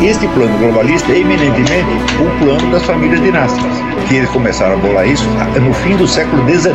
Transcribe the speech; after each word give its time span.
Este 0.00 0.28
plano 0.28 0.56
globalista 0.58 1.10
é 1.12 1.18
eminentemente 1.18 1.90
o 2.20 2.44
plano 2.44 2.70
das 2.70 2.84
famílias 2.84 3.20
dinásticas, 3.20 3.72
que 4.08 4.16
eles 4.16 4.30
começaram 4.30 4.74
a 4.74 4.76
bolar 4.78 5.08
isso 5.08 5.28
no 5.60 5.74
fim 5.74 5.96
do 5.96 6.06
século 6.06 6.48
XIX, 6.48 6.72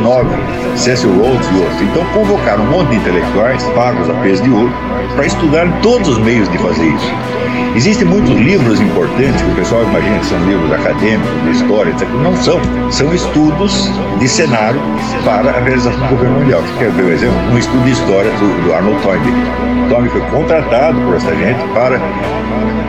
Cecil 0.75 1.09
Rhodes 1.13 1.49
e 1.49 1.55
outros. 1.55 1.81
Então 1.81 2.05
convocaram 2.13 2.63
um 2.65 2.69
monte 2.69 2.89
de 2.89 2.95
intelectuais, 2.97 3.63
pagos 3.75 4.09
a 4.09 4.13
peso 4.15 4.43
de 4.43 4.49
ouro, 4.49 4.73
para 5.15 5.25
estudar 5.25 5.65
todos 5.81 6.09
os 6.09 6.17
meios 6.17 6.49
de 6.49 6.57
fazer 6.57 6.85
isso. 6.85 7.13
Existem 7.75 8.05
muitos 8.05 8.35
livros 8.35 8.79
importantes 8.79 9.41
que 9.41 9.51
o 9.51 9.55
pessoal 9.55 9.83
imagina 9.83 10.19
que 10.19 10.25
são 10.25 10.39
livros 10.45 10.71
acadêmicos, 10.71 11.43
de 11.43 11.51
história, 11.51 11.89
etc. 11.91 12.07
Não 12.21 12.35
são. 12.35 12.59
São 12.91 13.13
estudos 13.13 13.89
de 14.19 14.27
cenário 14.27 14.79
para 15.23 15.49
a 15.49 15.59
realização 15.59 15.99
do 16.01 16.09
governo 16.09 16.39
mundial. 16.39 16.61
Quer 16.77 16.91
ver 16.91 17.05
um 17.05 17.11
exemplo? 17.11 17.37
Um 17.51 17.57
estudo 17.57 17.83
de 17.83 17.91
história 17.91 18.31
do, 18.31 18.65
do 18.65 18.73
Arnold 18.73 19.01
Toynbee. 19.01 19.33
Toynbee 19.89 20.09
foi 20.09 20.21
contratado 20.21 20.99
por 21.01 21.15
essa 21.15 21.35
gente 21.35 21.63
para 21.73 21.99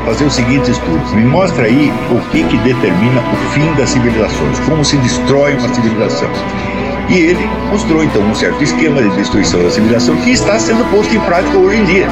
fazer 0.04 0.23
o 0.26 0.30
seguinte 0.30 0.70
estudo. 0.70 1.14
Me 1.14 1.24
mostra 1.24 1.66
aí 1.66 1.92
o 2.10 2.20
que, 2.30 2.44
que 2.44 2.56
determina 2.58 3.20
o 3.20 3.50
fim 3.52 3.72
das 3.74 3.90
civilizações, 3.90 4.58
como 4.60 4.84
se 4.84 4.96
destrói 4.98 5.54
uma 5.54 5.68
civilização. 5.72 6.28
E 7.08 7.18
ele 7.18 7.50
mostrou 7.70 8.02
então 8.02 8.22
um 8.22 8.34
certo 8.34 8.62
esquema 8.62 9.02
de 9.02 9.10
destruição 9.10 9.62
da 9.62 9.70
civilização 9.70 10.16
que 10.16 10.30
está 10.30 10.58
sendo 10.58 10.84
posto 10.90 11.14
em 11.14 11.20
prática 11.20 11.56
hoje 11.58 11.80
em 11.80 11.84
dia. 11.84 12.06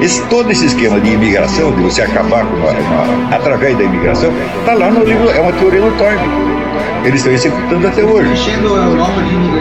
Esse, 0.00 0.22
todo 0.26 0.50
esse 0.50 0.66
esquema 0.66 1.00
de 1.00 1.10
imigração, 1.10 1.72
de 1.72 1.82
você 1.82 2.02
acabar 2.02 2.44
com 2.44 2.56
uma, 2.56 2.70
uma 2.70 3.36
através 3.36 3.76
da 3.76 3.84
imigração, 3.84 4.32
está 4.60 4.74
lá 4.74 4.90
no 4.90 5.04
livro, 5.04 5.30
é 5.30 5.40
uma 5.40 5.52
teoria 5.52 5.80
do 5.80 5.96
Toynbee. 5.96 6.54
Eles 7.04 7.20
estão 7.20 7.32
executando 7.32 7.86
até 7.86 8.02
hoje. 8.02 8.30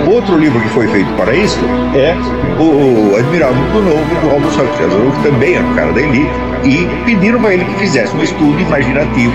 Outro 0.07 0.37
livro 0.37 0.59
que 0.61 0.69
foi 0.69 0.87
feito 0.87 1.11
para 1.13 1.33
isso 1.35 1.59
é 1.95 2.15
o, 2.59 3.15
Admirável 3.17 3.55
Mundo 3.55 3.81
Novo, 3.81 4.21
do 4.21 4.29
Aldous 4.31 4.55
Huxley, 4.55 5.11
que 5.11 5.29
também 5.29 5.55
era 5.55 5.65
um 5.65 5.73
cara 5.73 5.91
da 5.91 6.01
elite, 6.01 6.31
e 6.63 6.87
pediram 7.05 7.39
para 7.39 7.53
ele 7.53 7.65
que 7.65 7.75
fizesse 7.75 8.15
um 8.15 8.23
estudo 8.23 8.59
imaginativo 8.59 9.33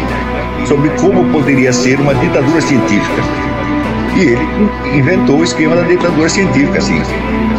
sobre 0.67 0.91
como 1.01 1.25
poderia 1.33 1.73
ser 1.73 2.01
uma 2.01 2.15
ditadura 2.15 2.61
científica. 2.61 3.23
E 4.17 4.21
ele 4.21 4.99
inventou 4.99 5.39
o 5.39 5.45
esquema 5.45 5.77
da 5.77 5.83
ditadura 5.83 6.29
científica, 6.29 6.79
assim. 6.79 7.01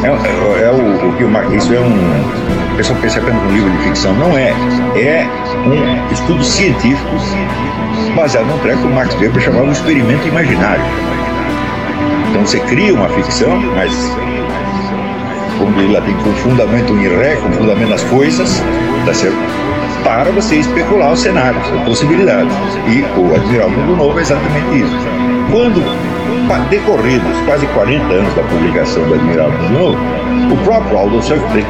É, 0.03 0.07
é, 0.07 0.63
é 0.65 0.71
o, 0.71 1.13
que 1.13 1.23
o 1.23 1.55
isso 1.55 1.73
é 1.73 1.79
um. 1.79 2.73
O 2.73 2.77
pessoal 2.77 2.99
pensa 3.01 3.19
apenas 3.19 3.41
um 3.43 3.51
livro 3.51 3.69
de 3.71 3.77
ficção. 3.83 4.13
Não 4.15 4.37
é. 4.37 4.49
É 4.95 5.27
um 5.65 6.13
estudo 6.13 6.43
científico 6.43 7.09
baseado 8.15 8.47
num 8.47 8.57
treco 8.59 8.81
que 8.81 8.87
o 8.87 8.91
Max 8.91 9.15
Weber 9.15 9.41
chamava 9.41 9.65
de 9.67 9.71
experimento 9.73 10.27
imaginário. 10.27 10.83
Então 12.29 12.45
você 12.45 12.59
cria 12.61 12.93
uma 12.93 13.09
ficção, 13.09 13.59
mas 13.75 13.93
como 15.57 15.79
ele 15.81 15.99
tem 16.01 16.13
com 16.15 16.31
fundamento 16.35 16.93
em 16.93 17.07
ré, 17.07 17.35
com 17.35 17.51
fundamento 17.51 17.89
nas 17.89 18.03
coisas, 18.05 18.61
tá 19.05 19.13
certo? 19.13 19.37
Para 20.03 20.31
você 20.31 20.55
especular 20.55 21.11
os 21.11 21.19
cenários, 21.19 21.63
as 21.71 21.81
possibilidades. 21.83 22.53
E 22.87 23.01
o 23.19 23.35
Admiral 23.35 23.69
Mundo 23.69 23.95
Novo 23.95 24.19
é 24.19 24.21
exatamente 24.21 24.79
isso. 24.79 24.95
Quando 25.51 25.83
decorridos 26.69 27.37
quase 27.45 27.65
40 27.67 28.13
anos 28.13 28.33
da 28.35 28.43
publicação 28.43 29.03
do 29.07 29.15
Admiral 29.15 29.51
Mundo 29.51 29.69
Novo, 29.73 29.97
o 30.53 30.57
próprio 30.63 30.97
Aldous 30.97 31.29
Huxley, 31.29 31.65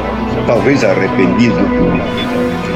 talvez 0.46 0.84
arrependido, 0.84 1.56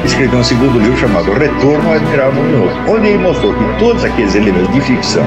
escreveu 0.03 0.39
um 0.39 0.43
segundo 0.43 0.79
livro 0.79 0.97
chamado 0.97 1.31
Retorno 1.33 1.87
ao 1.87 1.95
Admiral 1.95 2.31
Mundo 2.31 2.57
Novo, 2.57 2.95
onde 2.95 3.07
ele 3.07 3.17
mostrou 3.19 3.53
que 3.53 3.79
todos 3.79 4.03
aqueles 4.03 4.35
elementos 4.35 4.73
de 4.73 4.81
ficção 4.81 5.25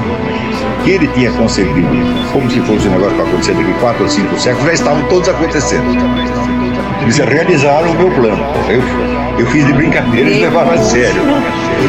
que 0.83 0.91
ele 0.91 1.07
tinha 1.07 1.31
concebido 1.31 1.87
como 2.31 2.49
se 2.49 2.59
fosse 2.61 2.87
um 2.87 2.91
negócio 2.91 3.15
para 3.15 3.25
acontecer 3.25 3.53
daqui 3.53 3.73
quatro 3.79 4.03
ou 4.03 4.09
cinco 4.09 4.39
séculos 4.39 4.65
já 4.65 4.73
estavam 4.73 5.03
todos 5.03 5.29
acontecendo. 5.29 5.85
Eles 7.01 7.17
realizaram 7.17 7.91
o 7.91 7.95
meu 7.95 8.11
plano. 8.11 8.43
Eu, 8.67 8.81
eu 9.39 9.45
fiz 9.47 9.65
de 9.65 9.73
brincadeira 9.73 10.29
e 10.29 10.41
levaram 10.41 10.71
a 10.71 10.77
sério. 10.77 11.21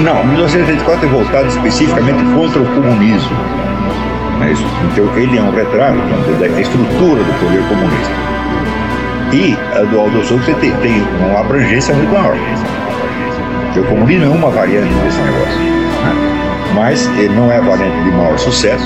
Não, 0.03 0.25
1984 0.25 1.07
é 1.07 1.09
voltado 1.09 1.49
especificamente 1.49 2.23
contra 2.35 2.63
o 2.63 2.67
comunismo. 2.67 3.37
É 4.41 4.53
então 4.53 5.19
ele 5.19 5.37
é 5.37 5.43
um 5.43 5.51
retrato 5.51 5.99
da 6.39 6.61
estrutura 6.61 7.23
do 7.23 7.41
poder 7.41 7.63
comunista. 7.69 8.31
E 9.33 9.57
a 9.79 9.83
do 9.83 10.01
Aldo 10.01 10.25
Souza 10.25 10.55
tem, 10.55 10.73
tem 10.77 11.07
uma 11.21 11.41
abrangência 11.41 11.95
muito 11.95 12.11
maior. 12.11 12.37
Porque 13.67 13.81
o 13.81 13.85
comunismo 13.85 14.25
é 14.25 14.29
uma 14.29 14.51
variante 14.51 14.93
desse 14.95 15.19
negócio. 15.21 15.59
Né? 15.59 16.40
Mas 16.75 17.07
ele 17.19 17.35
não 17.35 17.51
é 17.51 17.59
a 17.59 17.61
variante 17.61 18.05
de 18.05 18.11
maior 18.11 18.39
sucesso. 18.39 18.85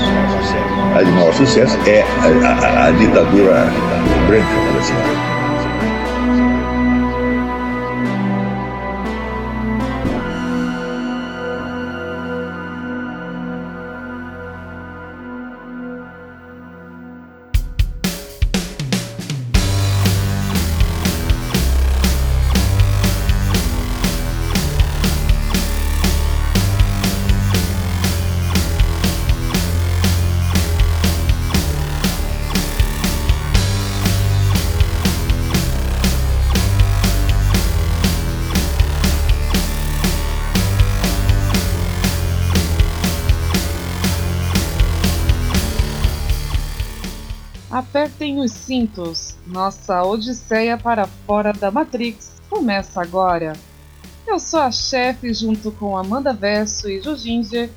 A 0.95 1.03
de 1.03 1.11
maior 1.11 1.33
sucesso 1.33 1.77
é 1.87 2.03
a, 2.21 2.47
a, 2.47 2.87
a 2.87 2.91
ditadura 2.91 3.67
branca, 4.27 4.79
assim. 4.79 5.34
Os 48.45 48.51
cintos. 48.51 49.35
Nossa 49.45 50.03
odisseia 50.03 50.77
para 50.77 51.07
fora 51.07 51.51
da 51.51 51.71
Matrix 51.71 52.35
começa 52.49 53.01
agora. 53.01 53.53
Eu 54.25 54.39
sou 54.39 54.59
a 54.59 54.71
chefe 54.71 55.33
junto 55.33 55.71
com 55.71 55.97
Amanda 55.97 56.33
Verso 56.33 56.89
e 56.89 57.01
Jujinger 57.01 57.69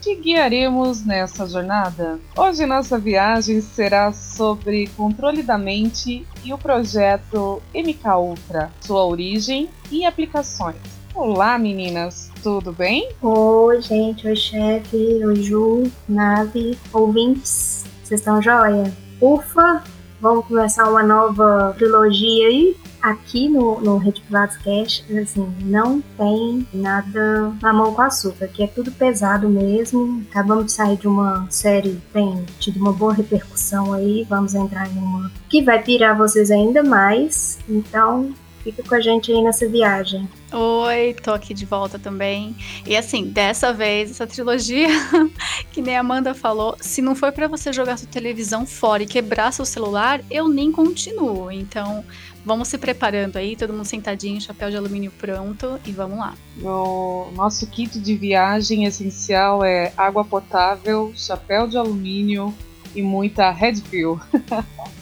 te 0.00 0.14
guiaremos 0.14 1.04
nessa 1.04 1.48
jornada. 1.48 2.20
Hoje 2.36 2.64
nossa 2.64 2.96
viagem 2.96 3.60
será 3.60 4.12
sobre 4.12 4.88
controle 4.96 5.42
da 5.42 5.58
mente 5.58 6.24
e 6.44 6.52
o 6.52 6.58
projeto 6.58 7.60
MK 7.74 8.08
Ultra, 8.16 8.70
sua 8.80 9.04
origem 9.04 9.68
e 9.90 10.04
aplicações. 10.04 10.76
Olá 11.12 11.58
meninas, 11.58 12.30
tudo 12.42 12.72
bem? 12.72 13.08
Oi 13.20 13.80
gente, 13.80 14.28
oi 14.28 14.36
chefe, 14.36 15.24
oi 15.24 15.36
Ju, 15.36 15.90
nave, 16.08 16.78
ouvintes, 16.92 17.84
vocês 18.04 18.20
estão 18.20 18.40
joia? 18.40 18.92
Ufa, 19.20 19.82
vamos 20.20 20.46
começar 20.46 20.88
uma 20.88 21.02
nova 21.02 21.74
trilogia 21.76 22.48
aí. 22.48 22.76
Aqui 23.02 23.48
no, 23.48 23.80
no 23.80 23.98
Red 23.98 24.14
Pilates 24.26 24.56
Cash, 24.56 25.04
assim, 25.22 25.46
não 25.60 26.00
tem 26.18 26.66
nada 26.72 27.52
na 27.62 27.72
mão 27.72 27.94
com 27.94 28.02
açúcar, 28.02 28.48
que 28.48 28.64
é 28.64 28.66
tudo 28.66 28.90
pesado 28.90 29.48
mesmo. 29.48 30.24
Acabamos 30.30 30.66
de 30.66 30.72
sair 30.72 30.96
de 30.96 31.06
uma 31.06 31.46
série 31.48 31.90
que 31.90 32.12
tem 32.12 32.44
tido 32.58 32.80
uma 32.80 32.92
boa 32.92 33.14
repercussão 33.14 33.92
aí. 33.92 34.26
Vamos 34.28 34.54
entrar 34.54 34.88
em 34.90 34.98
uma 34.98 35.30
que 35.48 35.62
vai 35.62 35.80
pirar 35.82 36.16
vocês 36.16 36.50
ainda 36.50 36.82
mais. 36.82 37.58
Então, 37.68 38.34
Fica 38.66 38.82
com 38.82 38.96
a 38.96 39.00
gente 39.00 39.30
aí 39.30 39.40
nessa 39.40 39.68
viagem. 39.68 40.28
Oi, 40.52 41.14
tô 41.22 41.30
aqui 41.32 41.54
de 41.54 41.64
volta 41.64 42.00
também. 42.00 42.56
E 42.84 42.96
assim, 42.96 43.22
dessa 43.22 43.72
vez, 43.72 44.10
essa 44.10 44.26
trilogia, 44.26 44.88
que 45.70 45.80
nem 45.80 45.96
a 45.96 46.00
Amanda 46.00 46.34
falou, 46.34 46.76
se 46.80 47.00
não 47.00 47.14
for 47.14 47.30
para 47.30 47.46
você 47.46 47.72
jogar 47.72 47.96
sua 47.96 48.08
televisão 48.08 48.66
fora 48.66 49.04
e 49.04 49.06
quebrar 49.06 49.52
seu 49.52 49.64
celular, 49.64 50.20
eu 50.28 50.48
nem 50.48 50.72
continuo. 50.72 51.48
Então, 51.48 52.04
vamos 52.44 52.66
se 52.66 52.76
preparando 52.76 53.36
aí, 53.36 53.54
todo 53.54 53.72
mundo 53.72 53.84
sentadinho, 53.84 54.40
chapéu 54.40 54.68
de 54.68 54.76
alumínio 54.76 55.12
pronto 55.12 55.78
e 55.86 55.92
vamos 55.92 56.18
lá. 56.18 56.34
O 56.60 57.30
nosso 57.36 57.68
kit 57.68 58.00
de 58.00 58.16
viagem 58.16 58.84
essencial 58.84 59.62
é 59.62 59.92
água 59.96 60.24
potável, 60.24 61.12
chapéu 61.14 61.68
de 61.68 61.78
alumínio 61.78 62.52
e 62.96 63.00
muita 63.00 63.48
Red 63.52 63.80
Pill. 63.82 64.18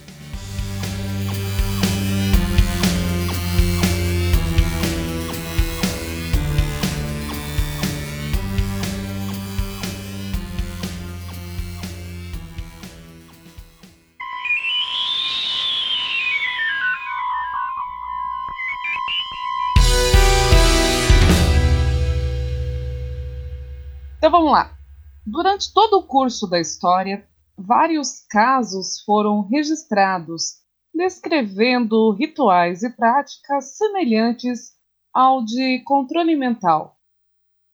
vamos 24.34 24.50
lá. 24.50 24.76
Durante 25.25 25.72
todo 25.72 25.98
o 25.98 26.02
curso 26.02 26.48
da 26.48 26.58
história, 26.58 27.25
vários 27.56 28.26
casos 28.28 29.00
foram 29.06 29.42
registrados 29.42 30.54
descrevendo 30.92 32.10
rituais 32.10 32.82
e 32.82 32.90
práticas 32.90 33.76
semelhantes 33.76 34.72
ao 35.12 35.44
de 35.44 35.78
controle 35.84 36.34
mental. 36.34 36.98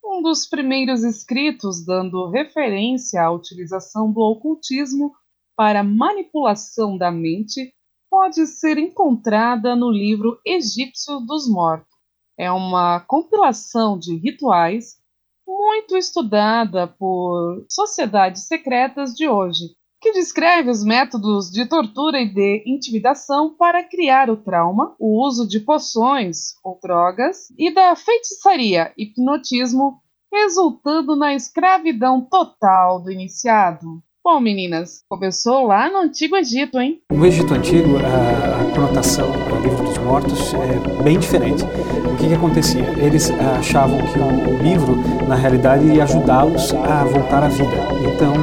Um 0.05 0.21
dos 0.21 0.47
primeiros 0.47 1.03
escritos 1.03 1.83
dando 1.83 2.29
referência 2.29 3.23
à 3.23 3.31
utilização 3.31 4.13
do 4.13 4.21
ocultismo 4.21 5.15
para 5.57 5.83
manipulação 5.83 6.99
da 6.99 7.11
mente 7.11 7.73
pode 8.11 8.47
ser 8.47 8.77
encontrada 8.77 9.75
no 9.75 9.91
livro 9.91 10.39
Egípcio 10.45 11.21
dos 11.21 11.49
Mortos. 11.49 11.89
É 12.39 12.53
uma 12.53 13.01
compilação 13.01 13.99
de 13.99 14.15
rituais 14.17 15.00
muito 15.61 15.95
estudada 15.95 16.87
por 16.87 17.67
sociedades 17.69 18.47
secretas 18.47 19.15
de 19.15 19.29
hoje, 19.29 19.77
que 20.01 20.11
descreve 20.13 20.71
os 20.71 20.83
métodos 20.83 21.51
de 21.51 21.67
tortura 21.67 22.19
e 22.19 22.33
de 22.33 22.65
intimidação 22.67 23.55
para 23.55 23.85
criar 23.85 24.31
o 24.31 24.39
trauma, 24.39 24.97
o 24.99 25.23
uso 25.23 25.47
de 25.47 25.61
poções 25.61 26.55
ou 26.65 26.81
drogas 26.83 27.51
e 27.59 27.71
da 27.71 27.95
feitiçaria, 27.95 28.91
hipnotismo, 28.97 30.01
resultando 30.33 31.15
na 31.15 31.35
escravidão 31.35 32.23
total 32.23 33.03
do 33.03 33.13
iniciado. 33.13 34.03
Bom, 34.23 34.39
meninas, 34.39 35.03
começou 35.09 35.67
lá 35.67 35.91
no 35.91 35.97
Antigo 35.97 36.37
Egito, 36.37 36.79
hein? 36.79 37.01
No 37.11 37.25
Egito 37.25 37.55
Antigo, 37.55 37.97
a, 37.97 38.71
conotação 38.75 39.31
do 39.31 39.57
livro 39.63 39.83
dos 39.83 39.97
mortos 39.97 40.53
é 40.53 41.03
bem 41.03 41.19
diferente. 41.19 41.65
O 41.65 42.17
que, 42.17 42.29
que 42.29 42.35
acontecia? 42.35 42.85
Eles 42.99 43.31
achavam 43.59 43.97
que 43.99 44.19
o, 44.19 44.57
o 44.57 44.63
livro, 44.63 44.95
na 45.27 45.35
realidade, 45.37 45.87
ia 45.87 46.05
ajudá-los 46.05 46.75
a 46.75 47.03
voltar 47.05 47.43
à 47.43 47.49
vida. 47.49 47.77
Então, 48.15 48.35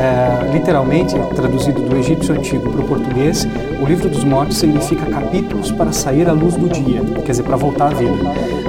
é, 0.00 0.52
literalmente, 0.52 1.14
traduzido 1.34 1.82
do 1.82 1.96
egípcio 1.98 2.34
antigo 2.34 2.70
para 2.70 2.80
o 2.80 2.88
português, 2.88 3.46
o 3.78 3.84
livro 3.84 4.08
dos 4.08 4.24
mortos 4.24 4.56
significa 4.56 5.04
capítulos 5.04 5.70
para 5.70 5.92
sair 5.92 6.26
à 6.30 6.32
luz 6.32 6.56
do 6.56 6.66
dia, 6.70 7.02
quer 7.24 7.32
dizer, 7.32 7.42
para 7.42 7.56
voltar 7.56 7.88
à 7.88 7.94
vida. 7.94 8.14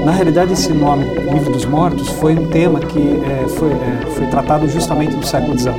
Na 0.03 0.11
realidade, 0.11 0.53
esse 0.53 0.71
nome, 0.73 1.05
Livro 1.33 1.51
dos 1.51 1.65
Mortos, 1.65 2.07
foi 2.07 2.33
um 2.33 2.47
tema 2.47 2.79
que 2.79 2.99
é, 2.99 3.47
foi, 3.49 3.71
é, 3.71 4.05
foi 4.11 4.27
tratado 4.27 4.67
justamente 4.69 5.15
no 5.15 5.23
século 5.23 5.57
XIX 5.57 5.77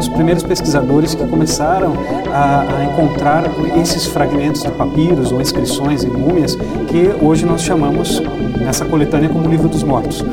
pelos 0.00 0.08
primeiros 0.08 0.42
pesquisadores 0.42 1.14
que 1.14 1.26
começaram 1.26 1.92
a, 2.32 2.62
a, 2.62 2.84
encontrar 2.84 3.44
esses 3.78 4.06
fragmentos 4.06 4.62
de 4.62 4.70
papiros 4.70 5.30
ou 5.30 5.42
inscrições 5.42 6.04
em 6.04 6.08
múmias 6.08 6.56
que 6.88 7.10
hoje 7.20 7.44
nós 7.44 7.62
chamamos 7.62 8.22
nessa 8.58 8.84
coletânea 8.86 9.28
como 9.28 9.48
Livro 9.48 9.68
dos 9.68 9.82
Mortos. 9.82 10.24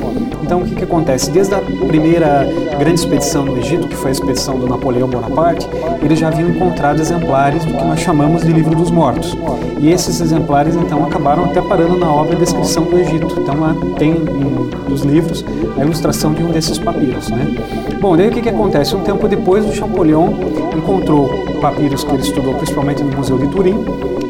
Então, 0.41 0.61
o 0.61 0.65
que, 0.65 0.75
que 0.75 0.83
acontece? 0.85 1.29
Desde 1.29 1.53
a 1.55 1.59
primeira 1.59 2.47
grande 2.79 3.01
expedição 3.01 3.43
no 3.43 3.57
Egito, 3.57 3.87
que 3.87 3.95
foi 3.97 4.11
a 4.11 4.13
expedição 4.13 4.57
do 4.57 4.65
Napoleão 4.65 5.09
Bonaparte, 5.09 5.67
eles 6.01 6.17
já 6.17 6.29
haviam 6.29 6.49
encontrado 6.49 7.01
exemplares 7.01 7.65
do 7.65 7.73
que 7.73 7.83
nós 7.83 7.99
chamamos 7.99 8.43
de 8.43 8.53
Livro 8.53 8.73
dos 8.73 8.89
Mortos. 8.89 9.35
E 9.79 9.91
esses 9.91 10.21
exemplares, 10.21 10.75
então, 10.75 11.05
acabaram 11.05 11.45
até 11.45 11.61
parando 11.61 11.97
na 11.97 12.09
obra 12.11 12.35
Descrição 12.37 12.85
do 12.85 12.97
Egito. 12.97 13.41
Então, 13.41 13.59
lá 13.59 13.75
tem 13.97 14.13
um, 14.13 14.69
nos 14.87 15.01
livros 15.01 15.43
a 15.77 15.83
ilustração 15.83 16.33
de 16.33 16.43
um 16.43 16.51
desses 16.51 16.77
papiros. 16.79 17.29
Né? 17.29 17.53
Bom, 17.99 18.15
daí 18.15 18.29
o 18.29 18.31
que, 18.31 18.41
que 18.41 18.49
acontece? 18.49 18.95
Um 18.95 19.01
tempo 19.01 19.27
depois, 19.27 19.56
o 19.65 19.73
Champollion 19.73 20.29
encontrou 20.75 21.29
papiros 21.61 22.03
que 22.03 22.11
ele 22.11 22.21
estudou 22.21 22.53
principalmente 22.55 23.03
no 23.03 23.15
Museu 23.15 23.37
de 23.37 23.47
Turim 23.47 23.83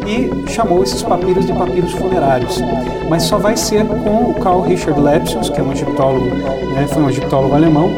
e 0.08 0.50
chamou 0.50 0.84
esses 0.84 1.04
papiros 1.04 1.46
de 1.46 1.54
papiros 1.54 1.92
funerários. 1.92 2.62
Mas 3.10 3.24
só 3.24 3.38
vai 3.38 3.58
ser 3.58 3.86
com 3.86 4.32
o 4.32 4.34
Carl 4.36 4.62
Richard 4.62 5.00
Lepsius, 5.00 5.50
que 5.50 5.60
é 5.60 5.64
um 5.64 5.72
egiptólogo, 5.72 6.28
né, 6.28 6.88
foi 6.88 7.04
um 7.04 7.10
egiptólogo 7.10 7.54
alemão, 7.54 7.94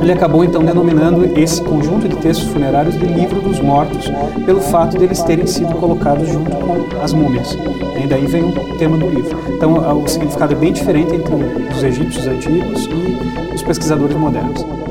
ele 0.00 0.12
acabou 0.12 0.44
então 0.44 0.62
denominando 0.62 1.38
esse 1.38 1.60
conjunto 1.62 2.08
de 2.08 2.16
textos 2.16 2.48
funerários 2.48 2.98
de 2.98 3.06
livro 3.06 3.40
dos 3.40 3.60
mortos, 3.60 4.10
pelo 4.44 4.60
fato 4.60 4.98
de 4.98 5.04
eles 5.04 5.22
terem 5.22 5.46
sido 5.46 5.74
colocados 5.74 6.28
junto 6.28 6.50
com 6.56 7.02
as 7.02 7.12
múmias. 7.12 7.56
E 8.02 8.06
daí 8.06 8.26
vem 8.26 8.44
o 8.44 8.52
tema 8.78 8.96
do 8.96 9.08
livro. 9.08 9.38
Então 9.48 9.74
o 10.02 10.06
significado 10.06 10.52
é 10.52 10.56
bem 10.56 10.72
diferente 10.72 11.14
entre 11.14 11.34
os 11.34 11.82
egípcios 11.82 12.26
antigos 12.26 12.86
e 12.86 13.54
os 13.54 13.62
pesquisadores 13.62 14.16
modernos. 14.16 14.85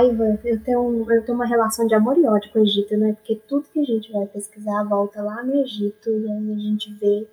Raiva, 0.00 0.38
eu 0.44 0.60
tenho, 0.62 1.12
eu 1.12 1.24
tenho 1.24 1.36
uma 1.36 1.46
relação 1.46 1.86
de 1.86 1.94
amor 1.94 2.16
e 2.16 2.26
ódio 2.26 2.50
com 2.52 2.58
o 2.58 2.62
Egito, 2.62 2.96
né? 2.96 3.12
Porque 3.12 3.36
tudo 3.46 3.68
que 3.72 3.80
a 3.80 3.84
gente 3.84 4.10
vai 4.12 4.26
pesquisar 4.26 4.84
volta 4.84 5.22
lá 5.22 5.42
no 5.42 5.54
Egito 5.56 6.10
e 6.10 6.30
aí 6.30 6.52
a 6.52 6.58
gente 6.58 6.92
vê 6.94 7.26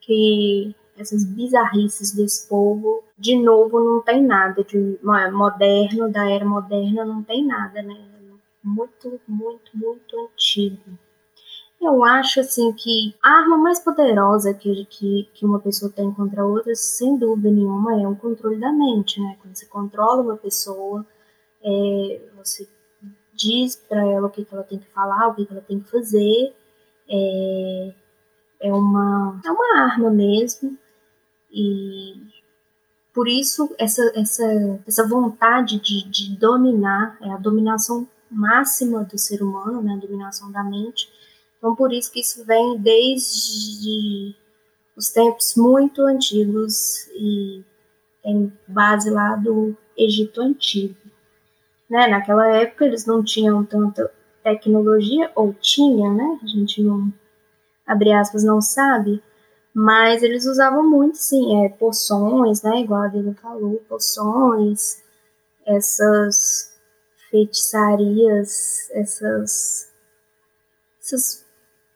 que 0.00 0.74
essas 0.96 1.24
bizarrices 1.24 2.12
desse 2.12 2.48
povo, 2.48 3.02
de 3.18 3.36
novo, 3.36 3.80
não 3.80 4.00
tem 4.00 4.22
nada 4.22 4.64
de 4.64 4.98
moderno, 5.32 6.10
da 6.10 6.30
era 6.30 6.44
moderna, 6.44 7.04
não 7.04 7.22
tem 7.22 7.44
nada, 7.44 7.82
né? 7.82 7.96
Muito, 8.62 9.20
muito, 9.28 9.70
muito 9.74 10.20
antigo. 10.20 10.98
Eu 11.80 12.02
acho 12.02 12.40
assim 12.40 12.72
que 12.72 13.14
a 13.22 13.30
arma 13.30 13.58
mais 13.58 13.78
poderosa 13.78 14.54
que, 14.54 14.86
que, 14.86 15.28
que 15.34 15.44
uma 15.44 15.60
pessoa 15.60 15.92
tem 15.94 16.10
contra 16.10 16.44
outra, 16.44 16.74
sem 16.74 17.18
dúvida 17.18 17.50
nenhuma, 17.50 18.00
é 18.00 18.08
o 18.08 18.16
controle 18.16 18.58
da 18.58 18.72
mente, 18.72 19.20
né? 19.20 19.36
Quando 19.40 19.54
você 19.54 19.66
controla 19.66 20.22
uma 20.22 20.36
pessoa, 20.36 21.04
é, 21.66 22.20
você 22.36 22.68
diz 23.34 23.76
para 23.76 24.00
ela 24.06 24.28
o 24.28 24.30
que, 24.30 24.44
que 24.44 24.54
ela 24.54 24.62
tem 24.62 24.78
que 24.78 24.86
falar, 24.86 25.28
o 25.28 25.34
que, 25.34 25.44
que 25.44 25.52
ela 25.52 25.62
tem 25.62 25.80
que 25.80 25.90
fazer. 25.90 26.54
É, 27.08 27.94
é, 28.60 28.72
uma, 28.72 29.40
é 29.44 29.50
uma 29.50 29.80
arma 29.82 30.10
mesmo. 30.10 30.78
E 31.50 32.22
por 33.12 33.28
isso 33.28 33.74
essa, 33.78 34.02
essa, 34.14 34.44
essa 34.86 35.08
vontade 35.08 35.80
de, 35.80 36.08
de 36.08 36.36
dominar, 36.36 37.18
é 37.20 37.30
a 37.30 37.36
dominação 37.36 38.08
máxima 38.30 39.04
do 39.04 39.18
ser 39.18 39.42
humano, 39.42 39.82
né, 39.82 39.94
a 39.94 40.06
dominação 40.06 40.52
da 40.52 40.62
mente. 40.62 41.10
Então 41.58 41.74
por 41.74 41.92
isso 41.92 42.12
que 42.12 42.20
isso 42.20 42.44
vem 42.44 42.78
desde 42.78 44.36
os 44.96 45.10
tempos 45.10 45.54
muito 45.56 46.02
antigos 46.02 47.06
e 47.08 47.64
tem 48.22 48.52
base 48.66 49.10
lá 49.10 49.36
do 49.36 49.76
Egito 49.96 50.40
Antigo. 50.40 51.05
Né? 51.88 52.06
Naquela 52.08 52.48
época 52.48 52.84
eles 52.84 53.06
não 53.06 53.22
tinham 53.22 53.64
tanta 53.64 54.10
tecnologia, 54.42 55.30
ou 55.34 55.52
tinha, 55.54 56.10
né? 56.12 56.38
A 56.42 56.46
gente 56.46 56.82
não, 56.82 57.12
abre 57.86 58.12
aspas, 58.12 58.44
não 58.44 58.60
sabe, 58.60 59.22
mas 59.74 60.22
eles 60.22 60.46
usavam 60.46 60.88
muito, 60.88 61.16
sim, 61.16 61.64
é, 61.64 61.68
poções, 61.68 62.62
né? 62.62 62.80
Igual 62.80 63.02
a 63.02 63.08
Dina 63.08 63.34
falou, 63.34 63.82
poções, 63.88 65.02
essas 65.66 66.72
feitiçarias, 67.28 68.88
essas, 68.92 69.90
essas 71.00 71.44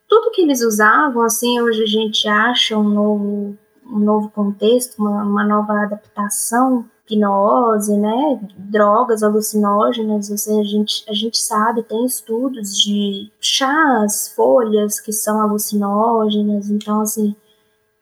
tudo 0.09 0.33
que 0.33 0.43
eles 0.43 0.61
usavam, 0.61 1.23
assim, 1.23 1.61
hoje 1.61 1.85
a 1.85 1.87
gente 1.87 2.29
acha 2.29 2.77
um 2.77 2.89
novo, 2.89 3.57
um 3.87 3.99
novo 4.01 4.29
contexto, 4.31 4.99
uma, 4.99 5.23
uma 5.23 5.45
nova 5.47 5.85
adaptação 5.85 6.85
hipnose, 7.15 7.97
né, 7.97 8.41
drogas 8.57 9.23
alucinógenas, 9.23 10.31
assim, 10.31 10.61
a 10.61 10.65
gente, 10.65 11.05
a 11.09 11.15
gente 11.15 11.39
sabe, 11.39 11.83
tem 11.83 12.05
estudos 12.05 12.79
de 12.79 13.31
chás, 13.41 14.33
folhas 14.35 15.01
que 15.01 15.13
são 15.13 15.41
alucinógenas, 15.41 16.71
então, 16.71 17.01
assim, 17.01 17.35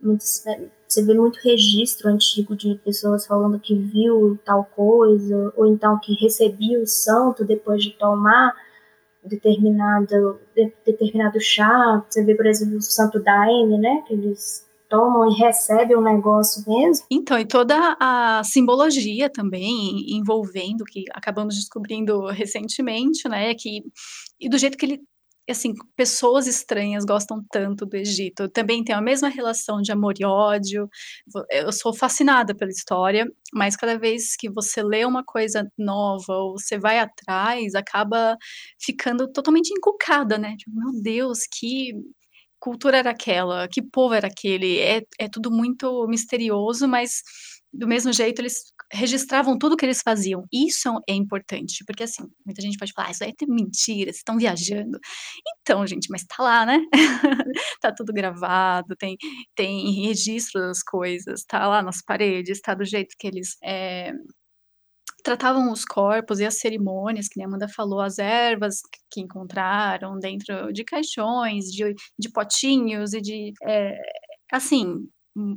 muitos, 0.00 0.44
você 0.86 1.04
vê 1.04 1.14
muito 1.14 1.38
registro 1.42 2.08
antigo 2.08 2.56
de 2.56 2.74
pessoas 2.76 3.26
falando 3.26 3.58
que 3.58 3.74
viu 3.74 4.38
tal 4.44 4.64
coisa, 4.64 5.52
ou 5.56 5.66
então 5.66 5.98
que 5.98 6.14
recebia 6.14 6.80
o 6.80 6.86
santo 6.86 7.44
depois 7.44 7.82
de 7.82 7.90
tomar 7.90 8.54
determinado, 9.22 10.40
de, 10.54 10.72
determinado 10.86 11.40
chá. 11.40 12.04
Você 12.08 12.24
vê, 12.24 12.34
por 12.34 12.46
exemplo, 12.46 12.78
o 12.78 12.82
santo 12.82 13.20
Daime, 13.20 13.78
né, 13.78 14.02
que 14.06 14.14
eles 14.14 14.67
tomam 14.88 15.30
e 15.30 15.34
recebem 15.34 15.96
o 15.96 16.00
negócio 16.00 16.64
mesmo. 16.66 17.06
Então, 17.10 17.38
e 17.38 17.46
toda 17.46 17.96
a 18.00 18.42
simbologia 18.44 19.30
também 19.30 20.16
envolvendo, 20.16 20.84
que 20.84 21.04
acabamos 21.12 21.54
descobrindo 21.54 22.26
recentemente, 22.26 23.28
né, 23.28 23.54
que, 23.54 23.82
e 24.40 24.48
do 24.48 24.58
jeito 24.58 24.76
que 24.76 24.86
ele 24.86 25.00
assim, 25.50 25.72
pessoas 25.96 26.46
estranhas 26.46 27.04
gostam 27.04 27.42
tanto 27.50 27.86
do 27.86 27.96
Egito. 27.96 28.48
Também 28.48 28.84
tem 28.84 28.94
a 28.94 29.00
mesma 29.00 29.28
relação 29.28 29.80
de 29.80 29.90
amor 29.90 30.14
e 30.18 30.24
ódio. 30.24 30.88
Eu 31.50 31.72
sou 31.72 31.94
fascinada 31.94 32.54
pela 32.54 32.70
história, 32.70 33.26
mas 33.52 33.76
cada 33.76 33.98
vez 33.98 34.36
que 34.36 34.50
você 34.50 34.82
lê 34.82 35.04
uma 35.04 35.24
coisa 35.24 35.70
nova 35.76 36.34
ou 36.34 36.58
você 36.58 36.78
vai 36.78 36.98
atrás, 36.98 37.74
acaba 37.74 38.36
ficando 38.78 39.30
totalmente 39.32 39.70
encucada, 39.70 40.36
né? 40.38 40.54
Tipo, 40.56 40.76
meu 40.76 41.02
Deus, 41.02 41.40
que 41.50 41.92
cultura 42.60 42.98
era 42.98 43.10
aquela, 43.10 43.68
que 43.68 43.82
povo 43.82 44.14
era 44.14 44.28
aquele, 44.28 44.78
é, 44.78 45.02
é 45.18 45.28
tudo 45.28 45.50
muito 45.50 46.06
misterioso, 46.08 46.88
mas 46.88 47.22
do 47.72 47.86
mesmo 47.86 48.12
jeito, 48.12 48.40
eles 48.40 48.72
registravam 48.92 49.58
tudo 49.58 49.76
que 49.76 49.84
eles 49.84 50.00
faziam. 50.02 50.44
Isso 50.52 50.88
é 51.08 51.12
importante, 51.12 51.84
porque 51.86 52.04
assim, 52.04 52.24
muita 52.44 52.62
gente 52.62 52.78
pode 52.78 52.92
falar, 52.92 53.08
ah, 53.08 53.10
isso 53.10 53.24
aí 53.24 53.30
é 53.30 53.46
mentira, 53.46 54.06
vocês 54.06 54.16
estão 54.16 54.38
viajando. 54.38 54.98
Então, 55.60 55.86
gente, 55.86 56.08
mas 56.10 56.24
tá 56.24 56.42
lá, 56.42 56.66
né? 56.66 56.78
tá 57.80 57.92
tudo 57.94 58.12
gravado, 58.12 58.96
tem, 58.96 59.16
tem 59.54 60.06
registro 60.06 60.60
das 60.60 60.82
coisas, 60.82 61.44
tá 61.44 61.66
lá 61.68 61.82
nas 61.82 62.02
paredes, 62.02 62.60
tá 62.60 62.74
do 62.74 62.84
jeito 62.84 63.14
que 63.18 63.26
eles 63.26 63.56
é, 63.62 64.12
tratavam 65.28 65.70
os 65.70 65.84
corpos 65.84 66.40
e 66.40 66.46
as 66.46 66.58
cerimônias, 66.58 67.28
que 67.28 67.36
nem 67.36 67.44
a 67.44 67.48
Amanda 67.48 67.68
falou, 67.68 68.00
as 68.00 68.18
ervas 68.18 68.80
que 69.10 69.20
encontraram 69.20 70.18
dentro 70.18 70.72
de 70.72 70.82
caixões, 70.84 71.66
de, 71.66 71.94
de 72.18 72.30
potinhos 72.30 73.12
e 73.12 73.20
de. 73.20 73.52
É, 73.62 73.94
assim, 74.50 75.06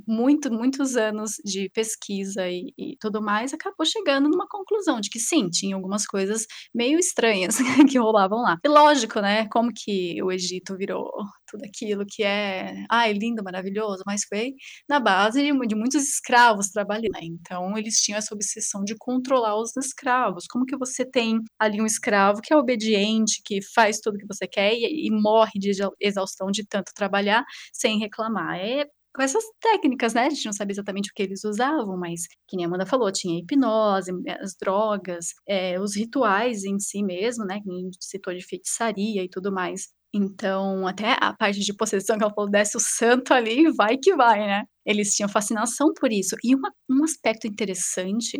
muito, 0.07 0.51
muitos 0.51 0.95
anos 0.95 1.33
de 1.43 1.69
pesquisa 1.69 2.47
e, 2.47 2.73
e, 2.77 2.97
tudo 3.00 3.21
mais, 3.21 3.53
acabou 3.53 3.85
chegando 3.85 4.29
numa 4.29 4.47
conclusão 4.47 5.00
de 5.00 5.09
que 5.09 5.19
sim, 5.19 5.50
tinha 5.50 5.75
algumas 5.75 6.05
coisas 6.05 6.45
meio 6.73 7.00
estranhas 7.00 7.57
que 7.89 7.97
rolavam 7.97 8.41
lá. 8.41 8.57
E 8.63 8.67
lógico, 8.67 9.19
né? 9.19 9.47
Como 9.50 9.71
que 9.73 10.21
o 10.23 10.31
Egito 10.31 10.77
virou 10.77 11.09
tudo 11.51 11.63
aquilo 11.65 12.05
que 12.07 12.23
é, 12.23 12.85
ai, 12.89 13.13
lindo, 13.13 13.43
maravilhoso, 13.43 14.03
mas 14.05 14.21
foi 14.27 14.53
na 14.88 15.00
base 15.00 15.41
de, 15.41 15.67
de 15.67 15.75
muitos 15.75 16.03
escravos 16.03 16.69
trabalhando. 16.69 17.11
Né? 17.13 17.21
Então, 17.23 17.77
eles 17.77 17.95
tinham 17.95 18.17
essa 18.17 18.33
obsessão 18.33 18.83
de 18.83 18.95
controlar 18.97 19.59
os 19.59 19.75
escravos. 19.75 20.45
Como 20.47 20.65
que 20.65 20.77
você 20.77 21.05
tem 21.05 21.39
ali 21.59 21.81
um 21.81 21.85
escravo 21.85 22.41
que 22.41 22.53
é 22.53 22.57
obediente, 22.57 23.41
que 23.43 23.59
faz 23.73 24.00
tudo 24.00 24.17
que 24.17 24.27
você 24.27 24.47
quer 24.47 24.73
e, 24.73 25.07
e 25.07 25.11
morre 25.11 25.59
de 25.59 25.71
exaustão 26.00 26.50
de 26.51 26.65
tanto 26.65 26.91
trabalhar 26.95 27.43
sem 27.73 28.00
reclamar? 28.00 28.57
É 28.59 28.85
com 29.13 29.22
essas 29.22 29.44
técnicas, 29.62 30.13
né? 30.13 30.25
A 30.25 30.30
gente 30.30 30.46
não 30.46 30.53
sabe 30.53 30.74
exatamente 30.74 31.10
o 31.10 31.13
que 31.13 31.24
eles 31.24 31.44
usavam, 31.44 31.98
mas, 31.98 32.22
que 32.48 32.56
nem 32.56 32.65
a 32.65 32.68
Amanda 32.68 32.86
falou, 32.86 33.12
tinha 33.12 33.39
hipnose, 33.39 34.12
as 34.41 34.56
drogas, 34.60 35.27
é, 35.48 35.80
os 35.80 35.96
rituais 35.96 36.63
em 36.63 36.80
si 36.80 37.03
mesmo, 37.03 37.46
né? 37.46 37.60
Que 37.62 37.72
a 37.72 37.80
gente 37.80 37.98
citou 38.01 38.34
de 38.34 38.46
feitiçaria 38.46 39.24
e 39.24 39.30
tudo 39.30 39.51
mais. 39.51 39.89
Então, 40.13 40.86
até 40.88 41.15
a 41.22 41.34
parte 41.34 41.60
de 41.62 41.74
possessão 41.74 42.18
que 42.18 42.24
ela 42.24 42.34
falou, 42.34 42.50
desce 42.50 42.75
o 42.75 42.80
santo 42.80 43.34
ali, 43.34 43.72
vai 43.72 43.98
que 43.98 44.15
vai, 44.15 44.39
né? 44.39 44.63
Eles 44.86 45.13
tinham 45.13 45.30
fascinação 45.30 45.94
por 46.00 46.12
isso. 46.12 46.36
E 46.44 46.53
uma, 46.56 46.72
um 46.89 47.03
aspecto 47.03 47.48
interessante 47.48 48.38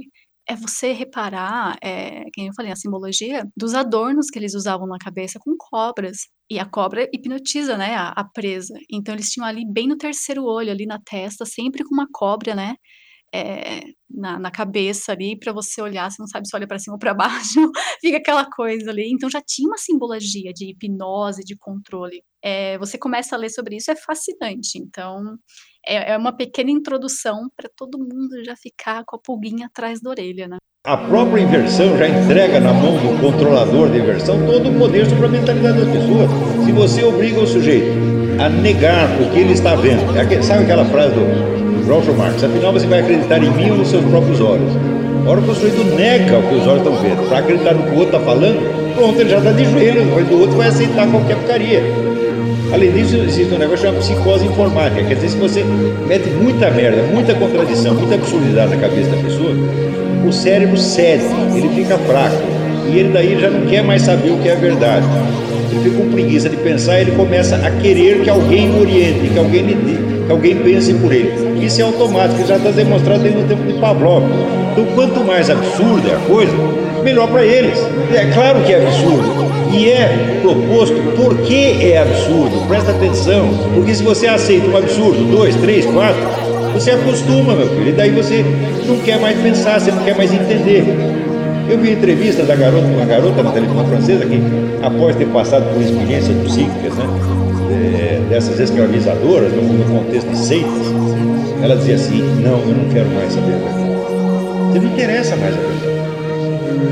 é 0.50 0.56
você 0.56 0.92
reparar, 0.92 1.78
é, 1.82 2.26
que 2.34 2.42
eu 2.42 2.54
falei, 2.56 2.72
a 2.72 2.76
simbologia 2.76 3.46
dos 3.56 3.74
adornos 3.74 4.28
que 4.30 4.40
eles 4.40 4.54
usavam 4.54 4.88
na 4.88 4.98
cabeça 4.98 5.40
com 5.40 5.56
cobras. 5.58 6.28
E 6.50 6.60
a 6.60 6.66
cobra 6.66 7.10
hipnotiza, 7.14 7.78
né, 7.78 7.96
a, 7.96 8.10
a 8.10 8.24
presa. 8.24 8.74
Então 8.92 9.16
eles 9.16 9.30
tinham 9.30 9.48
ali 9.48 9.64
bem 9.66 9.88
no 9.88 9.98
terceiro 9.98 10.44
olho, 10.44 10.72
ali 10.72 10.86
na 10.86 11.00
testa, 11.00 11.46
sempre 11.46 11.84
com 11.84 11.94
uma 11.94 12.08
cobra, 12.12 12.56
né, 12.56 12.76
é, 13.34 13.82
na, 14.10 14.38
na, 14.38 14.52
cabeça 14.52 15.14
ali 15.14 15.40
para 15.40 15.54
você 15.54 15.82
olhar, 15.82 16.12
você 16.12 16.18
não 16.20 16.28
sabe 16.28 16.48
se 16.48 16.56
olha 16.56 16.68
para 16.68 16.78
cima 16.78 16.96
ou 16.96 17.00
para 17.00 17.14
baixo, 17.16 17.72
fica 18.02 18.18
aquela 18.18 18.46
coisa 18.50 18.92
ali. 18.92 19.10
Então 19.12 19.30
já 19.30 19.42
tinha 19.42 19.68
uma 19.68 19.78
simbologia 19.78 20.52
de 20.54 20.72
hipnose, 20.72 21.44
de 21.44 21.56
controle. 21.58 22.22
É, 22.44 22.78
você 22.78 22.98
começa 22.98 23.36
a 23.36 23.40
ler 23.40 23.50
sobre 23.50 23.78
isso, 23.78 23.90
é 23.92 23.96
fascinante. 23.96 24.78
Então 24.78 25.38
é, 25.86 26.14
é 26.14 26.18
uma 26.18 26.32
pequena 26.32 26.72
introdução 26.72 27.50
para 27.56 27.70
todo 27.76 27.98
mundo 27.98 28.44
já 28.44 28.56
ficar 28.56 29.04
com 29.06 29.16
a 29.16 29.20
pulguinha 29.20 29.68
atrás 29.68 30.02
da 30.02 30.10
orelha, 30.10 30.48
né? 30.48 30.58
A 30.86 30.98
própria 30.98 31.42
inversão 31.42 31.96
já 31.98 32.08
entrega 32.08 32.60
na 32.60 32.74
mão 32.74 32.94
do 32.94 33.22
controlador 33.22 33.90
da 33.90 33.98
inversão 33.98 34.44
todo 34.48 34.70
o 34.70 34.80
poder 34.80 35.06
sobre 35.06 35.28
a 35.28 35.30
mentalidade 35.30 35.78
das 35.80 35.90
pessoas. 35.92 36.30
Se 36.66 36.72
você 36.72 37.04
obriga 37.04 37.40
o 37.40 37.46
sujeito 37.46 37.92
a 38.40 38.50
negar 38.50 39.08
o 39.22 39.32
que 39.32 39.40
ele 39.40 39.54
está 39.54 39.76
vendo, 39.76 40.02
é 40.18 40.42
sabe 40.42 40.64
aquela 40.64 40.86
frase 40.86 41.14
do 41.14 41.86
Groucho 41.86 42.14
Marx. 42.14 42.44
Afinal, 42.44 42.74
você 42.74 42.88
vai 42.88 43.02
acreditar 43.02 43.44
em 43.44 43.52
mim 43.52 43.70
ou 43.70 43.78
nos 43.78 43.90
seus 43.90 44.04
próprios 44.06 44.42
olhos. 44.42 44.72
A 45.24 45.30
hora 45.30 45.42
que 45.42 45.50
o 45.52 45.54
sujeito 45.54 45.84
nega 45.96 46.40
o 46.40 46.50
que 46.50 46.56
os 46.56 46.66
olhos 46.66 46.82
estão 46.82 46.96
vendo, 46.96 47.30
para 47.30 47.38
acreditar 47.38 47.76
no 47.76 47.84
que 47.84 47.90
o 47.90 48.00
outro 48.00 48.18
está 48.18 48.20
falando, 48.20 48.96
pronto, 48.96 49.22
ele 49.22 49.30
já 49.30 49.38
está 49.38 49.52
de 49.52 49.66
joelho, 49.66 50.10
o 50.10 50.16
olho 50.16 50.26
do 50.26 50.40
outro 50.40 50.58
vai 50.58 50.68
aceitar 50.70 51.10
qualquer 51.12 51.38
porcaria. 51.38 52.11
Além 52.74 52.92
disso, 52.92 53.18
existe 53.18 53.54
um 53.54 53.58
negócio 53.58 53.86
chamado 53.86 54.00
psicose 54.00 54.46
informática. 54.46 55.04
Quer 55.04 55.16
dizer, 55.16 55.30
se 55.30 55.38
você 55.38 55.64
mete 56.08 56.30
muita 56.30 56.72
merda, 56.72 57.04
muita 57.04 57.34
contradição, 57.36 57.94
muita 57.96 58.16
absurdidade 58.16 58.76
na 58.76 58.82
cabeça 58.82 59.10
da 59.10 59.18
pessoa, 59.18 59.54
o 60.26 60.32
cérebro 60.32 60.78
cede, 60.78 61.26
ele 61.56 61.70
fica 61.70 61.98
fraco. 61.98 62.38
E 62.90 62.98
ele 62.98 63.10
daí 63.14 63.40
já 63.40 63.50
não 63.50 63.66
quer 63.68 63.84
mais 63.84 64.02
saber 64.02 64.32
o 64.32 64.38
que 64.38 64.50
é 64.50 64.54
a 64.54 64.56
verdade. 64.56 65.06
Ele 65.72 65.84
fica 65.84 65.98
com 65.98 66.12
preguiça 66.12 66.50
de 66.50 66.58
pensar 66.58 67.00
e 67.00 67.02
ele 67.02 67.12
começa 67.12 67.56
a 67.56 67.72
querer 67.72 68.22
que 68.22 68.30
alguém 68.30 68.70
o 68.70 68.82
oriente, 68.82 69.30
que 69.30 69.40
alguém 69.40 69.64
lhe 69.64 70.12
que 70.26 70.32
alguém 70.32 70.56
pense 70.58 70.94
por 70.94 71.12
ele. 71.12 71.66
Isso 71.66 71.82
é 71.82 71.84
automático, 71.84 72.48
já 72.48 72.56
está 72.56 72.72
demonstrado 72.72 73.22
desde 73.22 73.40
o 73.40 73.44
tempo 73.44 73.64
de 73.64 73.74
Pavlov. 73.80 74.24
Então, 74.72 74.86
quanto 74.96 75.24
mais 75.26 75.50
absurda 75.50 76.10
é 76.10 76.16
a 76.16 76.20
coisa, 76.20 76.54
melhor 77.04 77.28
para 77.28 77.44
eles. 77.44 77.78
É 78.14 78.32
claro 78.34 78.62
que 78.64 78.74
é 78.74 78.86
absurdo. 78.86 79.52
E 79.74 79.90
é 79.90 80.40
proposto 80.42 80.96
por 81.16 81.38
que 81.38 81.92
é 81.92 82.00
absurdo. 82.00 82.68
Presta 82.68 82.92
atenção. 82.92 83.50
Porque 83.74 83.96
se 83.96 84.04
você 84.04 84.28
aceita 84.28 84.68
um 84.68 84.78
absurdo, 84.78 85.32
dois, 85.32 85.56
três, 85.56 85.86
quatro, 85.86 86.22
você 86.74 86.92
acostuma, 86.92 87.56
meu 87.56 87.68
filho. 87.68 87.90
E 87.90 87.92
daí 87.92 88.12
você 88.12 88.46
não 88.88 88.98
quer 89.00 89.20
mais 89.20 89.40
pensar, 89.40 89.80
você 89.80 89.92
não 89.92 90.04
quer 90.04 90.16
mais 90.16 90.34
entender. 90.34 90.84
Eu 91.70 91.78
vi 91.78 91.92
entrevista 91.92 92.44
da 92.44 92.56
garota, 92.56 92.86
uma 92.86 93.06
garota 93.06 93.44
na 93.44 93.52
televisão 93.52 93.86
francesa 93.86 94.26
que, 94.26 94.42
após 94.82 95.16
ter 95.16 95.28
passado 95.28 95.72
por 95.74 95.82
experiências 95.82 96.36
psíquicas, 96.44 96.94
né, 96.96 97.06
é, 97.72 98.22
dessas 98.30 98.60
escravizadoras, 98.60 99.54
no, 99.54 99.86
contexto 99.86 100.30
de 100.30 100.38
seitas, 100.38 100.94
ela 101.64 101.76
dizia 101.78 101.96
assim: 101.96 102.22
Não, 102.42 102.60
eu 102.60 102.76
não 102.76 102.90
quero 102.92 103.10
mais 103.12 103.32
saber 103.32 103.54
a. 103.54 104.72
Você 104.72 104.80
não 104.80 104.88
interessa 104.88 105.36
mais 105.36 105.54
a 105.56 105.60
verdade. 105.60 105.91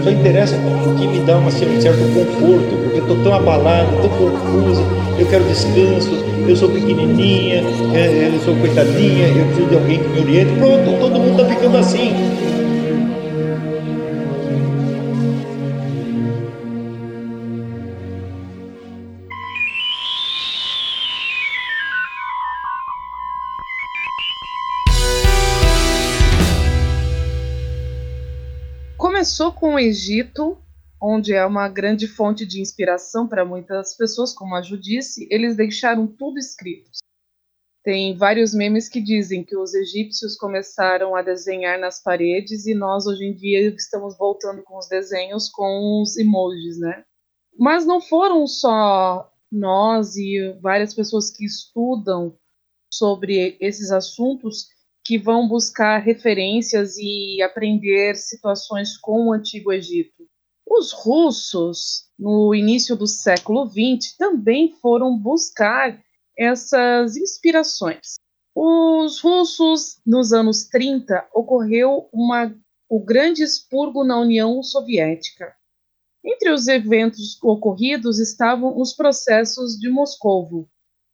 Só 0.03 0.09
interessa 0.09 0.55
o 0.55 0.95
que 0.95 1.07
me 1.07 1.19
dá 1.19 1.37
um 1.37 1.49
certo 1.51 2.13
conforto, 2.13 2.77
porque 2.83 2.99
eu 2.99 3.01
estou 3.01 3.17
tão 3.23 3.33
abalado, 3.33 3.89
tão 4.01 4.09
confusa, 4.09 4.83
eu 5.17 5.25
quero 5.27 5.43
descanso, 5.45 6.23
eu 6.47 6.55
sou 6.55 6.69
pequenininha, 6.69 7.63
é, 7.93 8.31
eu 8.33 8.39
sou 8.39 8.55
coitadinha, 8.55 9.27
eu 9.27 9.45
preciso 9.45 9.67
de 9.67 9.75
alguém 9.75 9.99
que 9.99 10.09
me 10.09 10.19
oriente. 10.19 10.51
Pronto, 10.57 10.99
todo 10.99 11.19
mundo 11.19 11.41
está 11.41 11.45
ficando 11.45 11.77
assim. 11.77 12.13
Com 29.59 29.73
o 29.73 29.79
Egito, 29.79 30.57
onde 31.01 31.33
é 31.33 31.45
uma 31.45 31.67
grande 31.67 32.07
fonte 32.07 32.45
de 32.45 32.61
inspiração 32.61 33.27
para 33.27 33.43
muitas 33.43 33.95
pessoas, 33.95 34.33
como 34.33 34.55
a 34.55 34.61
Ju 34.61 34.77
disse, 34.77 35.27
eles 35.29 35.57
deixaram 35.57 36.07
tudo 36.07 36.39
escrito. 36.39 36.89
Tem 37.83 38.15
vários 38.15 38.53
memes 38.53 38.87
que 38.87 39.01
dizem 39.01 39.43
que 39.43 39.57
os 39.57 39.73
egípcios 39.73 40.37
começaram 40.37 41.13
a 41.15 41.21
desenhar 41.21 41.77
nas 41.77 42.01
paredes 42.01 42.65
e 42.65 42.73
nós 42.73 43.05
hoje 43.05 43.25
em 43.25 43.33
dia 43.33 43.67
estamos 43.75 44.17
voltando 44.17 44.63
com 44.63 44.77
os 44.77 44.87
desenhos 44.87 45.49
com 45.49 46.01
os 46.01 46.17
emojis, 46.17 46.79
né? 46.79 47.03
Mas 47.57 47.85
não 47.85 47.99
foram 47.99 48.47
só 48.47 49.29
nós 49.51 50.15
e 50.15 50.57
várias 50.61 50.93
pessoas 50.93 51.31
que 51.31 51.43
estudam 51.45 52.37
sobre 52.91 53.57
esses 53.59 53.91
assuntos 53.91 54.67
que 55.09 55.17
vão 55.17 55.47
buscar 55.47 55.97
referências 55.97 56.95
e 56.99 57.41
aprender 57.41 58.15
situações 58.15 58.95
com 58.95 59.25
o 59.25 59.33
Antigo 59.33 59.73
Egito. 59.73 60.29
Os 60.69 60.91
russos, 60.91 62.03
no 62.19 62.53
início 62.53 62.95
do 62.95 63.07
século 63.07 63.67
XX, 63.67 64.15
também 64.19 64.71
foram 64.79 65.17
buscar 65.17 65.99
essas 66.37 67.17
inspirações. 67.17 68.19
Os 68.53 69.19
russos, 69.19 69.99
nos 70.05 70.31
anos 70.31 70.65
30, 70.65 71.27
ocorreu 71.33 72.07
uma, 72.13 72.55
o 72.87 73.03
grande 73.03 73.41
expurgo 73.41 74.03
na 74.03 74.19
União 74.19 74.61
Soviética. 74.61 75.55
Entre 76.23 76.51
os 76.51 76.67
eventos 76.67 77.41
ocorridos 77.41 78.19
estavam 78.19 78.79
os 78.79 78.93
processos 78.93 79.75
de 79.75 79.89
Moscovo, 79.89 80.69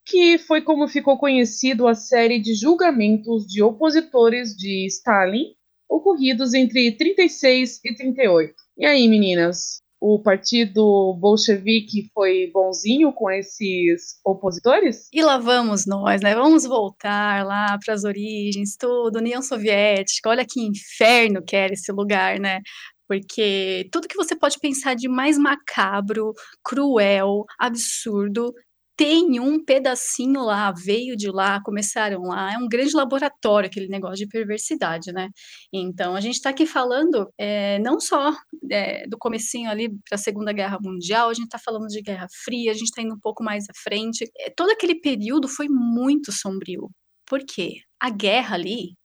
que 0.06 0.38
foi 0.38 0.62
como 0.62 0.88
ficou 0.88 1.18
conhecido 1.18 1.88
a 1.88 1.96
série 1.96 2.40
de 2.40 2.54
julgamentos 2.54 3.46
de 3.48 3.64
opositores 3.64 4.56
de 4.56 4.86
Stalin 4.88 5.56
ocorridos 5.90 6.54
entre 6.54 6.92
36 6.92 7.80
e 7.84 7.96
38. 7.96 8.54
E 8.78 8.86
aí, 8.86 9.08
meninas? 9.08 9.82
O 10.00 10.22
partido 10.22 11.16
bolchevique 11.20 12.12
foi 12.14 12.52
bonzinho 12.54 13.12
com 13.14 13.32
esses 13.32 14.20
opositores? 14.24 15.08
E 15.12 15.24
lá 15.24 15.38
vamos 15.38 15.88
nós, 15.88 16.22
né? 16.22 16.36
Vamos 16.36 16.66
voltar 16.66 17.46
lá 17.46 17.78
para 17.84 17.94
as 17.94 18.04
origens, 18.04 18.76
tudo, 18.78 19.18
União 19.18 19.42
Soviética. 19.42 20.30
Olha 20.30 20.46
que 20.46 20.62
inferno 20.62 21.42
que 21.42 21.56
era 21.56 21.74
esse 21.74 21.92
lugar, 21.92 22.40
né? 22.40 22.62
Porque 23.08 23.88
tudo 23.92 24.08
que 24.08 24.18
você 24.18 24.36
pode 24.36 24.60
pensar 24.60 24.96
de 24.96 25.08
mais 25.08 25.38
macabro, 25.38 26.34
cruel, 26.64 27.46
absurdo, 27.60 28.54
tem 28.98 29.40
um 29.40 29.64
pedacinho 29.64 30.42
lá, 30.44 30.72
veio 30.72 31.16
de 31.16 31.30
lá, 31.30 31.62
começaram 31.62 32.22
lá. 32.22 32.54
É 32.54 32.58
um 32.58 32.68
grande 32.68 32.96
laboratório 32.96 33.68
aquele 33.68 33.88
negócio 33.88 34.18
de 34.18 34.28
perversidade, 34.28 35.12
né? 35.12 35.30
Então 35.74 36.16
a 36.16 36.22
gente 36.22 36.36
está 36.36 36.50
aqui 36.50 36.66
falando 36.66 37.30
é, 37.38 37.80
não 37.80 38.00
só 38.00 38.34
é, 38.72 39.08
do 39.08 39.18
comecinho 39.18 39.70
ali 39.70 39.90
para 40.08 40.16
a 40.16 40.18
Segunda 40.18 40.54
Guerra 40.54 40.78
Mundial, 40.82 41.30
a 41.30 41.34
gente 41.34 41.46
está 41.46 41.60
falando 41.60 41.88
de 41.88 42.02
Guerra 42.02 42.28
Fria, 42.44 42.72
a 42.72 42.74
gente 42.74 42.86
está 42.86 43.02
indo 43.02 43.14
um 43.16 43.20
pouco 43.20 43.44
mais 43.44 43.66
à 43.70 43.74
frente. 43.84 44.26
É, 44.40 44.50
todo 44.56 44.70
aquele 44.72 45.00
período 45.00 45.48
foi 45.48 45.68
muito 45.70 46.32
sombrio. 46.32 46.90
Por 47.26 47.40
quê? 47.46 47.82
A 48.00 48.10
guerra 48.10 48.56
ali 48.56 48.96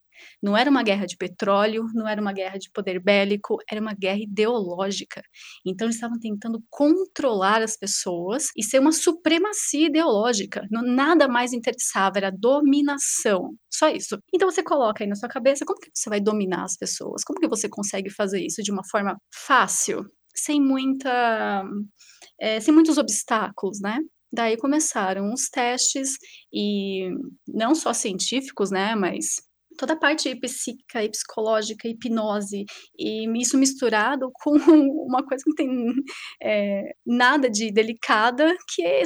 não 0.42 0.56
era 0.56 0.70
uma 0.70 0.82
guerra 0.82 1.06
de 1.06 1.16
petróleo, 1.16 1.86
não 1.94 2.08
era 2.08 2.20
uma 2.20 2.32
guerra 2.32 2.58
de 2.58 2.70
poder 2.70 3.00
bélico, 3.02 3.58
era 3.70 3.80
uma 3.80 3.94
guerra 3.94 4.20
ideológica. 4.20 5.22
Então 5.66 5.86
eles 5.86 5.96
estavam 5.96 6.18
tentando 6.18 6.62
controlar 6.70 7.62
as 7.62 7.76
pessoas 7.76 8.48
e 8.56 8.64
ser 8.64 8.78
uma 8.78 8.92
supremacia 8.92 9.86
ideológica. 9.88 10.66
nada 10.70 11.28
mais 11.28 11.52
interessava, 11.52 12.18
era 12.18 12.30
dominação. 12.30 13.54
Só 13.72 13.88
isso. 13.88 14.18
Então 14.34 14.50
você 14.50 14.62
coloca 14.62 15.04
aí 15.04 15.08
na 15.08 15.14
sua 15.14 15.28
cabeça 15.28 15.64
como 15.64 15.78
que 15.80 15.90
você 15.94 16.08
vai 16.10 16.20
dominar 16.20 16.64
as 16.64 16.76
pessoas? 16.76 17.22
Como 17.24 17.40
que 17.40 17.48
você 17.48 17.68
consegue 17.68 18.10
fazer 18.10 18.44
isso 18.44 18.62
de 18.62 18.72
uma 18.72 18.82
forma 18.90 19.16
fácil, 19.46 20.04
sem 20.34 20.60
muita 20.60 21.64
é, 22.40 22.60
sem 22.60 22.72
muitos 22.72 22.98
obstáculos, 22.98 23.80
né? 23.80 23.98
Daí 24.32 24.56
começaram 24.56 25.32
os 25.32 25.48
testes 25.48 26.10
e 26.52 27.10
não 27.48 27.74
só 27.74 27.92
científicos, 27.92 28.70
né, 28.70 28.94
mas 28.94 29.40
toda 29.80 29.94
a 29.94 29.98
parte 29.98 30.34
psíquica 30.36 31.02
e 31.02 31.08
psicológica, 31.08 31.88
hipnose, 31.88 32.66
e 32.98 33.26
isso 33.40 33.56
misturado 33.56 34.30
com 34.44 34.50
uma 34.50 35.24
coisa 35.26 35.42
que 35.42 35.48
não 35.48 35.56
tem 35.56 35.94
é, 36.42 36.92
nada 37.06 37.48
de 37.48 37.72
delicada, 37.72 38.54
que 38.68 38.82
é, 38.82 39.02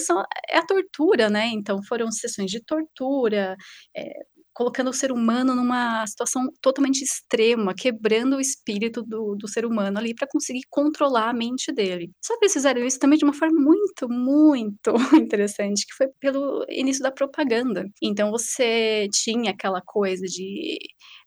é 0.51 0.59
a 0.59 0.67
tortura, 0.67 1.31
né? 1.31 1.47
Então 1.47 1.79
foram 1.89 2.11
sessões 2.11 2.51
de 2.51 2.61
tortura, 2.65 3.57
é, 3.97 4.11
colocando 4.55 4.91
o 4.91 4.93
ser 4.93 5.13
humano 5.13 5.55
numa 5.55 6.07
situação 6.07 6.49
totalmente 6.63 7.03
extrema, 7.03 7.75
quebrando 7.75 8.37
o 8.37 8.41
espírito 8.41 9.03
do, 9.03 9.35
do 9.37 9.49
ser 9.49 9.67
humano 9.67 9.99
ali 9.99 10.15
para 10.15 10.29
conseguir 10.31 10.63
controlar 10.71 11.31
a 11.31 11.35
mente 11.35 11.73
dele. 11.73 12.11
Só 12.25 12.39
que 12.39 12.45
eles 12.45 12.53
fizeram 12.53 12.85
isso 12.85 12.99
também 12.99 13.19
de 13.19 13.25
uma 13.25 13.35
forma 13.35 13.61
muito, 13.61 14.09
muito 14.09 14.93
interessante, 15.21 15.85
que 15.87 15.95
foi 15.95 16.07
pelo 16.21 16.65
início 16.69 17.03
da 17.03 17.11
propaganda. 17.13 17.85
Então 18.03 18.31
você 18.31 19.09
tinha 19.13 19.51
aquela 19.51 19.81
coisa 19.83 20.25
de 20.27 20.79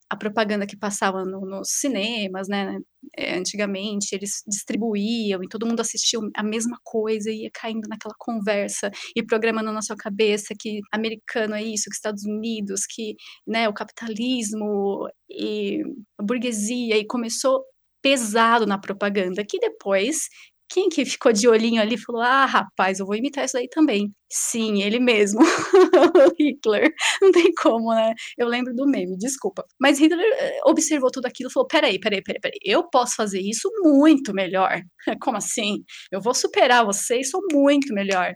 a 0.10 0.16
propaganda 0.16 0.66
que 0.66 0.78
passava 0.78 1.24
no, 1.24 1.42
nos 1.42 1.70
cinemas, 1.72 2.48
né? 2.48 2.80
É, 3.16 3.36
antigamente 3.38 4.14
eles 4.14 4.44
distribuíam 4.48 5.44
e 5.44 5.48
todo 5.48 5.66
mundo 5.66 5.80
assistia 5.80 6.20
a 6.36 6.44
mesma 6.44 6.78
coisa 6.84 7.32
e 7.32 7.44
ia 7.44 7.50
caindo 7.54 7.88
naquela 7.88 8.14
conversa 8.18 8.92
e 9.16 9.24
programando 9.24 9.72
na 9.72 9.82
sua 9.82 9.96
cabeça 9.96 10.54
que 10.58 10.82
americano 10.92 11.56
é 11.56 11.64
isso, 11.64 11.90
que 11.90 11.96
Estados 11.96 12.24
Unidos, 12.26 12.86
que 12.86 13.16
né, 13.46 13.68
o 13.70 13.74
capitalismo 13.74 15.08
e 15.30 15.82
a 16.20 16.24
burguesia 16.24 16.98
e 16.98 17.06
começou 17.06 17.64
pesado 18.02 18.66
na 18.66 18.78
propaganda, 18.78 19.46
que 19.46 19.60
depois 19.60 20.28
quem 20.70 20.90
que 20.90 21.06
ficou 21.06 21.32
de 21.32 21.48
olhinho 21.48 21.82
ali 21.82 21.98
falou: 21.98 22.22
Ah, 22.22 22.46
rapaz, 22.46 23.00
eu 23.00 23.06
vou 23.06 23.16
imitar 23.16 23.46
isso 23.46 23.58
aí 23.58 23.68
também. 23.70 24.14
Sim, 24.30 24.82
ele 24.84 25.00
mesmo, 25.00 25.40
Hitler. 26.40 26.94
Não 27.22 27.32
tem 27.32 27.54
como, 27.54 27.94
né? 27.94 28.14
Eu 28.38 28.48
lembro 28.48 28.74
do 28.76 28.86
meme, 28.86 29.18
desculpa. 29.18 29.66
Mas 29.80 30.00
Hitler 30.00 30.26
eh, 30.40 30.60
observou 30.66 31.10
tudo 31.12 31.26
aquilo 31.28 31.50
e 31.50 31.54
falou: 31.54 31.68
peraí, 31.68 32.00
peraí, 32.00 32.22
peraí, 32.22 32.40
peraí, 32.42 32.60
eu 32.64 32.84
posso 32.90 33.16
fazer 33.16 33.40
isso 33.42 33.70
muito 33.84 34.34
melhor. 34.34 34.82
Como 35.22 35.38
assim? 35.38 35.84
Eu 36.12 36.22
vou 36.22 36.34
superar 36.34 36.86
vocês, 36.86 37.30
sou 37.30 37.42
muito 37.52 37.94
melhor. 37.94 38.34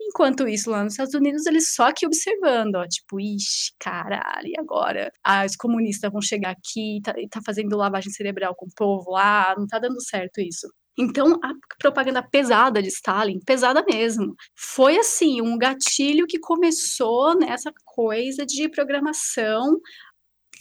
Enquanto 0.00 0.46
isso, 0.48 0.70
lá 0.70 0.84
nos 0.84 0.92
Estados 0.94 1.14
Unidos, 1.14 1.46
eles 1.46 1.72
só 1.74 1.84
aqui 1.88 2.06
observando, 2.06 2.76
ó, 2.76 2.86
tipo, 2.86 3.18
ixi, 3.20 3.72
caralho, 3.78 4.46
e 4.48 4.54
agora? 4.58 5.10
Ah, 5.24 5.44
os 5.46 5.56
comunistas 5.56 6.10
vão 6.12 6.20
chegar 6.20 6.50
aqui, 6.50 7.00
tá, 7.02 7.14
tá 7.30 7.40
fazendo 7.44 7.76
lavagem 7.76 8.12
cerebral 8.12 8.54
com 8.54 8.66
o 8.66 8.74
povo 8.76 9.10
lá, 9.12 9.54
não 9.56 9.66
tá 9.66 9.78
dando 9.78 10.00
certo 10.02 10.40
isso. 10.40 10.68
Então, 10.96 11.38
a 11.42 11.52
propaganda 11.80 12.22
pesada 12.22 12.80
de 12.80 12.88
Stalin, 12.88 13.40
pesada 13.44 13.84
mesmo, 13.88 14.34
foi 14.54 14.96
assim, 14.98 15.40
um 15.42 15.58
gatilho 15.58 16.26
que 16.26 16.38
começou 16.38 17.36
nessa 17.36 17.72
coisa 17.84 18.46
de 18.46 18.68
programação 18.68 19.80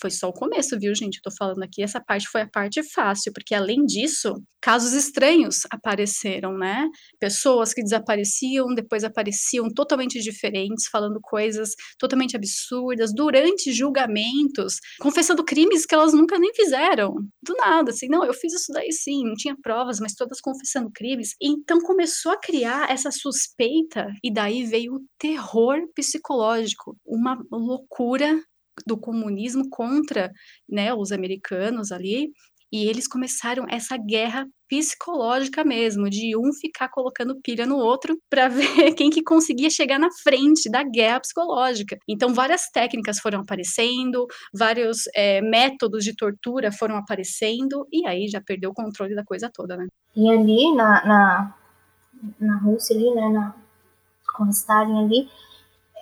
foi 0.04 0.12
só 0.12 0.28
o 0.28 0.34
começo, 0.34 0.78
viu, 0.78 0.94
gente? 0.94 1.16
Eu 1.16 1.22
tô 1.24 1.32
falando 1.32 1.64
aqui, 1.64 1.82
essa 1.82 2.02
parte 2.02 2.28
foi 2.28 2.42
a 2.42 2.50
parte 2.50 2.84
fácil, 2.84 3.32
porque 3.32 3.56
além 3.56 3.86
disso, 3.86 4.34
casos 4.62 4.92
estranhos 4.92 5.62
apareceram, 5.72 6.58
né? 6.58 6.90
Pessoas 7.22 7.74
que 7.74 7.82
desapareciam, 7.82 8.76
depois 8.76 9.06
apareciam 9.06 9.70
totalmente 9.74 10.20
diferentes, 10.20 10.88
falando 10.92 11.20
coisas 11.22 11.70
totalmente 11.98 12.36
absurdas, 12.36 13.14
durante 13.16 13.72
julgamentos, 13.72 14.76
confessando 15.00 15.42
crimes 15.42 15.86
que 15.86 15.96
elas 15.96 16.14
nunca 16.14 16.38
nem 16.38 16.54
fizeram. 16.54 17.14
Do 17.42 17.56
nada, 17.56 17.92
assim, 17.92 18.10
não, 18.10 18.26
eu 18.26 18.34
fiz 18.34 18.52
isso 18.52 18.74
daí 18.74 18.92
sim, 18.92 19.24
não 19.24 19.36
tinha 19.36 19.56
provas, 19.64 20.02
mas 20.02 20.16
todas 20.16 20.42
confessando 20.42 20.92
crimes. 20.94 21.30
Então 21.42 21.80
começou 21.80 22.34
a 22.34 22.38
criar 22.38 22.92
essa 22.92 23.10
suspeita, 23.10 24.08
e 24.22 24.34
daí 24.34 24.66
veio 24.66 24.96
o 24.96 25.06
terror 25.18 25.80
psicológico, 25.96 26.98
uma 27.06 27.42
loucura 27.50 28.38
do 28.86 28.98
comunismo 28.98 29.70
contra 29.70 30.32
né, 30.70 30.94
os 30.94 31.12
americanos 31.12 31.92
ali, 31.92 32.32
e 32.74 32.88
eles 32.88 33.08
começaram 33.08 33.68
essa 33.70 33.96
guerra 33.96 34.48
psicológica 34.68 35.64
mesmo, 35.64 36.10
de 36.10 36.36
um 36.36 36.52
ficar 36.52 36.90
colocando 36.90 37.40
pilha 37.40 37.68
no 37.68 37.78
outro 37.78 38.18
para 38.28 38.48
ver 38.48 38.96
quem 38.96 39.12
que 39.12 39.22
conseguia 39.22 39.70
chegar 39.70 40.00
na 40.00 40.10
frente 40.24 40.72
da 40.72 40.82
guerra 40.82 41.20
psicológica. 41.20 41.96
Então, 42.10 42.34
várias 42.34 42.72
técnicas 42.72 43.20
foram 43.20 43.42
aparecendo, 43.42 44.26
vários 44.52 45.04
é, 45.14 45.40
métodos 45.40 46.04
de 46.04 46.16
tortura 46.16 46.72
foram 46.72 46.98
aparecendo, 46.98 47.88
e 47.92 48.08
aí 48.08 48.28
já 48.28 48.42
perdeu 48.42 48.72
o 48.72 48.74
controle 48.74 49.14
da 49.14 49.24
coisa 49.24 49.52
toda, 49.54 49.78
né? 49.78 49.86
E 50.16 50.28
ali 50.28 50.74
na, 50.74 51.06
na, 51.06 51.56
na 52.40 52.58
Rússia, 52.58 52.96
ali, 52.96 53.12
né, 53.14 53.30
na, 53.30 53.56
com 54.36 54.50
Stalin 54.50 55.06
ali, 55.06 55.30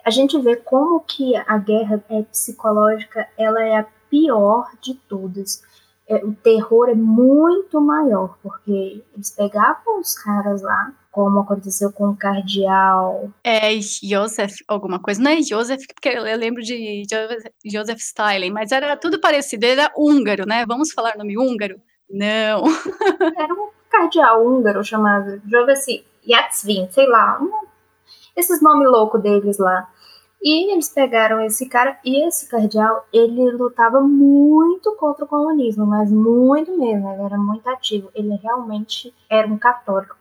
a 0.04 0.10
gente 0.10 0.40
vê 0.40 0.56
como 0.56 1.00
que 1.02 1.36
a 1.36 1.58
guerra 1.58 2.04
é 2.10 2.22
psicológica, 2.24 3.28
ela 3.38 3.62
é 3.62 3.78
a 3.78 3.86
pior 4.10 4.70
de 4.82 4.96
todas. 4.96 5.64
É, 6.08 6.16
o 6.26 6.34
terror 6.34 6.90
é 6.90 6.96
muito 6.96 7.80
maior, 7.80 8.38
porque 8.44 9.04
eles 9.14 9.32
pegavam 9.32 10.00
os 10.00 10.14
caras 10.16 10.62
lá, 10.62 10.92
como 11.12 11.40
aconteceu 11.40 11.92
com 11.92 12.10
o 12.10 12.16
cardeal. 12.16 13.30
É 13.44 13.72
Joseph, 13.80 14.56
alguma 14.68 15.00
coisa. 15.00 15.22
Não 15.22 15.32
é 15.32 15.42
Joseph, 15.42 15.84
porque 15.94 16.10
eu 16.10 16.24
lembro 16.38 16.62
de 16.62 17.04
Joseph 17.66 18.00
Stalin, 18.00 18.52
mas 18.52 18.72
era 18.72 18.98
tudo 18.98 19.22
parecido. 19.22 19.66
Ele 19.66 19.80
era 19.80 19.92
húngaro, 19.96 20.46
né? 20.46 20.66
Vamos 20.66 20.92
falar 20.92 21.18
nome 21.18 21.38
húngaro? 21.38 21.80
Não. 22.10 22.64
Era 23.38 23.54
um 23.54 23.70
cardeal 23.90 24.46
húngaro 24.46 24.84
chamado 24.84 25.42
Joseph 25.50 26.04
Yatsvin, 26.28 26.90
sei 26.92 27.08
lá, 27.08 27.40
um 27.42 27.71
esses 28.36 28.62
nomes 28.62 28.90
loucos 28.90 29.22
deles 29.22 29.58
lá. 29.58 29.88
E 30.44 30.74
eles 30.74 30.90
pegaram 30.90 31.40
esse 31.42 31.70
cara, 31.70 32.00
e 32.04 32.28
esse 32.28 32.50
cardeal, 32.50 33.06
ele 33.14 33.52
lutava 33.52 34.02
muito 34.02 34.96
contra 34.96 35.24
o 35.24 35.28
comunismo, 35.28 35.86
mas 35.86 36.12
muito 36.12 36.76
mesmo, 36.80 37.12
ele 37.12 37.22
era 37.22 37.38
muito 37.38 37.70
ativo. 37.70 38.10
Ele 38.16 38.34
realmente 38.42 39.14
era 39.30 39.48
um 39.48 39.58
católico, 39.58 40.16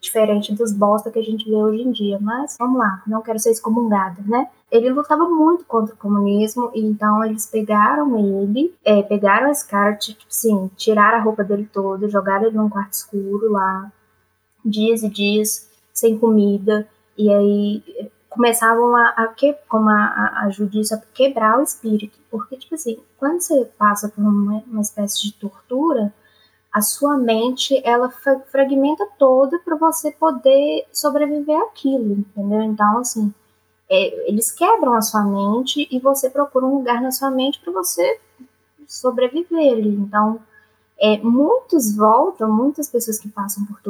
diferente 0.00 0.54
dos 0.54 0.72
bosta 0.72 1.10
que 1.10 1.18
a 1.18 1.22
gente 1.22 1.44
vê 1.44 1.56
hoje 1.56 1.82
em 1.82 1.92
dia. 1.92 2.18
Mas 2.18 2.56
vamos 2.58 2.78
lá, 2.78 3.02
não 3.06 3.20
quero 3.20 3.38
ser 3.38 3.50
excomungada, 3.50 4.22
né? 4.26 4.48
Ele 4.70 4.88
lutava 4.88 5.28
muito 5.28 5.66
contra 5.66 5.94
o 5.94 5.98
comunismo, 5.98 6.70
e 6.74 6.80
então 6.80 7.22
eles 7.22 7.44
pegaram 7.44 8.18
ele, 8.18 8.74
é, 8.82 9.02
pegaram 9.02 9.50
esse 9.50 9.68
cara, 9.68 9.94
tipo 9.94 10.24
assim, 10.26 10.70
tiraram 10.74 11.18
a 11.18 11.22
roupa 11.22 11.44
dele 11.44 11.68
toda, 11.70 12.08
jogaram 12.08 12.46
ele 12.46 12.56
num 12.56 12.70
quarto 12.70 12.94
escuro 12.94 13.52
lá, 13.52 13.92
dias 14.64 15.02
e 15.02 15.10
dias, 15.10 15.68
sem 15.92 16.16
comida 16.18 16.88
e 17.20 17.30
aí 17.30 18.10
começavam 18.30 18.96
a, 18.96 19.08
a 19.08 19.28
que, 19.28 19.52
como 19.68 19.90
a, 19.90 19.94
a 19.94 20.50
quebrar 21.12 21.58
o 21.58 21.62
espírito. 21.62 22.18
Porque, 22.30 22.56
tipo 22.56 22.74
assim, 22.74 22.98
quando 23.18 23.40
você 23.40 23.64
passa 23.76 24.08
por 24.08 24.22
uma, 24.22 24.62
uma 24.66 24.80
espécie 24.80 25.22
de 25.24 25.32
tortura, 25.34 26.14
a 26.72 26.80
sua 26.80 27.18
mente, 27.18 27.82
ela 27.84 28.08
fragmenta 28.50 29.06
toda 29.18 29.58
para 29.58 29.76
você 29.76 30.12
poder 30.12 30.86
sobreviver 30.92 31.60
àquilo, 31.62 32.12
entendeu? 32.12 32.62
Então, 32.62 32.98
assim, 32.98 33.34
é, 33.90 34.30
eles 34.30 34.52
quebram 34.52 34.94
a 34.94 35.02
sua 35.02 35.24
mente 35.24 35.86
e 35.90 35.98
você 35.98 36.30
procura 36.30 36.64
um 36.64 36.76
lugar 36.76 37.02
na 37.02 37.10
sua 37.10 37.30
mente 37.30 37.60
para 37.60 37.72
você 37.72 38.20
sobreviver 38.86 39.72
ali. 39.72 39.90
Então, 39.90 40.40
é, 40.98 41.18
muitos 41.18 41.96
voltam, 41.96 42.50
muitas 42.50 42.88
pessoas 42.88 43.18
que 43.18 43.28
passam 43.28 43.66
por 43.66 43.80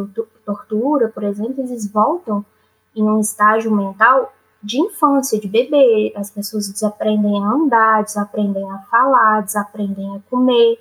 tortura, 0.44 1.08
por 1.08 1.22
exemplo, 1.22 1.62
eles 1.62 1.86
voltam 1.86 2.44
em 2.94 3.02
um 3.02 3.20
estágio 3.20 3.74
mental 3.74 4.32
de 4.62 4.80
infância, 4.80 5.40
de 5.40 5.48
bebê. 5.48 6.12
As 6.16 6.30
pessoas 6.30 6.68
desaprendem 6.68 7.42
a 7.42 7.46
andar, 7.46 8.04
desaprendem 8.04 8.70
a 8.70 8.78
falar, 8.90 9.42
desaprendem 9.42 10.16
a 10.16 10.20
comer, 10.30 10.78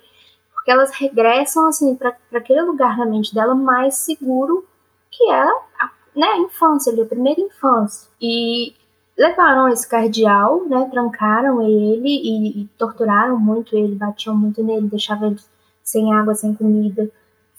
porque 0.52 0.70
elas 0.70 0.90
regressam 0.92 1.66
assim 1.68 1.94
para 1.94 2.14
aquele 2.34 2.62
lugar 2.62 2.96
na 2.98 3.06
mente 3.06 3.34
dela 3.34 3.54
mais 3.54 3.96
seguro, 3.96 4.66
que 5.10 5.30
é 5.30 5.42
a, 5.42 5.90
né, 6.14 6.26
a 6.26 6.38
infância, 6.38 6.92
ali, 6.92 7.02
a 7.02 7.06
primeira 7.06 7.40
infância. 7.40 8.08
E 8.20 8.74
levaram 9.16 9.68
esse 9.68 9.88
cardeal, 9.88 10.64
né, 10.66 10.88
trancaram 10.90 11.60
ele 11.62 12.08
e, 12.08 12.62
e, 12.62 12.68
torturaram 12.78 13.38
muito 13.38 13.76
ele, 13.76 13.94
batiam 13.94 14.36
muito 14.36 14.62
nele, 14.62 14.88
deixavam 14.88 15.28
ele 15.28 15.40
sem 15.82 16.12
água, 16.12 16.34
sem 16.34 16.54
comida, 16.54 17.10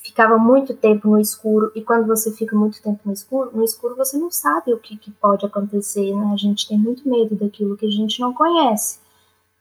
ficava 0.02 0.38
muito 0.38 0.74
tempo 0.74 1.08
no 1.08 1.20
escuro. 1.20 1.72
E 1.76 1.82
quando 1.82 2.08
você 2.08 2.32
fica 2.32 2.56
muito 2.56 2.82
tempo 2.82 3.00
no 3.06 3.14
escuro, 3.14 3.52
no 3.54 3.64
escuro 3.64 3.96
você 3.96 4.18
não 4.18 4.32
sabe 4.32 4.74
o 4.74 4.80
que, 4.80 4.98
que 4.98 5.12
pode 5.12 5.46
acontecer, 5.46 6.14
né? 6.14 6.32
A 6.34 6.38
gente 6.38 6.68
tem 6.68 6.78
muito 6.78 7.08
medo 7.08 7.36
daquilo 7.36 7.78
que 7.78 7.86
a 7.86 7.92
gente 7.92 8.20
não 8.20 8.34
conhece. 8.34 9.00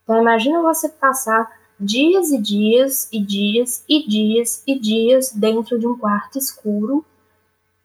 Então 0.03 0.19
imagina 0.19 0.61
você 0.61 0.89
passar 0.89 1.49
dias 1.79 2.31
e 2.31 2.37
dias 2.37 3.07
e 3.11 3.19
dias 3.19 3.83
e 3.87 4.07
dias 4.07 4.63
e 4.67 4.79
dias 4.79 5.31
dentro 5.33 5.79
de 5.79 5.87
um 5.87 5.97
quarto 5.97 6.37
escuro 6.37 7.03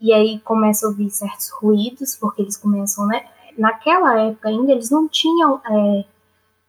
e 0.00 0.12
aí 0.12 0.38
começa 0.40 0.86
a 0.86 0.90
ouvir 0.90 1.10
certos 1.10 1.50
ruídos 1.50 2.16
porque 2.16 2.42
eles 2.42 2.56
começam, 2.56 3.06
né? 3.06 3.24
Naquela 3.56 4.20
época 4.20 4.48
ainda 4.48 4.72
eles 4.72 4.90
não 4.90 5.08
tinham, 5.08 5.60
é, 5.64 6.04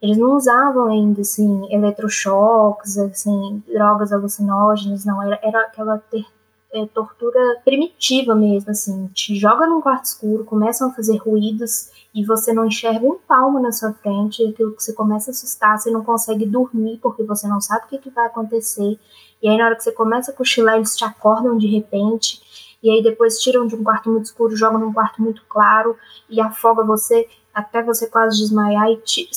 eles 0.02 0.18
não 0.18 0.36
usavam 0.36 0.86
ainda 0.86 1.22
assim 1.22 1.74
eletrochoques, 1.74 2.98
assim 2.98 3.64
drogas 3.68 4.14
alucinógenas, 4.14 5.06
não. 5.06 5.22
Era, 5.22 5.40
era 5.42 5.62
aquela 5.62 5.98
ter, 5.98 6.26
é, 6.72 6.86
tortura 6.88 7.40
primitiva 7.66 8.36
mesmo, 8.36 8.72
assim, 8.72 9.08
te 9.08 9.36
joga 9.36 9.66
num 9.66 9.82
quarto 9.82 10.06
escuro, 10.06 10.46
começam 10.46 10.90
a 10.90 10.94
fazer 10.94 11.18
ruídos 11.18 11.90
e 12.14 12.24
você 12.24 12.54
não 12.54 12.66
enxerga 12.66 13.06
um 13.06 13.18
palmo 13.18 13.60
na 13.60 13.72
sua 13.72 13.94
frente, 13.94 14.46
aquilo 14.46 14.74
que 14.74 14.84
você 14.84 14.94
começa 14.94 15.32
a 15.32 15.34
assustar, 15.34 15.78
você 15.78 15.90
não 15.90 16.04
consegue 16.04 16.46
dormir 16.46 17.00
porque 17.02 17.24
você 17.24 17.48
não 17.48 17.60
sabe 17.60 17.86
o 17.86 17.90
que, 17.90 17.98
que 17.98 18.10
vai 18.10 18.28
acontecer. 18.28 19.00
E 19.42 19.50
aí 19.50 19.58
na 19.58 19.66
hora 19.66 19.76
que 19.76 19.84
você 19.84 19.92
começa 19.92 20.32
a 20.32 20.34
cochilar, 20.34 20.76
eles 20.76 20.96
te 20.96 21.06
acordam 21.06 21.58
de 21.58 21.68
repente, 21.68 22.42
e 22.84 22.92
aí 22.92 23.02
depois 23.02 23.40
tiram 23.40 23.66
de 23.66 23.76
um 23.76 23.84
quarto 23.84 24.12
muito 24.12 24.26
escuro, 24.26 24.56
jogam 24.56 24.80
num 24.80 24.94
quarto 24.94 25.22
muito 25.22 25.44
claro 25.50 25.96
e 26.30 26.40
afoga 26.40 26.84
você 26.84 27.28
até 27.54 27.82
você 27.82 28.08
quase 28.08 28.38
desmaiar 28.38 28.90
e 28.92 28.98
te... 28.98 29.28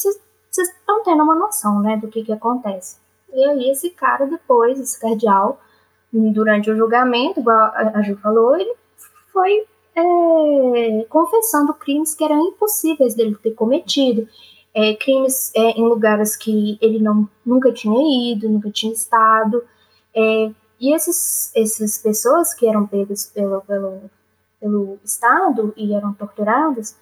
estão 0.59 1.03
tendo 1.03 1.23
uma 1.23 1.35
noção, 1.35 1.81
né, 1.81 1.97
do 1.97 2.09
que 2.09 2.25
que 2.25 2.33
acontece. 2.33 2.97
E 3.33 3.45
aí 3.45 3.71
esse 3.71 3.91
cara 3.91 4.27
depois, 4.27 4.79
esse 4.81 4.99
cardeal, 4.99 5.61
durante 6.13 6.71
o 6.71 6.77
julgamento, 6.77 7.41
igual 7.41 7.73
a 7.75 8.03
Ju 8.03 8.17
falou, 8.17 8.57
ele 8.57 8.75
foi 9.33 9.65
é, 9.95 11.05
confessando 11.09 11.75
crimes 11.75 12.15
que 12.15 12.25
eram 12.25 12.49
impossíveis 12.49 13.15
dele 13.15 13.37
ter 13.37 13.53
cometido, 13.53 14.27
é, 14.75 14.95
crimes 14.95 15.53
é, 15.55 15.71
em 15.71 15.83
lugares 15.83 16.37
que 16.37 16.79
ele 16.81 16.99
não, 16.99 17.29
nunca 17.45 17.73
tinha 17.73 18.33
ido, 18.33 18.49
nunca 18.49 18.71
tinha 18.71 18.93
estado, 18.93 19.63
é, 20.15 20.51
e 20.81 20.95
esses, 20.95 21.55
essas 21.55 21.99
pessoas 21.99 22.55
que 22.55 22.67
eram 22.67 22.87
pegas 22.87 23.27
pelo, 23.27 23.61
pelo, 23.63 24.11
pelo 24.59 24.99
Estado 25.05 25.75
e 25.77 25.95
eram 25.95 26.15
torturadas, 26.15 26.97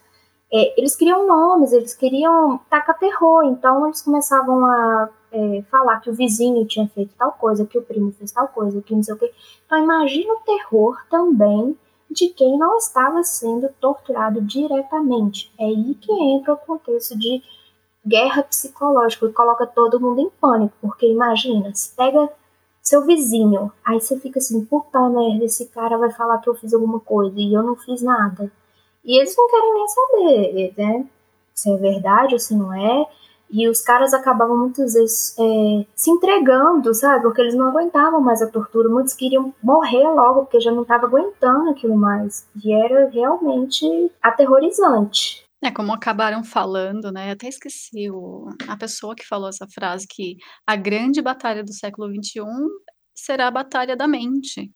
é, 0.52 0.80
eles 0.80 0.96
queriam 0.96 1.26
nomes, 1.26 1.72
eles 1.72 1.94
queriam 1.94 2.58
tacar 2.70 2.98
terror, 2.98 3.44
então 3.44 3.86
eles 3.86 4.00
começavam 4.00 4.64
a 4.64 5.08
é, 5.30 5.62
falar 5.70 6.00
que 6.00 6.10
o 6.10 6.14
vizinho 6.14 6.66
tinha 6.66 6.88
feito 6.88 7.14
tal 7.18 7.32
coisa, 7.32 7.66
que 7.66 7.78
o 7.78 7.82
primo 7.82 8.12
fez 8.12 8.32
tal 8.32 8.48
coisa, 8.48 8.80
que 8.80 8.94
não 8.94 9.02
sei 9.02 9.14
o 9.14 9.18
quê. 9.18 9.32
Então 9.66 9.78
imagina 9.78 10.32
o 10.32 10.40
terror 10.40 10.98
também 11.10 11.76
de 12.10 12.28
quem 12.30 12.58
não 12.58 12.78
estava 12.78 13.22
sendo 13.22 13.68
torturado 13.80 14.40
diretamente. 14.40 15.52
É 15.58 15.64
aí 15.64 15.94
que 15.94 16.12
entra 16.12 16.54
o 16.54 16.56
contexto 16.56 17.18
de 17.18 17.42
guerra 18.06 18.42
psicológica 18.42 19.26
e 19.26 19.32
coloca 19.32 19.66
todo 19.66 20.00
mundo 20.00 20.20
em 20.20 20.30
pânico, 20.40 20.74
porque 20.80 21.06
imagina, 21.06 21.74
se 21.74 21.94
pega 21.94 22.30
seu 22.82 23.04
vizinho, 23.04 23.70
aí 23.84 24.00
você 24.00 24.18
fica 24.18 24.38
assim, 24.38 24.64
puta 24.64 24.98
merda, 25.10 25.44
esse 25.44 25.66
cara 25.66 25.98
vai 25.98 26.10
falar 26.10 26.38
que 26.38 26.48
eu 26.48 26.54
fiz 26.54 26.72
alguma 26.72 26.98
coisa 27.00 27.38
e 27.38 27.52
eu 27.52 27.62
não 27.62 27.76
fiz 27.76 28.00
nada. 28.00 28.50
E 29.08 29.18
eles 29.18 29.34
não 29.34 29.48
querem 29.48 29.74
nem 29.74 29.88
saber, 29.88 30.74
né? 30.76 31.06
Se 31.54 31.72
é 31.72 31.76
verdade 31.78 32.34
ou 32.34 32.38
se 32.38 32.54
não 32.54 32.74
é. 32.74 33.06
E 33.50 33.66
os 33.66 33.80
caras 33.80 34.12
acabavam 34.12 34.58
muitas 34.58 34.92
vezes 34.92 35.34
é, 35.38 35.86
se 35.96 36.10
entregando, 36.10 36.92
sabe? 36.92 37.22
Porque 37.22 37.40
eles 37.40 37.54
não 37.54 37.70
aguentavam 37.70 38.20
mais 38.20 38.42
a 38.42 38.46
tortura. 38.46 38.90
Muitos 38.90 39.14
queriam 39.14 39.54
morrer 39.62 40.06
logo, 40.08 40.42
porque 40.42 40.60
já 40.60 40.70
não 40.70 40.82
estava 40.82 41.06
aguentando 41.06 41.70
aquilo 41.70 41.96
mais. 41.96 42.46
E 42.62 42.70
era 42.70 43.08
realmente 43.08 44.12
aterrorizante. 44.22 45.42
É 45.64 45.70
como 45.70 45.92
acabaram 45.92 46.44
falando, 46.44 47.10
né? 47.10 47.30
Até 47.30 47.48
esqueci 47.48 48.10
o, 48.10 48.48
a 48.68 48.76
pessoa 48.76 49.14
que 49.16 49.26
falou 49.26 49.48
essa 49.48 49.66
frase 49.74 50.06
que 50.06 50.36
a 50.66 50.76
grande 50.76 51.22
batalha 51.22 51.64
do 51.64 51.72
século 51.72 52.08
XXI 52.08 52.44
será 53.16 53.48
a 53.48 53.50
batalha 53.50 53.96
da 53.96 54.06
mente. 54.06 54.70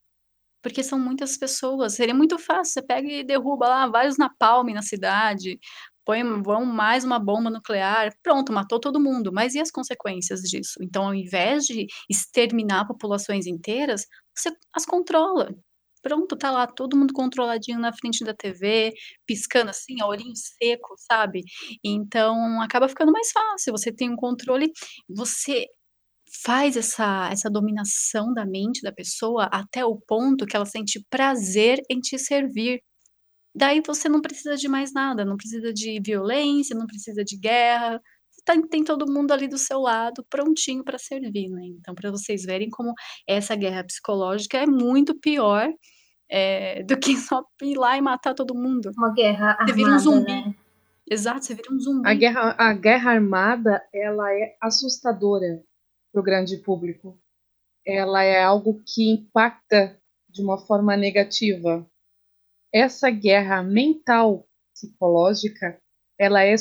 Porque 0.62 0.82
são 0.82 0.98
muitas 0.98 1.36
pessoas. 1.36 1.94
Seria 1.94 2.14
muito 2.14 2.38
fácil. 2.38 2.74
Você 2.74 2.82
pega 2.82 3.08
e 3.08 3.24
derruba 3.24 3.68
lá 3.68 3.86
vários 3.88 4.16
napalm 4.16 4.68
na 4.72 4.82
cidade, 4.82 5.58
põe 6.04 6.22
vão 6.42 6.64
mais 6.64 7.04
uma 7.04 7.18
bomba 7.18 7.50
nuclear, 7.50 8.12
pronto, 8.22 8.52
matou 8.52 8.80
todo 8.80 9.00
mundo. 9.00 9.32
Mas 9.32 9.54
e 9.54 9.60
as 9.60 9.70
consequências 9.70 10.40
disso? 10.42 10.78
Então, 10.82 11.06
ao 11.06 11.14
invés 11.14 11.64
de 11.64 11.86
exterminar 12.10 12.86
populações 12.86 13.46
inteiras, 13.46 14.06
você 14.34 14.50
as 14.74 14.84
controla. 14.86 15.54
Pronto, 16.02 16.36
tá 16.36 16.50
lá 16.50 16.66
todo 16.66 16.96
mundo 16.96 17.12
controladinho 17.14 17.78
na 17.78 17.92
frente 17.92 18.24
da 18.24 18.34
TV, 18.34 18.92
piscando 19.24 19.70
assim, 19.70 20.02
olhinho 20.02 20.34
seco, 20.34 20.94
sabe? 20.98 21.44
Então 21.84 22.60
acaba 22.60 22.88
ficando 22.88 23.12
mais 23.12 23.30
fácil. 23.30 23.72
Você 23.72 23.92
tem 23.92 24.10
um 24.10 24.16
controle, 24.16 24.72
você 25.08 25.66
faz 26.44 26.76
essa 26.76 27.28
essa 27.30 27.50
dominação 27.50 28.32
da 28.32 28.46
mente 28.46 28.82
da 28.82 28.92
pessoa 28.92 29.44
até 29.52 29.84
o 29.84 29.96
ponto 29.96 30.46
que 30.46 30.56
ela 30.56 30.64
sente 30.66 31.04
prazer 31.10 31.80
em 31.90 32.00
te 32.00 32.18
servir. 32.18 32.80
Daí 33.54 33.82
você 33.86 34.08
não 34.08 34.20
precisa 34.22 34.56
de 34.56 34.68
mais 34.68 34.92
nada, 34.94 35.24
não 35.24 35.36
precisa 35.36 35.72
de 35.72 36.00
violência, 36.04 36.76
não 36.76 36.86
precisa 36.86 37.22
de 37.22 37.36
guerra, 37.38 38.00
tá, 38.46 38.54
tem 38.70 38.82
todo 38.82 39.10
mundo 39.10 39.32
ali 39.32 39.46
do 39.46 39.58
seu 39.58 39.80
lado, 39.80 40.24
prontinho 40.30 40.82
para 40.82 40.98
servir, 40.98 41.48
né? 41.50 41.62
Então, 41.78 41.94
para 41.94 42.10
vocês 42.10 42.44
verem 42.44 42.70
como 42.70 42.92
essa 43.28 43.54
guerra 43.54 43.84
psicológica 43.84 44.56
é 44.56 44.66
muito 44.66 45.14
pior 45.20 45.68
é, 46.30 46.82
do 46.84 46.98
que 46.98 47.14
só 47.18 47.42
ir 47.62 47.76
lá 47.76 47.98
e 47.98 48.00
matar 48.00 48.34
todo 48.34 48.54
mundo. 48.54 48.90
Uma 48.96 49.12
guerra 49.12 49.50
armada, 49.50 49.66
Você 49.66 49.74
vira 49.74 49.94
um 49.94 49.98
zumbi. 49.98 50.32
né? 50.32 50.54
Exato, 51.10 51.44
você 51.44 51.54
vira 51.54 51.74
um 51.74 51.78
zumbi. 51.78 52.08
A 52.08 52.14
guerra, 52.14 52.56
a 52.58 52.72
guerra 52.72 53.10
armada, 53.10 53.82
ela 53.92 54.32
é 54.32 54.56
assustadora 54.62 55.62
para 56.12 56.20
o 56.20 56.24
grande 56.24 56.58
público. 56.58 57.18
Ela 57.84 58.22
é 58.22 58.42
algo 58.42 58.82
que 58.86 59.10
impacta 59.10 59.98
de 60.28 60.42
uma 60.42 60.58
forma 60.58 60.96
negativa 60.96 61.88
essa 62.72 63.10
guerra 63.10 63.62
mental 63.62 64.48
psicológica 64.72 65.78
ela 66.18 66.42
é 66.42 66.54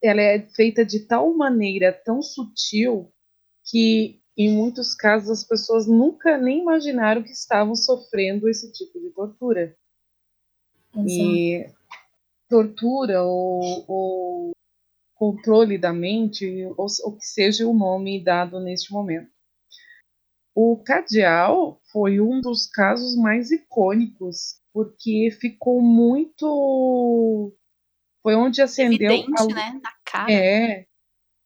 ela 0.00 0.22
é 0.22 0.48
feita 0.50 0.84
de 0.86 1.00
tal 1.00 1.34
maneira 1.34 1.92
tão 1.92 2.22
sutil 2.22 3.12
que 3.64 4.20
em 4.36 4.48
muitos 4.54 4.94
casos 4.94 5.30
as 5.30 5.44
pessoas 5.44 5.88
nunca 5.88 6.38
nem 6.38 6.60
imaginaram 6.60 7.24
que 7.24 7.32
estavam 7.32 7.74
sofrendo 7.74 8.48
esse 8.48 8.72
tipo 8.72 9.00
de 9.00 9.10
tortura 9.10 9.76
Exato. 10.94 11.08
e 11.08 11.66
tortura 12.48 13.24
ou, 13.24 13.84
ou 13.88 14.52
controle 15.18 15.76
da 15.76 15.92
mente 15.92 16.64
ou, 16.76 16.86
ou 17.04 17.16
que 17.16 17.24
seja 17.24 17.66
o 17.66 17.74
nome 17.74 18.22
dado 18.22 18.60
neste 18.60 18.92
momento 18.92 19.30
o 20.60 20.76
Cardeal 20.76 21.80
foi 21.92 22.20
um 22.20 22.40
dos 22.40 22.66
casos 22.66 23.14
mais 23.14 23.52
icônicos 23.52 24.60
porque 24.72 25.30
ficou 25.40 25.80
muito. 25.80 27.56
Foi 28.20 28.34
onde 28.34 28.60
acendeu. 28.60 29.08
Evidente, 29.08 29.40
a... 29.40 29.54
né? 29.54 29.80
Na 29.80 29.92
cara. 30.04 30.32
É. 30.32 30.84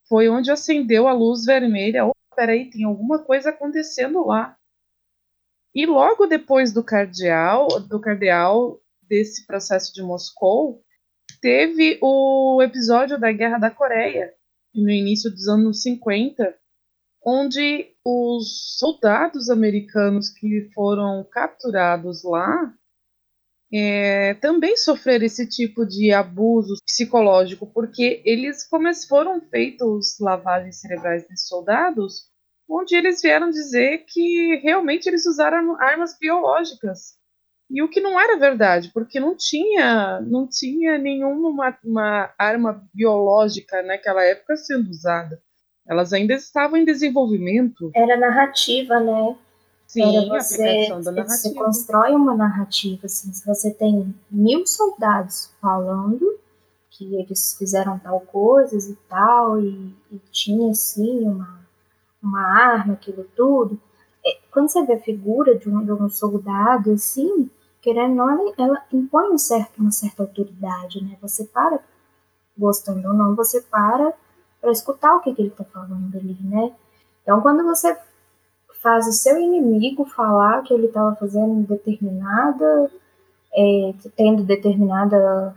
Foi 0.08 0.30
onde 0.30 0.50
acendeu 0.50 1.06
a 1.06 1.12
luz 1.12 1.44
vermelha. 1.44 2.06
Oh, 2.06 2.14
peraí, 2.34 2.70
tem 2.70 2.84
alguma 2.84 3.22
coisa 3.22 3.50
acontecendo 3.50 4.26
lá. 4.26 4.56
E 5.74 5.84
logo 5.84 6.26
depois 6.26 6.72
do 6.72 6.82
cardeal, 6.82 7.68
do 7.86 8.00
cardeal 8.00 8.80
desse 9.02 9.46
processo 9.46 9.92
de 9.92 10.02
Moscou, 10.02 10.82
teve 11.40 11.98
o 12.00 12.62
episódio 12.62 13.18
da 13.18 13.32
Guerra 13.32 13.58
da 13.58 13.70
Coreia, 13.70 14.32
no 14.74 14.90
início 14.90 15.30
dos 15.30 15.48
anos 15.48 15.82
50, 15.82 16.56
onde 17.24 17.94
os 18.04 18.78
soldados 18.78 19.48
americanos 19.50 20.28
que 20.28 20.70
foram 20.74 21.26
capturados 21.30 22.24
lá 22.24 22.74
é, 23.72 24.34
também 24.34 24.76
sofreram 24.76 25.24
esse 25.24 25.48
tipo 25.48 25.86
de 25.86 26.12
abuso 26.12 26.74
psicológico, 26.84 27.66
porque 27.66 28.22
eles 28.24 28.66
foram 29.08 29.40
feitos 29.48 30.18
lavagens 30.20 30.80
cerebrais 30.80 31.26
desses 31.26 31.48
soldados, 31.48 32.26
onde 32.68 32.94
eles 32.94 33.22
vieram 33.22 33.50
dizer 33.50 34.04
que 34.06 34.56
realmente 34.62 35.06
eles 35.06 35.24
usaram 35.24 35.80
armas 35.80 36.16
biológicas. 36.18 37.16
E 37.72 37.82
o 37.82 37.88
que 37.88 38.02
não 38.02 38.20
era 38.20 38.38
verdade, 38.38 38.90
porque 38.92 39.18
não 39.18 39.34
tinha, 39.34 40.20
não 40.20 40.46
tinha 40.46 40.98
nenhuma 40.98 41.74
uma 41.82 42.30
arma 42.38 42.86
biológica 42.92 43.82
naquela 43.82 44.22
época 44.22 44.58
sendo 44.58 44.90
usada. 44.90 45.40
Elas 45.88 46.12
ainda 46.12 46.34
estavam 46.34 46.76
em 46.76 46.84
desenvolvimento. 46.84 47.90
Era 47.94 48.18
narrativa, 48.18 49.00
né? 49.00 49.34
Sim, 49.86 50.16
era 50.16 50.26
você, 50.26 50.88
você 51.26 51.54
constrói 51.54 52.12
uma 52.12 52.34
narrativa, 52.36 53.06
assim, 53.06 53.32
se 53.32 53.44
você 53.46 53.70
tem 53.70 54.14
mil 54.30 54.66
soldados 54.66 55.50
falando 55.60 56.38
que 56.90 57.14
eles 57.14 57.56
fizeram 57.58 57.98
tal 57.98 58.20
coisas 58.20 58.86
e 58.88 58.96
tal, 59.08 59.58
e, 59.60 59.94
e 60.10 60.20
tinha, 60.30 60.70
assim, 60.70 61.22
uma, 61.24 61.58
uma 62.22 62.40
arma, 62.40 62.94
aquilo 62.94 63.26
tudo, 63.34 63.80
é, 64.24 64.38
quando 64.50 64.68
você 64.68 64.84
vê 64.84 64.94
a 64.94 65.00
figura 65.00 65.58
de 65.58 65.68
um, 65.68 65.84
de 65.84 65.92
um 65.92 66.08
soldado, 66.08 66.92
assim, 66.92 67.50
querendo 67.82 68.20
ou 68.20 68.26
não, 68.26 68.54
ela 68.56 68.82
impõe 68.92 69.30
um 69.30 69.38
certo, 69.38 69.80
uma 69.80 69.90
certa 69.90 70.22
autoridade, 70.22 71.04
né? 71.04 71.18
Você 71.20 71.44
para, 71.44 71.80
gostando 72.56 73.08
ou 73.08 73.14
não, 73.14 73.34
você 73.34 73.60
para 73.60 74.14
para 74.60 74.70
escutar 74.70 75.16
o 75.16 75.20
que, 75.20 75.34
que 75.34 75.42
ele 75.42 75.48
está 75.48 75.64
falando 75.64 76.16
ali, 76.16 76.38
né? 76.40 76.72
Então, 77.22 77.40
quando 77.40 77.64
você 77.64 77.98
faz 78.80 79.08
o 79.08 79.12
seu 79.12 79.36
inimigo 79.36 80.04
falar 80.04 80.62
que 80.62 80.72
ele 80.72 80.86
estava 80.86 81.16
fazendo 81.16 81.66
determinada, 81.66 82.90
é, 83.52 83.94
tendo 84.16 84.44
determinada 84.44 85.54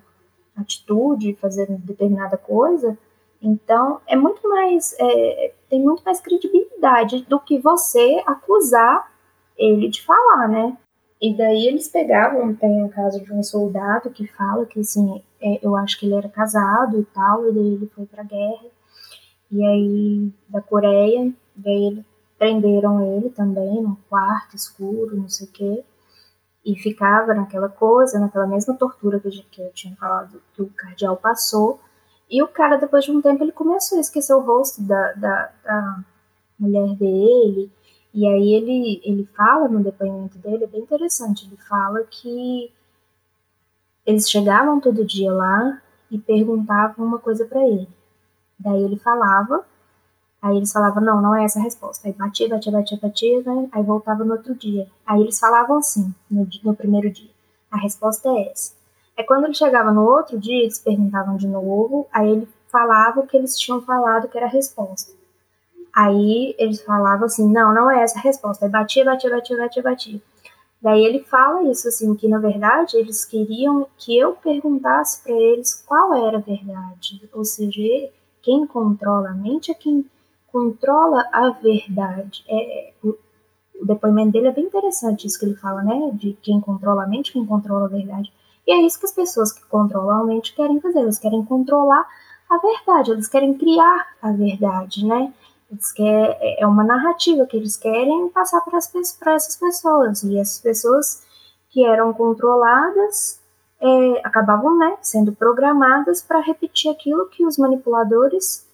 atitude, 0.57 1.37
fazendo 1.39 1.77
determinada 1.77 2.35
coisa, 2.35 2.97
então 3.39 4.01
é 4.07 4.15
muito 4.15 4.47
mais, 4.49 4.95
é, 4.99 5.53
tem 5.69 5.79
muito 5.79 6.03
mais 6.03 6.19
credibilidade 6.19 7.23
do 7.25 7.39
que 7.39 7.59
você 7.59 8.23
acusar 8.25 9.11
ele 9.55 9.87
de 9.87 10.01
falar, 10.03 10.47
né? 10.47 10.75
E 11.21 11.35
daí 11.35 11.67
eles 11.67 11.87
pegavam, 11.87 12.53
tem 12.53 12.83
o 12.83 12.89
caso 12.89 13.23
de 13.23 13.33
um 13.33 13.41
soldado 13.41 14.09
que 14.09 14.27
fala 14.27 14.65
que 14.65 14.79
assim, 14.81 15.23
é, 15.41 15.59
eu 15.65 15.75
acho 15.75 15.97
que 15.99 16.05
ele 16.05 16.15
era 16.15 16.27
casado 16.27 16.99
e 16.99 17.05
tal, 17.05 17.49
e 17.49 17.53
daí 17.53 17.73
ele 17.73 17.91
foi 17.95 18.05
pra 18.05 18.23
guerra, 18.23 18.65
e 19.51 19.63
aí 19.63 20.33
da 20.49 20.61
Coreia, 20.61 21.33
daí 21.55 21.85
ele, 21.85 22.05
prenderam 22.37 23.01
ele 23.15 23.29
também 23.29 23.81
num 23.81 23.95
quarto 24.09 24.55
escuro, 24.55 25.15
não 25.15 25.29
sei 25.29 25.47
o 25.47 25.51
quê, 25.51 25.83
e 26.65 26.75
ficava 26.75 27.33
naquela 27.33 27.69
coisa, 27.69 28.19
naquela 28.19 28.45
mesma 28.45 28.75
tortura 28.75 29.19
que, 29.19 29.29
que 29.29 29.61
eu 29.61 29.71
tinha 29.71 29.95
falado 29.95 30.41
que 30.53 30.61
o 30.61 30.69
cardeal 30.69 31.15
passou, 31.15 31.79
e 32.29 32.43
o 32.43 32.47
cara, 32.47 32.75
depois 32.77 33.05
de 33.05 33.11
um 33.11 33.21
tempo, 33.21 33.43
ele 33.43 33.51
começou 33.51 33.97
a 33.97 34.01
esquecer 34.01 34.33
o 34.33 34.41
rosto 34.41 34.81
da, 34.81 35.13
da, 35.13 35.51
da 35.63 36.03
mulher 36.59 36.95
dele, 36.95 37.71
e 38.15 38.25
aí 38.25 38.53
ele, 38.53 39.01
ele 39.03 39.29
fala 39.35 39.67
no 39.67 39.83
depoimento 39.83 40.37
dele, 40.37 40.63
é 40.63 40.67
bem 40.67 40.79
interessante, 40.79 41.45
ele 41.45 41.57
fala 41.57 42.01
que 42.05 42.71
eles 44.05 44.29
chegavam 44.29 44.79
todo 44.79 45.03
dia 45.03 45.33
lá 45.33 45.81
e 46.09 46.17
perguntavam 46.17 47.05
uma 47.05 47.19
coisa 47.19 47.45
para 47.45 47.61
ele. 47.67 47.89
Daí 48.57 48.81
ele 48.81 48.95
falava, 48.95 49.65
aí 50.41 50.55
eles 50.55 50.71
falavam, 50.71 51.03
não, 51.03 51.21
não 51.21 51.35
é 51.35 51.43
essa 51.43 51.59
a 51.59 51.63
resposta. 51.63 52.07
Aí 52.07 52.13
batia, 52.13 52.47
batia, 52.47 52.71
batia, 52.71 52.97
batia, 53.01 53.43
né? 53.43 53.67
aí 53.73 53.83
voltava 53.83 54.23
no 54.23 54.31
outro 54.31 54.55
dia. 54.55 54.87
Aí 55.05 55.19
eles 55.19 55.37
falavam 55.37 55.79
assim, 55.79 56.15
no, 56.31 56.47
no 56.63 56.73
primeiro 56.73 57.11
dia, 57.11 57.31
a 57.69 57.77
resposta 57.77 58.29
é 58.29 58.49
essa. 58.49 58.71
É 59.17 59.23
quando 59.23 59.43
ele 59.43 59.53
chegava 59.53 59.91
no 59.91 60.05
outro 60.05 60.39
dia, 60.39 60.61
eles 60.61 60.79
perguntavam 60.79 61.35
de 61.35 61.49
novo, 61.49 62.07
aí 62.13 62.29
ele 62.29 62.47
falava 62.71 63.19
o 63.19 63.27
que 63.27 63.35
eles 63.35 63.59
tinham 63.59 63.81
falado 63.81 64.29
que 64.29 64.37
era 64.37 64.47
a 64.47 64.49
resposta. 64.49 65.24
Aí 65.95 66.53
eles 66.59 66.81
falavam 66.81 67.25
assim, 67.25 67.49
não, 67.49 67.73
não 67.73 67.89
é 67.89 68.03
essa 68.03 68.19
a 68.19 68.21
resposta. 68.21 68.65
Aí 68.65 68.71
batia, 68.71 69.05
batia, 69.05 69.29
batia, 69.29 69.57
batia, 69.57 69.83
batia. 69.83 70.21
Daí 70.81 71.03
ele 71.05 71.23
fala 71.23 71.63
isso 71.63 71.87
assim, 71.87 72.13
que 72.15 72.27
na 72.27 72.37
verdade 72.37 72.97
eles 72.97 73.23
queriam 73.23 73.87
que 73.97 74.17
eu 74.17 74.33
perguntasse 74.33 75.23
para 75.23 75.33
eles 75.33 75.83
qual 75.87 76.13
era 76.13 76.37
a 76.37 76.41
verdade. 76.41 77.27
Ou 77.33 77.45
seja, 77.45 77.81
quem 78.43 78.67
controla 78.67 79.29
a 79.29 79.33
mente 79.33 79.71
é 79.71 79.73
quem 79.73 80.05
controla 80.51 81.25
a 81.31 81.49
verdade. 81.51 82.43
É, 82.47 82.93
o, 83.01 83.17
o 83.81 83.85
depoimento 83.85 84.33
dele 84.33 84.47
é 84.47 84.51
bem 84.51 84.65
interessante 84.65 85.25
isso 85.25 85.39
que 85.39 85.45
ele 85.45 85.55
fala, 85.55 85.81
né? 85.81 86.11
De 86.13 86.33
quem 86.41 86.59
controla 86.59 87.03
a 87.03 87.07
mente, 87.07 87.31
quem 87.31 87.45
controla 87.45 87.85
a 87.85 87.89
verdade. 87.89 88.31
E 88.67 88.71
é 88.73 88.81
isso 88.81 88.99
que 88.99 89.05
as 89.05 89.13
pessoas 89.13 89.53
que 89.53 89.65
controlam 89.67 90.19
a 90.19 90.23
mente 90.25 90.53
querem 90.53 90.81
fazer. 90.81 90.99
Elas 90.99 91.19
querem 91.19 91.43
controlar 91.45 92.05
a 92.49 92.57
verdade, 92.57 93.11
eles 93.11 93.27
querem 93.27 93.53
criar 93.53 94.07
a 94.21 94.31
verdade, 94.31 95.05
né? 95.05 95.33
Eles 95.75 95.93
é, 95.99 96.61
é 96.61 96.67
uma 96.67 96.83
narrativa 96.83 97.45
que 97.45 97.57
eles 97.57 97.75
querem 97.75 98.29
passar 98.29 98.61
para, 98.61 98.77
essas 98.77 99.55
pessoas. 99.57 100.23
E 100.23 100.37
essas 100.37 100.59
pessoas 100.59 101.23
que 101.69 101.85
eram 101.85 102.13
controladas 102.13 103.39
é, 103.81 104.21
acabavam 104.23 104.77
né, 104.77 104.97
sendo 105.01 105.33
programadas 105.33 106.21
para 106.21 106.39
repetir 106.39 106.89
aquilo 106.89 107.27
que 107.27 107.45
os 107.45 107.57
manipuladores 107.57 108.65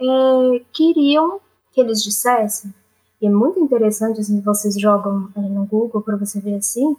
é, 0.00 0.64
queriam 0.72 1.40
que 1.72 1.80
eles 1.80 2.02
dissessem. 2.02 2.72
E 3.20 3.26
é 3.26 3.30
muito 3.30 3.60
interessante, 3.60 4.20
assim, 4.20 4.40
vocês 4.40 4.78
jogam 4.80 5.28
é, 5.36 5.40
no 5.40 5.66
Google 5.66 6.00
para 6.00 6.16
você 6.16 6.40
ver 6.40 6.56
assim, 6.56 6.96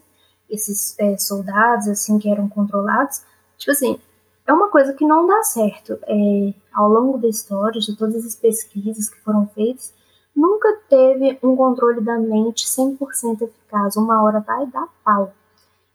esses 0.49 0.97
é, 0.99 1.17
soldados 1.17 1.87
assim 1.87 2.19
que 2.19 2.29
eram 2.29 2.47
controlados. 2.47 3.21
Tipo 3.57 3.71
assim, 3.71 3.99
é 4.47 4.53
uma 4.53 4.69
coisa 4.69 4.93
que 4.93 5.05
não 5.05 5.27
dá 5.27 5.43
certo. 5.43 5.99
É, 6.03 6.53
ao 6.73 6.89
longo 6.89 7.17
da 7.17 7.27
história, 7.27 7.79
de 7.79 7.95
todas 7.95 8.25
as 8.25 8.35
pesquisas 8.35 9.09
que 9.09 9.19
foram 9.21 9.47
feitas, 9.47 9.93
nunca 10.35 10.69
teve 10.89 11.37
um 11.43 11.55
controle 11.55 12.01
da 12.01 12.17
mente 12.17 12.65
100% 12.65 13.41
eficaz. 13.41 13.97
Uma 13.97 14.23
hora 14.23 14.39
vai 14.39 14.65
dar 14.67 14.87
pau. 15.03 15.33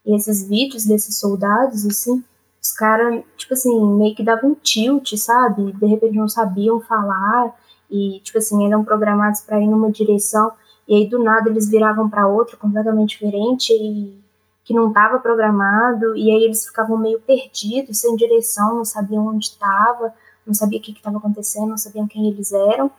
E 0.05 0.15
esses 0.15 0.47
vídeos 0.47 0.85
desses 0.85 1.19
soldados, 1.19 1.87
assim, 1.87 2.23
os 2.63 2.73
caras, 2.73 3.25
tipo 3.37 3.55
assim, 3.55 3.85
meio 3.97 4.15
que 4.15 4.23
davam 4.23 4.51
um 4.51 4.55
tilt, 4.55 5.17
sabe? 5.17 5.73
De 5.73 5.87
repente 5.87 6.17
não 6.17 6.29
sabiam 6.29 6.81
falar 6.81 7.57
e, 7.91 8.21
tipo 8.21 8.39
assim, 8.39 8.67
eram 8.67 8.85
programados 8.85 9.41
para 9.41 9.61
ir 9.61 9.67
numa 9.67 9.91
direção 9.91 10.53
e 10.87 10.97
aí 10.97 11.09
do 11.09 11.23
nada 11.23 11.49
eles 11.49 11.69
viravam 11.69 12.09
para 12.11 12.27
outra 12.29 12.57
completamente 12.57 13.11
diferente 13.11 13.73
e 13.73 14.22
que 14.65 14.75
não 14.75 14.89
estava 14.89 15.19
programado, 15.19 16.17
e 16.17 16.31
aí 16.31 16.45
eles 16.45 16.67
ficavam 16.67 16.97
meio 16.97 17.21
perdidos, 17.21 18.01
sem 18.01 18.15
direção, 18.17 18.77
não 18.77 18.85
sabiam 18.85 19.27
onde 19.27 19.47
estava, 19.47 20.15
não 20.47 20.55
sabia 20.55 20.79
o 20.79 20.83
que 20.83 20.93
estava 20.93 21.19
acontecendo, 21.19 21.69
não 21.69 21.77
sabiam 21.77 22.07
quem 22.07 22.29
eles 22.29 22.53
eram, 22.53 22.91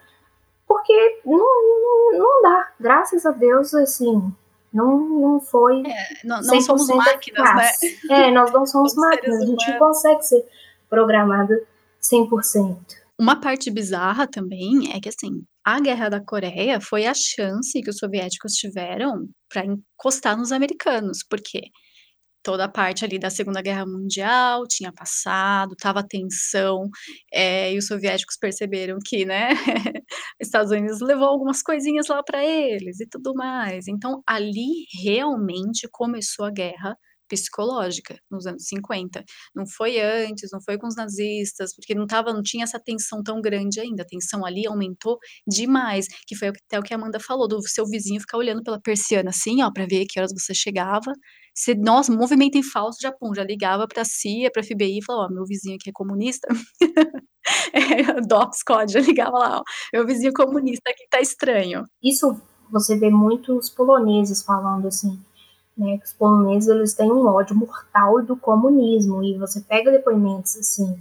porque 0.68 1.22
não, 1.26 1.38
não, 1.38 2.20
não 2.20 2.42
dá, 2.42 2.72
graças 2.80 3.26
a 3.26 3.32
Deus, 3.32 3.74
assim, 3.74 4.34
não, 4.74 4.98
não 4.98 5.40
foi. 5.40 5.84
É, 5.86 6.08
não, 6.26 6.42
não 6.42 6.62
somos 6.62 6.88
máquinas, 6.88 7.56
né? 7.56 7.72
É, 8.10 8.32
nós 8.32 8.52
não 8.52 8.66
somos 8.66 8.96
máquinas, 8.96 9.42
a 9.42 9.46
gente 9.46 9.72
não 9.72 9.80
consegue 9.80 10.24
ser 10.24 10.46
programada 10.90 11.62
100%. 12.02 12.78
Uma 13.20 13.40
parte 13.40 13.70
bizarra 13.70 14.28
também 14.28 14.92
é 14.94 15.00
que, 15.00 15.08
assim, 15.08 15.44
a 15.64 15.80
Guerra 15.80 16.10
da 16.10 16.20
Coreia 16.20 16.82
foi 16.82 17.06
a 17.06 17.14
chance 17.14 17.80
que 17.82 17.90
os 17.90 17.98
soviéticos 17.98 18.54
tiveram 18.54 19.28
para 19.54 19.66
encostar 19.66 20.36
nos 20.38 20.52
americanos, 20.52 21.20
porque 21.30 21.70
toda 22.44 22.66
a 22.66 22.70
parte 22.70 23.06
ali 23.06 23.20
da 23.20 23.30
Segunda 23.30 23.62
Guerra 23.62 23.86
Mundial 23.86 24.68
tinha 24.68 24.92
passado, 24.92 25.74
estava 25.74 26.04
tensão, 26.06 26.90
é, 27.32 27.74
e 27.74 27.78
os 27.78 27.88
soviéticos 27.88 28.38
perceberam 28.38 28.98
que, 29.06 29.26
né, 29.26 29.50
Estados 30.42 30.72
Unidos 30.72 31.00
levou 31.02 31.28
algumas 31.28 31.62
coisinhas 31.62 32.08
lá 32.08 32.22
para 32.24 32.44
eles 32.46 33.00
e 33.00 33.08
tudo 33.08 33.34
mais. 33.36 33.88
Então, 33.88 34.22
ali 34.28 34.86
realmente 35.04 35.88
começou 35.92 36.46
a 36.46 36.52
guerra 36.52 36.98
psicológica 37.42 38.18
nos 38.30 38.46
anos 38.46 38.64
50. 38.66 39.24
Não 39.56 39.66
foi 39.66 40.00
antes, 40.00 40.50
não 40.52 40.62
foi 40.62 40.78
com 40.78 40.88
os 40.88 40.96
nazistas, 40.96 41.76
porque 41.76 41.96
não 41.96 42.06
tava, 42.06 42.34
não 42.34 42.42
tinha 42.42 42.64
essa 42.64 42.80
tensão 42.80 43.24
tão 43.24 43.42
grande 43.42 43.80
ainda. 43.80 44.04
A 44.04 44.06
tensão 44.06 44.46
ali 44.46 44.66
aumentou 44.68 45.18
demais, 45.48 46.08
que 46.28 46.36
foi 46.36 46.50
até 46.50 46.80
o 46.80 46.84
que 46.84 46.94
a 46.94 46.98
Amanda 46.98 47.20
falou, 47.20 47.48
do 47.48 47.62
seu 47.68 47.86
vizinho 47.86 48.20
ficar 48.22 48.38
olhando 48.38 48.64
pela 48.64 48.80
persiana 48.80 49.30
assim, 49.30 49.62
ó, 49.62 49.72
para 49.72 49.86
ver 49.86 50.06
que 50.06 50.20
horas 50.20 50.32
você 50.34 50.54
chegava. 50.54 51.12
Se 51.56 51.76
nós 51.76 52.10
movimento 52.10 52.58
em 52.58 52.64
falso, 52.64 52.98
já 53.02 53.12
pum, 53.12 53.34
já 53.34 53.44
ligava 53.44 53.88
para 53.88 54.04
CIA, 54.04 54.50
para 54.52 54.64
FBI 54.64 55.00
e 55.00 55.04
falou, 55.06 55.26
ó, 55.26 55.30
meu 55.30 55.46
vizinho 55.46 55.76
aqui 55.76 55.90
é 55.90 55.94
comunista. 55.94 56.48
é, 57.74 58.22
Docs 58.22 58.64
Code, 58.64 58.94
já 58.94 59.00
ligava 59.00 59.38
lá, 59.38 59.60
ó, 59.60 59.64
meu 59.94 60.06
vizinho 60.06 60.34
comunista 60.34 60.90
aqui 60.90 61.06
tá 61.10 61.22
estranho. 61.22 61.84
Isso 62.02 62.36
você 62.72 62.98
vê 62.98 63.12
muitos 63.12 63.70
poloneses 63.70 64.42
falando 64.42 64.88
assim, 64.88 65.24
né, 65.78 65.98
que 65.98 66.06
os 66.06 66.14
poloneses 66.14 66.70
eles 66.70 66.94
têm 66.94 67.12
um 67.12 67.26
ódio 67.26 67.56
mortal 67.56 68.22
do 68.22 68.36
comunismo. 68.36 69.24
E 69.24 69.38
você 69.38 69.60
pega 69.62 69.92
depoimentos 69.92 70.58
assim 70.58 70.98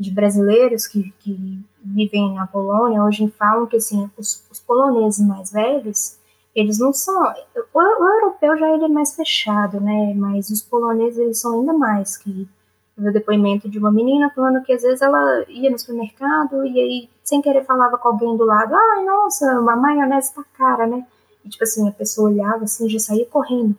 de 0.00 0.10
brasileiros 0.10 0.86
que, 0.86 1.12
que 1.18 1.62
vivem 1.84 2.34
na 2.34 2.46
Polônia 2.46 3.04
hoje 3.04 3.28
falam 3.38 3.66
que 3.66 3.76
assim 3.76 4.10
os, 4.16 4.42
os 4.50 4.58
poloneses 4.58 5.24
mais 5.24 5.52
velhos 5.52 6.16
eles 6.54 6.78
não 6.78 6.90
são 6.90 7.14
o, 7.22 7.78
o, 7.78 8.08
europeu 8.08 8.56
já 8.56 8.74
ele 8.74 8.86
é 8.86 8.88
mais 8.88 9.14
fechado 9.14 9.78
né 9.78 10.14
mas 10.16 10.48
os 10.48 10.62
poloneses 10.62 11.18
eles 11.18 11.38
são 11.38 11.60
ainda 11.60 11.74
mais 11.74 12.16
que 12.16 12.48
o 12.96 13.12
depoimento 13.12 13.68
de 13.68 13.78
uma 13.78 13.92
menina 13.92 14.30
falando 14.34 14.62
que 14.62 14.72
às 14.72 14.82
vezes 14.82 15.02
ela 15.02 15.44
ia 15.48 15.70
no 15.70 15.78
supermercado 15.78 16.64
e 16.64 16.80
aí 16.80 17.10
sem 17.22 17.42
querer 17.42 17.66
falava 17.66 17.98
com 17.98 18.08
alguém 18.08 18.34
do 18.38 18.44
lado 18.44 18.74
ai 18.74 19.04
nossa 19.04 19.50
a 19.50 19.76
maionese 19.76 20.34
tá 20.34 20.42
cara 20.56 20.86
né? 20.86 21.06
E 21.44 21.48
tipo 21.50 21.62
assim 21.62 21.86
a 21.86 21.92
pessoa 21.92 22.30
olhava 22.30 22.64
assim 22.64 22.88
já 22.88 22.98
saía 22.98 23.26
correndo 23.26 23.76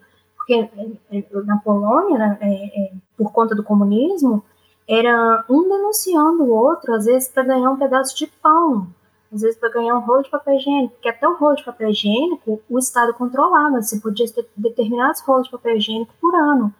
porque 0.51 0.99
é, 1.11 1.17
é, 1.19 1.41
na 1.45 1.57
Polônia, 1.57 2.17
né, 2.17 2.37
é, 2.41 2.83
é, 2.83 2.91
por 3.17 3.31
conta 3.31 3.55
do 3.55 3.63
comunismo, 3.63 4.43
era 4.87 5.45
um 5.49 5.69
denunciando 5.69 6.43
o 6.43 6.49
outro, 6.49 6.93
às 6.93 7.05
vezes 7.05 7.29
para 7.29 7.43
ganhar 7.43 7.69
um 7.71 7.77
pedaço 7.77 8.17
de 8.17 8.27
pão, 8.27 8.87
às 9.33 9.41
vezes 9.41 9.57
para 9.57 9.69
ganhar 9.69 9.95
um 9.95 10.01
rolo 10.01 10.23
de 10.23 10.29
papel 10.29 10.55
higiênico, 10.55 10.93
porque 10.95 11.07
até 11.07 11.27
o 11.27 11.37
rolo 11.37 11.55
de 11.55 11.63
papel 11.63 11.89
higiênico 11.89 12.61
o 12.69 12.79
Estado 12.79 13.13
controlava, 13.13 13.81
você 13.81 13.99
podia 13.99 14.29
ter 14.29 14.45
determinados 14.57 15.21
rolos 15.21 15.45
de 15.45 15.51
papel 15.51 15.77
higiênico 15.77 16.13
por 16.19 16.35
ano. 16.35 16.73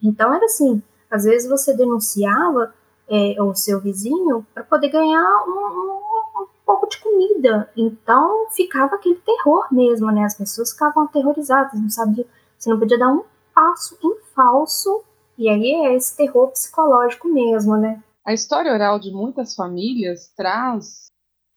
Então 0.00 0.32
era 0.32 0.44
assim, 0.44 0.80
às 1.10 1.24
vezes 1.24 1.50
você 1.50 1.74
denunciava 1.76 2.72
é, 3.08 3.42
o 3.42 3.54
seu 3.54 3.80
vizinho 3.80 4.46
para 4.54 4.62
poder 4.62 4.88
ganhar 4.88 5.44
um, 5.48 5.50
um, 5.50 6.42
um, 6.42 6.46
pouco 6.64 6.88
de 6.88 6.98
comida. 6.98 7.68
Então 7.76 8.46
ficava 8.50 8.94
aquele 8.94 9.16
terror 9.16 9.66
mesmo, 9.72 10.12
né? 10.12 10.24
As 10.24 10.34
pessoas 10.36 10.70
ficavam 10.70 11.04
aterrorizadas, 11.04 11.80
não 11.80 11.90
sabiam, 11.90 12.26
você 12.66 12.70
não 12.70 12.80
podia 12.80 12.98
dar 12.98 13.12
um 13.12 13.24
passo 13.54 13.96
em 14.02 14.20
falso, 14.34 15.04
e 15.38 15.48
aí 15.48 15.86
é 15.86 15.94
esse 15.94 16.16
terror 16.16 16.50
psicológico 16.50 17.28
mesmo, 17.28 17.76
né? 17.76 18.02
A 18.24 18.32
história 18.32 18.72
oral 18.72 18.98
de 18.98 19.12
muitas 19.12 19.54
famílias 19.54 20.32
traz 20.36 21.06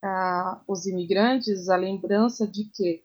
ah, 0.04 0.62
os 0.68 0.86
imigrantes 0.86 1.68
a 1.68 1.76
lembrança 1.76 2.48
de 2.48 2.66
que, 2.66 3.04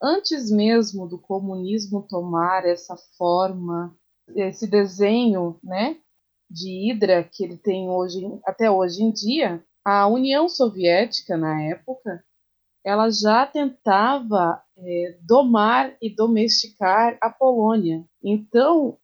antes 0.00 0.48
mesmo 0.48 1.08
do 1.08 1.18
comunismo 1.18 2.06
tomar 2.08 2.64
essa 2.64 2.96
forma, 3.18 3.94
esse 4.36 4.68
desenho 4.68 5.58
né, 5.62 5.98
de 6.48 6.88
Hidra 6.88 7.24
que 7.24 7.42
ele 7.42 7.58
tem 7.58 7.90
hoje, 7.90 8.20
até 8.44 8.70
hoje 8.70 9.02
em 9.02 9.10
dia, 9.10 9.64
a 9.84 10.06
União 10.06 10.48
Soviética, 10.48 11.36
na 11.36 11.60
época, 11.62 12.24
ela 12.84 13.10
já 13.10 13.46
tentava 13.46 14.62
é, 14.76 15.18
domar 15.22 15.96
e 16.02 16.14
domesticar 16.14 17.16
a 17.20 17.30
Polônia. 17.30 18.04
Então, 18.22 18.98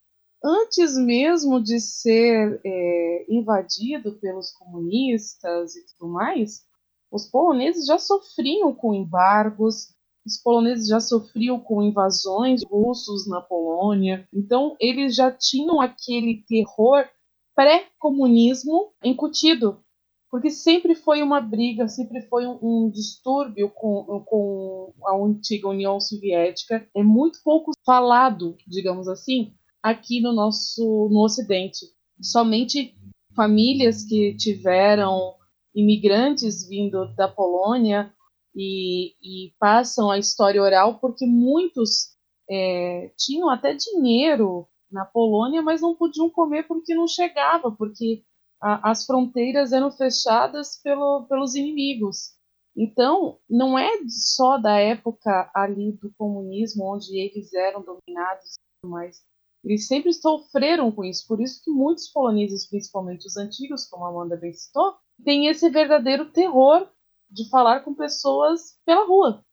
antes 0.45 0.97
mesmo 0.97 1.61
de 1.63 1.81
ser 1.81 2.61
é, 2.65 3.27
invadido 3.29 4.13
pelos 4.21 4.53
comunistas 4.53 5.75
e 5.75 5.87
tudo 5.87 6.13
mais, 6.13 6.63
os 7.11 7.27
poloneses 7.27 7.87
já 7.87 7.99
sofriam 7.99 8.75
com 8.75 8.95
embargos, 8.95 9.95
os 10.25 10.37
poloneses 10.37 10.87
já 10.87 11.01
sofriam 11.01 11.59
com 11.59 11.83
invasões 11.83 12.63
russos 12.65 13.27
na 13.27 13.41
Polônia, 13.41 14.29
então 14.33 14.77
eles 14.79 15.15
já 15.15 15.33
tinham 15.33 15.81
aquele 15.81 16.45
terror 16.47 17.09
pré-comunismo 17.55 18.93
incutido, 19.03 19.83
porque 20.31 20.49
sempre 20.51 20.95
foi 20.95 21.23
uma 21.23 21.41
briga, 21.41 21.89
sempre 21.89 22.23
foi 22.23 22.47
um, 22.47 22.59
um 22.63 22.91
distúrbio 22.91 23.69
com, 23.71 24.23
com 24.25 24.95
a 25.05 25.17
antiga 25.17 25.69
União 25.69 25.99
Soviética. 26.01 26.87
É 26.95 27.03
muito 27.03 27.41
pouco 27.43 27.73
falado, 27.85 28.57
digamos 28.67 29.09
assim, 29.09 29.53
aqui 29.83 30.21
no 30.21 30.33
nosso 30.33 31.09
no 31.11 31.25
Ocidente. 31.25 31.87
Somente 32.23 32.95
famílias 33.35 34.05
que 34.05 34.37
tiveram 34.37 35.35
imigrantes 35.75 36.69
vindo 36.69 37.13
da 37.17 37.27
Polônia 37.27 38.13
e, 38.55 39.15
e 39.23 39.53
passam 39.59 40.11
a 40.11 40.19
história 40.19 40.63
oral 40.63 40.99
porque 40.99 41.27
muitos 41.27 42.17
é, 42.49 43.11
tinham 43.17 43.49
até 43.49 43.75
dinheiro 43.75 44.67
na 44.91 45.05
Polônia, 45.05 45.63
mas 45.63 45.81
não 45.81 45.95
podiam 45.95 46.29
comer 46.29 46.67
porque 46.67 46.95
não 46.95 47.07
chegava, 47.07 47.71
porque 47.71 48.25
a, 48.61 48.91
as 48.91 49.07
fronteiras 49.07 49.73
eram 49.73 49.91
fechadas 49.91 50.81
pelo, 50.83 51.27
pelos 51.29 51.55
inimigos. 51.55 52.35
Então, 52.77 53.39
não 53.49 53.79
é 53.79 53.91
só 54.09 54.59
da 54.59 54.79
época 54.79 55.51
ali 55.55 55.93
do 55.93 56.13
comunismo, 56.17 56.85
onde 56.85 57.19
eles 57.19 57.53
eram 57.53 57.83
dominados, 57.83 58.55
mas 58.85 59.23
eles 59.65 59.87
sempre 59.87 60.13
sofreram 60.13 60.91
com 60.93 61.05
isso. 61.05 61.27
Por 61.27 61.41
isso 61.41 61.63
que 61.63 61.71
muitos 61.71 62.09
poloneses, 62.09 62.69
principalmente 62.69 63.27
os 63.27 63.37
antigos, 63.37 63.87
como 63.87 64.05
a 64.05 64.09
Amanda 64.09 64.37
bem 64.37 64.53
citou, 64.53 64.95
têm 65.25 65.47
esse 65.47 65.69
verdadeiro 65.69 66.31
terror 66.31 66.89
de 67.31 67.49
falar 67.49 67.81
com 67.81 67.95
pessoas 67.95 68.79
pela 68.85 69.07
rua. 69.07 69.45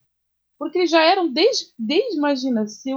Porque 0.57 0.87
já 0.87 1.03
eram 1.03 1.31
desde, 1.31 1.73
desde 1.77 2.17
imagina, 2.17 2.67
se, 2.67 2.91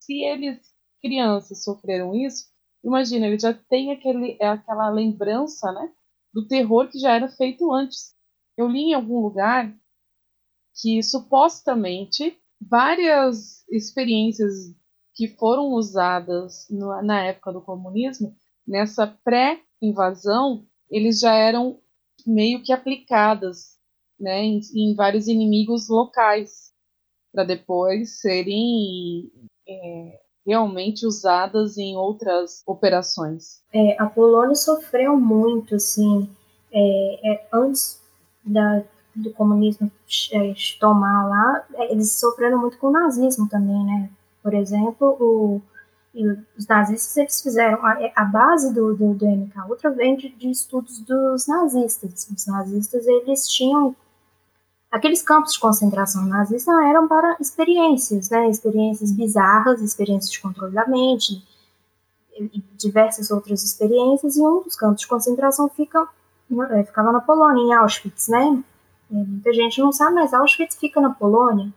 se 0.00 0.22
eles, 0.22 0.60
crianças, 1.00 1.64
sofreram 1.64 2.14
isso, 2.14 2.48
imagina, 2.84 3.26
eles 3.26 3.42
já 3.42 3.54
têm 3.54 3.92
aquele, 3.92 4.38
aquela 4.42 4.90
lembrança 4.90 5.72
né, 5.72 5.90
do 6.32 6.46
terror 6.46 6.88
que 6.88 6.98
já 6.98 7.14
era 7.14 7.28
feito 7.28 7.72
antes. 7.72 8.14
Eu 8.56 8.68
li 8.68 8.90
em 8.90 8.94
algum 8.94 9.20
lugar 9.20 9.74
que 10.80 11.02
supostamente 11.02 12.38
várias 12.60 13.66
experiências 13.68 14.74
que 15.14 15.28
foram 15.28 15.68
usadas 15.72 16.66
no, 16.68 17.00
na 17.02 17.24
época 17.24 17.52
do 17.52 17.62
comunismo, 17.62 18.36
nessa 18.66 19.06
pré-invasão, 19.06 20.66
eles 20.90 21.20
já 21.20 21.34
eram 21.34 21.80
meio 22.26 22.62
que 22.62 22.72
aplicadas 22.72 23.78
né, 24.18 24.42
em, 24.42 24.60
em 24.74 24.94
vários 24.94 25.28
inimigos 25.28 25.88
locais, 25.88 26.72
para 27.32 27.44
depois 27.44 28.20
serem 28.20 29.30
é, 29.68 30.23
realmente 30.46 31.06
usadas 31.06 31.78
em 31.78 31.96
outras 31.96 32.62
operações. 32.66 33.62
É, 33.72 33.96
a 34.00 34.06
Polônia 34.06 34.54
sofreu 34.54 35.18
muito, 35.18 35.74
assim, 35.74 36.28
é, 36.72 37.32
é 37.32 37.48
antes 37.52 38.00
da, 38.44 38.82
do 39.14 39.32
comunismo 39.32 39.90
é, 40.32 40.54
tomar 40.78 41.26
lá, 41.28 41.64
é, 41.74 41.92
eles 41.92 42.12
sofreram 42.12 42.58
muito 42.58 42.78
com 42.78 42.88
o 42.88 42.92
nazismo 42.92 43.48
também, 43.48 43.84
né? 43.84 44.10
Por 44.42 44.52
exemplo, 44.52 45.16
o, 45.18 45.62
os 46.56 46.66
nazistas 46.66 47.16
eles 47.16 47.42
fizeram 47.42 47.84
a, 47.84 47.96
a 48.14 48.24
base 48.24 48.72
do, 48.72 48.94
do, 48.94 49.14
do 49.14 49.26
MK 49.26 49.58
Ultra 49.68 49.90
vem 49.90 50.16
de, 50.16 50.28
de, 50.28 50.50
estudos 50.50 51.00
dos 51.00 51.46
nazistas. 51.46 52.28
Os 52.34 52.46
nazistas 52.46 53.06
eles 53.06 53.48
tinham 53.48 53.96
aqueles 54.94 55.22
campos 55.22 55.52
de 55.52 55.58
concentração 55.58 56.24
nazista 56.26 56.70
eram 56.88 57.08
para 57.08 57.36
experiências, 57.40 58.30
né? 58.30 58.48
Experiências 58.48 59.10
bizarras, 59.10 59.82
experiências 59.82 60.30
de 60.30 60.40
controle 60.40 60.72
da 60.72 60.86
mente, 60.86 61.42
e 62.38 62.62
diversas 62.76 63.30
outras 63.30 63.64
experiências. 63.64 64.36
E 64.36 64.40
um 64.40 64.62
dos 64.62 64.76
campos 64.76 65.00
de 65.00 65.08
concentração 65.08 65.68
fica 65.68 66.08
é, 66.70 66.84
ficava 66.84 67.10
na 67.10 67.20
Polônia, 67.20 67.62
em 67.62 67.72
Auschwitz, 67.72 68.28
né? 68.28 68.62
Muita 69.10 69.52
gente 69.52 69.80
não 69.80 69.92
sabe, 69.92 70.14
mas 70.14 70.32
Auschwitz 70.32 70.76
fica 70.76 71.00
na 71.00 71.10
Polônia. 71.10 71.72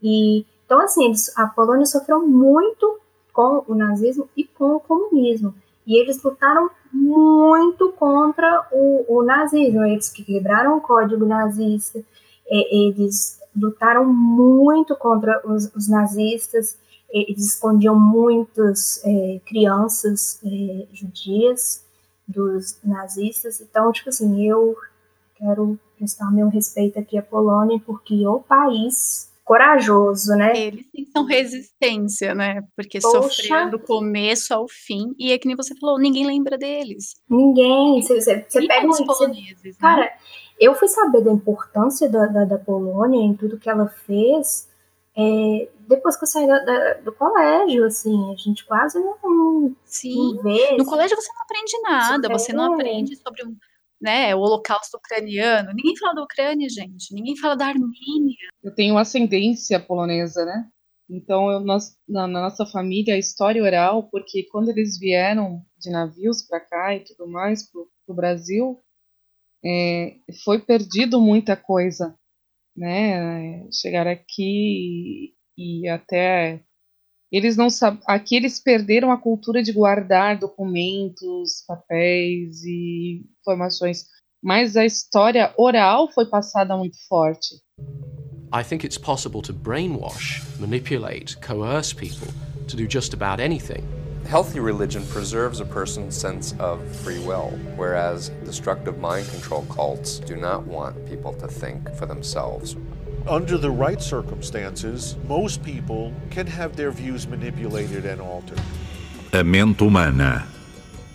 E 0.00 0.46
então, 0.64 0.80
assim, 0.80 1.12
a 1.36 1.46
Polônia 1.48 1.86
sofreu 1.86 2.26
muito 2.26 3.00
com 3.32 3.64
o 3.66 3.74
nazismo 3.74 4.28
e 4.36 4.44
com 4.44 4.76
o 4.76 4.80
comunismo. 4.80 5.54
E 5.86 6.00
eles 6.00 6.22
lutaram 6.22 6.70
muito 6.92 7.92
contra 7.92 8.66
o, 8.72 9.18
o 9.18 9.22
nazismo. 9.22 9.84
Eles 9.84 10.10
quebraram 10.10 10.76
o 10.76 10.80
código 10.80 11.24
nazista, 11.24 12.02
eles 12.50 13.40
lutaram 13.54 14.04
muito 14.04 14.94
contra 14.96 15.40
os, 15.46 15.74
os 15.74 15.88
nazistas, 15.88 16.78
eles 17.10 17.46
escondiam 17.46 17.98
muitas 17.98 19.00
é, 19.04 19.40
crianças 19.46 20.40
é, 20.44 20.86
judias 20.92 21.84
dos 22.26 22.78
nazistas. 22.84 23.60
Então, 23.60 23.90
tipo 23.92 24.08
assim, 24.08 24.46
eu 24.46 24.76
quero 25.36 25.78
prestar 25.96 26.30
meu 26.30 26.48
respeito 26.48 26.98
aqui 26.98 27.16
à 27.16 27.22
Polônia, 27.22 27.80
porque 27.84 28.26
o 28.26 28.40
país 28.40 29.30
corajoso, 29.46 30.32
né? 30.32 30.52
Eles 30.58 30.84
são 31.12 31.24
resistência, 31.24 32.34
né? 32.34 32.62
Porque 32.74 32.98
Poxa. 33.00 33.22
sofreram 33.22 33.70
do 33.70 33.78
começo 33.78 34.52
ao 34.52 34.66
fim. 34.68 35.14
E 35.16 35.30
é 35.30 35.38
que 35.38 35.46
nem 35.46 35.56
você 35.56 35.72
falou, 35.78 36.00
ninguém 36.00 36.26
lembra 36.26 36.58
deles. 36.58 37.14
Ninguém. 37.30 38.02
Você, 38.02 38.20
você, 38.20 38.44
você 38.46 38.66
pega 38.66 38.88
os 38.88 39.00
poloneses, 39.00 39.62
né? 39.62 39.72
Cara, 39.80 40.12
eu 40.58 40.74
fui 40.74 40.88
saber 40.88 41.22
da 41.22 41.32
importância 41.32 42.08
da, 42.08 42.26
da, 42.26 42.44
da 42.44 42.58
Polônia 42.58 43.20
em 43.20 43.34
tudo 43.34 43.58
que 43.58 43.68
ela 43.68 43.88
fez 43.88 44.68
é, 45.16 45.68
depois 45.88 46.16
que 46.16 46.24
eu 46.24 46.28
saí 46.28 46.46
da, 46.46 46.58
da, 46.58 46.94
do 46.94 47.12
colégio, 47.12 47.86
assim, 47.86 48.32
a 48.32 48.36
gente 48.36 48.66
quase 48.66 48.98
não, 48.98 49.74
Sim. 49.84 50.34
não 50.34 50.42
vê. 50.42 50.76
No 50.76 50.84
colégio 50.84 51.16
você 51.16 51.32
não 51.32 51.42
aprende 51.42 51.80
nada, 51.82 52.28
você 52.28 52.52
não 52.52 52.74
aprende 52.74 53.16
sobre 53.16 53.44
um 53.44 53.56
né, 53.98 54.34
o 54.34 54.40
holocausto 54.40 54.98
ucraniano. 54.98 55.72
Ninguém 55.72 55.96
fala 55.96 56.14
da 56.14 56.22
Ucrânia, 56.22 56.68
gente. 56.68 57.14
Ninguém 57.14 57.34
fala 57.36 57.56
da 57.56 57.66
Armênia. 57.68 58.36
Eu 58.62 58.74
tenho 58.74 58.98
ascendência 58.98 59.80
polonesa, 59.80 60.44
né? 60.44 60.68
Então, 61.08 61.50
eu, 61.50 61.60
nós, 61.60 61.96
na, 62.06 62.26
na, 62.26 62.42
nossa 62.42 62.66
família, 62.66 63.14
a 63.14 63.18
história 63.18 63.62
oral, 63.62 64.08
porque 64.10 64.46
quando 64.50 64.68
eles 64.68 64.98
vieram 64.98 65.62
de 65.78 65.90
navios 65.90 66.42
para 66.42 66.60
cá 66.60 66.94
e 66.94 67.04
tudo 67.04 67.26
mais, 67.26 67.70
para 67.70 67.80
o 68.08 68.14
Brasil, 68.14 68.82
é, 69.64 70.16
foi 70.44 70.58
perdido 70.58 71.20
muita 71.20 71.56
coisa, 71.56 72.14
né? 72.76 73.66
Chegar 73.72 74.06
aqui 74.06 75.34
e, 75.56 75.88
até 75.88 76.62
eles 77.32 77.56
não 77.56 77.68
sabem. 77.68 78.00
Aqui 78.06 78.36
eles 78.36 78.60
perderam 78.60 79.10
a 79.10 79.20
cultura 79.20 79.62
de 79.62 79.72
guardar 79.72 80.38
documentos, 80.38 81.64
papéis 81.66 82.62
e 82.64 83.24
informações, 83.40 84.06
mas 84.42 84.76
a 84.76 84.84
história 84.84 85.52
oral 85.56 86.10
foi 86.12 86.26
passada 86.26 86.76
muito 86.76 86.96
forte. 87.08 87.56
I 88.52 88.62
think 88.62 88.86
it's 88.86 88.96
possible 88.96 89.42
to 89.42 89.52
brainwash, 89.52 90.40
manipulate, 90.60 91.36
coerce 91.38 91.92
people 91.92 92.28
to 92.68 92.76
do 92.76 92.86
just 92.88 93.12
about 93.12 93.42
anything. 93.42 94.05
A 94.26 94.28
healthy 94.28 94.58
religion 94.58 95.06
preserves 95.06 95.60
a 95.60 95.64
person's 95.64 96.16
sense 96.16 96.52
of 96.58 96.80
free 97.04 97.20
will, 97.20 97.52
whereas 97.76 98.30
destructive 98.44 98.98
mind 98.98 99.28
control 99.30 99.64
cults 99.70 100.18
do 100.18 100.34
not 100.34 100.66
want 100.66 100.96
people 101.06 101.32
to 101.34 101.46
think 101.46 101.94
for 101.94 102.06
themselves. 102.06 102.74
Under 103.28 103.56
the 103.56 103.70
right 103.70 104.02
circumstances, 104.02 105.14
most 105.28 105.62
people 105.62 106.12
can 106.28 106.48
have 106.48 106.74
their 106.74 106.90
views 106.90 107.28
manipulated 107.28 108.04
and 108.04 108.20
altered. 108.20 108.60
A 109.32 109.44
mente 109.44 109.84
humana, 109.84 110.44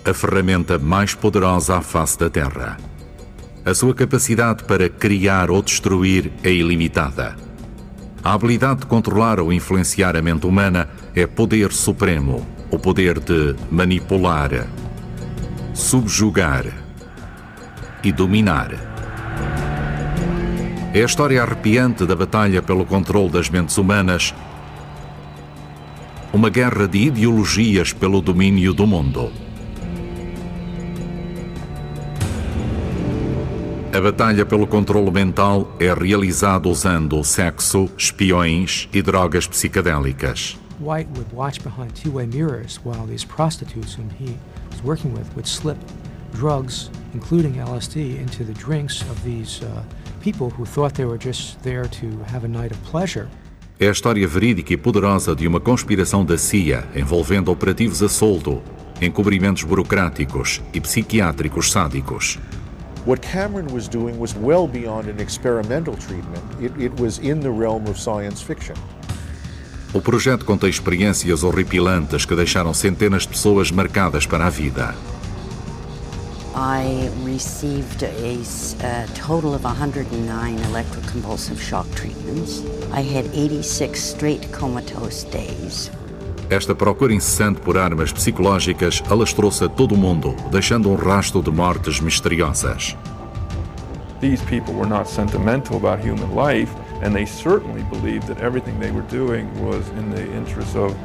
a 0.06 0.14
ferramenta 0.14 0.80
mais 0.80 1.14
poderosa 1.14 1.80
à 1.80 1.82
face 1.82 2.18
da 2.18 2.30
Terra. 2.30 2.78
A 3.66 3.74
sua 3.74 3.94
capacidade 3.94 4.64
para 4.64 4.88
criar 4.88 5.52
ou 5.52 5.62
destruir 5.62 6.32
é 6.46 6.50
ilimitada. 6.50 7.36
A 8.24 8.32
habilidade 8.32 8.82
de 8.82 8.86
controlar 8.86 9.38
ou 9.42 9.52
influenciar 9.52 10.16
a 10.16 10.22
mente 10.22 10.48
humana 10.48 10.88
é 11.14 11.28
poder 11.28 11.74
supremo 11.74 12.61
o 12.72 12.80
poder 12.80 13.20
de 13.20 13.54
manipular, 13.70 14.68
subjugar 15.74 16.66
e 18.02 18.12
dominar. 18.12 18.72
É 20.94 21.02
a 21.02 21.06
história 21.06 21.44
arrepiante 21.44 22.06
da 22.06 22.16
batalha 22.16 22.62
pelo 22.62 22.86
controle 22.86 23.30
das 23.30 23.50
mentes 23.50 23.78
humanas, 23.78 24.34
uma 26.34 26.50
guerra 26.50 26.88
de 26.88 26.98
ideologias 26.98 27.92
pelo 27.92 28.22
domínio 28.22 28.74
do 28.74 28.88
mundo. 28.88 29.32
A 33.94 34.00
batalha 34.00 34.46
pelo 34.46 34.66
controle 34.66 35.12
mental 35.12 35.76
é 35.78 35.94
realizada 35.94 36.70
usando 36.70 37.22
sexo, 37.26 37.90
espiões 37.98 38.88
e 38.94 39.02
drogas 39.02 39.46
psicadélicas. 39.46 40.58
White 40.82 41.08
would 41.12 41.32
watch 41.32 41.64
behind 41.64 41.96
two 41.96 42.12
way 42.12 42.26
mirrors 42.26 42.78
while 42.84 43.06
these 43.06 43.24
prostitutes 43.24 43.94
whom 43.94 44.10
he 44.10 44.38
was 44.72 44.82
working 44.84 45.14
with 45.14 45.34
would 45.36 45.48
slip 45.48 45.78
drugs, 46.34 46.90
including 47.14 47.56
LSD, 47.56 48.20
into 48.20 48.44
the 48.44 48.54
drinks 48.54 49.02
of 49.04 49.24
these 49.24 49.62
uh, 49.62 49.84
people 50.22 50.50
who 50.50 50.66
thought 50.66 50.96
they 50.96 51.06
were 51.06 51.20
just 51.20 51.62
there 51.62 51.88
to 51.88 52.08
have 52.28 52.44
a 52.44 52.48
night 52.48 52.72
of 52.72 52.82
pleasure. 52.84 53.30
É 53.80 53.88
a 53.88 53.92
história 53.92 54.28
verídica 54.28 54.74
e 54.74 54.78
poderosa 54.78 55.36
de 55.36 55.48
uma 55.48 55.60
conspiração 55.60 56.24
da 56.24 56.38
CIA 56.38 56.88
envolvendo 56.96 57.52
operativos 57.52 58.02
a 58.04 58.10
soldo, 58.10 58.62
encobrimentos 59.02 59.64
burocráticos 59.64 60.62
e 60.74 60.80
psiquiátricos 60.80 61.72
sádicos. 61.72 62.40
What 63.06 63.28
Cameron 63.28 63.74
was 63.74 63.88
doing 63.88 64.20
was 64.20 64.36
well 64.36 64.68
beyond 64.68 65.10
an 65.10 65.20
experimental 65.20 65.96
treatment, 65.96 66.44
it, 66.60 66.72
it 66.80 67.02
was 67.02 67.18
in 67.18 67.40
the 67.40 67.50
realm 67.50 67.88
of 67.88 68.00
science 68.00 68.44
fiction. 68.44 68.76
O 69.94 70.00
projeto 70.00 70.46
conta 70.46 70.70
experiências 70.70 71.44
horripilantes 71.44 72.24
que 72.24 72.34
deixaram 72.34 72.74
centenas 72.74 73.24
de 73.24 73.30
pessoas 73.30 73.72
marcadas 73.72 74.26
para 74.26 74.46
a 74.46 74.50
vida. 74.50 74.96
I 76.56 77.10
received 77.26 78.04
a, 78.04 78.08
a 78.86 79.08
total 79.14 79.54
of 79.54 79.66
109 79.66 80.62
electroconvulsive 80.70 81.60
shock 81.60 81.90
treatments. 81.94 82.64
I 82.94 83.02
had 83.02 83.26
86 83.34 84.00
straight 84.00 84.48
comatose 84.58 85.26
days. 85.30 85.92
Esta 86.50 86.74
procura 86.74 87.14
incessante 87.14 87.60
por 87.60 87.78
armas 87.78 88.12
psicológicas 88.12 89.04
alastrou-se 89.10 89.64
a 89.64 89.70
todo 89.70 89.94
o 89.94 89.98
mundo, 89.98 90.36
deixando 90.52 90.90
um 90.90 90.96
rastro 90.96 91.42
de 91.42 91.52
mortes 91.52 92.00
misteriosas. 92.00 92.96
These 94.22 94.44
people 94.46 94.74
were 94.74 94.88
not 94.88 95.10
sentimental 95.10 95.76
about 95.76 96.02
human 96.02 96.34
life 96.34 96.72
and 97.02 97.16
they 97.16 97.26
certainly 97.26 97.84
believed 97.84 98.28
that 98.28 98.40
everything 98.40 98.80
they 98.80 98.92
were 98.92 99.02
doing 99.04 99.50
was 99.66 99.88
in 99.90 100.10
the 100.12 100.24
interest 100.34 100.76
of 100.76 100.96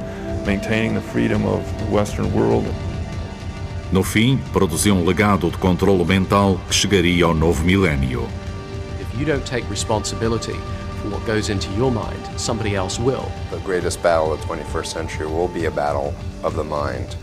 maintaining 0.47 0.95
the 0.95 1.01
freedom 1.01 1.45
of 1.47 1.63
the 1.79 1.87
Western 1.87 2.33
world. 2.33 2.67
No 3.93 4.03
fim, 4.03 4.39
produziu 4.53 4.95
um 4.95 5.05
legado 5.05 5.51
de 5.51 5.57
controle 5.59 6.05
mental 6.05 6.61
que 6.67 6.75
chegaria 6.75 7.25
ao 7.25 7.35
novo 7.35 7.65
milénio. 7.65 8.29
If 9.01 9.19
you 9.19 9.25
don't 9.25 9.47
take 9.47 9.69
responsibility 9.71 10.59
for 11.01 11.09
what 11.09 11.25
goes 11.25 11.51
into 11.51 11.71
your 11.75 11.91
mind, 11.91 12.21
somebody 12.37 12.75
else 12.75 12.99
will. 12.99 13.31
The 13.51 13.61
greatest 13.61 14.03
battle 14.03 14.33
of 14.33 14.41
the 14.41 14.47
21st 14.47 14.87
century 14.87 15.27
will 15.27 15.49
be 15.49 15.67
a 15.67 15.71
battle 15.71 16.15
of 16.43 16.57
the 16.57 16.65
mind. 16.65 17.17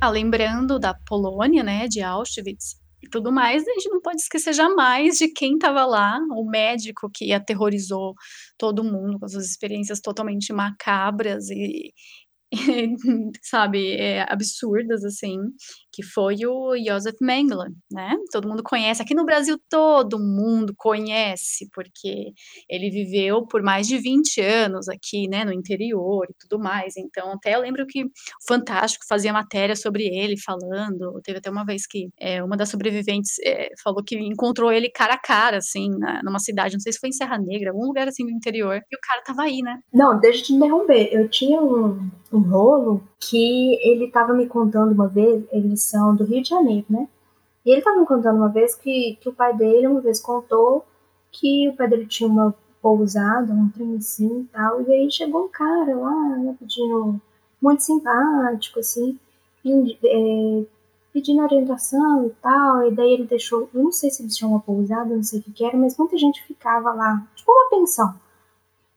Ah, 0.00 0.10
lembrando 0.10 0.78
da 0.78 0.94
Polônia, 0.94 1.62
né, 1.62 1.88
de 1.88 2.02
Auschwitz 2.02 2.76
e 3.02 3.08
tudo 3.08 3.32
mais, 3.32 3.66
a 3.66 3.72
gente 3.72 3.88
não 3.88 4.00
pode 4.00 4.20
esquecer 4.20 4.52
jamais 4.52 5.16
de 5.16 5.28
quem 5.28 5.54
estava 5.54 5.86
lá, 5.86 6.18
o 6.32 6.44
médico 6.44 7.10
que 7.12 7.32
aterrorizou 7.32 8.14
todo 8.58 8.84
mundo 8.84 9.18
com 9.18 9.24
as 9.24 9.32
suas 9.32 9.46
experiências 9.46 10.00
totalmente 10.00 10.52
macabras 10.52 11.48
e, 11.50 11.94
sabe, 13.42 13.92
é, 13.96 14.22
absurdas, 14.30 15.04
assim, 15.04 15.38
que 15.96 16.02
foi 16.02 16.36
o 16.44 16.76
Joseph 16.76 17.16
Mengele, 17.22 17.74
né? 17.90 18.14
Todo 18.30 18.46
mundo 18.46 18.62
conhece. 18.62 19.00
Aqui 19.00 19.14
no 19.14 19.24
Brasil, 19.24 19.58
todo 19.70 20.18
mundo 20.18 20.74
conhece, 20.76 21.66
porque 21.72 22.34
ele 22.68 22.90
viveu 22.90 23.46
por 23.46 23.62
mais 23.62 23.88
de 23.88 23.96
20 23.96 24.42
anos 24.42 24.90
aqui, 24.90 25.26
né, 25.26 25.42
no 25.42 25.54
interior 25.54 26.26
e 26.28 26.34
tudo 26.38 26.62
mais. 26.62 26.98
Então, 26.98 27.32
até 27.32 27.54
eu 27.54 27.60
lembro 27.60 27.86
que 27.86 28.04
o 28.04 28.10
Fantástico 28.46 29.06
fazia 29.08 29.32
matéria 29.32 29.74
sobre 29.74 30.04
ele, 30.04 30.38
falando. 30.38 31.18
Teve 31.24 31.38
até 31.38 31.48
uma 31.48 31.64
vez 31.64 31.86
que 31.86 32.10
é, 32.20 32.44
uma 32.44 32.58
das 32.58 32.68
sobreviventes 32.68 33.36
é, 33.42 33.70
falou 33.82 34.04
que 34.04 34.18
encontrou 34.18 34.70
ele 34.70 34.90
cara 34.90 35.14
a 35.14 35.18
cara, 35.18 35.56
assim, 35.56 35.88
na, 35.98 36.20
numa 36.22 36.38
cidade, 36.38 36.74
não 36.74 36.80
sei 36.80 36.92
se 36.92 36.98
foi 36.98 37.08
em 37.08 37.12
Serra 37.12 37.38
Negra, 37.38 37.70
algum 37.70 37.86
lugar 37.86 38.06
assim 38.06 38.26
do 38.26 38.30
interior, 38.30 38.76
e 38.76 38.96
o 38.96 39.00
cara 39.00 39.22
tava 39.24 39.44
aí, 39.44 39.62
né? 39.62 39.78
Não, 39.90 40.20
deixa 40.20 40.40
eu 40.40 40.44
te 40.44 40.52
interromper. 40.52 41.08
Eu 41.10 41.26
tinha 41.30 41.58
um, 41.58 42.10
um 42.30 42.40
rolo 42.40 43.02
que 43.18 43.78
ele 43.82 44.10
tava 44.10 44.34
me 44.34 44.46
contando 44.46 44.92
uma 44.92 45.08
vez, 45.08 45.44
eles 45.50 45.85
do 46.14 46.24
Rio 46.24 46.42
de 46.42 46.48
Janeiro, 46.48 46.86
né? 46.88 47.08
E 47.64 47.70
ele 47.70 47.82
tava 47.82 47.98
me 47.98 48.06
contando 48.06 48.36
uma 48.36 48.48
vez 48.48 48.74
que, 48.74 49.18
que 49.20 49.28
o 49.28 49.32
pai 49.32 49.54
dele 49.56 49.88
uma 49.88 50.00
vez 50.00 50.20
contou 50.20 50.84
que 51.32 51.68
o 51.68 51.76
pai 51.76 51.88
dele 51.88 52.06
tinha 52.06 52.28
uma 52.28 52.54
pousada, 52.80 53.52
um 53.52 53.68
trem 53.68 53.96
assim 53.96 54.42
e 54.42 54.44
tal, 54.44 54.80
e 54.82 54.92
aí 54.92 55.10
chegou 55.10 55.46
um 55.46 55.48
cara 55.48 55.96
lá, 55.96 56.36
né, 56.36 56.56
pedindo, 56.58 57.20
muito 57.60 57.82
simpático, 57.82 58.78
assim, 58.78 59.18
pedindo, 59.62 59.96
é, 60.04 60.64
pedindo 61.12 61.42
orientação 61.42 62.26
e 62.26 62.30
tal, 62.40 62.86
e 62.86 62.94
daí 62.94 63.14
ele 63.14 63.24
deixou, 63.24 63.68
eu 63.74 63.82
não 63.82 63.92
sei 63.92 64.10
se 64.10 64.22
eles 64.22 64.36
tinham 64.36 64.52
uma 64.52 64.60
pousada, 64.60 65.14
não 65.14 65.22
sei 65.22 65.40
o 65.40 65.42
que 65.42 65.52
que 65.52 65.64
era, 65.64 65.76
mas 65.76 65.96
muita 65.96 66.16
gente 66.16 66.44
ficava 66.44 66.92
lá, 66.92 67.26
tipo 67.34 67.50
uma 67.50 67.70
pensão. 67.70 68.14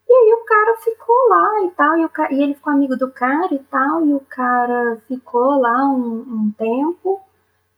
E 0.09 0.11
aí 0.11 0.33
o 0.33 0.43
cara 0.43 0.75
ficou 0.77 1.29
lá 1.29 1.65
e 1.65 1.71
tal, 1.71 1.97
e, 1.97 2.05
o, 2.05 2.09
e 2.31 2.43
ele 2.43 2.55
ficou 2.55 2.73
amigo 2.73 2.97
do 2.97 3.11
cara 3.11 3.53
e 3.53 3.59
tal, 3.59 4.07
e 4.07 4.13
o 4.13 4.19
cara 4.21 4.99
ficou 5.07 5.59
lá 5.59 5.85
um, 5.85 6.21
um 6.21 6.53
tempo, 6.57 7.21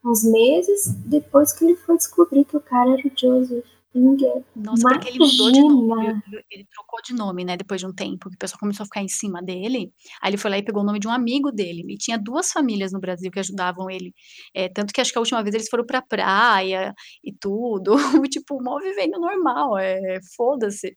uns 0.04 0.24
meses, 0.24 0.88
depois 1.06 1.52
que 1.52 1.66
ele 1.66 1.76
foi 1.76 1.98
descobrir 1.98 2.46
que 2.46 2.56
o 2.56 2.62
cara 2.62 2.92
era 2.92 3.06
o 3.06 3.12
Joseph. 3.20 3.66
Finger. 3.92 4.44
Nossa, 4.56 4.88
porque 4.88 5.10
ele 5.10 5.20
mudou 5.20 5.52
de 5.52 5.60
nome. 5.60 6.08
Ele, 6.08 6.46
ele 6.50 6.68
trocou 6.74 7.02
de 7.04 7.14
nome, 7.14 7.44
né? 7.44 7.58
Depois 7.58 7.82
de 7.82 7.88
um 7.88 7.94
tempo, 7.94 8.30
que 8.30 8.36
o 8.36 8.40
pessoal 8.40 8.60
começou 8.60 8.84
a 8.84 8.86
ficar 8.86 9.02
em 9.02 9.10
cima 9.10 9.42
dele. 9.44 9.92
Aí 10.22 10.30
ele 10.30 10.38
foi 10.38 10.50
lá 10.50 10.58
e 10.58 10.64
pegou 10.64 10.82
o 10.82 10.86
nome 10.86 10.98
de 10.98 11.08
um 11.08 11.12
amigo 11.12 11.52
dele. 11.52 11.84
E 11.90 11.98
tinha 11.98 12.18
duas 12.18 12.52
famílias 12.52 12.94
no 12.94 13.02
Brasil 13.02 13.30
que 13.30 13.40
ajudavam 13.40 13.90
ele. 13.90 14.14
É, 14.56 14.70
tanto 14.70 14.94
que 14.94 15.02
acho 15.02 15.12
que 15.12 15.18
a 15.18 15.22
última 15.22 15.44
vez 15.44 15.56
eles 15.56 15.70
foram 15.70 15.86
pra 15.86 16.02
praia 16.02 16.94
e 17.22 17.34
tudo. 17.34 17.96
tipo, 18.32 18.64
mó 18.64 18.80
vivendo 18.80 19.20
normal. 19.20 19.78
É, 19.78 20.20
foda-se. 20.38 20.96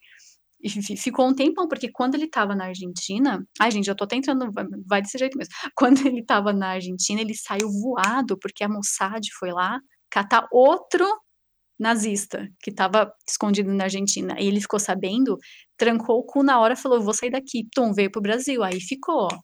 E 0.64 0.96
ficou 0.96 1.28
um 1.28 1.34
tempão, 1.34 1.68
porque 1.68 1.90
quando 1.92 2.14
ele 2.14 2.24
estava 2.24 2.54
na 2.54 2.64
Argentina. 2.66 3.46
Ai, 3.60 3.70
gente, 3.70 3.86
eu 3.86 3.94
tô 3.94 4.04
até 4.04 4.16
entrando, 4.16 4.50
vai 4.86 5.02
desse 5.02 5.18
jeito 5.18 5.36
mesmo. 5.36 5.52
Quando 5.76 6.06
ele 6.06 6.20
estava 6.20 6.54
na 6.54 6.70
Argentina, 6.70 7.20
ele 7.20 7.34
saiu 7.34 7.68
voado, 7.70 8.38
porque 8.40 8.64
a 8.64 8.68
Mossad 8.68 9.22
foi 9.38 9.52
lá 9.52 9.78
catar 10.10 10.48
outro 10.50 11.06
nazista 11.78 12.48
que 12.62 12.70
estava 12.70 13.12
escondido 13.28 13.74
na 13.74 13.84
Argentina. 13.84 14.36
E 14.40 14.46
ele 14.46 14.60
ficou 14.60 14.80
sabendo, 14.80 15.36
trancou 15.76 16.20
o 16.20 16.24
cu 16.24 16.42
na 16.42 16.58
hora, 16.58 16.74
falou: 16.74 17.02
vou 17.02 17.12
sair 17.12 17.30
daqui. 17.30 17.68
Tom 17.74 17.92
veio 17.92 18.10
pro 18.10 18.22
Brasil. 18.22 18.62
Aí 18.62 18.80
ficou, 18.80 19.28
ó. 19.30 19.38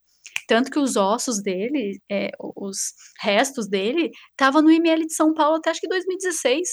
Tanto 0.49 0.71
que 0.71 0.79
os 0.79 0.97
ossos 0.97 1.43
dele, 1.43 2.01
é, 2.11 2.31
os 2.57 2.95
restos 3.21 3.69
dele, 3.69 4.11
estavam 4.31 4.63
no 4.63 4.71
IML 4.71 5.07
de 5.07 5.15
São 5.15 5.35
Paulo 5.35 5.57
até 5.57 5.71
acho 5.71 5.81
que 5.81 5.89
2016. 5.89 6.67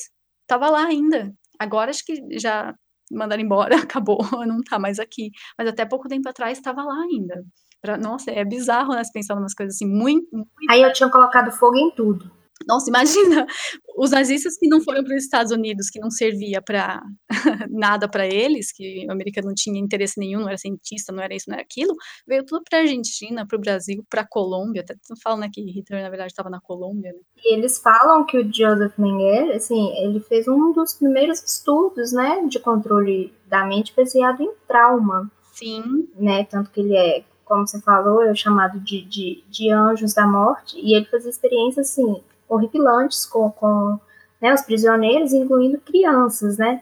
Tava 0.47 0.69
lá 0.69 0.85
ainda. 0.87 1.33
Agora 1.59 1.91
acho 1.91 2.05
que 2.05 2.15
já 2.39 2.73
mandaram 3.11 3.41
embora, 3.41 3.75
acabou, 3.83 4.19
não 4.45 4.61
tá 4.61 4.79
mais 4.79 4.99
aqui. 4.99 5.31
Mas 5.57 5.67
até 5.67 5.85
pouco 5.85 6.07
tempo 6.07 6.27
atrás 6.29 6.57
estava 6.57 6.83
lá 6.83 7.01
ainda. 7.01 7.43
Pra, 7.81 7.97
nossa, 7.97 8.31
é 8.31 8.43
bizarro, 8.43 8.93
né? 8.93 9.01
Pensar 9.13 9.35
umas 9.35 9.53
coisas 9.53 9.75
assim, 9.75 9.87
muito, 9.87 10.27
muito. 10.31 10.49
Aí 10.69 10.81
eu 10.81 10.91
tinha 10.93 11.09
colocado 11.09 11.51
fogo 11.51 11.77
em 11.77 11.91
tudo. 11.91 12.31
Nossa, 12.65 12.89
imagina 12.89 13.45
os 13.97 14.11
nazistas 14.11 14.57
que 14.57 14.67
não 14.67 14.81
foram 14.81 15.03
para 15.03 15.15
os 15.15 15.23
Estados 15.23 15.51
Unidos, 15.51 15.89
que 15.89 15.99
não 15.99 16.09
servia 16.09 16.61
para 16.61 17.01
nada 17.69 18.09
para 18.09 18.25
eles, 18.25 18.71
que 18.71 19.05
o 19.07 19.11
americano 19.11 19.47
não 19.47 19.53
tinha 19.55 19.79
interesse 19.79 20.19
nenhum, 20.19 20.41
não 20.41 20.47
era 20.47 20.57
cientista, 20.57 21.11
não 21.11 21.21
era 21.21 21.35
isso, 21.35 21.49
não 21.49 21.55
era 21.55 21.63
aquilo, 21.63 21.93
veio 22.27 22.45
tudo 22.45 22.63
para 22.67 22.79
a 22.79 22.81
Argentina, 22.81 23.45
para 23.45 23.57
o 23.57 23.61
Brasil, 23.61 24.03
para 24.09 24.21
a 24.21 24.27
Colômbia. 24.27 24.81
Até 24.81 24.95
falam 25.21 25.39
né, 25.39 25.49
que 25.51 25.61
Hitler, 25.61 26.03
na 26.03 26.09
verdade, 26.09 26.31
estava 26.31 26.49
na 26.49 26.59
Colômbia. 26.61 27.11
Né? 27.13 27.19
E 27.43 27.55
eles 27.55 27.79
falam 27.79 28.25
que 28.25 28.37
o 28.37 28.43
Joseph 28.43 28.97
Mengele, 28.97 29.53
assim, 29.53 29.93
ele 29.97 30.19
fez 30.19 30.47
um 30.47 30.71
dos 30.71 30.93
primeiros 30.93 31.43
estudos, 31.43 32.11
né, 32.11 32.45
de 32.47 32.59
controle 32.59 33.33
da 33.47 33.65
mente 33.65 33.93
baseado 33.95 34.41
em 34.41 34.51
trauma. 34.67 35.31
Sim. 35.53 36.07
Né, 36.15 36.45
tanto 36.45 36.69
que 36.71 36.81
ele 36.81 36.95
é 36.95 37.23
como 37.47 37.65
você 37.65 37.79
falou, 37.81 38.21
é 38.23 38.35
chamado 38.35 38.79
de, 38.81 39.01
de, 39.03 39.43
de 39.49 39.71
anjos 39.71 40.13
da 40.13 40.27
morte, 40.27 40.77
e 40.77 40.93
ele 40.93 41.05
fazia 41.05 41.29
experiências, 41.29 41.89
assim, 41.89 42.21
horripilantes 42.49 43.25
com, 43.25 43.49
com 43.51 43.99
né, 44.41 44.53
os 44.53 44.61
prisioneiros, 44.61 45.33
incluindo 45.33 45.79
crianças, 45.79 46.57
né? 46.57 46.81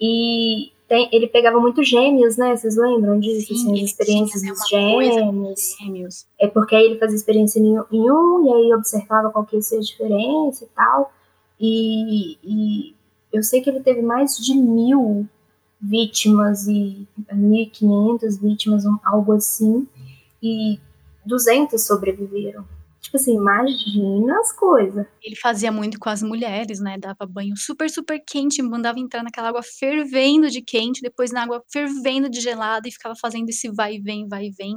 E 0.00 0.72
tem, 0.88 1.08
ele 1.12 1.26
pegava 1.26 1.58
muito 1.58 1.82
gêmeos, 1.82 2.36
né? 2.36 2.56
Vocês 2.56 2.76
lembram 2.76 3.18
disso? 3.18 3.48
Sim, 3.48 3.54
assim, 3.54 3.82
as 3.82 3.90
experiências 3.90 4.42
dos 4.42 4.68
gêmeos. 4.68 5.76
gêmeos. 5.80 6.26
É 6.38 6.46
porque 6.46 6.76
aí 6.76 6.84
ele 6.84 6.98
fazia 6.98 7.16
experiência 7.16 7.58
em, 7.58 7.74
em 7.90 8.10
um, 8.10 8.46
e 8.46 8.52
aí 8.52 8.74
observava 8.74 9.30
qual 9.30 9.44
que 9.44 9.56
ia 9.56 9.62
ser 9.62 9.78
a 9.78 9.80
diferença 9.80 10.64
e 10.64 10.68
tal. 10.68 11.12
E, 11.58 12.38
e 12.44 12.94
eu 13.32 13.42
sei 13.42 13.60
que 13.60 13.70
ele 13.70 13.80
teve 13.80 14.02
mais 14.02 14.36
de 14.36 14.54
mil 14.54 15.26
vítimas 15.80 16.66
e 16.66 17.06
1.500 17.32 18.40
vítimas, 18.40 18.84
algo 19.04 19.32
assim, 19.32 19.86
e 20.42 20.78
200 21.24 21.84
sobreviveram. 21.84 22.64
Tipo 23.06 23.18
assim, 23.18 23.36
imagina 23.36 24.40
as 24.40 24.52
coisas. 24.52 25.06
Ele 25.22 25.36
fazia 25.36 25.70
muito 25.70 25.96
com 25.96 26.08
as 26.08 26.24
mulheres, 26.24 26.80
né? 26.80 26.98
Dava 26.98 27.24
banho 27.24 27.56
super, 27.56 27.88
super 27.88 28.20
quente, 28.26 28.60
mandava 28.60 28.98
entrar 28.98 29.22
naquela 29.22 29.48
água 29.48 29.62
fervendo 29.62 30.50
de 30.50 30.60
quente, 30.60 31.00
depois 31.00 31.30
na 31.30 31.44
água 31.44 31.62
fervendo 31.72 32.28
de 32.28 32.40
gelada 32.40 32.88
e 32.88 32.90
ficava 32.90 33.14
fazendo 33.14 33.48
esse 33.48 33.70
vai 33.70 33.94
e 33.94 34.00
vem, 34.00 34.26
vai 34.26 34.46
e 34.46 34.50
vem. 34.50 34.74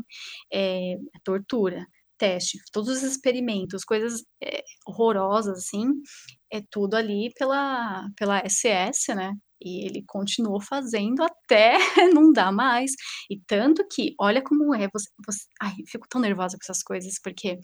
É, 0.53 0.95
tortura, 1.23 1.84
teste, 2.19 2.59
todos 2.71 2.89
os 2.97 3.01
experimentos, 3.01 3.84
coisas 3.84 4.23
é, 4.43 4.63
horrorosas, 4.86 5.57
assim, 5.57 5.88
é 6.53 6.61
tudo 6.69 6.95
ali 6.95 7.32
pela, 7.36 8.07
pela 8.15 8.43
SS, 8.47 9.15
né? 9.15 9.34
E 9.59 9.88
ele 9.88 10.03
continuou 10.05 10.61
fazendo 10.61 11.23
até 11.23 11.77
não 12.13 12.32
dar 12.32 12.51
mais. 12.51 12.91
E 13.27 13.39
tanto 13.47 13.84
que, 13.91 14.13
olha 14.19 14.43
como 14.43 14.75
é, 14.75 14.88
você, 14.93 15.09
você. 15.25 15.45
Ai, 15.59 15.73
fico 15.88 16.07
tão 16.07 16.21
nervosa 16.21 16.57
com 16.57 16.71
essas 16.71 16.84
coisas, 16.84 17.19
porque 17.23 17.57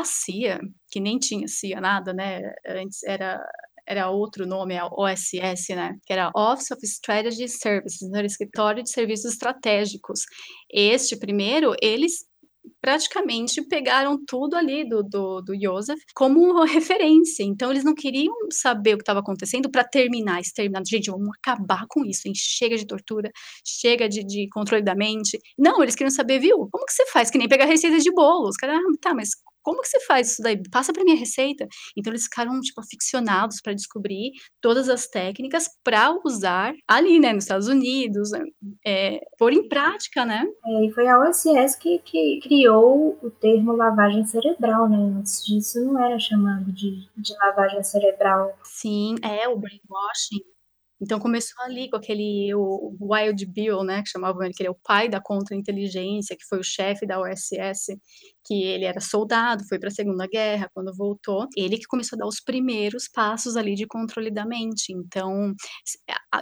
a 0.00 0.04
CIA, 0.04 0.60
que 0.90 1.00
nem 1.00 1.18
tinha 1.18 1.48
CIA 1.48 1.80
nada, 1.80 2.12
né? 2.12 2.40
Antes 2.66 3.02
era 3.04 3.40
era 3.88 4.10
outro 4.10 4.46
nome, 4.46 4.76
a 4.76 4.86
OSS, 4.86 5.74
né? 5.76 5.96
Que 6.04 6.12
era 6.12 6.32
Office 6.34 6.72
of 6.72 6.84
Strategy 6.84 7.48
Services, 7.48 8.12
era 8.12 8.26
Escritório 8.26 8.82
de 8.82 8.90
Serviços 8.90 9.32
Estratégicos. 9.32 10.22
Este 10.68 11.16
primeiro, 11.16 11.72
eles 11.80 12.24
praticamente 12.80 13.62
pegaram 13.62 14.18
tudo 14.26 14.56
ali 14.56 14.88
do, 14.88 15.02
do, 15.02 15.40
do 15.40 15.54
Joseph 15.60 16.00
como 16.14 16.64
referência. 16.64 17.44
Então, 17.44 17.70
eles 17.70 17.84
não 17.84 17.94
queriam 17.94 18.34
saber 18.50 18.94
o 18.94 18.96
que 18.96 19.02
estava 19.02 19.20
acontecendo 19.20 19.70
para 19.70 19.84
terminar, 19.84 20.40
exterminar. 20.40 20.82
Gente, 20.84 21.10
vamos 21.10 21.30
acabar 21.38 21.86
com 21.88 22.04
isso, 22.04 22.22
hein? 22.26 22.32
Chega 22.34 22.76
de 22.76 22.86
tortura, 22.86 23.30
chega 23.64 24.08
de, 24.08 24.24
de 24.24 24.48
controle 24.48 24.82
da 24.82 24.94
mente. 24.94 25.38
Não, 25.58 25.82
eles 25.82 25.94
queriam 25.94 26.10
saber, 26.10 26.40
viu? 26.40 26.68
Como 26.70 26.86
que 26.86 26.92
você 26.92 27.06
faz? 27.06 27.30
Que 27.30 27.38
nem 27.38 27.48
pegar 27.48 27.66
receitas 27.66 28.02
de 28.02 28.12
bolo. 28.12 28.48
Os 28.48 28.56
caras, 28.56 28.76
ah, 28.76 28.98
tá, 29.00 29.14
mas 29.14 29.30
como 29.66 29.82
que 29.82 29.88
você 29.88 29.98
faz 30.06 30.30
isso 30.30 30.42
daí? 30.42 30.62
Passa 30.70 30.92
para 30.92 31.02
minha 31.02 31.16
receita. 31.16 31.66
Então 31.96 32.12
eles 32.12 32.22
ficaram 32.22 32.60
tipo 32.60 32.80
aficionados 32.80 33.60
para 33.60 33.74
descobrir 33.74 34.30
todas 34.60 34.88
as 34.88 35.08
técnicas 35.08 35.68
para 35.82 36.16
usar 36.24 36.72
ali, 36.86 37.18
né, 37.18 37.32
nos 37.32 37.42
Estados 37.42 37.66
Unidos, 37.66 38.30
é, 38.86 39.18
pôr 39.36 39.52
em 39.52 39.68
prática, 39.68 40.24
né? 40.24 40.46
É, 40.64 40.86
e 40.86 40.92
foi 40.92 41.08
a 41.08 41.18
OSS 41.18 41.76
que, 41.80 41.98
que 41.98 42.38
criou 42.44 43.18
o 43.20 43.28
termo 43.28 43.72
lavagem 43.72 44.24
cerebral, 44.24 44.88
né? 44.88 44.98
Antes 45.18 45.44
disso 45.44 45.84
não 45.84 46.00
era 46.00 46.16
chamado 46.16 46.70
de, 46.70 47.08
de 47.16 47.34
lavagem 47.36 47.82
cerebral. 47.82 48.56
Sim, 48.62 49.16
é 49.20 49.48
o 49.48 49.56
brainwashing. 49.56 50.55
Então 51.00 51.18
começou 51.18 51.62
ali 51.64 51.90
com 51.90 51.96
aquele 51.96 52.54
o 52.54 52.96
Wild 53.00 53.44
Bill, 53.46 53.84
né, 53.84 54.02
que 54.02 54.08
chamavam 54.10 54.42
ele, 54.42 54.54
que 54.54 54.62
ele 54.62 54.68
é 54.68 54.70
o 54.72 54.78
pai 54.82 55.08
da 55.08 55.20
contra-inteligência, 55.20 56.36
que 56.36 56.44
foi 56.48 56.58
o 56.58 56.62
chefe 56.64 57.06
da 57.06 57.20
OSS, 57.20 57.96
que 58.44 58.62
ele 58.64 58.84
era 58.84 59.00
soldado, 59.00 59.64
foi 59.68 59.78
para 59.78 59.88
a 59.88 59.92
Segunda 59.92 60.26
Guerra, 60.26 60.70
quando 60.72 60.94
voltou, 60.96 61.46
ele 61.56 61.76
que 61.78 61.86
começou 61.86 62.16
a 62.16 62.20
dar 62.20 62.26
os 62.26 62.40
primeiros 62.40 63.08
passos 63.08 63.56
ali 63.56 63.74
de 63.74 63.86
controle 63.86 64.30
da 64.30 64.46
mente. 64.46 64.92
Então, 64.92 65.52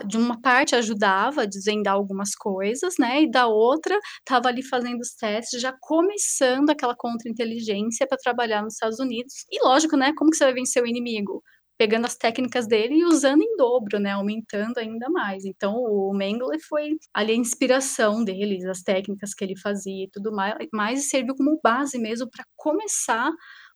de 0.07 0.17
uma 0.17 0.39
parte 0.41 0.75
ajudava 0.75 1.43
a 1.43 1.45
desvendar 1.45 1.95
algumas 1.95 2.35
coisas, 2.35 2.95
né, 2.99 3.23
e 3.23 3.29
da 3.31 3.47
outra 3.47 3.97
estava 4.19 4.47
ali 4.49 4.63
fazendo 4.63 5.01
os 5.01 5.13
testes, 5.15 5.61
já 5.61 5.73
começando 5.81 6.69
aquela 6.69 6.95
contra-inteligência 6.95 8.07
para 8.07 8.17
trabalhar 8.17 8.61
nos 8.63 8.73
Estados 8.75 8.99
Unidos. 8.99 9.33
E 9.51 9.63
lógico, 9.65 9.97
né, 9.97 10.13
como 10.15 10.31
que 10.31 10.37
você 10.37 10.45
vai 10.45 10.53
vencer 10.53 10.81
o 10.83 10.87
inimigo? 10.87 11.43
Pegando 11.77 12.05
as 12.05 12.15
técnicas 12.15 12.67
dele 12.67 12.95
e 12.95 13.05
usando 13.05 13.41
em 13.41 13.55
dobro, 13.57 13.99
né, 13.99 14.11
aumentando 14.11 14.77
ainda 14.77 15.09
mais. 15.09 15.45
Então, 15.45 15.75
o 15.75 16.13
Mengele 16.13 16.59
foi 16.59 16.91
ali 17.13 17.33
a 17.33 17.35
inspiração 17.35 18.23
deles, 18.23 18.65
as 18.65 18.81
técnicas 18.81 19.33
que 19.33 19.43
ele 19.43 19.57
fazia 19.59 20.05
e 20.05 20.09
tudo 20.09 20.31
mais, 20.31 20.55
mas 20.73 21.09
serviu 21.09 21.35
como 21.35 21.59
base 21.63 21.99
mesmo 21.99 22.29
para 22.29 22.45
começar 22.55 23.29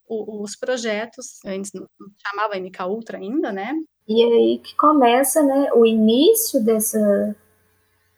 o, 0.07 0.43
os 0.43 0.55
projetos, 0.55 1.39
antes 1.45 1.71
não 1.73 1.85
chamava 2.25 2.57
MK 2.57 2.83
Ultra 2.87 3.17
ainda, 3.17 3.51
né? 3.51 3.73
E 4.07 4.23
aí 4.23 4.59
que 4.59 4.75
começa, 4.75 5.43
né, 5.43 5.71
o 5.73 5.85
início 5.85 6.63
dessa 6.63 7.35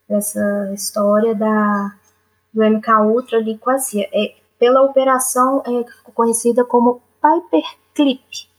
dessa 0.07 0.71
história 0.73 1.33
da 1.33 1.95
do 2.53 2.63
MK 2.63 2.89
Ultra 3.05 3.37
ali 3.37 3.57
quase 3.57 4.01
é 4.01 4.35
pela 4.59 4.83
operação 4.83 5.63
é, 5.65 6.11
conhecida 6.13 6.63
como 6.65 7.01
Paperclip 7.21 8.50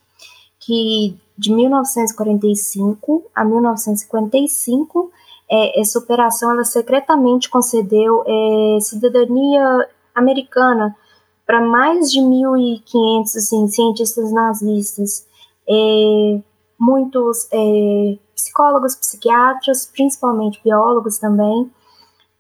que 0.64 1.16
de 1.36 1.52
1945 1.52 3.24
a 3.34 3.44
1955 3.44 5.10
é, 5.50 5.80
essa 5.80 5.98
operação 5.98 6.52
ela 6.52 6.64
secretamente 6.64 7.50
concedeu 7.50 8.22
é, 8.26 8.78
cidadania 8.80 9.88
americana 10.14 10.96
para 11.44 11.60
mais 11.60 12.10
de 12.10 12.20
1.500 12.20 13.22
assim, 13.36 13.68
cientistas 13.68 14.32
nazistas, 14.32 15.26
é, 15.68 16.40
muitos 16.78 17.48
é, 17.52 18.18
psicólogos, 18.34 18.94
psiquiatras, 18.94 19.90
principalmente 19.92 20.60
biólogos 20.64 21.18
também, 21.18 21.70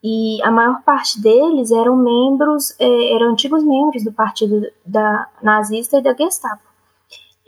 e 0.02 0.40
a 0.42 0.50
maior 0.50 0.82
parte 0.82 1.20
deles 1.20 1.70
eram 1.70 1.96
membros, 1.96 2.74
é, 2.78 3.14
eram 3.14 3.32
antigos 3.32 3.64
membros 3.64 4.04
do 4.04 4.12
partido 4.12 4.66
da 4.86 5.28
nazista 5.42 5.98
e 5.98 6.02
da 6.02 6.14
Gestapo 6.14 6.71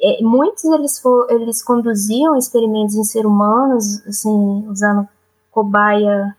é, 0.00 0.22
muitos 0.22 0.64
eles, 0.64 0.98
for, 0.98 1.26
eles 1.30 1.62
conduziam 1.62 2.36
experimentos 2.36 2.94
em 2.96 3.04
ser 3.04 3.26
humanos, 3.26 4.06
assim, 4.06 4.66
usando 4.68 5.08
cobaia, 5.50 6.36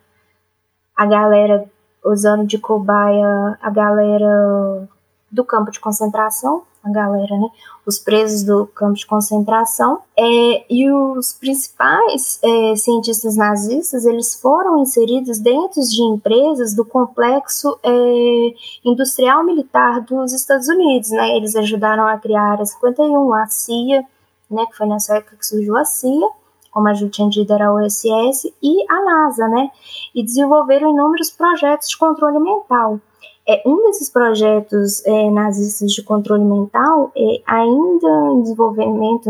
a 0.96 1.06
galera, 1.06 1.70
usando 2.04 2.46
de 2.46 2.58
cobaia 2.58 3.58
a 3.62 3.70
galera 3.70 4.88
do 5.32 5.44
campo 5.44 5.72
de 5.72 5.80
concentração, 5.80 6.64
a 6.86 6.92
galera, 6.92 7.38
né? 7.38 7.48
Os 7.86 7.98
presos 7.98 8.44
do 8.44 8.68
campo 8.68 8.94
de 8.94 9.06
concentração. 9.06 10.00
É, 10.18 10.66
e 10.70 10.92
os 10.92 11.34
principais 11.34 12.40
é, 12.44 12.76
cientistas 12.76 13.36
nazistas, 13.36 14.06
eles 14.06 14.40
foram 14.40 14.78
inseridos 14.78 15.40
dentro 15.40 15.82
de 15.82 16.02
empresas 16.04 16.76
do 16.76 16.86
complexo 16.86 17.78
é, 17.84 18.54
industrial 18.84 19.44
militar 19.44 20.02
dos 20.02 20.32
Estados 20.34 20.68
Unidos, 20.68 21.10
né? 21.10 21.36
Eles 21.36 21.56
ajudaram 21.56 22.08
a 22.08 22.18
criar 22.18 22.62
a 22.62 22.66
51, 22.66 23.34
a 23.34 23.48
CIA, 23.48 24.06
né? 24.50 24.66
Que 24.68 24.78
foi 24.78 24.88
nessa 24.88 25.18
época 25.18 25.38
que 25.38 25.46
surgiu 25.46 25.76
a 25.76 25.84
CIA, 25.84 26.28
como 26.72 26.90
a 26.90 26.94
dito, 26.94 27.54
era 27.54 27.68
a 27.68 27.74
OSS, 27.74 28.54
e 28.62 28.92
a 28.92 29.02
NASA, 29.02 29.48
né? 29.48 29.72
E 30.14 30.22
desenvolveram 30.22 30.92
inúmeros 30.92 31.32
projetos 31.32 31.90
de 31.90 31.98
controle 31.98 32.38
mental. 32.38 33.00
É, 33.48 33.62
um 33.66 33.84
desses 33.84 34.10
projetos 34.10 35.06
é, 35.06 35.30
nazistas 35.30 35.92
de 35.92 36.02
controle 36.02 36.44
mental 36.44 37.12
é 37.16 37.42
ainda 37.46 38.32
em 38.34 38.42
desenvolvimento 38.42 39.30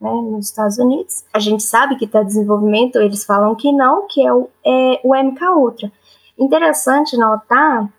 né, 0.00 0.10
nos 0.10 0.46
Estados 0.46 0.78
Unidos. 0.78 1.24
A 1.32 1.38
gente 1.38 1.62
sabe 1.62 1.96
que 1.96 2.04
está 2.04 2.22
em 2.22 2.26
desenvolvimento, 2.26 2.98
eles 2.98 3.24
falam 3.24 3.54
que 3.54 3.72
não, 3.72 4.06
que 4.06 4.24
é 4.24 4.32
o, 4.32 4.48
é, 4.64 5.00
o 5.02 5.14
MK 5.14 5.44
Ultra. 5.56 5.92
Interessante 6.38 7.16
notar 7.16 7.92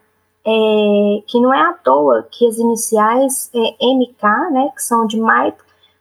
é, 0.46 1.24
que 1.28 1.40
não 1.40 1.54
é 1.54 1.62
à 1.62 1.74
toa 1.74 2.28
que 2.32 2.48
as 2.48 2.58
iniciais 2.58 3.52
é, 3.54 3.86
MK, 3.86 4.52
né, 4.52 4.72
que 4.76 4.82
são 4.82 5.06
de 5.06 5.18
Mind, 5.18 5.54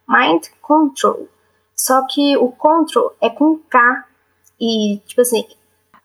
Mind 0.08 0.44
Control, 0.62 1.28
só 1.74 2.06
que 2.06 2.36
o 2.36 2.48
control 2.52 3.12
é 3.20 3.30
com 3.30 3.58
K 3.58 4.04
e, 4.60 5.00
tipo 5.06 5.22
assim, 5.22 5.46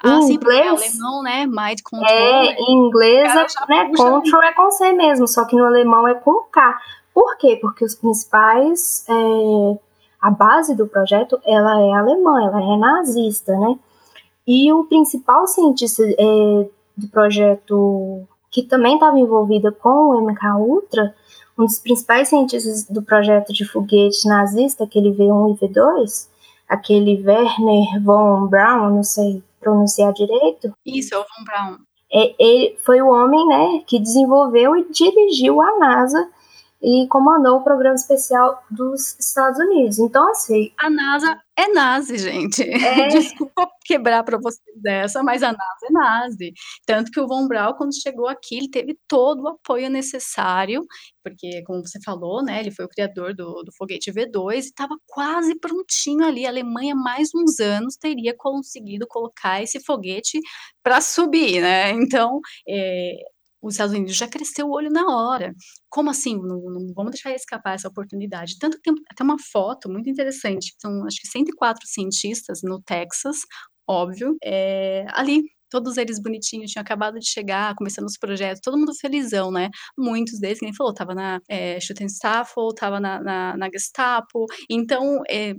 ah, 0.06 0.18
em 0.18 0.22
sim, 0.24 0.34
inglês, 0.34 0.66
é 0.66 0.70
alemão, 0.70 1.24
né? 1.24 1.46
Mind 1.46 1.82
control. 1.84 2.10
É, 2.10 2.56
em 2.56 2.88
inglês, 2.88 3.36
é, 3.36 3.46
né? 3.70 3.92
Control 3.96 4.44
é 4.44 4.54
com 4.54 4.72
C 4.72 4.94
mesmo, 4.94 5.28
só 5.28 5.46
que 5.46 5.56
no 5.56 5.66
alemão 5.66 6.08
é 6.08 6.14
com 6.16 6.44
K. 6.52 6.80
Por 7.14 7.38
quê? 7.38 7.58
Porque 7.62 7.86
os 7.86 7.96
principais, 7.96 9.06
é, 9.08 9.80
a 10.22 10.32
base 10.32 10.76
do 10.76 10.88
projeto, 10.88 11.40
ela 11.46 11.80
é 11.82 11.94
alemã, 11.94 12.44
ela 12.44 12.62
é 12.62 12.78
nazista, 12.78 13.58
né? 13.58 13.78
E 14.48 14.72
o 14.72 14.84
principal 14.84 15.48
cientista 15.48 16.04
é, 16.04 16.70
do 16.96 17.08
projeto, 17.10 18.28
que 18.52 18.64
também 18.64 18.96
estava 18.96 19.18
envolvida 19.18 19.72
com 19.72 19.90
o 19.90 20.22
MK 20.22 20.58
Ultra, 20.60 21.16
um 21.58 21.66
dos 21.66 21.80
principais 21.80 22.28
cientistas 22.28 22.84
do 22.84 23.02
projeto 23.02 23.54
de 23.54 23.66
foguete 23.66 24.28
nazista, 24.28 24.84
aquele 24.84 25.12
V1 25.12 25.56
e 25.56 25.68
V2, 25.68 26.28
aquele 26.68 27.24
Werner 27.26 28.04
von 28.04 28.48
Braun, 28.48 28.90
não 28.90 29.04
sei 29.04 29.42
pronunciar 29.66 30.14
direito. 30.14 30.72
Isso, 30.86 31.16
é 31.16 31.18
o 31.18 31.22
von 31.22 31.44
Braun. 31.44 31.78
É, 32.14 32.36
ele 32.40 32.78
foi 32.86 33.02
o 33.02 33.10
homem, 33.10 33.48
né, 33.48 33.84
que 33.88 34.00
desenvolveu 34.00 34.76
e 34.76 34.88
dirigiu 34.92 35.60
a 35.60 35.80
NASA 35.80 36.30
e 36.86 37.08
comandou 37.08 37.58
o 37.58 37.64
programa 37.64 37.96
especial 37.96 38.64
dos 38.70 39.18
Estados 39.20 39.60
Unidos. 39.60 39.98
Então, 39.98 40.30
assim. 40.30 40.72
A 40.78 40.88
NASA 40.88 41.42
é 41.58 41.68
nazi, 41.70 42.20
gente. 42.20 42.62
É... 42.62 43.08
Desculpa 43.10 43.68
quebrar 43.84 44.24
para 44.24 44.38
vocês 44.38 44.80
dessa, 44.80 45.24
mas 45.24 45.42
a 45.42 45.48
NASA 45.48 45.86
é 45.90 45.92
nazi. 45.92 46.54
Tanto 46.86 47.10
que 47.10 47.20
o 47.20 47.28
Von 47.28 47.48
Braun, 47.48 47.74
quando 47.74 48.00
chegou 48.00 48.28
aqui, 48.28 48.58
ele 48.58 48.70
teve 48.70 48.96
todo 49.08 49.44
o 49.44 49.48
apoio 49.48 49.90
necessário, 49.90 50.86
porque, 51.24 51.64
como 51.64 51.82
você 51.82 52.00
falou, 52.06 52.44
né, 52.44 52.60
ele 52.60 52.70
foi 52.70 52.86
o 52.86 52.90
criador 52.90 53.34
do, 53.34 53.64
do 53.64 53.72
foguete 53.76 54.12
V2 54.12 54.54
e 54.54 54.60
estava 54.60 54.96
quase 55.08 55.58
prontinho 55.60 56.24
ali. 56.24 56.46
A 56.46 56.50
Alemanha, 56.50 56.94
mais 56.94 57.30
uns 57.34 57.60
anos, 57.60 57.96
teria 57.96 58.36
conseguido 58.38 59.08
colocar 59.08 59.64
esse 59.64 59.84
foguete 59.84 60.40
para 60.84 61.02
subir, 61.02 61.62
né? 61.62 61.90
Então, 61.90 62.40
é, 62.70 63.16
os 63.66 63.74
Estados 63.74 63.96
Unidos 63.96 64.16
já 64.16 64.28
cresceu 64.28 64.68
o 64.68 64.72
olho 64.72 64.92
na 64.92 65.08
hora. 65.08 65.54
Como 65.90 66.10
assim? 66.10 66.36
Não, 66.38 66.62
não 66.62 66.94
vamos 66.94 67.12
deixar 67.12 67.34
escapar 67.34 67.74
essa 67.76 67.88
oportunidade. 67.88 68.58
Tanto 68.60 68.78
que 68.78 68.84
tem 68.84 68.94
até 69.12 69.24
uma 69.24 69.38
foto 69.40 69.90
muito 69.90 70.10
interessante. 70.10 70.76
São 70.80 71.06
acho 71.06 71.20
que 71.20 71.28
104 71.28 71.88
cientistas 71.88 72.62
no 72.64 72.82
Texas, 72.82 73.40
óbvio, 73.88 74.38
é, 74.44 75.06
ali 75.10 75.44
todos 75.70 75.98
eles 75.98 76.22
bonitinhos, 76.22 76.72
tinham 76.72 76.84
acabado 76.84 77.20
de 77.20 77.28
chegar, 77.28 77.76
começando 77.76 78.06
os 78.06 78.18
projetos, 78.18 78.62
todo 78.64 78.78
mundo 78.78 78.94
felizão, 78.96 79.52
né? 79.52 79.70
Muitos 79.98 80.40
deles, 80.40 80.60
quem 80.60 80.74
falou, 80.74 80.94
tava 80.94 81.14
na 81.16 81.40
é, 81.50 81.80
Schutenstaffel, 81.80 82.74
tava 82.76 83.00
na, 83.00 83.22
na, 83.22 83.58
na 83.58 83.70
Gestapo, 83.70 84.46
então 84.70 85.22
é, 85.30 85.56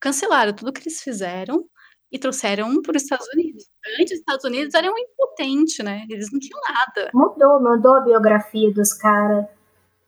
cancelaram 0.00 0.54
tudo 0.54 0.72
que 0.72 0.80
eles 0.82 1.00
fizeram 1.00 1.64
e 2.10 2.18
trouxeram 2.18 2.80
para 2.82 2.96
os 2.96 3.02
Estados 3.02 3.26
Unidos. 3.34 3.64
Antes, 4.00 4.12
os 4.12 4.18
Estados 4.18 4.44
Unidos 4.44 4.74
eram 4.74 4.92
impotentes, 4.98 5.84
né? 5.84 6.04
Eles 6.08 6.32
não 6.32 6.40
tinham 6.40 6.60
nada. 6.68 7.10
Mudou, 7.12 7.60
mudou 7.60 7.96
a 7.96 8.00
biografia 8.00 8.72
dos 8.72 8.92
caras. 8.94 9.46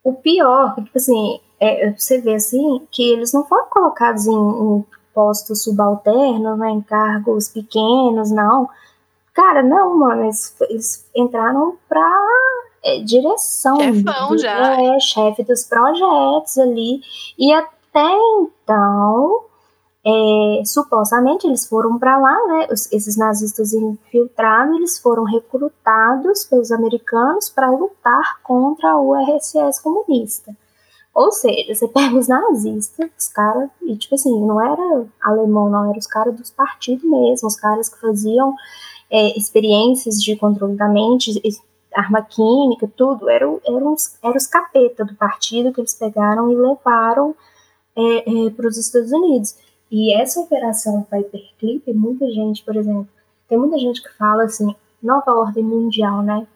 O 0.03 0.14
pior, 0.14 0.74
tipo 0.76 0.96
assim, 0.96 1.40
é, 1.61 1.92
você 1.92 2.20
vê 2.20 2.34
assim, 2.34 2.86
que 2.90 3.12
eles 3.12 3.32
não 3.34 3.44
foram 3.44 3.66
colocados 3.68 4.26
em, 4.26 4.32
em 4.32 4.84
postos 5.14 5.64
subalternos, 5.64 6.59
né, 6.59 6.70
em 6.70 6.80
cargos 6.80 7.48
pequenos, 7.48 8.30
não. 8.30 8.68
Cara, 9.34 9.62
não, 9.62 9.96
mano, 9.98 10.24
eles, 10.24 10.57
eles 10.62 11.11
entraram 11.14 11.76
pra 11.88 12.26
é, 12.82 13.01
direção. 13.01 13.78
Chefão 13.78 14.30
do, 14.30 14.38
já. 14.38 14.80
É, 14.80 15.01
chefe 15.01 15.44
dos 15.44 15.64
projetos 15.64 16.59
ali. 16.59 17.01
E 17.38 17.53
até 17.53 18.11
então, 18.40 19.44
é, 20.05 20.62
supostamente 20.64 21.46
eles 21.46 21.66
foram 21.66 21.98
para 21.98 22.18
lá, 22.18 22.46
né? 22.46 22.68
esses 22.70 23.16
nazistas 23.16 23.74
infiltrados, 23.74 24.76
eles 24.76 24.98
foram 24.98 25.24
recrutados 25.24 26.44
pelos 26.44 26.72
americanos 26.72 27.51
para 27.51 27.70
lutar 27.70 28.40
contra 28.42 28.96
o 28.96 29.14
RSS 29.14 29.82
comunista. 29.82 30.57
Ou 31.14 31.32
seja, 31.32 31.74
você 31.74 31.88
pega 31.88 32.16
os 32.16 32.28
nazistas, 32.28 33.11
os 33.18 33.28
caras, 33.28 33.68
e 33.82 33.96
tipo 33.96 34.14
assim, 34.14 34.40
não 34.46 34.61
era 34.61 35.07
alemão, 35.20 35.68
não, 35.68 35.84
eram 35.84 35.98
os 35.98 36.07
caras 36.07 36.34
dos 36.34 36.51
partidos 36.51 37.05
mesmo, 37.05 37.48
os 37.48 37.57
caras 37.57 37.88
que 37.88 38.01
faziam 38.01 38.55
é, 39.11 39.36
experiências 39.36 40.22
de 40.22 40.36
controle 40.36 40.76
da 40.76 40.88
mente, 40.88 41.42
arma 41.94 42.22
química, 42.22 42.90
tudo, 42.96 43.28
eram, 43.28 43.61
eram, 43.66 43.92
os, 43.92 44.16
eram 44.22 44.36
os 44.36 44.46
capeta 44.46 45.05
do 45.05 45.14
partido 45.14 45.72
que 45.72 45.80
eles 45.80 45.94
pegaram 45.94 46.51
e 46.51 46.57
levaram 46.57 47.34
é, 47.96 48.46
é, 48.46 48.51
para 48.51 48.68
os 48.68 48.76
Estados 48.76 49.11
Unidos. 49.11 49.57
E 49.91 50.14
essa 50.14 50.41
operação 50.41 51.03
Paperclip, 51.03 51.93
muita 51.93 52.30
gente, 52.30 52.64
por 52.64 52.76
exemplo, 52.76 53.09
tem 53.49 53.59
muita 53.59 53.76
gente 53.78 54.01
que 54.01 54.16
fala 54.16 54.45
assim, 54.45 54.74
nova 55.03 55.32
ordem 55.32 55.64
mundial, 55.64 56.22
né? 56.22 56.47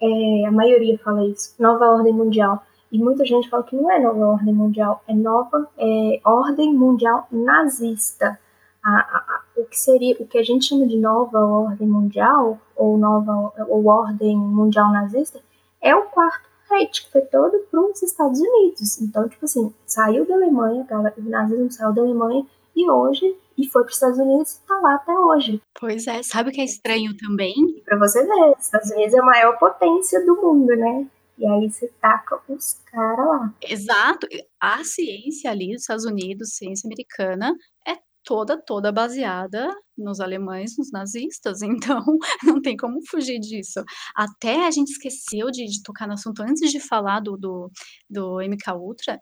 É, 0.00 0.46
a 0.46 0.52
maioria 0.52 0.98
fala 0.98 1.24
isso, 1.24 1.54
nova 1.58 1.86
ordem 1.86 2.12
mundial. 2.12 2.62
E 2.90 2.98
muita 2.98 3.24
gente 3.24 3.48
fala 3.48 3.62
que 3.62 3.74
não 3.74 3.90
é 3.90 3.98
nova 3.98 4.26
ordem 4.26 4.52
mundial, 4.52 5.02
é 5.08 5.14
nova 5.14 5.66
é, 5.78 6.20
ordem 6.22 6.74
mundial 6.74 7.26
nazista. 7.30 8.38
A, 8.84 8.90
a, 8.90 9.18
a, 9.18 9.42
o 9.56 9.64
que 9.64 9.78
seria, 9.78 10.14
o 10.20 10.26
que 10.26 10.36
a 10.36 10.42
gente 10.42 10.66
chama 10.66 10.86
de 10.86 10.98
nova 10.98 11.38
ordem 11.38 11.88
mundial 11.88 12.58
ou 12.76 12.98
nova 12.98 13.52
ou 13.68 13.86
ordem 13.86 14.36
mundial 14.36 14.92
nazista 14.92 15.40
é 15.80 15.94
o 15.94 16.02
quarto 16.06 16.50
Reich, 16.68 17.04
que 17.04 17.12
foi 17.12 17.22
todo 17.22 17.58
para 17.70 17.80
os 17.80 18.02
Estados 18.02 18.40
Unidos. 18.40 19.00
Então, 19.00 19.28
tipo 19.28 19.44
assim, 19.44 19.72
saiu 19.86 20.26
da 20.26 20.34
Alemanha, 20.34 20.86
o 20.90 21.30
nazismo 21.30 21.70
saiu 21.70 21.92
da 21.92 22.02
Alemanha 22.02 22.44
e 22.74 22.90
hoje 22.90 23.36
e 23.56 23.68
foi 23.68 23.82
para 23.82 23.90
os 23.90 23.94
Estados 23.94 24.18
Unidos 24.18 24.52
e 24.52 24.56
está 24.56 24.80
lá 24.80 24.94
até 24.94 25.12
hoje. 25.12 25.62
Pois 25.78 26.06
é, 26.06 26.22
sabe 26.22 26.50
o 26.50 26.52
que 26.52 26.60
é 26.60 26.64
estranho 26.64 27.16
também? 27.16 27.54
Para 27.84 27.98
você 27.98 28.24
ver, 28.24 28.54
os 28.58 28.64
Estados 28.64 28.90
Unidos 28.90 29.14
é 29.14 29.18
a 29.18 29.24
maior 29.24 29.58
potência 29.58 30.24
do 30.24 30.36
mundo, 30.36 30.74
né? 30.76 31.06
E 31.38 31.46
aí 31.46 31.70
você 31.70 31.88
taca 32.00 32.40
os 32.48 32.80
caras 32.86 33.26
lá. 33.26 33.54
Exato. 33.62 34.26
A 34.60 34.84
ciência 34.84 35.50
ali 35.50 35.72
dos 35.72 35.82
Estados 35.82 36.04
Unidos, 36.04 36.56
ciência 36.56 36.86
americana, 36.86 37.52
é 37.86 37.96
toda, 38.24 38.56
toda 38.56 38.92
baseada 38.92 39.68
nos 39.96 40.20
alemães, 40.20 40.76
nos 40.78 40.90
nazistas, 40.90 41.62
então 41.62 42.02
não 42.42 42.60
tem 42.60 42.76
como 42.76 43.00
fugir 43.08 43.38
disso. 43.40 43.82
Até 44.14 44.66
a 44.66 44.70
gente 44.70 44.90
esqueceu 44.90 45.50
de, 45.50 45.64
de 45.64 45.82
tocar 45.82 46.06
no 46.06 46.14
assunto 46.14 46.42
antes 46.42 46.70
de 46.70 46.80
falar 46.80 47.20
do, 47.20 47.36
do, 47.36 47.70
do 48.08 48.38
MK 48.40 48.72
Ultra, 48.76 49.18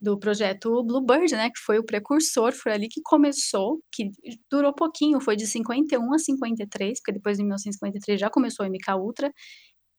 do 0.00 0.18
projeto 0.18 0.82
Bluebird, 0.84 1.32
né, 1.34 1.50
que 1.50 1.60
foi 1.64 1.78
o 1.78 1.84
precursor, 1.84 2.52
foi 2.52 2.72
ali 2.72 2.88
que 2.88 3.00
começou, 3.02 3.80
que 3.92 4.10
durou 4.50 4.72
pouquinho, 4.74 5.20
foi 5.20 5.36
de 5.36 5.46
51 5.46 6.14
a 6.14 6.18
53, 6.18 7.00
porque 7.00 7.12
depois 7.12 7.36
de 7.36 7.42
1953 7.42 8.20
já 8.20 8.30
começou 8.30 8.64
o 8.64 8.68
MK 8.68 8.94
Ultra, 8.96 9.32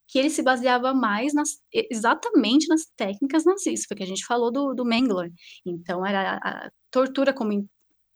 que 0.10 0.18
ele 0.18 0.30
se 0.30 0.41
baseava 0.41 0.93
mais 0.93 1.34
nas, 1.34 1.50
exatamente 1.91 2.68
nas 2.68 2.82
técnicas 2.97 3.45
nazistas, 3.45 3.88
porque 3.88 4.04
a 4.04 4.08
gente 4.08 4.26
falou 4.26 4.52
do, 4.52 4.74
do 4.74 4.84
Mengele. 4.84 5.32
Então, 5.66 6.06
era 6.06 6.38
a 6.38 6.70
tortura 6.91 7.32
como 7.32 7.68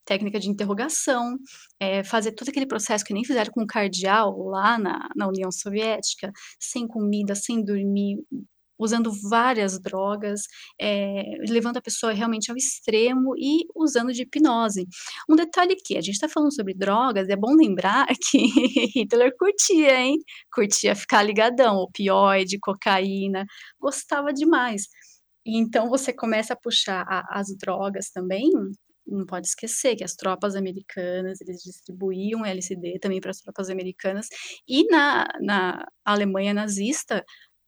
técnica 0.05 0.39
de 0.39 0.49
interrogação, 0.49 1.37
é, 1.79 2.03
fazer 2.03 2.33
todo 2.33 2.49
aquele 2.49 2.65
processo 2.65 3.05
que 3.05 3.13
nem 3.13 3.23
fizeram 3.23 3.51
com 3.51 3.63
o 3.63 3.67
cardeal 3.67 4.37
lá 4.37 4.77
na, 4.77 5.07
na 5.15 5.27
União 5.27 5.51
Soviética, 5.51 6.31
sem 6.59 6.87
comida, 6.87 7.35
sem 7.35 7.63
dormir, 7.63 8.17
usando 8.83 9.11
várias 9.29 9.79
drogas, 9.79 10.41
é, 10.79 11.23
levando 11.47 11.77
a 11.77 11.81
pessoa 11.81 12.13
realmente 12.13 12.51
ao 12.51 12.57
extremo 12.57 13.35
e 13.37 13.65
usando 13.75 14.11
de 14.13 14.23
hipnose. 14.23 14.85
Um 15.29 15.35
detalhe 15.35 15.75
que 15.75 15.97
a 15.97 16.01
gente 16.01 16.15
está 16.15 16.29
falando 16.29 16.53
sobre 16.53 16.73
drogas, 16.73 17.29
é 17.29 17.35
bom 17.35 17.55
lembrar 17.55 18.07
que 18.29 18.37
Hitler 18.95 19.33
curtia, 19.37 19.99
hein? 19.99 20.17
Curtia 20.51 20.95
ficar 20.95 21.23
ligadão, 21.23 21.77
opioide, 21.77 22.59
cocaína, 22.59 23.45
gostava 23.79 24.33
demais. 24.33 24.83
Então 25.45 25.89
você 25.89 26.13
começa 26.13 26.53
a 26.53 26.57
puxar 26.57 27.05
a, 27.07 27.39
as 27.39 27.47
drogas 27.57 28.09
também. 28.11 28.49
Não 29.05 29.25
pode 29.25 29.47
esquecer 29.47 29.95
que 29.95 30.03
as 30.03 30.13
tropas 30.15 30.55
americanas, 30.55 31.41
eles 31.41 31.61
distribuíam 31.61 32.45
LSD 32.45 32.99
também 32.99 33.19
para 33.19 33.31
as 33.31 33.39
tropas 33.39 33.69
americanas, 33.69 34.27
e 34.67 34.85
na, 34.89 35.27
na 35.41 35.85
Alemanha 36.05 36.53
nazista, 36.53 37.23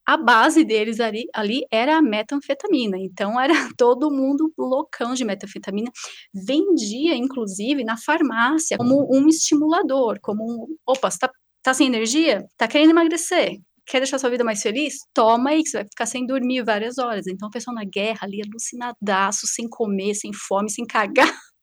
a 0.06 0.18
base 0.18 0.64
deles 0.64 1.00
ali, 1.00 1.26
ali 1.34 1.66
era 1.72 1.98
a 1.98 2.02
metanfetamina. 2.02 2.98
Então 3.00 3.40
era 3.40 3.54
todo 3.78 4.12
mundo 4.12 4.54
loucão 4.58 5.14
de 5.14 5.26
metanfetamina. 5.26 5.92
Vendia, 6.34 7.16
inclusive, 7.16 7.84
na 7.84 7.98
farmácia 7.98 8.78
como 8.78 9.08
um 9.12 9.28
estimulador, 9.28 10.20
como 10.22 10.44
um. 10.44 10.76
Opa, 10.86 11.10
você 11.10 11.20
tá, 11.20 11.30
tá 11.64 11.74
sem 11.74 11.88
energia? 11.88 12.46
Tá 12.58 12.68
querendo 12.68 12.92
emagrecer? 12.92 13.58
Quer 13.88 14.00
deixar 14.00 14.18
sua 14.18 14.30
vida 14.30 14.44
mais 14.44 14.62
feliz? 14.62 14.96
Toma 15.14 15.52
aí, 15.52 15.62
que 15.62 15.70
você 15.70 15.78
vai 15.78 15.86
ficar 15.86 16.06
sem 16.08 16.26
dormir 16.26 16.64
várias 16.64 16.98
horas. 16.98 17.28
Então, 17.28 17.48
o 17.48 17.52
pessoal 17.52 17.76
na 17.76 17.84
guerra 17.84 18.20
ali, 18.24 18.42
alucinadaço, 18.42 19.46
sem 19.46 19.70
comer, 19.70 20.16
sem 20.16 20.32
fome, 20.34 20.70
sem 20.70 20.86
cagar. 20.86 21.28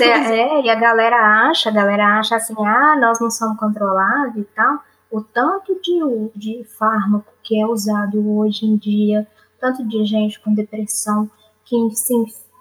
É, 0.00 0.08
é, 0.08 0.62
e 0.62 0.70
a 0.70 0.74
galera 0.74 1.50
acha, 1.50 1.68
a 1.68 1.72
galera 1.72 2.18
acha 2.18 2.36
assim, 2.36 2.54
ah, 2.58 2.96
nós 2.98 3.20
não 3.20 3.30
somos 3.30 3.58
controlados 3.58 4.40
e 4.40 4.44
tal 4.44 4.80
o 5.12 5.22
tanto 5.22 5.78
de, 5.80 6.00
de 6.34 6.64
fármaco 6.64 7.32
que 7.42 7.60
é 7.60 7.66
usado 7.66 8.18
hoje 8.38 8.64
em 8.66 8.76
dia, 8.76 9.26
tanto 9.60 9.86
de 9.86 10.04
gente 10.04 10.40
com 10.40 10.54
depressão 10.54 11.30
que 11.64 11.76
se 11.94 12.14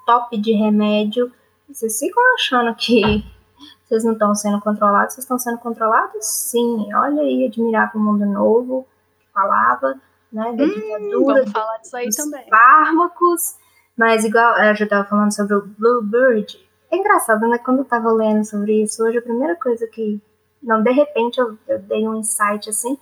top 0.06 0.38
de 0.38 0.52
remédio, 0.52 1.32
vocês 1.68 1.98
ficam 1.98 2.22
achando 2.36 2.76
que 2.76 3.02
vocês 3.88 4.04
não 4.04 4.14
estão 4.14 4.36
sendo 4.36 4.60
controlados, 4.62 5.14
vocês 5.14 5.24
estão 5.24 5.40
sendo 5.40 5.58
controlados? 5.60 6.26
Sim. 6.26 6.94
Olha 6.94 7.22
aí, 7.22 7.46
admirar 7.46 7.90
o 7.96 8.00
mundo 8.00 8.26
novo, 8.26 8.86
que 9.20 9.26
falava, 9.34 9.96
né, 10.32 10.54
da 10.54 10.64
Hum, 10.64 10.68
ditadura, 10.70 11.34
vamos 11.36 11.52
falar 11.52 11.78
disso 11.78 11.96
aí 11.98 12.06
dos 12.08 12.16
também. 12.18 12.50
fármacos, 12.50 13.56
mas 13.98 14.26
igual 14.26 14.58
eu 14.58 14.76
já 14.76 14.84
estava 14.84 15.08
falando 15.08 15.34
sobre 15.34 15.56
o 15.56 15.66
Bluebird, 15.66 16.58
é 16.92 16.98
engraçado, 16.98 17.48
né, 17.48 17.58
quando 17.58 17.78
eu 17.78 17.84
estava 17.84 18.12
lendo 18.12 18.44
sobre 18.44 18.84
isso, 18.84 19.04
hoje 19.04 19.18
a 19.20 19.22
primeira 19.22 19.56
coisa 19.56 19.88
que, 19.88 20.22
não, 20.62 20.84
de 20.84 20.92
repente 20.92 21.40
eu, 21.40 21.58
eu 21.68 21.80
dei 21.80 22.08
um 22.08 22.16
insight 22.16 22.70
assim, 22.70 22.98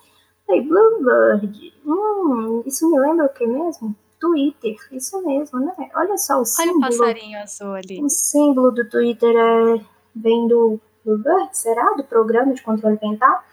falei, 0.46 0.62
Bluebird, 0.62 1.74
hum, 1.86 2.64
isso 2.66 2.90
me 2.90 3.00
lembra 3.00 3.26
o 3.26 3.30
que 3.30 3.46
mesmo? 3.46 3.96
Twitter, 4.20 4.76
isso 4.92 5.26
mesmo, 5.26 5.60
né? 5.60 5.74
Olha 5.96 6.18
só 6.18 6.34
o 6.34 6.38
Olha 6.38 6.44
o 6.44 6.46
símbolo. 6.46 6.82
passarinho 6.82 7.40
azul 7.40 7.74
ali. 7.74 8.04
O 8.04 8.10
símbolo 8.10 8.72
do 8.72 8.88
Twitter 8.90 9.34
é, 9.36 9.82
vem 10.16 10.48
do, 10.48 10.80
do 11.06 11.24
será? 11.54 11.94
Do 11.94 12.04
programa 12.04 12.54
de 12.54 12.62
controle 12.62 13.00
mental. 13.02 13.44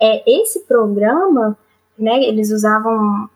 É, 0.00 0.40
esse 0.42 0.60
programa, 0.60 1.56
né, 1.98 2.22
eles 2.24 2.50
usavam 2.50 3.30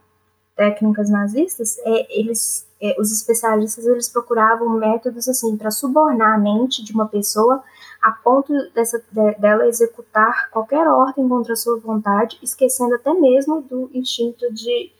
técnicas 0.54 1.08
nazistas, 1.08 1.78
é, 1.78 2.20
eles, 2.20 2.66
é, 2.82 2.96
os 3.00 3.12
especialistas 3.12 3.86
eles 3.86 4.08
procuravam 4.08 4.68
métodos 4.70 5.28
assim 5.28 5.56
para 5.56 5.70
subornar 5.70 6.34
a 6.34 6.38
mente 6.38 6.84
de 6.84 6.92
uma 6.92 7.06
pessoa 7.06 7.62
a 8.02 8.12
ponto 8.12 8.52
dessa, 8.74 9.02
de, 9.10 9.34
dela 9.36 9.66
executar 9.66 10.50
qualquer 10.50 10.86
ordem 10.88 11.28
contra 11.28 11.52
a 11.52 11.56
sua 11.56 11.78
vontade, 11.78 12.38
esquecendo 12.42 12.94
até 12.94 13.12
mesmo 13.12 13.60
do 13.62 13.90
instinto 13.92 14.52
de 14.52 14.92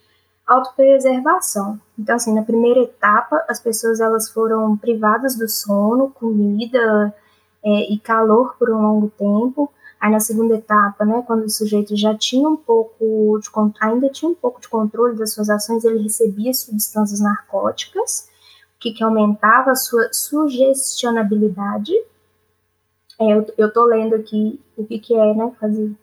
autopreservação. 0.47 1.79
Então, 1.99 2.17
assim, 2.17 2.35
na 2.35 2.43
primeira 2.43 2.81
etapa, 2.81 3.45
as 3.49 3.61
pessoas 3.61 4.01
elas 4.01 4.31
foram 4.31 4.77
privadas 4.77 5.37
do 5.37 5.49
sono, 5.49 6.11
comida 6.11 7.15
é, 7.63 7.93
e 7.93 7.99
calor 7.99 8.57
por 8.59 8.71
um 8.71 8.81
longo 8.81 9.11
tempo. 9.11 9.71
Aí 10.01 10.13
na 10.13 10.21
segunda 10.21 10.55
etapa, 10.55 11.05
né, 11.05 11.23
quando 11.27 11.45
o 11.45 11.51
sujeito 11.51 11.97
já 11.97 12.15
tinha 12.15 12.49
um 12.49 12.57
pouco 12.57 13.39
de 13.41 13.51
ainda 13.81 14.09
tinha 14.09 14.31
um 14.31 14.35
pouco 14.35 14.61
de 14.61 14.69
controle 14.69 15.19
das 15.19 15.33
suas 15.33 15.51
ações, 15.51 15.85
ele 15.85 16.03
recebia 16.03 16.55
substâncias 16.55 17.21
narcóticas, 17.21 18.29
o 18.77 18.81
que, 18.81 18.93
que 18.93 19.03
aumentava 19.03 19.73
a 19.73 19.77
sua 19.77 20.13
sugestionabilidade. 20.13 21.93
É, 23.21 23.33
eu, 23.33 23.47
eu 23.59 23.73
tô 23.73 23.85
lendo 23.85 24.15
aqui 24.15 24.61
o 24.77 24.85
que, 24.85 24.99
que 24.99 25.15
é, 25.15 25.35
né, 25.35 25.53
fazer 25.61 25.95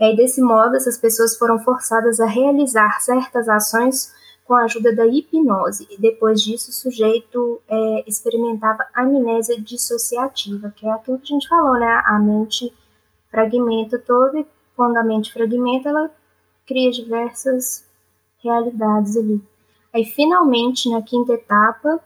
é, 0.00 0.14
desse 0.16 0.40
modo, 0.40 0.76
essas 0.76 0.96
pessoas 0.96 1.36
foram 1.36 1.58
forçadas 1.58 2.20
a 2.20 2.26
realizar 2.26 2.98
certas 3.02 3.50
ações 3.50 4.10
com 4.46 4.54
a 4.54 4.62
ajuda 4.62 4.96
da 4.96 5.06
hipnose, 5.06 5.86
e 5.90 6.00
depois 6.00 6.42
disso 6.42 6.70
o 6.70 6.72
sujeito 6.72 7.60
é, 7.68 8.04
experimentava 8.08 8.86
amnésia 8.94 9.60
dissociativa, 9.60 10.72
que 10.74 10.86
é 10.86 10.90
aquilo 10.90 11.18
que 11.18 11.30
a 11.30 11.34
gente 11.34 11.46
falou, 11.46 11.74
né? 11.74 12.02
A 12.06 12.18
mente 12.18 12.72
fragmenta 13.30 13.98
toda, 13.98 14.40
e 14.40 14.46
quando 14.74 14.96
a 14.96 15.04
mente 15.04 15.30
fragmenta, 15.30 15.90
ela 15.90 16.10
cria 16.66 16.90
diversas 16.90 17.86
realidades 18.42 19.18
ali. 19.18 19.40
Aí, 19.92 20.06
finalmente, 20.06 20.88
na 20.88 21.02
quinta 21.02 21.34
etapa, 21.34 22.00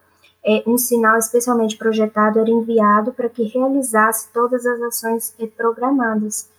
um 0.66 0.76
sinal 0.76 1.16
especialmente 1.18 1.76
projetado 1.76 2.38
era 2.38 2.51
enviado 2.51 3.12
para 3.12 3.28
que 3.28 3.45
realizasse 3.45 4.30
todas 4.32 4.66
as 4.66 4.80
ações 4.82 5.34
programadas. 5.57 6.51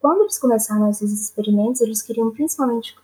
Quando 0.00 0.22
eles 0.22 0.38
começaram 0.38 0.90
esses 0.90 1.12
experimentos, 1.12 1.80
eles 1.80 2.02
queriam 2.02 2.30
principalmente 2.30 2.96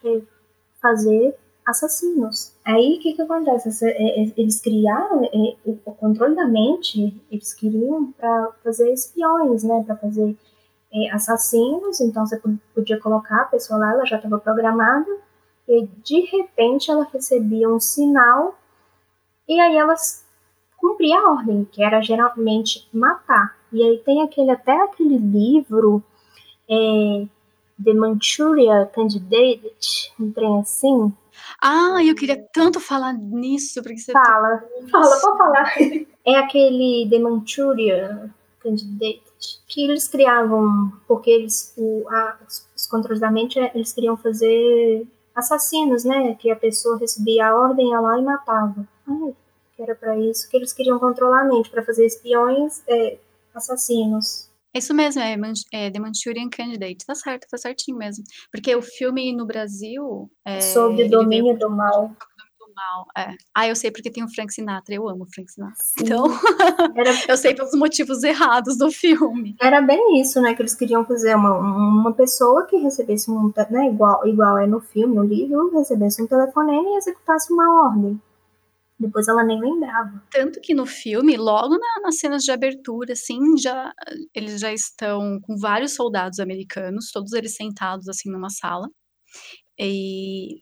fazer 0.80 1.36
assassinos. 1.64 2.52
Aí 2.64 2.96
o 2.96 3.00
que, 3.00 3.14
que 3.14 3.22
acontece? 3.22 3.84
É, 3.86 4.22
é, 4.22 4.32
eles 4.36 4.60
criaram 4.60 5.22
o 5.64 5.92
controle 5.94 6.34
da 6.34 6.46
mente, 6.46 7.20
eles 7.30 7.54
queriam 7.54 8.12
para 8.12 8.50
fazer 8.62 8.92
espiões, 8.92 9.62
né? 9.62 9.82
Para 9.86 9.96
fazer 9.96 10.36
assassinos. 11.12 12.00
Então 12.00 12.26
você 12.26 12.40
podia 12.74 13.00
colocar 13.00 13.42
a 13.42 13.46
pessoa 13.46 13.78
lá, 13.78 13.92
ela 13.92 14.04
já 14.04 14.16
estava 14.16 14.38
programada, 14.38 15.10
e 15.66 15.86
de 16.04 16.20
repente 16.26 16.90
ela 16.90 17.08
recebia 17.12 17.68
um 17.68 17.80
sinal, 17.80 18.56
e 19.48 19.58
aí 19.60 19.76
elas 19.76 20.23
cumpriam 20.76 21.26
a 21.26 21.32
ordem, 21.32 21.66
que 21.70 21.82
era 21.82 22.00
geralmente 22.00 22.88
matar. 22.92 23.56
E 23.72 23.82
aí 23.82 23.98
tem 23.98 24.22
aquele 24.22 24.50
até 24.50 24.72
aquele 24.82 25.18
livro 25.18 26.02
é, 26.68 27.26
The 27.82 27.92
Manchuria 27.92 28.86
Candidate, 28.94 30.12
um 30.18 30.30
trem 30.30 30.60
assim. 30.60 31.12
Ah, 31.60 32.04
eu 32.04 32.14
queria 32.14 32.42
tanto 32.52 32.78
falar 32.78 33.12
nisso, 33.12 33.82
porque 33.82 33.98
você 33.98 34.12
fala, 34.12 34.62
fala, 34.90 35.20
pode 35.20 35.38
falar. 35.38 35.74
É 36.26 36.36
aquele 36.36 37.06
The 37.10 37.18
Manchuria 37.18 38.30
Candidate 38.60 39.22
que 39.68 39.84
eles 39.84 40.08
criavam, 40.08 40.92
porque 41.06 41.30
eles, 41.30 41.74
o, 41.76 42.08
a, 42.08 42.38
os, 42.48 42.66
os 42.74 42.86
controles 42.86 43.20
da 43.20 43.30
mente, 43.30 43.58
eles 43.58 43.92
queriam 43.92 44.16
fazer 44.16 45.06
assassinos, 45.34 46.04
né? 46.04 46.34
Que 46.34 46.50
a 46.50 46.56
pessoa 46.56 46.98
recebia 46.98 47.48
a 47.48 47.54
ordem, 47.54 47.90
ia 47.90 48.00
lá 48.00 48.18
e 48.18 48.22
matava. 48.22 48.88
Ai, 49.06 49.34
que 49.76 49.82
era 49.82 49.94
para 49.94 50.18
isso 50.18 50.48
que 50.48 50.56
eles 50.56 50.72
queriam 50.72 50.98
controlar 50.98 51.42
a 51.42 51.44
mente, 51.44 51.70
para 51.70 51.82
fazer 51.82 52.06
espiões, 52.06 52.82
é, 52.86 53.18
assassinos. 53.54 54.50
É 54.74 54.78
isso 54.78 54.92
mesmo, 54.92 55.22
é, 55.22 55.36
é, 55.72 55.90
The 55.90 56.00
Manchurian 56.00 56.48
Candidate. 56.50 57.06
Tá 57.06 57.14
certo, 57.14 57.46
tá 57.48 57.56
certinho 57.56 57.96
mesmo. 57.96 58.24
Porque 58.50 58.74
o 58.74 58.82
filme 58.82 59.32
no 59.32 59.46
Brasil. 59.46 60.28
É, 60.44 60.60
Sob 60.60 61.00
o 61.00 61.08
domínio 61.08 61.56
do 61.56 61.70
mal. 61.70 62.08
Do 62.08 62.74
mal, 62.74 63.06
é. 63.16 63.36
Ah, 63.54 63.68
eu 63.68 63.76
sei 63.76 63.92
porque 63.92 64.10
tem 64.10 64.24
o 64.24 64.28
Frank 64.28 64.52
Sinatra. 64.52 64.92
Eu 64.92 65.08
amo 65.08 65.22
o 65.22 65.32
Frank 65.32 65.48
Sinatra. 65.48 65.76
Sim. 65.78 66.02
Então, 66.02 66.24
Era... 66.96 67.10
eu 67.30 67.36
sei 67.36 67.54
pelos 67.54 67.72
motivos 67.74 68.24
errados 68.24 68.76
do 68.76 68.90
filme. 68.90 69.54
Era 69.62 69.80
bem 69.80 70.20
isso, 70.20 70.42
né? 70.42 70.54
Que 70.54 70.62
eles 70.62 70.74
queriam 70.74 71.04
fazer 71.04 71.36
uma, 71.36 71.56
uma 71.56 72.12
pessoa 72.12 72.66
que 72.66 72.76
recebesse 72.78 73.30
um. 73.30 73.52
Né, 73.70 73.86
igual, 73.86 74.26
igual 74.26 74.58
é 74.58 74.66
no 74.66 74.80
filme, 74.80 75.14
no 75.14 75.22
livro, 75.22 75.70
recebesse 75.70 76.20
um 76.20 76.26
telefonema 76.26 76.94
e 76.94 76.96
executasse 76.96 77.52
uma 77.52 77.86
ordem. 77.86 78.20
Depois 79.04 79.28
ela 79.28 79.44
nem 79.44 79.60
lembrava. 79.60 80.22
Tanto 80.30 80.60
que 80.60 80.74
no 80.74 80.86
filme, 80.86 81.36
logo 81.36 81.76
na, 81.76 82.00
nas 82.02 82.18
cenas 82.18 82.42
de 82.42 82.50
abertura, 82.50 83.12
assim, 83.12 83.38
já 83.58 83.92
eles 84.34 84.60
já 84.60 84.72
estão 84.72 85.38
com 85.42 85.56
vários 85.58 85.94
soldados 85.94 86.40
americanos, 86.40 87.10
todos 87.12 87.32
eles 87.32 87.54
sentados 87.54 88.08
assim 88.08 88.30
numa 88.30 88.48
sala. 88.48 88.88
E 89.78 90.60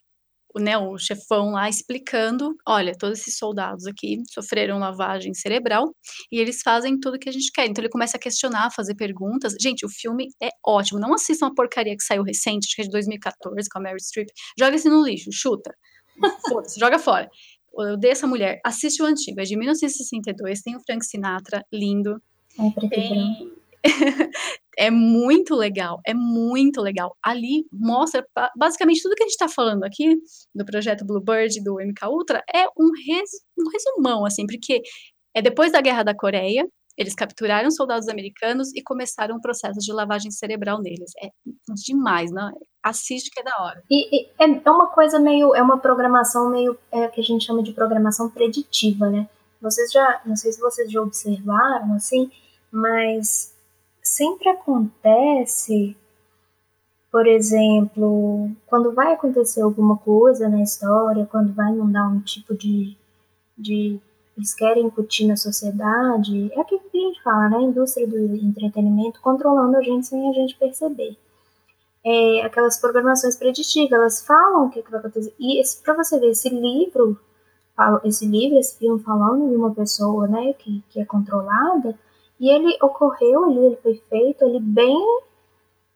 né, 0.60 0.76
o 0.76 0.98
chefão 0.98 1.52
lá 1.52 1.68
explicando, 1.68 2.54
olha, 2.66 2.94
todos 2.98 3.20
esses 3.20 3.38
soldados 3.38 3.86
aqui 3.86 4.18
sofreram 4.30 4.78
lavagem 4.78 5.32
cerebral 5.32 5.94
e 6.30 6.38
eles 6.38 6.60
fazem 6.62 6.98
tudo 6.98 7.18
que 7.18 7.28
a 7.28 7.32
gente 7.32 7.50
quer. 7.52 7.66
Então 7.66 7.82
ele 7.82 7.90
começa 7.90 8.16
a 8.16 8.20
questionar, 8.20 8.70
fazer 8.70 8.94
perguntas. 8.94 9.54
Gente, 9.60 9.86
o 9.86 9.88
filme 9.88 10.28
é 10.42 10.50
ótimo. 10.66 10.98
Não 10.98 11.14
assistam 11.14 11.46
a 11.46 11.54
porcaria 11.54 11.96
que 11.96 12.04
saiu 12.04 12.22
recente, 12.22 12.66
acho 12.66 12.76
que 12.76 12.82
é 12.82 12.84
de 12.84 12.90
2014, 12.90 13.68
com 13.70 13.78
a 13.78 13.82
Mary 13.82 14.00
Streep. 14.00 14.28
Joga 14.58 14.76
esse 14.76 14.88
no 14.88 15.04
lixo, 15.04 15.30
chuta. 15.32 15.72
Foda-se, 16.48 16.78
joga 16.78 16.98
fora 16.98 17.28
eu 17.78 17.96
dei 17.96 18.10
essa 18.10 18.26
mulher, 18.26 18.60
assiste 18.64 19.02
o 19.02 19.06
antigo, 19.06 19.40
é 19.40 19.44
de 19.44 19.56
1962, 19.56 20.60
tem 20.62 20.76
o 20.76 20.80
Frank 20.80 21.04
Sinatra, 21.04 21.64
lindo. 21.72 22.20
É, 22.58 22.88
tem... 22.88 23.52
é 24.78 24.90
muito 24.90 25.54
legal, 25.54 26.00
é 26.06 26.14
muito 26.14 26.80
legal. 26.80 27.16
Ali 27.22 27.66
mostra 27.72 28.24
basicamente 28.56 29.02
tudo 29.02 29.14
que 29.14 29.22
a 29.22 29.26
gente 29.26 29.32
está 29.32 29.48
falando 29.48 29.84
aqui 29.84 30.16
do 30.54 30.64
projeto 30.64 31.04
Bluebird 31.04 31.62
do 31.62 31.74
MK 31.74 32.06
Ultra 32.08 32.42
é 32.54 32.64
um, 32.78 32.90
res, 33.06 33.30
um 33.58 33.68
resumão, 33.70 34.24
assim, 34.24 34.46
porque 34.46 34.82
é 35.34 35.40
depois 35.40 35.72
da 35.72 35.80
Guerra 35.80 36.02
da 36.02 36.14
Coreia, 36.14 36.66
eles 36.96 37.14
capturaram 37.14 37.70
soldados 37.70 38.08
americanos 38.08 38.72
e 38.74 38.82
começaram 38.82 39.36
um 39.36 39.40
processo 39.40 39.78
de 39.80 39.92
lavagem 39.92 40.30
cerebral 40.30 40.80
neles. 40.80 41.12
É 41.22 41.30
demais, 41.74 42.30
não? 42.30 42.52
Assiste 42.82 43.30
que 43.30 43.40
é 43.40 43.42
da 43.42 43.56
hora. 43.60 43.82
E, 43.90 44.22
e 44.22 44.28
é, 44.38 44.62
é 44.64 44.70
uma 44.70 44.88
coisa 44.88 45.18
meio, 45.18 45.54
é 45.54 45.62
uma 45.62 45.78
programação 45.78 46.50
meio 46.50 46.78
é, 46.90 47.08
que 47.08 47.20
a 47.20 47.24
gente 47.24 47.44
chama 47.44 47.62
de 47.62 47.72
programação 47.72 48.28
preditiva, 48.28 49.08
né? 49.08 49.28
Vocês 49.60 49.92
já, 49.92 50.20
não 50.26 50.36
sei 50.36 50.52
se 50.52 50.60
vocês 50.60 50.90
já 50.90 51.00
observaram 51.00 51.94
assim, 51.94 52.30
mas 52.70 53.54
sempre 54.02 54.48
acontece, 54.48 55.96
por 57.10 57.26
exemplo, 57.26 58.50
quando 58.66 58.92
vai 58.92 59.12
acontecer 59.12 59.62
alguma 59.62 59.96
coisa 59.96 60.48
na 60.48 60.62
história, 60.62 61.28
quando 61.30 61.54
vai 61.54 61.72
mandar 61.72 62.08
um 62.08 62.20
tipo 62.20 62.54
de, 62.54 62.96
de 63.56 64.00
eles 64.42 64.54
querem 64.54 64.86
incutir 64.86 65.28
na 65.28 65.36
sociedade, 65.36 66.52
é 66.52 66.60
aquilo 66.60 66.80
que 66.90 66.98
a 66.98 67.08
gente 67.08 67.22
fala, 67.22 67.48
né? 67.48 67.58
A 67.58 67.62
indústria 67.62 68.08
do 68.08 68.34
entretenimento 68.34 69.20
controlando 69.20 69.76
a 69.76 69.82
gente 69.82 70.06
sem 70.06 70.28
a 70.28 70.32
gente 70.32 70.56
perceber. 70.56 71.16
É, 72.04 72.42
aquelas 72.42 72.80
programações 72.80 73.36
preditivas, 73.36 73.92
elas 73.92 74.26
falam 74.26 74.66
o 74.66 74.70
que, 74.70 74.82
que 74.82 74.90
vai 74.90 74.98
acontecer. 74.98 75.32
E 75.38 75.62
para 75.84 75.94
você 75.94 76.18
ver 76.18 76.30
esse 76.30 76.48
livro, 76.48 77.16
esse 78.04 78.26
livro, 78.26 78.58
esse 78.58 78.76
filme 78.76 79.00
falando 79.00 79.48
de 79.48 79.54
uma 79.54 79.72
pessoa, 79.72 80.26
né, 80.26 80.52
que, 80.54 80.82
que 80.90 81.00
é 81.00 81.04
controlada, 81.04 81.96
e 82.40 82.50
ele 82.50 82.76
ocorreu 82.82 83.44
ali, 83.44 83.66
ele 83.66 83.76
foi 83.76 84.02
feito 84.10 84.44
ali 84.44 84.58
bem 84.58 84.98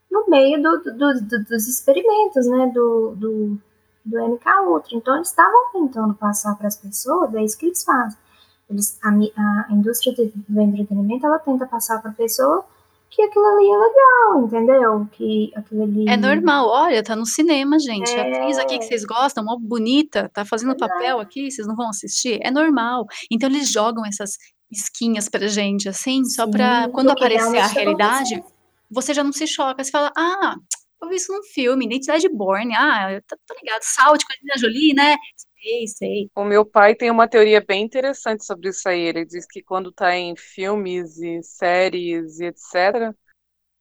no 0.09 0.25
meio 0.29 0.63
do, 0.63 0.85
do, 0.85 1.21
do, 1.21 1.45
dos 1.45 1.67
experimentos, 1.67 2.47
né, 2.47 2.71
do, 2.73 3.17
do, 3.17 3.59
do 4.05 4.29
MK. 4.29 4.45
Então 4.93 5.17
eles 5.17 5.29
estavam 5.29 5.73
tentando 5.73 6.15
passar 6.15 6.57
para 6.57 6.69
as 6.69 6.77
pessoas, 6.77 7.35
é 7.35 7.43
isso 7.43 7.59
que 7.59 7.67
eles 7.67 7.83
fazem 7.83 8.26
eles, 8.69 8.99
a, 9.03 9.11
a 9.11 9.73
indústria 9.73 10.15
do 10.15 10.61
entretenimento 10.61 11.27
ela 11.27 11.39
tenta 11.39 11.67
passar 11.67 12.01
para 12.01 12.11
a 12.11 12.15
pessoa 12.15 12.65
que 13.09 13.23
aquilo 13.23 13.47
ali 13.47 13.71
é 13.71 13.77
legal, 13.79 14.45
entendeu? 14.45 15.09
Que 15.13 15.53
aquilo 15.55 15.85
ali. 15.85 16.09
É 16.09 16.17
normal, 16.17 16.69
olha, 16.69 17.03
tá 17.03 17.17
no 17.17 17.25
cinema, 17.25 17.79
gente. 17.79 18.11
É... 18.13 18.21
A 18.21 18.37
atriz 18.37 18.59
aqui 18.59 18.79
que 18.79 18.85
vocês 18.85 19.05
gostam, 19.05 19.45
mó 19.45 19.57
bonita, 19.59 20.31
tá 20.35 20.45
fazendo 20.45 20.73
é 20.73 20.77
papel 20.77 21.21
aqui, 21.21 21.51
vocês 21.51 21.67
não 21.67 21.75
vão 21.77 21.89
assistir? 21.89 22.39
É 22.43 22.51
normal. 22.51 23.07
Então 23.31 23.49
eles 23.49 23.71
jogam 23.71 24.05
essas 24.05 24.33
esquinhas 24.71 25.29
pra 25.29 25.47
gente, 25.47 25.89
assim, 25.89 26.25
só 26.25 26.45
Sim, 26.45 26.51
pra 26.51 26.89
quando 26.91 27.11
aparecer 27.11 27.59
a 27.59 27.67
realidade, 27.67 28.43
você 28.91 29.15
já 29.15 29.23
não 29.23 29.33
se 29.33 29.47
choca. 29.47 29.83
Você 29.83 29.91
fala, 29.91 30.13
ah, 30.17 30.57
eu 31.03 31.09
vi 31.09 31.17
isso 31.17 31.33
num 31.33 31.43
filme, 31.43 31.87
Identidade 31.87 32.29
Born, 32.29 32.75
ah, 32.75 33.21
tá, 33.27 33.37
tá 33.47 33.55
ligado, 33.61 33.83
Salt 33.83 34.23
com 34.25 34.33
a 34.33 34.35
Angelina 34.35 34.59
Jolie, 34.59 34.95
né? 34.95 35.17
Sei, 35.37 35.87
sei. 35.87 36.31
O 36.35 36.45
meu 36.45 36.65
pai 36.65 36.95
tem 36.95 37.11
uma 37.11 37.29
teoria 37.29 37.61
bem 37.61 37.83
interessante 37.83 38.45
sobre 38.45 38.69
isso 38.69 38.89
aí. 38.89 39.01
Ele 39.01 39.25
diz 39.25 39.47
que 39.47 39.63
quando 39.63 39.91
tá 39.91 40.15
em 40.15 40.37
filmes 40.37 41.19
e 41.19 41.43
séries 41.43 42.39
e 42.41 42.47
etc., 42.47 43.15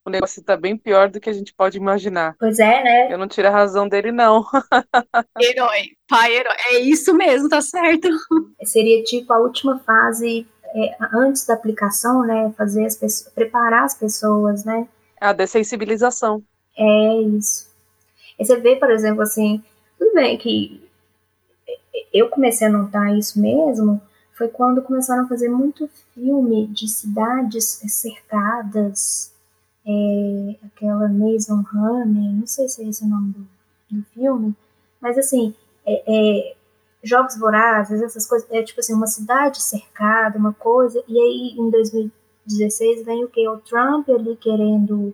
o 0.05 0.09
negócio 0.09 0.43
tá 0.43 0.55
bem 0.55 0.77
pior 0.77 1.09
do 1.09 1.19
que 1.19 1.29
a 1.29 1.33
gente 1.33 1.53
pode 1.53 1.77
imaginar. 1.77 2.35
Pois 2.39 2.59
é, 2.59 2.83
né? 2.83 3.11
Eu 3.11 3.17
não 3.17 3.27
tiro 3.27 3.47
a 3.47 3.51
razão 3.51 3.89
dele, 3.89 4.11
não. 4.11 4.43
herói, 5.41 5.89
pai 6.07 6.35
herói. 6.35 6.55
É 6.69 6.79
isso 6.79 7.13
mesmo, 7.15 7.49
tá 7.49 7.59
certo. 7.59 8.07
Seria 8.63 9.03
tipo 9.03 9.33
a 9.33 9.39
última 9.39 9.79
fase 9.79 10.47
é, 10.75 10.97
antes 11.13 11.45
da 11.47 11.55
aplicação, 11.55 12.21
né? 12.21 12.53
Fazer 12.55 12.85
as 12.85 12.95
pessoas, 12.95 13.33
preparar 13.33 13.83
as 13.83 13.95
pessoas, 13.95 14.63
né? 14.63 14.87
A 15.19 15.33
dessensibilização. 15.33 16.43
É 16.77 17.21
isso. 17.21 17.67
E 18.37 18.45
você 18.45 18.57
vê, 18.57 18.75
por 18.75 18.91
exemplo, 18.91 19.21
assim, 19.21 19.63
tudo 19.97 20.13
bem 20.13 20.37
que 20.37 20.81
eu 22.13 22.29
comecei 22.29 22.67
a 22.67 22.71
notar 22.71 23.17
isso 23.17 23.39
mesmo 23.39 24.01
foi 24.33 24.49
quando 24.49 24.81
começaram 24.81 25.23
a 25.23 25.27
fazer 25.27 25.49
muito 25.49 25.89
filme 26.13 26.67
de 26.67 26.89
cidades 26.89 27.81
cercadas, 27.87 29.31
é, 29.85 30.55
aquela 30.65 31.07
Mason 31.07 31.63
Honey, 31.73 32.33
não 32.33 32.47
sei 32.47 32.67
se 32.67 32.83
é 32.83 32.89
esse 32.89 33.03
o 33.05 33.07
nome 33.07 33.33
do, 33.33 33.47
do 33.91 34.03
filme, 34.13 34.53
mas 34.99 35.17
assim, 35.17 35.55
é, 35.85 36.03
é, 36.05 36.55
Jogos 37.01 37.37
Vorazes, 37.37 38.01
essas 38.01 38.27
coisas, 38.27 38.49
é 38.51 38.63
tipo 38.63 38.79
assim, 38.79 38.93
uma 38.93 39.07
cidade 39.07 39.61
cercada, 39.61 40.37
uma 40.37 40.53
coisa, 40.53 41.01
e 41.07 41.17
aí 41.17 41.55
em 41.57 41.69
2016 41.69 43.05
vem 43.05 43.23
o 43.23 43.29
que? 43.29 43.47
O 43.47 43.57
Trump 43.57 44.09
ali 44.09 44.35
querendo, 44.35 45.13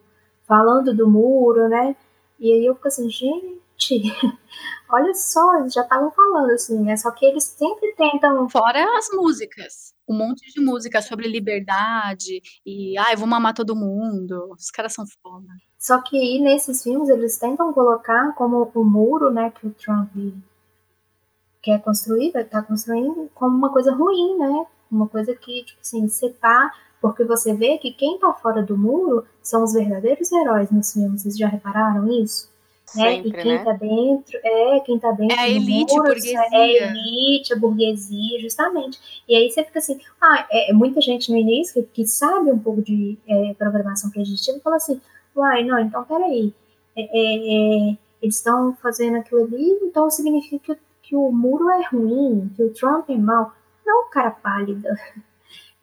falando 0.52 0.94
do 0.94 1.10
muro, 1.10 1.70
né? 1.70 1.96
E 2.38 2.52
aí 2.52 2.66
eu 2.66 2.76
fico 2.76 2.90
assim, 2.90 3.10
gente, 3.10 4.02
olha 4.92 5.14
só, 5.14 5.60
eles 5.60 5.74
já 5.74 5.82
estavam 5.82 6.12
falando 6.12 6.52
assim, 6.52 6.78
né? 6.82 6.98
Só 6.98 7.10
que 7.12 7.26
eles 7.26 7.46
sempre 7.46 7.96
tentam. 7.96 8.50
Fora 8.50 8.98
as 8.98 9.08
músicas. 9.14 9.94
Um 10.06 10.18
monte 10.18 10.52
de 10.52 10.60
música 10.60 11.02
sobre 11.02 11.30
liberdade 11.30 12.42
e 12.66 12.98
ai, 12.98 13.16
vou 13.16 13.26
mamar 13.28 13.54
todo 13.54 13.78
mundo. 13.78 14.50
Os 14.52 14.70
caras 14.70 14.94
são 14.94 15.06
foda. 15.24 15.48
Só 15.80 16.02
que 16.02 16.18
aí 16.18 16.42
nesses 16.42 16.84
filmes 16.84 17.08
eles 17.08 17.38
tentam 17.38 17.72
colocar 17.72 18.36
como 18.36 18.70
o 18.76 18.84
muro, 18.84 19.32
né, 19.32 19.52
que 19.52 19.66
o 19.66 19.72
Trump 19.72 20.12
quer 21.62 21.82
construir, 21.82 22.32
vai 22.32 22.42
estar 22.42 22.62
tá 22.62 22.68
construindo, 22.68 23.32
como 23.34 23.56
uma 23.56 23.72
coisa 23.72 23.94
ruim, 23.94 24.38
né? 24.38 24.66
Uma 24.92 25.08
coisa 25.08 25.34
que, 25.34 25.64
tipo 25.64 25.80
assim, 25.80 26.10
separa. 26.10 26.74
Porque 27.02 27.24
você 27.24 27.54
vê 27.54 27.78
que 27.78 27.92
quem 27.92 28.20
tá 28.20 28.32
fora 28.34 28.62
do 28.62 28.78
muro 28.78 29.26
são 29.42 29.64
os 29.64 29.74
verdadeiros 29.74 30.32
heróis 30.32 30.70
nos 30.70 30.94
filmes. 30.94 31.24
Vocês 31.24 31.38
já 31.38 31.48
repararam 31.48 32.08
isso? 32.22 32.52
né? 32.96 33.16
Sempre, 33.16 33.30
e 33.30 33.34
quem 33.34 33.54
né? 33.54 33.64
tá 33.64 33.74
dentro, 33.74 34.40
é, 34.44 34.80
quem 34.82 35.00
tá 35.00 35.12
dentro. 35.12 35.36
É 35.36 35.40
a 35.40 35.50
elite, 35.50 35.94
muro, 35.94 36.04
burguesia. 36.04 36.40
É 36.52 36.58
a 36.58 36.68
elite, 36.68 37.54
a 37.54 37.56
burguesia, 37.56 38.40
justamente. 38.40 39.00
E 39.28 39.36
aí 39.36 39.50
você 39.50 39.64
fica 39.64 39.80
assim, 39.80 40.00
ah, 40.22 40.46
é, 40.52 40.74
muita 40.74 41.02
gente 41.02 41.32
no 41.32 41.38
início 41.38 41.74
que, 41.74 41.90
que 42.04 42.08
sabe 42.08 42.52
um 42.52 42.60
pouco 42.60 42.82
de 42.82 43.18
é, 43.28 43.54
programação 43.54 44.10
preditiva 44.10 44.60
fala 44.60 44.76
assim, 44.76 45.00
uai, 45.36 45.64
não, 45.64 45.80
então 45.80 46.04
peraí, 46.04 46.54
é, 46.96 47.02
é, 47.02 47.92
é 47.92 47.98
eles 48.22 48.36
estão 48.36 48.76
fazendo 48.76 49.18
aquilo 49.18 49.44
ali, 49.46 49.80
então 49.82 50.10
significa 50.10 50.76
que, 50.76 50.82
que 51.02 51.16
o 51.16 51.32
muro 51.32 51.70
é 51.72 51.84
ruim, 51.88 52.52
que 52.56 52.64
o 52.64 52.72
Trump 52.72 53.10
é 53.10 53.18
mal. 53.18 53.52
Não, 53.86 54.10
cara 54.10 54.30
pálida. 54.30 54.96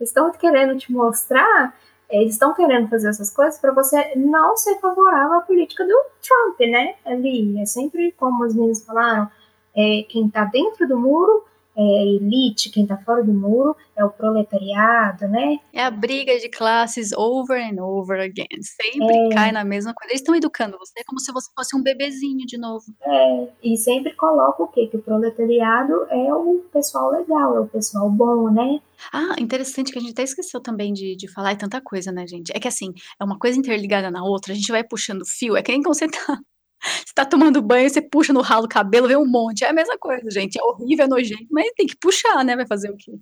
Estão 0.01 0.31
querendo 0.33 0.79
te 0.79 0.93
mostrar 0.93 1.75
eles 2.11 2.33
estão 2.33 2.55
querendo 2.55 2.89
fazer 2.89 3.09
essas 3.09 3.31
coisas 3.31 3.61
para 3.61 3.73
você 3.73 4.15
não 4.17 4.57
ser 4.57 4.79
favorável 4.81 5.35
à 5.35 5.41
política 5.43 5.85
do 5.85 6.05
Trump, 6.23 6.59
né? 6.61 6.95
Ali, 7.05 7.61
é 7.61 7.67
sempre 7.67 8.13
como 8.13 8.45
os 8.45 8.55
meninos 8.55 8.85
falaram, 8.85 9.31
é, 9.77 10.05
quem 10.09 10.27
está 10.27 10.45
dentro 10.45 10.89
do 10.89 10.99
muro 10.99 11.45
é 11.79 11.99
a 12.01 12.03
elite, 12.05 12.71
quem 12.71 12.83
está 12.83 12.97
fora 12.99 13.23
do 13.23 13.33
muro 13.33 13.77
é 13.97 14.05
o 14.05 14.11
proletariado, 14.11 15.29
né? 15.29 15.61
É 15.73 15.83
a 15.83 15.91
briga 15.91 16.37
de 16.39 16.49
classes 16.49 17.13
over 17.13 17.61
and 17.61 17.81
over 17.81 18.21
again. 18.21 18.61
Sempre 18.61 19.17
é. 19.17 19.29
cai 19.31 19.53
na 19.53 19.65
mesma 19.65 19.95
coisa. 19.95 20.11
Eles 20.11 20.21
estão 20.21 20.35
educando 20.35 20.77
você 20.77 21.05
como 21.05 21.21
se 21.21 21.33
você 21.33 21.49
fosse 21.55 21.77
um 21.77 21.83
bebezinho 21.83 22.45
de 22.47 22.59
novo. 22.59 22.85
É, 23.05 23.49
e 23.63 23.77
sempre 23.77 24.13
coloca 24.15 24.65
o 24.65 24.67
quê? 24.67 24.89
Que 24.89 24.97
o 24.97 25.03
proletariado 25.03 26.07
é 26.11 26.35
o 26.35 26.65
pessoal 26.73 27.11
legal, 27.11 27.57
é 27.57 27.61
o 27.61 27.69
pessoal 27.69 28.11
bom, 28.11 28.51
né? 28.51 28.81
Ah, 29.13 29.37
interessante 29.39 29.93
que 29.93 29.99
a 29.99 30.03
gente 30.03 30.13
até 30.13 30.25
esqueceu 30.25 30.61
também 30.61 30.93
de, 30.93 31.15
de 31.15 31.33
falar, 31.33 31.53
é 31.53 31.57
tanta 31.57 31.81
coisa, 31.81 32.11
né, 32.11 32.27
gente? 32.27 32.51
É 32.53 32.59
que 32.59 32.67
assim, 32.67 32.93
é 33.21 33.25
uma 33.25 33.39
coisa 33.39 33.57
interligada 33.57 34.11
na 34.11 34.25
outra, 34.25 34.53
a 34.53 34.57
gente 34.57 34.73
vai 34.73 34.83
puxando 34.83 35.25
fio, 35.25 35.57
é 35.57 35.63
que 35.63 35.71
nem 35.71 35.83
quando 35.83 35.95
você 35.95 36.09
tá 36.09 36.41
você 36.83 37.13
tá 37.15 37.25
tomando 37.25 37.63
banho, 37.63 37.89
você 37.89 38.01
puxa 38.01 38.33
no 38.33 38.41
ralo 38.41 38.67
o 38.67 38.69
cabelo, 38.69 39.09
vê 39.09 39.17
um 39.17 39.27
monte. 39.27 39.65
É 39.65 39.69
a 39.69 39.73
mesma 39.73 39.99
coisa, 39.99 40.31
gente. 40.31 40.59
É 40.59 40.63
horrível, 40.63 41.05
é 41.05 41.09
nojento, 41.09 41.47
mas 41.51 41.71
tem 41.77 41.87
que 41.87 41.97
puxar, 42.01 42.45
né? 42.45 42.57
Vai 42.57 42.67
fazer 42.67 42.91
o 42.91 42.97
quê? 42.97 43.13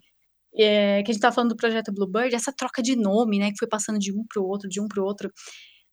É, 0.59 1.03
que 1.03 1.11
a 1.11 1.15
gente 1.15 1.23
tá 1.23 1.33
falando 1.33 1.51
do 1.51 1.57
projeto 1.57 1.93
Bluebird, 1.93 2.35
essa 2.35 2.53
troca 2.53 2.83
de 2.83 2.97
nome, 2.97 3.39
né? 3.39 3.51
Que 3.51 3.59
foi 3.59 3.69
passando 3.69 3.99
de 3.99 4.13
um 4.13 4.25
pro 4.29 4.45
outro, 4.45 4.69
de 4.69 4.81
um 4.81 4.89
pro 4.89 5.05
outro. 5.05 5.31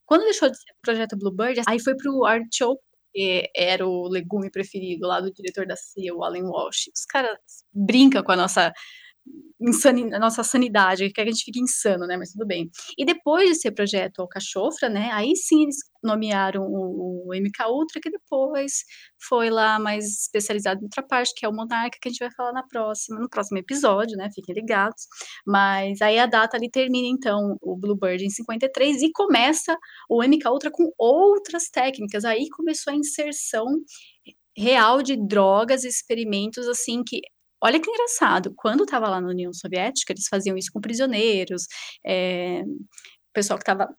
Quando 0.05 0.23
deixou 0.23 0.49
de 0.49 0.57
ser 0.57 0.71
o 0.71 0.81
projeto 0.81 1.17
Bluebird, 1.17 1.61
aí 1.67 1.79
foi 1.79 1.95
pro 1.95 2.25
Artichoke, 2.25 2.81
que 3.13 3.49
era 3.55 3.85
o 3.85 4.07
legume 4.07 4.49
preferido 4.49 5.07
lá 5.07 5.21
do 5.21 5.31
diretor 5.31 5.65
da 5.67 5.75
CIA, 5.75 6.15
o 6.15 6.23
Alan 6.23 6.49
Walsh. 6.49 6.89
Os 6.95 7.05
caras 7.05 7.37
brincam 7.73 8.23
com 8.23 8.31
a 8.31 8.35
nossa 8.35 8.73
a 10.13 10.19
nossa 10.19 10.43
sanidade, 10.43 11.09
que 11.11 11.21
a 11.21 11.25
gente 11.25 11.43
fica 11.45 11.59
insano, 11.59 12.05
né? 12.05 12.17
Mas 12.17 12.31
tudo 12.31 12.45
bem. 12.45 12.69
E 12.97 13.05
depois 13.05 13.49
de 13.49 13.55
ser 13.55 13.71
projeto 13.71 14.19
Alcachofra, 14.19 14.89
né? 14.89 15.09
Aí 15.13 15.35
sim 15.35 15.63
eles 15.63 15.77
nomearam 16.03 16.63
o, 16.63 17.29
o 17.29 17.33
MK 17.33 17.69
Ultra, 17.69 18.01
que 18.01 18.09
depois 18.11 18.83
foi 19.27 19.49
lá 19.49 19.79
mais 19.79 20.05
especializado 20.05 20.81
em 20.81 20.83
outra 20.83 21.01
parte, 21.01 21.33
que 21.35 21.45
é 21.45 21.49
o 21.49 21.53
Monarca, 21.53 21.97
que 22.01 22.09
a 22.09 22.11
gente 22.11 22.19
vai 22.19 22.31
falar 22.35 22.51
na 22.51 22.63
próxima, 22.67 23.19
no 23.19 23.29
próximo 23.29 23.57
episódio, 23.57 24.17
né? 24.17 24.29
Fiquem 24.33 24.53
ligados. 24.53 25.07
Mas 25.47 26.01
aí 26.01 26.19
a 26.19 26.25
data 26.25 26.57
ali 26.57 26.69
termina, 26.69 27.07
então, 27.07 27.55
o 27.61 27.77
Bluebird 27.77 28.25
em 28.25 28.29
53 28.29 29.01
e 29.01 29.11
começa 29.13 29.77
o 30.09 30.21
MK 30.23 30.47
Ultra 30.49 30.71
com 30.71 30.91
outras 30.97 31.69
técnicas. 31.69 32.25
Aí 32.25 32.49
começou 32.49 32.91
a 32.91 32.95
inserção 32.95 33.65
real 34.55 35.01
de 35.01 35.15
drogas, 35.17 35.83
experimentos 35.83 36.67
assim 36.67 37.03
que 37.03 37.21
Olha 37.63 37.79
que 37.79 37.89
engraçado, 37.89 38.53
quando 38.57 38.83
estava 38.83 39.07
lá 39.09 39.21
na 39.21 39.29
União 39.29 39.53
Soviética, 39.53 40.11
eles 40.13 40.27
faziam 40.29 40.57
isso 40.57 40.69
com 40.73 40.81
prisioneiros, 40.81 41.65
é, 42.05 42.63
pessoal 43.33 43.57
que 43.57 43.63
estava 43.63 43.89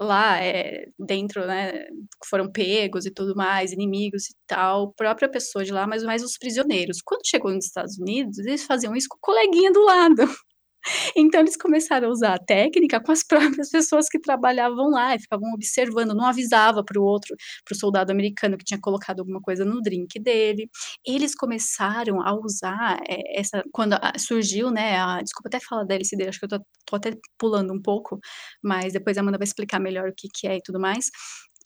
lá 0.00 0.38
é, 0.42 0.88
dentro, 0.98 1.46
né, 1.46 1.86
foram 2.28 2.50
pegos 2.52 3.06
e 3.06 3.10
tudo 3.10 3.34
mais, 3.36 3.72
inimigos 3.72 4.26
e 4.30 4.34
tal, 4.46 4.92
própria 4.94 5.28
pessoa 5.30 5.64
de 5.64 5.72
lá, 5.72 5.86
mas 5.86 6.02
mais 6.04 6.22
os 6.22 6.36
prisioneiros. 6.38 6.98
Quando 7.04 7.26
chegou 7.26 7.52
nos 7.52 7.66
Estados 7.66 7.98
Unidos, 7.98 8.38
eles 8.38 8.64
faziam 8.64 8.94
isso 8.94 9.08
com 9.08 9.16
o 9.16 9.20
coleguinha 9.20 9.72
do 9.72 9.82
lado. 9.84 10.22
Então 11.16 11.40
eles 11.40 11.56
começaram 11.56 12.08
a 12.08 12.10
usar 12.10 12.34
a 12.34 12.38
técnica 12.38 13.00
com 13.00 13.12
as 13.12 13.24
próprias 13.24 13.70
pessoas 13.70 14.08
que 14.08 14.18
trabalhavam 14.18 14.90
lá 14.90 15.14
e 15.14 15.20
ficavam 15.20 15.52
observando, 15.54 16.14
não 16.14 16.26
avisava 16.26 16.84
para 16.84 17.00
o 17.00 17.04
outro, 17.04 17.34
para 17.64 17.74
o 17.74 17.78
soldado 17.78 18.12
americano 18.12 18.56
que 18.58 18.64
tinha 18.64 18.80
colocado 18.80 19.20
alguma 19.20 19.40
coisa 19.40 19.64
no 19.64 19.80
drink 19.80 20.18
dele. 20.20 20.68
Eles 21.06 21.34
começaram 21.34 22.20
a 22.20 22.34
usar 22.34 22.98
é, 23.08 23.40
essa 23.40 23.62
quando 23.72 23.96
surgiu, 24.18 24.70
né? 24.70 24.98
A, 24.98 25.22
desculpa 25.22 25.48
até 25.48 25.60
falar 25.60 25.84
da 25.84 25.94
LCD, 25.94 26.28
acho 26.28 26.38
que 26.38 26.44
eu 26.46 26.48
tô, 26.48 26.58
tô 26.86 26.96
até 26.96 27.12
pulando 27.38 27.72
um 27.72 27.80
pouco, 27.80 28.18
mas 28.62 28.92
depois 28.92 29.16
a 29.16 29.20
Amanda 29.20 29.38
vai 29.38 29.46
explicar 29.46 29.80
melhor 29.80 30.08
o 30.08 30.14
que, 30.16 30.28
que 30.32 30.46
é 30.46 30.56
e 30.56 30.62
tudo 30.62 30.80
mais 30.80 31.10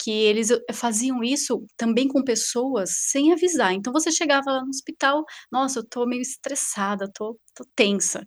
que 0.01 0.13
eles 0.13 0.49
faziam 0.73 1.23
isso 1.25 1.67
também 1.77 2.07
com 2.07 2.23
pessoas 2.23 2.91
sem 3.11 3.33
avisar. 3.33 3.73
Então 3.75 3.93
você 3.93 4.13
chegava 4.13 4.53
lá 4.53 4.63
no 4.63 4.69
hospital, 4.69 5.25
nossa, 5.51 5.81
eu 5.81 5.85
tô 5.85 6.07
meio 6.07 6.23
estressada, 6.23 7.11
tô, 7.13 7.37
tô 7.55 7.65
tensa 7.75 8.25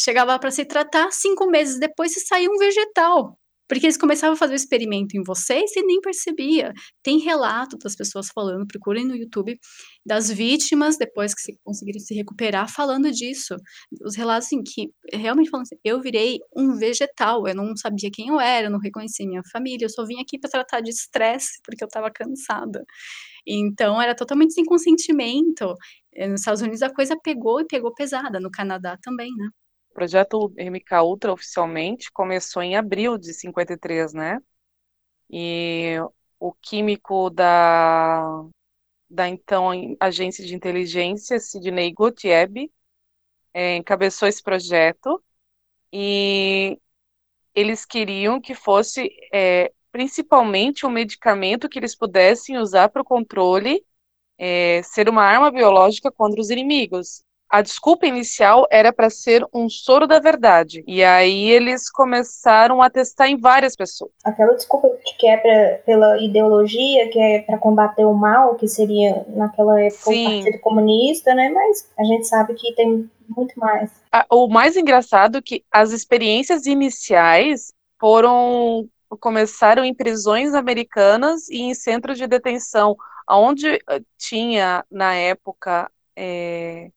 chegava 0.00 0.38
para 0.38 0.50
se 0.50 0.64
tratar, 0.64 1.10
cinco 1.12 1.46
meses 1.48 1.78
depois 1.78 2.12
se 2.12 2.20
saía 2.20 2.50
um 2.50 2.58
vegetal. 2.58 3.38
Porque 3.66 3.86
eles 3.86 3.96
começavam 3.96 4.34
a 4.34 4.36
fazer 4.36 4.52
o 4.52 4.56
experimento 4.56 5.16
em 5.16 5.22
vocês 5.24 5.74
e 5.74 5.82
nem 5.82 5.98
percebia. 6.00 6.72
Tem 7.02 7.18
relato 7.18 7.78
das 7.78 7.96
pessoas 7.96 8.28
falando, 8.28 8.66
procurem 8.66 9.06
no 9.06 9.16
YouTube, 9.16 9.58
das 10.04 10.30
vítimas, 10.30 10.98
depois 10.98 11.34
que 11.34 11.40
se 11.40 11.58
conseguiram 11.64 11.98
se 11.98 12.14
recuperar, 12.14 12.70
falando 12.70 13.10
disso. 13.10 13.56
Os 14.04 14.16
relatos 14.16 14.52
em 14.52 14.62
que 14.62 14.90
realmente 15.12 15.48
falando 15.48 15.64
assim, 15.64 15.76
eu 15.82 16.00
virei 16.00 16.38
um 16.54 16.76
vegetal, 16.76 17.48
eu 17.48 17.54
não 17.54 17.74
sabia 17.76 18.10
quem 18.12 18.28
eu 18.28 18.38
era, 18.38 18.66
eu 18.66 18.70
não 18.70 18.78
reconhecia 18.78 19.26
minha 19.26 19.42
família, 19.50 19.86
eu 19.86 19.90
só 19.90 20.04
vim 20.04 20.20
aqui 20.20 20.38
para 20.38 20.50
tratar 20.50 20.80
de 20.80 20.90
estresse, 20.90 21.58
porque 21.64 21.82
eu 21.82 21.88
estava 21.88 22.10
cansada. 22.10 22.84
Então, 23.46 24.00
era 24.00 24.14
totalmente 24.14 24.54
sem 24.54 24.64
consentimento. 24.64 25.74
Nos 26.28 26.40
Estados 26.40 26.60
Unidos 26.62 26.82
a 26.82 26.92
coisa 26.92 27.16
pegou 27.22 27.60
e 27.60 27.66
pegou 27.66 27.94
pesada, 27.94 28.38
no 28.40 28.50
Canadá 28.50 28.98
também, 29.02 29.30
né? 29.36 29.48
Projeto 29.94 30.52
MK 30.58 31.02
Ultra 31.02 31.32
oficialmente 31.32 32.10
começou 32.12 32.62
em 32.62 32.76
abril 32.76 33.16
de 33.16 33.32
53, 33.32 34.12
né? 34.12 34.40
E 35.30 35.96
o 36.38 36.52
químico 36.52 37.30
da, 37.30 38.44
da 39.08 39.28
então 39.28 39.70
agência 40.00 40.44
de 40.44 40.54
inteligência, 40.54 41.38
Sidney 41.40 41.92
Gottlieb, 41.92 42.70
é, 43.54 43.76
encabeçou 43.76 44.28
esse 44.28 44.42
projeto 44.42 45.22
e 45.92 46.78
eles 47.54 47.84
queriam 47.86 48.40
que 48.40 48.54
fosse 48.54 49.10
é, 49.32 49.72
principalmente 49.92 50.86
um 50.86 50.90
medicamento 50.90 51.68
que 51.68 51.78
eles 51.78 51.96
pudessem 51.96 52.58
usar 52.58 52.88
para 52.90 53.02
o 53.02 53.04
controle, 53.04 53.84
é, 54.38 54.82
ser 54.82 55.08
uma 55.08 55.22
arma 55.24 55.50
biológica 55.50 56.10
contra 56.12 56.40
os 56.40 56.50
inimigos 56.50 57.24
a 57.54 57.62
desculpa 57.62 58.04
inicial 58.04 58.66
era 58.68 58.92
para 58.92 59.08
ser 59.08 59.46
um 59.54 59.68
soro 59.68 60.08
da 60.08 60.18
verdade. 60.18 60.82
E 60.88 61.04
aí 61.04 61.48
eles 61.48 61.88
começaram 61.88 62.82
a 62.82 62.90
testar 62.90 63.28
em 63.28 63.38
várias 63.38 63.76
pessoas. 63.76 64.10
Aquela 64.24 64.54
desculpa 64.54 64.90
que 65.20 65.28
é 65.28 65.36
pra, 65.36 65.78
pela 65.86 66.20
ideologia, 66.20 67.08
que 67.10 67.18
é 67.20 67.42
para 67.42 67.56
combater 67.56 68.04
o 68.04 68.12
mal, 68.12 68.56
que 68.56 68.66
seria 68.66 69.24
naquela 69.28 69.80
época 69.80 70.02
Sim. 70.02 70.26
o 70.26 70.42
Partido 70.42 70.60
Comunista, 70.62 71.32
né? 71.32 71.48
Mas 71.50 71.88
a 71.96 72.02
gente 72.02 72.26
sabe 72.26 72.54
que 72.54 72.74
tem 72.74 73.08
muito 73.28 73.54
mais. 73.56 73.88
O 74.32 74.48
mais 74.48 74.76
engraçado 74.76 75.38
é 75.38 75.42
que 75.42 75.62
as 75.70 75.92
experiências 75.92 76.66
iniciais 76.66 77.72
foram 78.00 78.88
começaram 79.20 79.84
em 79.84 79.94
prisões 79.94 80.54
americanas 80.54 81.48
e 81.48 81.60
em 81.60 81.72
centros 81.72 82.18
de 82.18 82.26
detenção, 82.26 82.96
onde 83.30 83.68
eh, 83.68 84.00
tinha 84.18 84.84
na 84.90 85.14
época 85.14 85.88
é, 86.16 86.90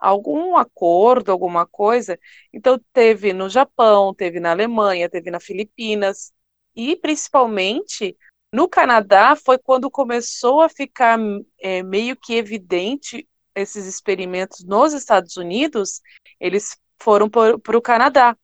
algum 0.00 0.56
acordo, 0.56 1.30
alguma 1.30 1.66
coisa. 1.66 2.18
Então, 2.52 2.80
teve 2.92 3.32
no 3.32 3.48
Japão, 3.48 4.14
teve 4.14 4.40
na 4.40 4.50
Alemanha, 4.50 5.08
teve 5.08 5.30
nas 5.30 5.44
Filipinas, 5.44 6.32
e 6.74 6.96
principalmente 6.96 8.16
no 8.52 8.68
Canadá 8.68 9.36
foi 9.36 9.58
quando 9.58 9.90
começou 9.90 10.60
a 10.60 10.68
ficar 10.68 11.18
é, 11.58 11.82
meio 11.82 12.16
que 12.16 12.34
evidente 12.34 13.28
esses 13.54 13.86
experimentos 13.86 14.64
nos 14.64 14.92
Estados 14.92 15.36
Unidos, 15.36 16.00
eles 16.38 16.76
foram 16.98 17.28
para 17.28 17.76
o 17.76 17.82
Canadá. 17.82 18.36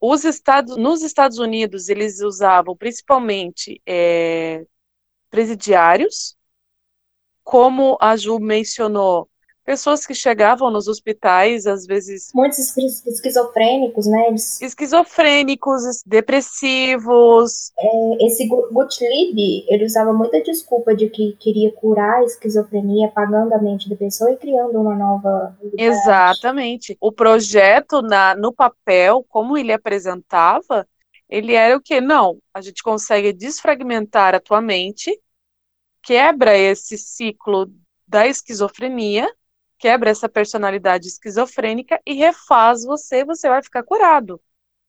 Os 0.00 0.24
estados, 0.24 0.76
nos 0.76 1.02
Estados 1.02 1.38
Unidos, 1.38 1.88
eles 1.88 2.20
usavam 2.20 2.76
principalmente 2.76 3.80
é, 3.86 4.66
presidiários, 5.30 6.36
como 7.42 7.96
a 8.00 8.16
Ju 8.16 8.38
mencionou, 8.38 9.30
pessoas 9.64 10.06
que 10.06 10.14
chegavam 10.14 10.70
nos 10.70 10.86
hospitais, 10.86 11.66
às 11.66 11.86
vezes. 11.86 12.30
Muitos 12.34 12.58
esquizofrênicos, 12.76 14.06
né? 14.06 14.28
Eles... 14.28 14.60
Esquizofrênicos, 14.60 16.02
depressivos. 16.04 17.72
É, 17.78 18.26
esse 18.26 18.46
Gottlieb, 18.46 19.64
ele 19.68 19.84
usava 19.84 20.12
muita 20.12 20.42
desculpa 20.42 20.94
de 20.94 21.08
que 21.08 21.32
queria 21.40 21.72
curar 21.72 22.20
a 22.20 22.24
esquizofrenia, 22.24 23.08
apagando 23.08 23.52
a 23.54 23.58
mente 23.58 23.88
da 23.88 23.96
pessoa 23.96 24.30
e 24.30 24.36
criando 24.36 24.78
uma 24.80 24.94
nova. 24.94 25.56
Exatamente. 25.76 26.96
O 27.00 27.10
projeto, 27.10 28.02
na, 28.02 28.36
no 28.36 28.52
papel, 28.52 29.24
como 29.28 29.56
ele 29.56 29.72
apresentava, 29.72 30.86
ele 31.28 31.54
era 31.54 31.76
o 31.76 31.80
que? 31.80 32.00
Não, 32.00 32.38
a 32.52 32.60
gente 32.60 32.82
consegue 32.82 33.32
desfragmentar 33.32 34.34
a 34.34 34.40
tua 34.40 34.60
mente, 34.60 35.18
quebra 36.02 36.56
esse 36.56 36.98
ciclo 36.98 37.72
da 38.06 38.26
esquizofrenia 38.26 39.26
quebra 39.84 40.08
essa 40.08 40.30
personalidade 40.30 41.08
esquizofrênica 41.08 42.00
e 42.06 42.14
refaz 42.14 42.86
você, 42.86 43.22
você 43.22 43.50
vai 43.50 43.62
ficar 43.62 43.82
curado. 43.82 44.40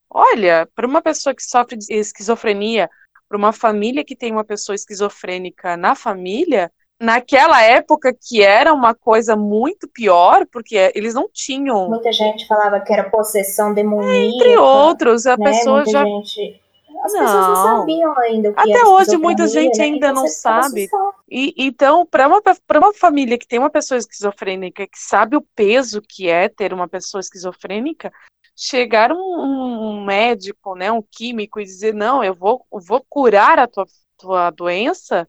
Olha, 0.09 0.69
para 0.73 0.87
uma 0.87 1.01
pessoa 1.01 1.35
que 1.35 1.43
sofre 1.43 1.75
de 1.75 1.93
esquizofrenia, 1.93 2.89
para 3.27 3.37
uma 3.37 3.51
família 3.51 4.05
que 4.05 4.15
tem 4.15 4.31
uma 4.31 4.45
pessoa 4.45 4.73
esquizofrênica 4.73 5.75
na 5.75 5.95
família, 5.95 6.71
naquela 6.97 7.61
época 7.61 8.15
que 8.17 8.41
era 8.41 8.73
uma 8.73 8.95
coisa 8.95 9.35
muito 9.35 9.85
pior, 9.85 10.45
porque 10.49 10.93
eles 10.95 11.13
não 11.13 11.27
tinham. 11.29 11.89
Muita 11.89 12.13
gente 12.13 12.47
falava 12.47 12.79
que 12.79 12.93
era 12.93 13.09
possessão 13.09 13.73
demoníaca. 13.73 14.15
Entre 14.15 14.55
outros, 14.55 15.25
a 15.25 15.35
né? 15.35 15.43
pessoa 15.51 15.83
Muita 15.83 15.91
já. 15.91 16.05
Gente 16.05 16.64
as 17.03 17.13
não. 17.13 17.19
pessoas 17.19 17.47
não 17.47 17.79
sabiam 17.79 18.19
ainda 18.19 18.53
Até 18.55 18.85
hoje 18.85 19.17
muita 19.17 19.47
gente 19.47 19.77
né? 19.77 19.85
ainda 19.85 20.11
não 20.11 20.27
sabe. 20.27 20.89
E, 21.29 21.53
então, 21.57 22.05
para 22.05 22.27
uma, 22.27 22.41
uma 22.77 22.93
família 22.93 23.37
que 23.37 23.47
tem 23.47 23.59
uma 23.59 23.69
pessoa 23.69 23.97
esquizofrênica, 23.97 24.87
que 24.87 24.99
sabe 24.99 25.35
o 25.35 25.41
peso 25.55 26.01
que 26.01 26.29
é 26.29 26.47
ter 26.49 26.73
uma 26.73 26.87
pessoa 26.87 27.19
esquizofrênica, 27.19 28.11
chegar 28.55 29.11
um, 29.11 29.17
um 29.17 30.05
médico, 30.05 30.75
né, 30.75 30.91
um 30.91 31.01
químico 31.01 31.59
e 31.59 31.65
dizer, 31.65 31.93
não, 31.93 32.23
eu 32.23 32.33
vou, 32.33 32.65
vou 32.71 33.05
curar 33.09 33.59
a 33.59 33.67
tua, 33.67 33.85
tua 34.17 34.49
doença, 34.49 35.27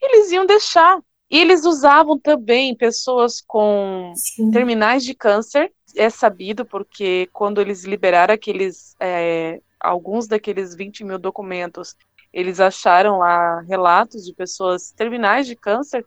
eles 0.00 0.30
iam 0.30 0.44
deixar. 0.44 1.00
E 1.30 1.38
eles 1.38 1.64
usavam 1.64 2.18
também 2.18 2.76
pessoas 2.76 3.40
com 3.40 4.12
Sim. 4.14 4.50
terminais 4.50 5.02
de 5.02 5.14
câncer, 5.14 5.72
é 5.96 6.10
sabido 6.10 6.64
porque 6.64 7.26
quando 7.32 7.58
eles 7.58 7.84
liberaram 7.84 8.34
aqueles 8.34 8.94
é, 9.00 9.60
alguns 9.82 10.26
daqueles 10.26 10.74
20 10.74 11.04
mil 11.04 11.18
documentos, 11.18 11.96
eles 12.32 12.60
acharam 12.60 13.18
lá 13.18 13.60
relatos 13.62 14.24
de 14.24 14.32
pessoas 14.32 14.92
terminais 14.92 15.46
de 15.46 15.56
câncer, 15.56 16.06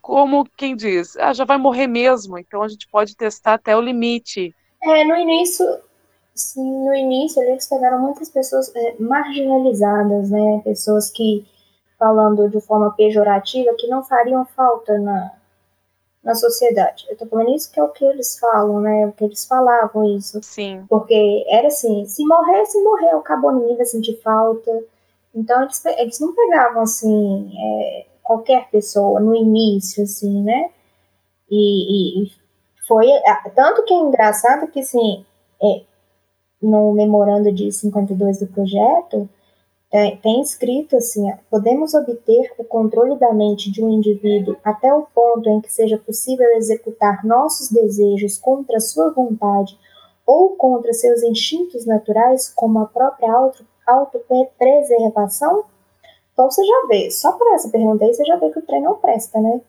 como 0.00 0.48
quem 0.56 0.74
diz, 0.74 1.16
ah, 1.16 1.32
já 1.32 1.44
vai 1.44 1.58
morrer 1.58 1.86
mesmo, 1.86 2.38
então 2.38 2.62
a 2.62 2.68
gente 2.68 2.88
pode 2.88 3.14
testar 3.14 3.54
até 3.54 3.76
o 3.76 3.80
limite. 3.80 4.54
É, 4.82 5.04
no 5.04 5.14
início, 5.14 5.64
sim, 6.34 6.84
no 6.84 6.94
início 6.94 7.42
eles 7.42 7.68
pegaram 7.68 8.00
muitas 8.00 8.30
pessoas 8.30 8.74
é, 8.74 8.94
marginalizadas, 8.98 10.30
né, 10.30 10.62
pessoas 10.64 11.10
que, 11.10 11.46
falando 11.98 12.48
de 12.48 12.60
forma 12.62 12.92
pejorativa, 12.92 13.74
que 13.78 13.86
não 13.86 14.02
fariam 14.02 14.46
falta 14.46 14.98
na, 14.98 15.32
na 16.24 16.34
sociedade. 16.34 17.04
Eu 17.08 17.16
tô 17.16 17.26
falando 17.26 17.54
isso 17.54 17.70
que 17.70 17.78
é 17.78 17.82
o 17.82 17.90
que 17.90 18.04
eles 18.04 18.38
falam, 18.38 18.80
né? 18.80 19.06
O 19.06 19.12
que 19.12 19.24
eles 19.24 19.44
falavam 19.44 20.16
isso. 20.16 20.40
Sim. 20.42 20.84
Porque 20.88 21.44
era 21.48 21.68
assim, 21.68 22.06
se 22.06 22.24
morresse, 22.24 22.82
morreu, 22.82 23.18
acabou, 23.18 23.52
ninguém 23.52 23.76
vai 23.76 23.84
sentir 23.84 24.18
falta. 24.22 24.70
Então 25.34 25.62
eles, 25.62 25.84
eles 25.84 26.18
não 26.20 26.34
pegavam 26.34 26.82
assim 26.82 27.52
é, 27.58 28.06
qualquer 28.22 28.70
pessoa 28.70 29.20
no 29.20 29.34
início, 29.34 30.02
assim, 30.02 30.42
né? 30.42 30.70
E, 31.50 32.24
e, 32.24 32.32
foi 32.88 33.06
tanto 33.54 33.82
que 33.84 33.92
é 33.92 33.96
engraçado 33.96 34.68
que 34.68 34.80
assim 34.80 35.24
é, 35.62 35.82
no 36.60 36.92
memorando 36.92 37.52
de 37.52 37.70
52 37.70 38.40
do 38.40 38.46
projeto 38.46 39.28
é, 39.94 40.16
tem 40.16 40.42
escrito 40.42 40.96
assim: 40.96 41.32
podemos 41.48 41.94
obter 41.94 42.52
o 42.58 42.64
controle 42.64 43.16
da 43.16 43.32
mente 43.32 43.70
de 43.70 43.80
um 43.80 43.88
indivíduo 43.88 44.56
até 44.64 44.92
o 44.92 45.06
ponto 45.14 45.48
em 45.48 45.60
que 45.60 45.72
seja 45.72 45.96
possível 45.96 46.48
executar 46.56 47.24
nossos 47.24 47.70
desejos 47.70 48.36
contra 48.36 48.80
sua 48.80 49.12
vontade 49.12 49.78
ou 50.26 50.56
contra 50.56 50.92
seus 50.92 51.22
instintos 51.22 51.86
naturais, 51.86 52.52
como 52.52 52.80
a 52.80 52.86
própria 52.86 53.32
auto, 53.32 53.64
autopreservação? 53.86 55.64
Então 56.32 56.50
você 56.50 56.64
já 56.64 56.86
vê, 56.88 57.08
só 57.12 57.30
por 57.30 57.46
essa 57.54 57.68
pergunta 57.68 58.04
aí, 58.04 58.12
você 58.12 58.24
já 58.24 58.34
vê 58.34 58.50
que 58.50 58.58
o 58.58 58.66
trem 58.66 58.82
não 58.82 58.96
presta, 58.96 59.40
né? 59.40 59.60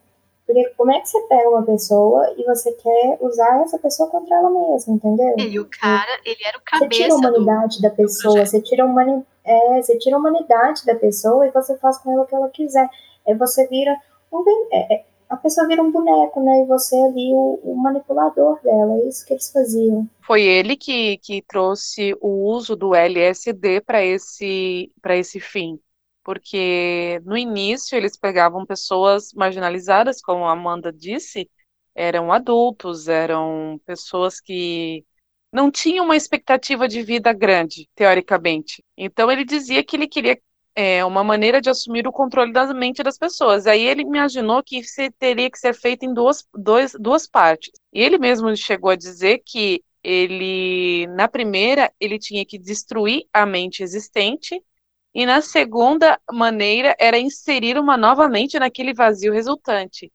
Porque 0.46 0.64
como 0.76 0.92
é 0.92 1.00
que 1.00 1.08
você 1.08 1.20
pega 1.22 1.48
uma 1.48 1.64
pessoa 1.64 2.32
e 2.36 2.44
você 2.44 2.70
quer 2.72 3.18
usar 3.20 3.62
essa 3.62 3.78
pessoa 3.78 4.08
contra 4.08 4.36
ela 4.36 4.48
mesma, 4.48 4.94
entendeu? 4.94 5.34
E 5.38 5.58
o 5.58 5.68
cara, 5.68 6.20
ele 6.24 6.40
era 6.46 6.56
o 6.56 6.60
cabeça 6.64 6.88
Você 6.88 6.88
tira 6.88 7.14
a 7.14 7.16
humanidade 7.16 7.76
do, 7.76 7.82
da 7.82 7.90
pessoa, 7.90 8.46
você 8.46 8.60
tira 8.60 8.82
a 8.84 8.86
humanidade 8.86 9.26
é, 9.46 9.80
você 9.80 9.96
tira 9.96 10.16
a 10.16 10.18
humanidade 10.18 10.84
da 10.84 10.96
pessoa 10.96 11.46
e 11.46 11.52
você 11.52 11.76
faz 11.78 11.98
com 11.98 12.12
ela 12.12 12.22
o 12.22 12.26
que 12.26 12.34
ela 12.34 12.50
quiser. 12.50 12.88
Aí 13.26 13.34
você 13.34 13.66
vira 13.68 13.96
um 14.32 14.44
é, 14.72 14.94
é, 14.94 15.04
a 15.28 15.36
pessoa 15.36 15.66
vira 15.66 15.82
um 15.82 15.90
boneco, 15.90 16.40
né? 16.42 16.62
E 16.62 16.66
você 16.66 16.96
ali 16.96 17.32
o, 17.32 17.60
o, 17.62 17.76
manipulador 17.76 18.60
dela. 18.62 18.94
É 18.94 19.08
isso 19.08 19.24
que 19.24 19.34
eles 19.34 19.50
faziam. 19.50 20.08
Foi 20.26 20.42
ele 20.42 20.76
que, 20.76 21.18
que 21.18 21.42
trouxe 21.42 22.16
o 22.20 22.44
uso 22.48 22.74
do 22.74 22.94
LSD 22.94 23.80
para 23.80 24.04
esse, 24.04 24.90
esse 25.10 25.40
fim. 25.40 25.78
Porque 26.26 27.20
no 27.24 27.38
início 27.38 27.96
eles 27.96 28.16
pegavam 28.16 28.66
pessoas 28.66 29.32
marginalizadas, 29.32 30.20
como 30.20 30.44
a 30.44 30.50
Amanda 30.50 30.92
disse, 30.92 31.48
eram 31.94 32.32
adultos, 32.32 33.06
eram 33.06 33.80
pessoas 33.86 34.40
que 34.40 35.04
não 35.52 35.70
tinha 35.70 36.02
uma 36.02 36.16
expectativa 36.16 36.88
de 36.88 37.00
vida 37.00 37.32
grande, 37.32 37.88
teoricamente. 37.94 38.82
Então 38.96 39.30
ele 39.30 39.44
dizia 39.44 39.84
que 39.84 39.94
ele 39.94 40.08
queria 40.08 40.36
é, 40.74 41.04
uma 41.04 41.22
maneira 41.22 41.60
de 41.60 41.70
assumir 41.70 42.08
o 42.08 42.12
controle 42.12 42.52
da 42.52 42.74
mente 42.74 43.04
das 43.04 43.16
pessoas. 43.16 43.68
Aí 43.68 43.82
ele 43.86 44.02
imaginou 44.02 44.64
que 44.64 44.78
isso 44.78 45.00
teria 45.20 45.48
que 45.48 45.58
ser 45.60 45.74
feito 45.74 46.04
em 46.04 46.12
duas, 46.12 46.44
dois, 46.52 46.96
duas 46.98 47.28
partes. 47.28 47.70
E 47.92 48.02
ele 48.02 48.18
mesmo 48.18 48.54
chegou 48.56 48.90
a 48.90 48.96
dizer 48.96 49.42
que 49.46 49.80
ele, 50.02 51.06
na 51.14 51.28
primeira, 51.28 51.92
ele 52.00 52.18
tinha 52.18 52.44
que 52.44 52.58
destruir 52.58 53.26
a 53.32 53.46
mente 53.46 53.84
existente, 53.84 54.60
e 55.16 55.24
na 55.24 55.40
segunda 55.40 56.20
maneira 56.30 56.94
era 56.98 57.18
inserir 57.18 57.78
uma 57.78 57.96
nova 57.96 58.28
mente 58.28 58.58
naquele 58.58 58.92
vazio 58.92 59.32
resultante. 59.32 60.12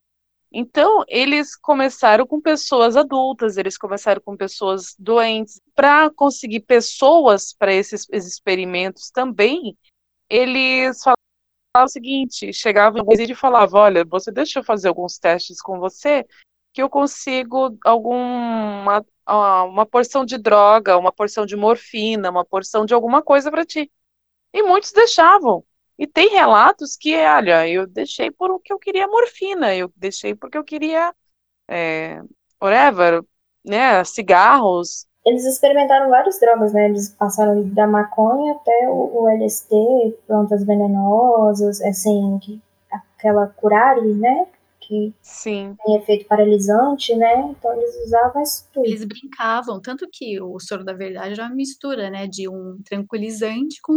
Então, 0.51 1.03
eles 1.07 1.55
começaram 1.55 2.27
com 2.27 2.39
pessoas 2.39 2.95
adultas, 2.95 3.57
eles 3.57 3.79
começaram 3.79 4.21
com 4.23 4.37
pessoas 4.37 4.93
doentes. 4.99 5.59
Para 5.73 6.11
conseguir 6.11 6.59
pessoas 6.59 7.51
para 7.51 7.73
esses, 7.73 8.05
experimentos 8.11 9.09
também, 9.09 9.75
eles 10.29 11.01
falavam 11.01 11.85
o 11.85 11.87
seguinte: 11.87 12.53
chegavam 12.53 13.01
em 13.01 13.23
e 13.23 13.33
falavam, 13.33 13.81
olha, 13.81 14.05
você 14.05 14.31
deixa 14.31 14.59
eu 14.59 14.63
fazer 14.63 14.87
alguns 14.87 15.17
testes 15.17 15.59
com 15.63 15.79
você, 15.79 16.23
que 16.71 16.83
eu 16.83 16.87
consigo 16.91 17.75
alguma 17.83 19.03
uma 19.25 19.85
porção 19.87 20.23
de 20.23 20.37
droga, 20.37 20.95
uma 20.95 21.11
porção 21.11 21.43
de 21.43 21.55
morfina, 21.55 22.29
uma 22.29 22.45
porção 22.45 22.85
de 22.85 22.93
alguma 22.93 23.23
coisa 23.23 23.49
para 23.49 23.65
ti. 23.65 23.89
E 24.53 24.63
muitos 24.63 24.91
deixavam. 24.91 25.63
E 25.97 26.07
tem 26.07 26.29
relatos 26.29 26.95
que, 26.95 27.15
olha, 27.15 27.67
eu 27.67 27.85
deixei 27.85 28.31
por 28.31 28.49
o 28.49 28.59
que 28.59 28.73
eu 28.73 28.79
queria 28.79 29.07
morfina, 29.07 29.75
eu 29.75 29.91
deixei 29.95 30.33
porque 30.33 30.57
eu 30.57 30.63
queria, 30.63 31.13
é, 31.69 32.21
whatever, 32.61 33.23
né, 33.63 34.03
cigarros. 34.03 35.05
Eles 35.23 35.45
experimentaram 35.45 36.09
várias 36.09 36.39
drogas, 36.39 36.73
né? 36.73 36.85
Eles 36.85 37.09
passaram 37.09 37.61
da 37.69 37.85
maconha 37.85 38.53
até 38.53 38.89
o, 38.89 39.21
o 39.21 39.29
LSD, 39.29 40.17
plantas 40.25 40.63
venenosas, 40.63 41.79
assim, 41.81 42.39
que, 42.39 42.59
aquela 42.91 43.47
curare, 43.47 44.13
né? 44.15 44.47
Que 44.91 45.13
Sim. 45.21 45.77
tem 45.85 45.95
efeito 45.95 46.25
paralisante, 46.27 47.15
né? 47.15 47.49
Então 47.49 47.73
eles 47.73 47.95
usavam 48.05 48.43
isso 48.43 48.67
tudo. 48.73 48.85
Eles 48.85 49.05
brincavam, 49.05 49.79
tanto 49.79 50.05
que 50.11 50.41
o 50.41 50.59
soro 50.59 50.83
da 50.83 50.91
verdade 50.91 51.33
era 51.33 51.47
uma 51.47 51.55
mistura, 51.55 52.09
né, 52.09 52.27
de 52.27 52.49
um 52.49 52.77
tranquilizante 52.83 53.79
com 53.81 53.95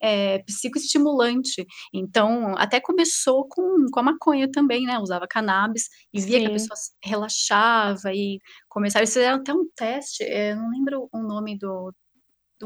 é, 0.00 0.38
psicoestimulante. 0.44 1.66
Então, 1.92 2.54
até 2.56 2.80
começou 2.80 3.46
com, 3.46 3.86
com 3.92 4.00
a 4.00 4.02
maconha 4.02 4.50
também, 4.50 4.86
né? 4.86 4.98
Usava 4.98 5.28
cannabis 5.28 5.84
e 6.14 6.20
via 6.20 6.38
Sim. 6.38 6.44
que 6.44 6.50
a 6.50 6.52
pessoa 6.52 6.76
relaxava 7.04 8.14
e 8.14 8.38
começaram. 8.70 9.02
Eles 9.02 9.12
fizeram 9.12 9.36
até 9.36 9.52
um 9.52 9.66
teste, 9.76 10.24
é, 10.24 10.54
não 10.54 10.70
lembro 10.70 11.08
o 11.12 11.18
nome 11.18 11.58
do, 11.58 11.92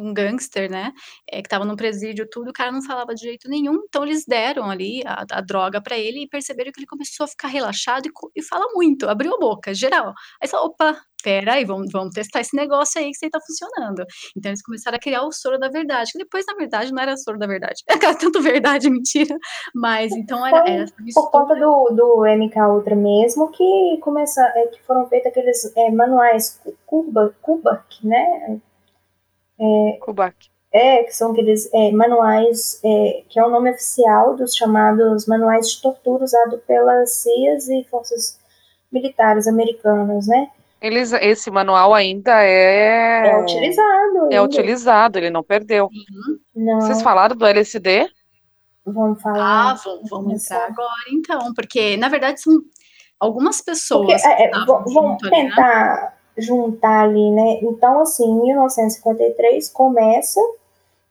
um 0.00 0.12
gangster, 0.12 0.70
né? 0.70 0.92
É, 1.30 1.42
que 1.42 1.48
tava 1.48 1.64
no 1.64 1.76
presídio, 1.76 2.28
tudo, 2.30 2.50
o 2.50 2.52
cara 2.52 2.72
não 2.72 2.82
falava 2.82 3.14
de 3.14 3.22
jeito 3.22 3.48
nenhum, 3.48 3.82
então 3.88 4.04
eles 4.04 4.24
deram 4.26 4.70
ali 4.70 5.02
a, 5.06 5.24
a 5.30 5.40
droga 5.40 5.80
para 5.80 5.98
ele 5.98 6.24
e 6.24 6.28
perceberam 6.28 6.72
que 6.72 6.80
ele 6.80 6.86
começou 6.86 7.24
a 7.24 7.28
ficar 7.28 7.48
relaxado 7.48 8.06
e, 8.06 8.10
e 8.36 8.42
fala 8.42 8.66
muito, 8.72 9.08
abriu 9.08 9.34
a 9.34 9.38
boca, 9.38 9.74
geral. 9.74 10.12
Aí 10.40 10.48
falou, 10.48 10.66
opa, 10.66 10.96
pera 11.26 11.54
aí, 11.54 11.64
vamos, 11.64 11.90
vamos 11.90 12.14
testar 12.14 12.40
esse 12.40 12.54
negócio 12.54 13.00
aí 13.00 13.10
que 13.10 13.16
você 13.16 13.28
tá 13.28 13.40
funcionando. 13.44 14.04
Então 14.36 14.50
eles 14.50 14.62
começaram 14.62 14.96
a 14.96 15.00
criar 15.00 15.22
o 15.22 15.32
soro 15.32 15.58
da 15.58 15.68
verdade, 15.68 16.12
que 16.12 16.18
depois, 16.18 16.44
na 16.46 16.54
verdade, 16.54 16.92
não 16.92 17.02
era 17.02 17.16
soro 17.16 17.36
da 17.36 17.48
verdade, 17.48 17.82
era 17.90 18.14
tanto 18.14 18.40
verdade, 18.40 18.88
mentira, 18.88 19.36
mas 19.74 20.12
então 20.12 20.46
era, 20.46 20.68
era 20.68 20.86
Por 21.12 21.30
conta 21.32 21.56
do, 21.56 21.90
do 21.90 22.24
MK 22.24 22.56
Ultra 22.70 22.94
mesmo, 22.94 23.50
que 23.50 23.98
começa, 24.00 24.40
é, 24.54 24.68
que 24.68 24.80
foram 24.84 25.06
feitos 25.08 25.28
aqueles 25.28 25.76
é, 25.76 25.90
manuais 25.90 26.60
Cuba, 26.86 27.34
Cuba, 27.42 27.84
né? 28.04 28.60
É, 29.58 29.98
Kubac. 30.00 30.34
É, 30.72 31.04
que 31.04 31.12
são 31.12 31.32
aqueles 31.32 31.72
é, 31.72 31.90
manuais, 31.92 32.80
é, 32.84 33.22
que 33.28 33.38
é 33.38 33.46
o 33.46 33.50
nome 33.50 33.70
oficial 33.70 34.36
dos 34.36 34.54
chamados 34.54 35.26
manuais 35.26 35.70
de 35.70 35.80
tortura 35.80 36.24
usado 36.24 36.58
pelas 36.66 37.12
CIAs 37.12 37.68
e 37.68 37.84
forças 37.84 38.38
militares 38.92 39.46
americanas, 39.46 40.26
né? 40.26 40.50
Eles, 40.80 41.12
esse 41.12 41.50
manual 41.50 41.94
ainda 41.94 42.42
é... 42.42 43.30
É 43.30 43.40
utilizado. 43.40 44.18
É 44.30 44.36
ainda. 44.36 44.42
utilizado, 44.42 45.18
ele 45.18 45.30
não 45.30 45.42
perdeu. 45.42 45.86
Uhum. 45.86 46.38
Não. 46.54 46.80
Vocês 46.80 47.00
falaram 47.00 47.34
do 47.34 47.46
LSD? 47.46 48.08
Vamos 48.84 49.20
falar. 49.22 49.72
Ah, 49.72 49.80
vamos, 49.82 50.10
vamos 50.10 50.44
entrar 50.44 50.66
agora 50.66 51.04
então, 51.10 51.54
porque 51.54 51.96
na 51.96 52.08
verdade 52.08 52.40
são 52.40 52.52
algumas 53.18 53.60
pessoas. 53.62 54.22
Porque, 54.22 54.42
é, 54.42 54.50
vamos 54.64 55.16
tentar... 55.28 56.15
juntar 56.36 57.04
ali, 57.04 57.30
né? 57.30 57.60
Então, 57.62 58.00
assim, 58.00 58.24
em 58.24 58.42
1953 58.42 59.70
começa, 59.70 60.40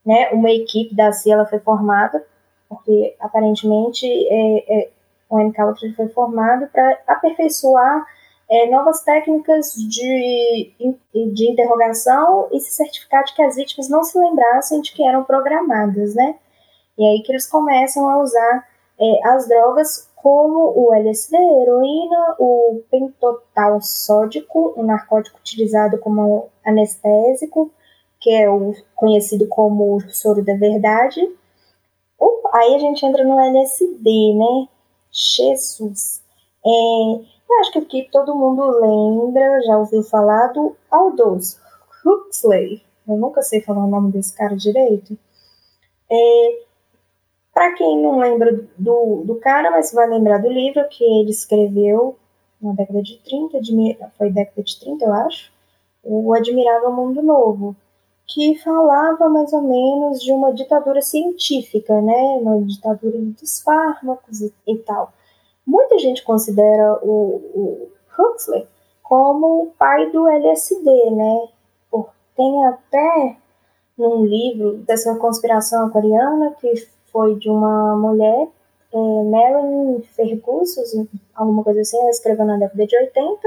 né? 0.05 0.29
Uma 0.31 0.51
equipe 0.51 0.95
da 0.95 1.11
CIA 1.11 1.45
foi 1.45 1.59
formada, 1.59 2.23
porque 2.69 3.15
aparentemente 3.19 4.05
é, 4.07 4.81
é, 4.81 4.89
o 5.29 5.39
MK 5.39 5.57
foi 5.95 6.07
formado 6.09 6.67
para 6.67 6.99
aperfeiçoar 7.07 8.05
é, 8.49 8.69
novas 8.69 9.01
técnicas 9.01 9.73
de, 9.73 10.71
de 11.33 11.51
interrogação 11.51 12.47
e 12.51 12.59
se 12.59 12.71
certificar 12.71 13.23
de 13.23 13.33
que 13.33 13.41
as 13.41 13.55
vítimas 13.55 13.89
não 13.89 14.03
se 14.03 14.17
lembrassem 14.19 14.81
de 14.81 14.93
que 14.93 15.03
eram 15.03 15.23
programadas, 15.23 16.13
né? 16.13 16.35
E 16.97 17.03
aí 17.03 17.23
que 17.23 17.31
eles 17.31 17.47
começam 17.47 18.07
a 18.07 18.21
usar 18.21 18.67
é, 18.99 19.27
as 19.27 19.47
drogas 19.47 20.09
como 20.25 20.73
o 20.75 20.91
LSD, 20.91 21.37
heroína, 21.37 22.35
o 22.39 22.81
pentotal 22.89 23.79
sódico, 23.79 24.73
um 24.75 24.81
narcótico 24.81 25.37
utilizado 25.37 25.99
como 25.99 26.49
anestésico, 26.65 27.71
que 28.19 28.31
é 28.31 28.49
o 28.49 28.73
conhecido 28.95 29.47
como 29.47 30.01
soro 30.09 30.43
da 30.43 30.55
verdade. 30.55 31.21
Uh, 32.19 32.41
aí 32.55 32.73
a 32.73 32.79
gente 32.79 33.05
entra 33.05 33.23
no 33.23 33.39
LSD, 33.39 34.33
né? 34.33 34.67
Jesus. 35.11 36.23
É, 36.65 36.69
eu 36.69 37.59
acho 37.59 37.73
que 37.73 37.77
aqui 37.77 38.09
todo 38.11 38.33
mundo 38.33 38.65
lembra, 38.81 39.61
já 39.61 39.77
ouviu 39.77 40.01
falar 40.01 40.47
do 40.47 40.75
Aldous 40.89 41.59
Huxley. 42.03 42.81
Eu 43.07 43.15
nunca 43.17 43.43
sei 43.43 43.61
falar 43.61 43.85
o 43.85 43.91
nome 43.91 44.11
desse 44.11 44.35
cara 44.35 44.55
direito. 44.55 45.15
É, 46.11 46.64
quem 47.75 48.01
não 48.01 48.19
lembra 48.19 48.53
do, 48.77 49.23
do 49.25 49.35
cara, 49.35 49.71
mas 49.71 49.93
vai 49.93 50.07
lembrar 50.07 50.39
do 50.39 50.49
livro 50.49 50.87
que 50.89 51.03
ele 51.03 51.29
escreveu 51.29 52.17
na 52.61 52.73
década 52.73 53.01
de 53.01 53.17
30, 53.19 53.61
de, 53.61 53.97
foi 54.17 54.31
década 54.31 54.63
de 54.63 54.79
30, 54.79 55.05
eu 55.05 55.13
acho, 55.13 55.51
O 56.03 56.33
Admirável 56.33 56.91
Mundo 56.91 57.21
Novo, 57.21 57.75
que 58.27 58.55
falava 58.57 59.29
mais 59.29 59.53
ou 59.53 59.61
menos 59.61 60.21
de 60.21 60.31
uma 60.31 60.53
ditadura 60.53 61.01
científica, 61.01 62.01
né? 62.01 62.39
Uma 62.41 62.59
ditadura 62.61 63.17
dos 63.19 63.61
fármacos 63.61 64.41
e, 64.41 64.53
e 64.67 64.77
tal. 64.77 65.13
Muita 65.65 65.99
gente 65.99 66.23
considera 66.23 66.99
o, 67.03 67.41
o 67.53 67.91
Huxley 68.17 68.67
como 69.03 69.63
o 69.63 69.71
pai 69.77 70.09
do 70.09 70.27
LSD, 70.27 71.11
né? 71.11 71.49
Tem 72.35 72.65
até 72.65 73.37
num 73.97 74.25
livro 74.25 74.77
dessa 74.79 75.15
conspiração 75.15 75.89
coreana 75.89 76.53
que 76.59 76.73
foi 77.15 77.35
de 77.35 77.49
uma 77.49 77.95
mulher, 77.95 78.49
é, 78.93 78.97
Marilyn 78.97 80.01
Ferguson, 80.01 81.07
alguma 81.33 81.63
coisa 81.63 81.79
assim, 81.79 81.97
ela 81.97 82.09
escreveu 82.09 82.45
na 82.45 82.57
década 82.57 82.85
de 82.85 82.97
80. 82.97 83.41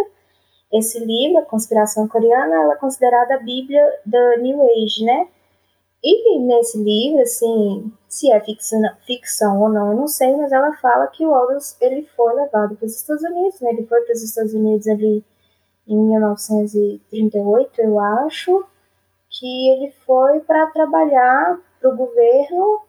Esse 0.73 0.99
livro, 1.05 1.39
A 1.39 1.45
Conspiração 1.45 2.09
Coreana, 2.09 2.63
ela 2.63 2.73
é 2.73 2.79
considerada 2.79 3.35
a 3.35 3.39
bíblia 3.39 3.85
da 4.07 4.39
New 4.39 4.63
Age, 4.63 5.05
né? 5.05 5.29
E 6.03 6.39
nesse 6.39 6.79
livro, 6.83 7.21
assim, 7.21 7.93
se 8.09 8.33
é 8.33 8.41
ficção, 8.41 8.81
ficção 9.07 9.61
ou 9.61 9.69
não, 9.69 9.91
eu 9.91 9.97
não 9.99 10.07
sei, 10.09 10.35
mas 10.35 10.51
ela 10.51 10.73
fala 10.75 11.07
que 11.09 11.27
o 11.27 11.35
Aldous, 11.35 11.77
ele 11.79 12.09
foi 12.17 12.33
levado 12.35 12.75
para 12.75 12.87
os 12.87 12.97
Estados 12.97 13.23
Unidos, 13.23 13.61
né? 13.61 13.71
Ele 13.73 13.87
foi 13.87 14.01
para 14.01 14.15
os 14.15 14.23
Estados 14.23 14.55
Unidos 14.55 14.89
ali 14.89 15.23
em 15.87 15.97
1938, 15.97 17.83
eu 17.83 18.01
acho, 18.01 18.65
que 19.29 19.71
ele 19.73 19.93
foi 20.07 20.41
para 20.41 20.69
trabalhar 20.69 21.61
para 21.81 21.91
o 21.91 21.97
governo 21.97 22.88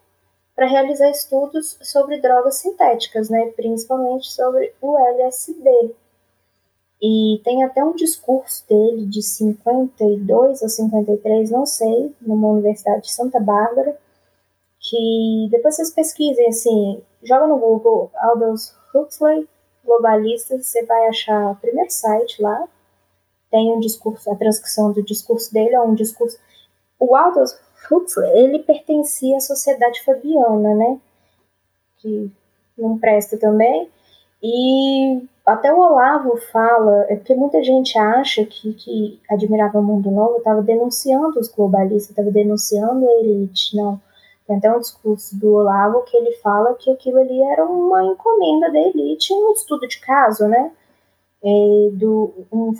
para 0.59 0.67
realizar 0.67 1.09
estudos 1.09 1.77
sobre 1.81 2.19
drogas 2.19 2.55
sintéticas, 2.55 3.29
né, 3.29 3.45
principalmente 3.55 4.29
sobre 4.29 4.73
o 4.81 4.97
LSD. 4.97 5.95
E 7.01 7.39
tem 7.45 7.63
até 7.63 7.81
um 7.81 7.95
discurso 7.95 8.67
dele 8.67 9.05
de 9.05 9.23
52 9.23 10.61
ou 10.61 10.67
53, 10.67 11.49
não 11.49 11.65
sei, 11.65 12.13
numa 12.19 12.49
universidade 12.49 13.03
de 13.03 13.13
Santa 13.13 13.39
Bárbara, 13.39 13.97
que 14.81 15.47
depois 15.49 15.77
vocês 15.77 15.91
pesquisem, 15.91 16.49
assim, 16.49 17.01
joga 17.23 17.47
no 17.47 17.57
Google 17.57 18.11
Aldous 18.17 18.75
Huxley, 18.93 19.47
globalista, 19.85 20.61
você 20.61 20.83
vai 20.83 21.07
achar 21.07 21.51
o 21.51 21.55
primeiro 21.55 21.89
site 21.89 22.41
lá, 22.41 22.67
tem 23.49 23.71
um 23.71 23.79
discurso, 23.79 24.29
a 24.29 24.35
transcrição 24.35 24.91
do 24.91 25.01
discurso 25.01 25.53
dele 25.53 25.75
é 25.75 25.79
um 25.79 25.95
discurso... 25.95 26.37
O 26.99 27.15
Aldous 27.15 27.57
Huxley, 27.89 28.29
ele 28.37 28.59
pertencia 28.59 29.37
à 29.37 29.39
sociedade 29.39 30.03
fabiana, 30.03 30.75
né? 30.75 30.99
Que 31.99 32.31
não 32.77 32.97
presta 32.97 33.37
também. 33.37 33.89
E 34.41 35.21
até 35.45 35.73
o 35.73 35.79
Olavo 35.79 36.37
fala, 36.51 37.05
é 37.09 37.15
porque 37.15 37.35
muita 37.35 37.63
gente 37.63 37.97
acha 37.97 38.45
que, 38.45 38.73
que 38.73 39.19
admirava 39.29 39.79
o 39.79 39.83
Mundo 39.83 40.09
Novo 40.09 40.37
estava 40.37 40.61
denunciando 40.61 41.39
os 41.39 41.49
globalistas, 41.49 42.11
estava 42.11 42.31
denunciando 42.31 43.07
a 43.07 43.13
elite. 43.15 43.75
Não. 43.75 43.99
Tem 44.47 44.57
até 44.57 44.73
um 44.73 44.79
discurso 44.79 45.37
do 45.37 45.55
Olavo 45.55 46.03
que 46.03 46.15
ele 46.15 46.33
fala 46.37 46.73
que 46.75 46.91
aquilo 46.91 47.19
ali 47.19 47.41
era 47.43 47.65
uma 47.65 48.03
encomenda 48.05 48.71
da 48.71 48.79
elite, 48.79 49.33
um 49.33 49.51
estudo 49.53 49.87
de 49.87 49.99
caso, 49.99 50.47
né? 50.47 50.71
É, 51.43 51.89
do, 51.93 52.33
um, 52.51 52.73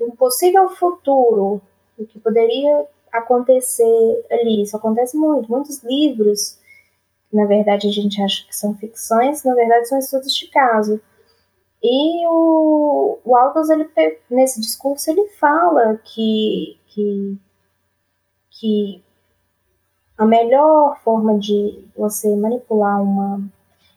um 0.00 0.10
possível 0.12 0.68
futuro, 0.70 1.60
o 1.98 2.06
que 2.06 2.18
poderia 2.18 2.86
acontecer 3.12 4.26
ali. 4.30 4.62
Isso 4.62 4.76
acontece 4.76 5.16
muito. 5.16 5.50
Muitos 5.50 5.82
livros, 5.82 6.58
na 7.32 7.44
verdade, 7.44 7.88
a 7.88 7.92
gente 7.92 8.20
acha 8.22 8.46
que 8.46 8.56
são 8.56 8.74
ficções, 8.74 9.44
na 9.44 9.54
verdade, 9.54 9.88
são 9.88 9.98
estudos 9.98 10.34
de 10.34 10.48
caso. 10.48 11.00
E 11.82 12.26
o, 12.26 13.18
o 13.24 13.36
Aldous, 13.36 13.70
ele, 13.70 13.88
nesse 14.30 14.60
discurso, 14.60 15.10
ele 15.10 15.28
fala 15.38 15.96
que, 16.04 16.78
que, 16.88 17.38
que 18.50 19.04
a 20.16 20.26
melhor 20.26 20.98
forma 21.04 21.38
de 21.38 21.84
você 21.96 22.34
manipular 22.34 23.00
uma, 23.00 23.40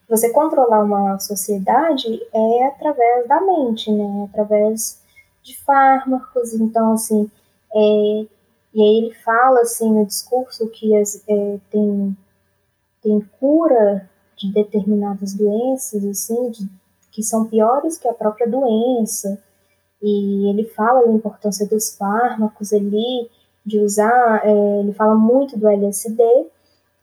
você 0.08 0.30
controlar 0.32 0.84
uma 0.84 1.18
sociedade 1.20 2.22
é 2.32 2.68
através 2.68 3.28
da 3.28 3.42
mente, 3.42 3.92
né? 3.92 4.28
Através 4.30 5.02
de 5.42 5.58
fármacos. 5.64 6.54
Então, 6.54 6.94
assim, 6.94 7.32
é, 7.74 8.26
e 8.74 8.82
aí 8.82 8.98
ele 8.98 9.14
fala 9.16 9.62
assim 9.62 9.92
no 9.92 10.06
discurso 10.06 10.68
que 10.70 10.96
as, 10.96 11.22
é, 11.28 11.60
tem, 11.70 12.18
tem 13.02 13.20
cura 13.40 14.10
de 14.38 14.52
determinadas 14.52 15.34
doenças, 15.34 16.04
assim, 16.06 16.50
de, 16.52 16.70
que 17.12 17.22
são 17.22 17.46
piores 17.46 17.98
que 17.98 18.08
a 18.08 18.14
própria 18.14 18.48
doença. 18.48 19.42
E 20.02 20.50
ele 20.50 20.66
fala 20.66 21.06
da 21.06 21.12
importância 21.12 21.68
dos 21.68 21.96
fármacos 21.96 22.74
ali, 22.74 23.30
de 23.66 23.80
usar, 23.80 24.42
é, 24.46 24.80
ele 24.80 24.94
fala 24.94 25.16
muito 25.16 25.58
do 25.58 25.68
LSD, 25.68 26.24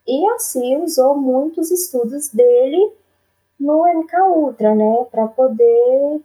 e 0.07 0.29
assim 0.31 0.83
usou 0.83 1.17
muitos 1.17 1.71
estudos 1.71 2.31
dele 2.31 2.93
no 3.61 3.87
MK 3.87 4.17
Ultra, 4.35 4.75
né, 4.75 5.07
para 5.11 5.29
poder 5.29 6.21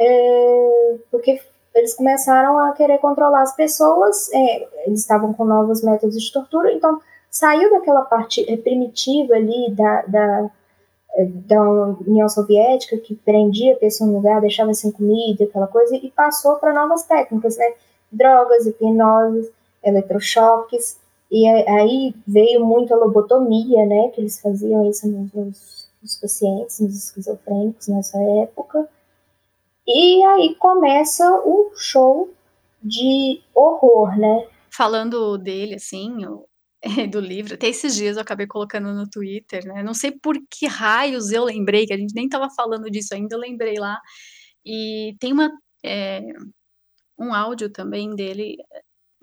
é, 0.00 0.98
porque 1.10 1.40
eles 1.74 1.94
começaram 1.94 2.58
a 2.58 2.72
querer 2.72 2.98
controlar 2.98 3.42
as 3.42 3.54
pessoas, 3.56 4.30
é, 4.32 4.86
eles 4.86 5.00
estavam 5.00 5.32
com 5.32 5.44
novos 5.44 5.82
métodos 5.82 6.20
de 6.20 6.32
tortura, 6.32 6.72
então 6.72 7.00
saiu 7.30 7.70
daquela 7.70 8.02
parte 8.02 8.44
é, 8.50 8.56
primitiva 8.56 9.34
ali 9.34 9.70
da, 9.70 10.02
da, 10.02 10.50
é, 11.14 11.24
da 11.24 11.62
União 12.06 12.28
Soviética, 12.28 12.98
que 12.98 13.14
prendia 13.14 13.72
a 13.74 13.78
pessoa 13.78 14.08
no 14.08 14.16
lugar, 14.16 14.40
deixava 14.40 14.74
sem 14.74 14.90
comida, 14.92 15.44
aquela 15.44 15.66
coisa, 15.66 15.96
e 15.96 16.10
passou 16.10 16.56
para 16.56 16.74
novas 16.74 17.04
técnicas, 17.04 17.56
né? 17.56 17.72
Drogas, 18.10 18.66
hipnose, 18.66 19.50
eletrochoques, 19.82 20.98
e 21.30 21.48
aí 21.48 22.14
veio 22.26 22.62
muito 22.66 22.92
a 22.92 22.96
lobotomia, 22.98 23.86
né? 23.86 24.10
Que 24.10 24.20
eles 24.20 24.38
faziam 24.38 24.88
isso 24.90 25.08
nos, 25.08 25.88
nos 26.02 26.16
pacientes, 26.16 26.78
nos 26.80 26.94
esquizofrênicos 26.94 27.88
nessa 27.88 28.18
época. 28.22 28.86
E 29.86 30.24
aí 30.24 30.54
começa 30.56 31.28
o 31.44 31.72
show 31.76 32.32
de 32.82 33.42
horror, 33.54 34.16
né? 34.18 34.48
Falando 34.70 35.36
dele, 35.36 35.74
assim, 35.74 36.18
do 37.10 37.20
livro, 37.20 37.54
até 37.54 37.68
esses 37.68 37.94
dias 37.94 38.16
eu 38.16 38.22
acabei 38.22 38.46
colocando 38.46 38.92
no 38.92 39.08
Twitter, 39.08 39.64
né? 39.66 39.82
Não 39.82 39.94
sei 39.94 40.12
por 40.12 40.36
que 40.50 40.66
raios 40.66 41.30
eu 41.32 41.44
lembrei, 41.44 41.86
que 41.86 41.92
a 41.92 41.98
gente 41.98 42.14
nem 42.14 42.28
tava 42.28 42.48
falando 42.50 42.90
disso 42.90 43.14
ainda, 43.14 43.34
eu 43.36 43.40
lembrei 43.40 43.78
lá. 43.78 44.00
E 44.64 45.16
tem 45.20 45.32
uma. 45.32 45.50
É, 45.84 46.22
um 47.18 47.32
áudio 47.34 47.70
também 47.70 48.14
dele 48.14 48.56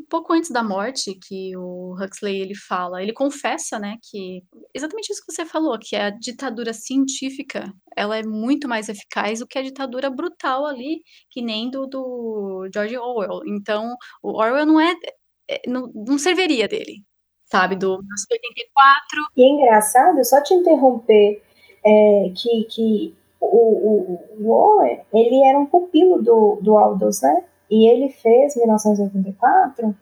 pouco 0.10 0.34
antes 0.34 0.49
da 0.49 0.64
morte 0.64 1.18
que 1.27 1.56
o 1.56 1.95
Huxley 1.95 2.41
ele 2.41 2.56
fala, 2.56 3.02
ele 3.02 3.14
confessa, 3.14 3.80
né, 3.80 3.95
que 4.02 4.41
exatamente 4.73 5.11
isso 5.11 5.23
que 5.26 5.31
você 5.31 5.45
falou, 5.45 5.77
que 5.80 5.95
a 5.95 6.10
ditadura 6.10 6.73
científica, 6.73 7.72
ela 7.95 8.18
é 8.18 8.23
muito 8.23 8.68
mais 8.68 8.90
eficaz 8.90 9.40
do 9.40 9.48
que 9.48 9.57
a 9.57 9.61
ditadura 9.61 10.10
brutal 10.10 10.65
ali, 10.65 11.02
que 11.30 11.41
nem 11.41 11.69
do, 11.69 11.86
do 11.86 12.68
George 12.73 12.98
Orwell. 12.98 13.41
Então, 13.48 13.95
o 14.23 14.38
Orwell 14.41 14.65
não 14.65 14.80
é, 14.81 14.94
é 15.49 15.61
não, 15.68 15.91
não 15.94 16.18
serviria 16.18 16.68
dele, 16.68 17.03
sabe, 17.45 17.76
do 17.76 17.99
1984. 17.99 19.31
E 19.38 19.44
é 19.44 19.48
engraçado, 19.48 20.26
só 20.26 20.41
te 20.41 20.53
interromper, 20.53 21.41
é, 21.86 22.31
que, 22.36 22.64
que 22.65 23.15
o, 23.40 23.45
o, 23.45 24.19
o 24.40 24.52
Orwell, 24.52 25.06
ele 25.14 25.44
era 25.48 25.57
um 25.57 25.65
pupilo 25.65 26.22
do, 26.22 26.60
do 26.61 26.77
Aldous, 26.77 27.22
né? 27.22 27.44
E 27.70 27.88
ele 27.88 28.10
fez 28.10 28.56
1984 28.56 29.96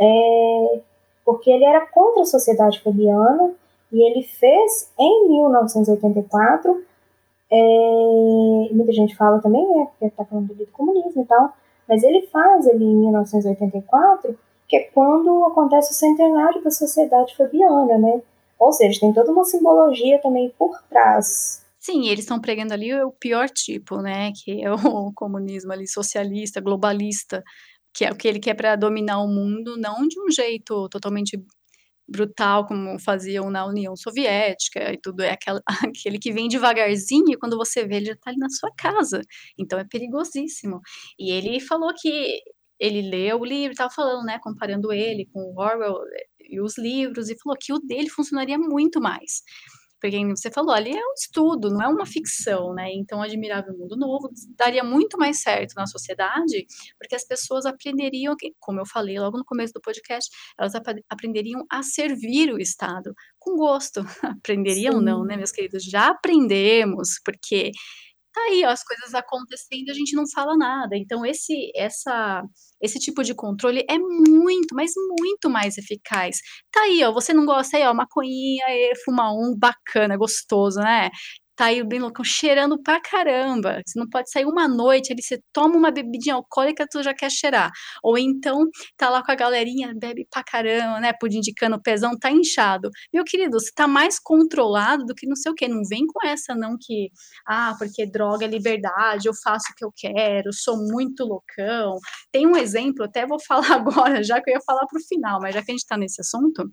é, 0.00 0.80
porque 1.24 1.50
ele 1.50 1.64
era 1.64 1.86
contra 1.86 2.22
a 2.22 2.26
sociedade 2.26 2.80
fabiana 2.80 3.52
e 3.92 4.02
ele 4.02 4.22
fez 4.22 4.90
em 4.98 5.28
1984. 5.28 6.84
É, 7.52 8.68
muita 8.72 8.92
gente 8.92 9.16
fala 9.16 9.40
também, 9.40 9.66
né, 9.68 9.86
porque 9.90 10.06
está 10.06 10.24
falando 10.24 10.54
do 10.54 10.66
comunismo 10.68 11.22
e 11.22 11.24
tal, 11.26 11.52
mas 11.88 12.02
ele 12.02 12.22
faz 12.28 12.66
ali 12.68 12.84
em 12.84 12.96
1984, 12.96 14.38
que 14.68 14.76
é 14.76 14.80
quando 14.94 15.44
acontece 15.46 15.92
o 15.92 15.94
centenário 15.94 16.62
da 16.62 16.70
sociedade 16.70 17.36
fabiana, 17.36 17.98
né? 17.98 18.22
Ou 18.58 18.72
seja, 18.72 19.00
tem 19.00 19.12
toda 19.12 19.32
uma 19.32 19.44
simbologia 19.44 20.20
também 20.20 20.54
por 20.56 20.80
trás 20.88 21.64
Sim, 21.80 22.08
eles 22.08 22.20
estão 22.20 22.40
pregando 22.40 22.74
ali 22.74 22.92
o 22.94 23.10
pior 23.12 23.48
tipo, 23.48 24.02
né? 24.02 24.32
Que 24.32 24.62
é 24.62 24.70
o 24.72 24.76
comunismo 25.14 25.72
ali 25.72 25.88
socialista, 25.88 26.60
globalista, 26.60 27.42
que 27.94 28.04
é 28.04 28.12
o 28.12 28.16
que 28.16 28.28
ele 28.28 28.38
quer 28.40 28.54
para 28.54 28.76
dominar 28.76 29.20
o 29.22 29.28
mundo, 29.28 29.76
não 29.78 30.06
de 30.06 30.20
um 30.20 30.30
jeito 30.30 30.88
totalmente 30.90 31.42
brutal 32.08 32.66
como 32.66 32.98
faziam 33.00 33.50
na 33.50 33.66
União 33.66 33.96
Soviética 33.96 34.92
e 34.92 34.98
tudo 35.00 35.22
é 35.22 35.36
aquele 35.66 36.18
que 36.18 36.32
vem 36.32 36.48
devagarzinho 36.48 37.32
e 37.32 37.38
quando 37.38 37.56
você 37.56 37.86
vê 37.86 37.96
ele 37.96 38.06
já 38.06 38.12
está 38.14 38.30
ali 38.30 38.38
na 38.38 38.50
sua 38.50 38.70
casa, 38.76 39.22
então 39.58 39.78
é 39.78 39.84
perigosíssimo. 39.84 40.80
E 41.18 41.30
ele 41.32 41.60
falou 41.60 41.92
que 41.96 42.40
ele 42.80 43.02
leu 43.02 43.40
o 43.40 43.44
livro, 43.44 43.72
estava 43.72 43.90
falando, 43.92 44.24
né, 44.26 44.38
comparando 44.42 44.92
ele 44.92 45.26
com 45.32 45.40
o 45.40 45.60
Orwell 45.60 45.98
e 46.40 46.60
os 46.60 46.76
livros 46.78 47.30
e 47.30 47.36
falou 47.38 47.56
que 47.60 47.72
o 47.72 47.78
dele 47.78 48.08
funcionaria 48.10 48.58
muito 48.58 49.00
mais. 49.00 49.42
Porque 50.00 50.24
você 50.28 50.50
falou, 50.50 50.72
ali 50.72 50.90
é 50.90 51.00
um 51.00 51.14
estudo, 51.14 51.70
não 51.70 51.82
é 51.82 51.88
uma 51.88 52.06
ficção, 52.06 52.72
né? 52.72 52.90
Então, 52.92 53.20
Admirável 53.20 53.76
Mundo 53.76 53.96
Novo 53.96 54.30
daria 54.56 54.82
muito 54.82 55.18
mais 55.18 55.42
certo 55.42 55.74
na 55.74 55.86
sociedade, 55.86 56.66
porque 56.98 57.14
as 57.14 57.24
pessoas 57.24 57.66
aprenderiam, 57.66 58.34
como 58.58 58.80
eu 58.80 58.86
falei 58.86 59.18
logo 59.18 59.36
no 59.38 59.44
começo 59.44 59.72
do 59.74 59.80
podcast, 59.80 60.30
elas 60.58 60.74
ap 60.74 60.86
aprenderiam 61.08 61.64
a 61.70 61.82
servir 61.82 62.52
o 62.52 62.58
Estado 62.58 63.14
com 63.38 63.56
gosto. 63.56 64.00
Aprenderiam, 64.40 64.98
Sim. 64.98 65.04
não, 65.04 65.24
né, 65.24 65.36
meus 65.36 65.52
queridos? 65.52 65.84
Já 65.84 66.08
aprendemos, 66.08 67.20
porque 67.24 67.70
tá 68.32 68.40
aí, 68.42 68.64
ó, 68.64 68.70
as 68.70 68.82
coisas 68.82 69.14
acontecendo 69.14 69.90
a 69.90 69.94
gente 69.94 70.14
não 70.14 70.24
fala 70.28 70.56
nada. 70.56 70.96
Então, 70.96 71.24
esse, 71.26 71.70
essa, 71.74 72.42
esse 72.82 72.98
tipo 72.98 73.22
de 73.22 73.34
controle 73.34 73.84
é 73.88 73.98
muito, 73.98 74.74
mas 74.74 74.92
muito 75.20 75.50
mais 75.50 75.78
eficaz. 75.78 76.38
Tá 76.72 76.82
aí, 76.82 77.02
ó, 77.04 77.12
você 77.12 77.32
não 77.32 77.44
gosta 77.44 77.76
aí, 77.76 77.84
ó, 77.84 77.94
maconhinha, 77.94 78.64
fuma 79.04 79.32
um, 79.32 79.56
bacana, 79.58 80.16
gostoso, 80.16 80.80
né? 80.80 81.10
Tá 81.60 81.66
aí 81.66 81.84
bem 81.84 82.00
loucão, 82.00 82.24
cheirando 82.24 82.82
pra 82.82 82.98
caramba. 83.02 83.82
Você 83.86 83.98
não 83.98 84.08
pode 84.08 84.30
sair 84.30 84.46
uma 84.46 84.66
noite, 84.66 85.12
ali 85.12 85.22
você 85.22 85.38
toma 85.52 85.76
uma 85.76 85.90
bebidinha 85.90 86.34
alcoólica, 86.34 86.86
tu 86.90 87.02
já 87.02 87.12
quer 87.12 87.30
cheirar. 87.30 87.70
Ou 88.02 88.16
então, 88.16 88.66
tá 88.96 89.10
lá 89.10 89.22
com 89.22 89.30
a 89.30 89.34
galerinha, 89.34 89.92
bebe 89.94 90.26
pra 90.30 90.42
caramba, 90.42 91.00
né? 91.00 91.12
Pude 91.20 91.36
indicando 91.36 91.76
o 91.76 91.82
pezão, 91.82 92.18
tá 92.18 92.30
inchado. 92.30 92.88
Meu 93.12 93.24
querido, 93.24 93.60
você 93.60 93.70
tá 93.74 93.86
mais 93.86 94.18
controlado 94.18 95.04
do 95.04 95.14
que 95.14 95.26
não 95.26 95.36
sei 95.36 95.52
o 95.52 95.54
quê. 95.54 95.68
Não 95.68 95.82
vem 95.86 96.06
com 96.06 96.26
essa, 96.26 96.54
não, 96.54 96.78
que, 96.80 97.10
ah, 97.46 97.74
porque 97.78 98.06
droga 98.06 98.46
é 98.46 98.48
liberdade, 98.48 99.28
eu 99.28 99.34
faço 99.44 99.66
o 99.70 99.74
que 99.76 99.84
eu 99.84 99.92
quero, 99.94 100.54
sou 100.54 100.78
muito 100.78 101.24
loucão. 101.24 101.98
Tem 102.32 102.46
um 102.46 102.56
exemplo, 102.56 103.04
até 103.04 103.26
vou 103.26 103.38
falar 103.46 103.72
agora, 103.72 104.22
já 104.22 104.40
que 104.40 104.48
eu 104.48 104.54
ia 104.54 104.60
falar 104.64 104.86
pro 104.86 104.98
final, 105.06 105.38
mas 105.42 105.54
já 105.54 105.62
que 105.62 105.70
a 105.70 105.74
gente 105.74 105.86
tá 105.86 105.98
nesse 105.98 106.22
assunto, 106.22 106.64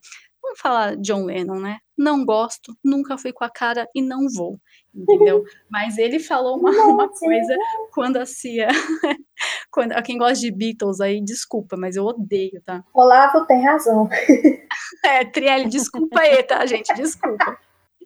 Vamos 0.48 0.62
falar 0.62 0.96
John 0.98 1.26
Lennon, 1.26 1.60
né? 1.60 1.80
Não 1.98 2.24
gosto, 2.24 2.74
nunca 2.82 3.18
fui 3.18 3.34
com 3.34 3.44
a 3.44 3.50
cara 3.50 3.86
e 3.94 4.02
não 4.02 4.28
vou, 4.34 4.58
entendeu? 4.96 5.44
Mas 5.70 5.98
ele 5.98 6.20
falou 6.20 6.58
uma, 6.58 6.72
uma 6.72 7.10
coisa 7.10 7.54
quando 7.92 8.16
a 8.16 8.26
Cia. 8.26 8.70
quando, 9.70 9.92
a 9.92 10.02
quem 10.02 10.18
gosta 10.18 10.40
de 10.40 10.52
Beatles 10.52 11.02
aí, 11.02 11.22
desculpa, 11.22 11.76
mas 11.76 11.98
eu 11.98 12.06
odeio, 12.06 12.62
tá? 12.66 12.82
Olavo 12.94 13.46
tem 13.46 13.62
razão. 13.62 14.08
é, 15.04 15.26
Trielle, 15.26 15.68
desculpa 15.68 16.22
aí, 16.22 16.42
tá, 16.44 16.66
gente? 16.66 16.94
Desculpa. 16.96 17.60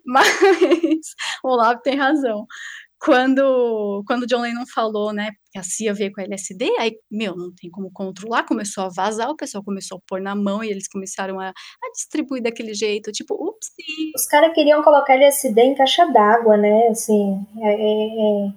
Mas 0.04 1.16
Olavo 1.44 1.80
tem 1.82 1.96
razão 1.96 2.48
quando, 3.04 4.04
quando 4.06 4.28
John 4.28 4.42
Lennon 4.42 4.64
falou, 4.72 5.12
né, 5.12 5.32
que 5.52 5.58
a 5.58 5.64
CIA 5.64 5.92
veio 5.92 6.12
com 6.14 6.22
a 6.22 6.24
LSD, 6.24 6.70
aí, 6.80 6.92
meu, 7.10 7.36
não 7.36 7.52
tem 7.60 7.70
como 7.72 7.92
controlar, 7.92 8.46
começou 8.46 8.84
a 8.84 8.90
vazar, 8.96 9.30
o 9.30 9.36
pessoal 9.36 9.64
começou 9.64 9.98
a 9.98 10.02
pôr 10.08 10.22
na 10.22 10.36
mão 10.36 10.64
e 10.64 10.70
eles 10.70 10.88
começaram 10.88 11.40
a, 11.40 11.48
a 11.50 11.92
distribuir 11.96 12.44
daquele 12.44 12.76
jeito, 12.76 13.12
tipo, 13.12 13.34
ups. 13.34 13.70
Os 14.16 14.28
caras 14.28 14.54
queriam 14.54 14.84
colocar 14.84 15.16
LSD 15.16 15.62
em 15.62 15.76
caixa 15.76 16.06
d'água, 16.12 16.58
né, 16.58 16.90
assim, 16.90 17.44
é, 17.60 17.74
é, 17.74 18.48
é, 18.48 18.54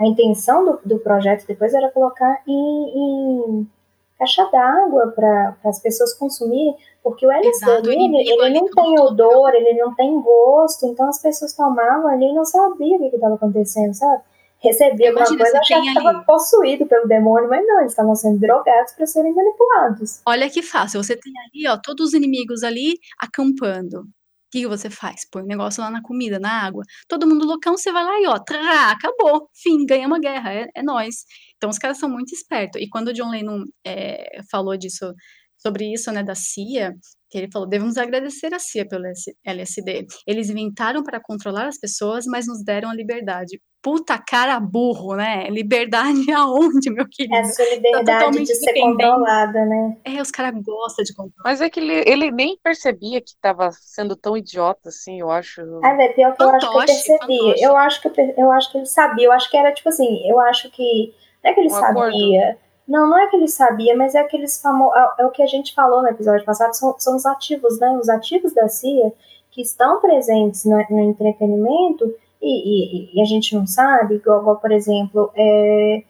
a 0.00 0.06
intenção 0.06 0.64
do, 0.64 0.80
do 0.84 0.98
projeto 0.98 1.46
depois 1.46 1.72
era 1.72 1.88
colocar 1.92 2.42
em, 2.48 2.52
em 2.52 3.70
caixa 4.18 4.44
d'água 4.50 5.12
para 5.14 5.56
as 5.64 5.80
pessoas 5.80 6.12
consumirem, 6.14 6.76
porque 7.02 7.26
o 7.26 7.30
LSD 7.30 7.90
ele, 7.92 8.16
ele 8.16 8.60
não 8.60 8.68
tem 8.68 9.00
odor, 9.00 9.54
ele 9.54 9.74
não 9.74 9.94
tem 9.94 10.20
gosto, 10.20 10.86
então 10.86 11.08
as 11.08 11.22
pessoas 11.22 11.54
tomavam 11.54 12.08
ali 12.08 12.26
e 12.26 12.34
não 12.34 12.44
sabiam 12.44 12.96
o 12.96 13.10
que 13.10 13.16
estava 13.16 13.36
acontecendo, 13.36 13.94
sabe? 13.94 14.22
Recebia 14.60 15.10
alguma 15.10 15.24
coisa, 15.24 15.58
achava 15.58 15.82
que 15.82 15.88
estava 15.88 16.24
possuído 16.24 16.84
pelo 16.86 17.06
demônio, 17.06 17.48
mas 17.48 17.64
não, 17.64 17.78
eles 17.78 17.92
estavam 17.92 18.14
sendo 18.16 18.40
drogados 18.40 18.92
para 18.92 19.06
serem 19.06 19.32
manipulados. 19.32 20.20
Olha 20.26 20.50
que 20.50 20.62
fácil, 20.62 21.02
você 21.02 21.16
tem 21.16 21.32
ali, 21.46 21.68
ó, 21.68 21.78
todos 21.80 22.08
os 22.08 22.14
inimigos 22.14 22.64
ali 22.64 22.98
acampando. 23.20 24.00
O 24.00 24.50
que, 24.50 24.66
você 24.66 24.88
faz? 24.88 25.28
Põe 25.30 25.42
o 25.42 25.44
um 25.44 25.48
negócio 25.48 25.82
lá 25.82 25.90
na 25.90 26.02
comida, 26.02 26.38
na 26.38 26.64
água. 26.64 26.82
Todo 27.06 27.26
mundo 27.26 27.46
loucão, 27.46 27.76
você 27.76 27.92
vai 27.92 28.02
lá 28.02 28.18
e 28.18 28.26
ó, 28.26 28.38
trá, 28.38 28.90
acabou. 28.90 29.48
Fim, 29.52 29.84
ganhamos 29.84 30.16
a 30.16 30.20
guerra, 30.20 30.52
é, 30.54 30.68
é 30.74 30.82
nós. 30.82 31.26
Então 31.58 31.68
os 31.68 31.78
caras 31.78 31.98
são 31.98 32.08
muito 32.08 32.32
espertos. 32.32 32.80
E 32.80 32.88
quando 32.88 33.08
o 33.08 33.12
John 33.12 33.30
Lennon 33.30 33.64
é, 33.84 34.40
falou 34.50 34.76
disso, 34.76 35.12
sobre 35.58 35.92
isso, 35.92 36.10
né, 36.12 36.22
da 36.22 36.34
CIA, 36.34 36.94
que 37.30 37.36
ele 37.36 37.50
falou, 37.52 37.68
devemos 37.68 37.98
agradecer 37.98 38.54
a 38.54 38.58
CIA 38.58 38.86
pelo 38.88 39.04
LSD. 39.44 40.06
Eles 40.26 40.48
inventaram 40.48 41.02
para 41.02 41.20
controlar 41.20 41.66
as 41.66 41.78
pessoas, 41.78 42.24
mas 42.26 42.46
nos 42.46 42.64
deram 42.64 42.88
a 42.88 42.94
liberdade. 42.94 43.60
Puta 43.82 44.18
cara 44.18 44.58
burro, 44.58 45.14
né? 45.14 45.46
Liberdade 45.50 46.30
aonde, 46.32 46.90
meu 46.90 47.06
querido? 47.08 47.36
Essa 47.36 47.62
liberdade 47.74 48.38
tá 48.38 48.42
de 48.42 48.54
ser 48.54 48.72
controlada, 48.80 49.64
né? 49.66 49.96
É, 50.04 50.20
os 50.20 50.30
caras 50.30 50.60
gostam 50.62 51.04
de 51.04 51.14
controlar. 51.14 51.42
Mas 51.44 51.60
é 51.60 51.68
que 51.68 51.78
ele, 51.78 52.02
ele 52.06 52.30
nem 52.30 52.58
percebia 52.62 53.20
que 53.20 53.30
estava 53.30 53.70
sendo 53.72 54.16
tão 54.16 54.36
idiota 54.36 54.88
assim, 54.88 55.20
eu 55.20 55.30
acho. 55.30 55.60
É, 55.84 56.06
é 56.06 56.12
pior 56.12 56.34
que 56.34 56.42
eu 56.42 56.48
acho 56.50 56.70
que 56.70 56.76
eu 56.76 56.86
percebia. 56.86 57.54
Eu 57.58 57.76
acho 57.76 58.02
que, 58.02 58.08
eu, 58.08 58.34
eu 58.36 58.52
acho 58.52 58.72
que 58.72 58.78
ele 58.78 58.86
sabia. 58.86 59.26
Eu 59.26 59.32
acho 59.32 59.50
que 59.50 59.56
era 59.56 59.72
tipo 59.72 59.88
assim, 59.88 60.28
eu 60.28 60.40
acho 60.40 60.70
que. 60.70 61.14
Não 61.48 61.52
é 61.52 61.54
que 61.54 61.60
ele 61.60 61.68
um 61.68 61.80
sabia. 61.80 62.42
Acordo. 62.42 62.58
Não, 62.86 63.08
não 63.08 63.18
é 63.18 63.26
que 63.28 63.36
ele 63.36 63.48
sabia, 63.48 63.96
mas 63.96 64.14
é 64.14 64.20
aqueles 64.20 64.60
famosos. 64.60 64.96
É, 64.96 65.22
é, 65.22 65.26
o 65.26 65.30
que 65.30 65.42
a 65.42 65.46
gente 65.46 65.74
falou 65.74 66.02
no 66.02 66.08
episódio 66.08 66.44
passado, 66.44 66.74
são, 66.74 66.94
são 66.98 67.16
os 67.16 67.26
ativos, 67.26 67.78
né? 67.78 67.90
Os 68.00 68.08
ativos 68.08 68.54
da 68.54 68.68
CIA 68.68 69.12
que 69.50 69.60
estão 69.60 70.00
presentes 70.00 70.64
no, 70.64 70.76
no 70.90 71.00
entretenimento 71.10 72.14
e, 72.40 73.10
e, 73.10 73.18
e, 73.18 73.22
a 73.22 73.24
gente 73.24 73.54
não 73.54 73.66
sabe, 73.66 74.14
igual, 74.14 74.40
igual 74.40 74.56
por 74.56 74.70
exemplo, 74.70 75.30
é, 75.34 76.02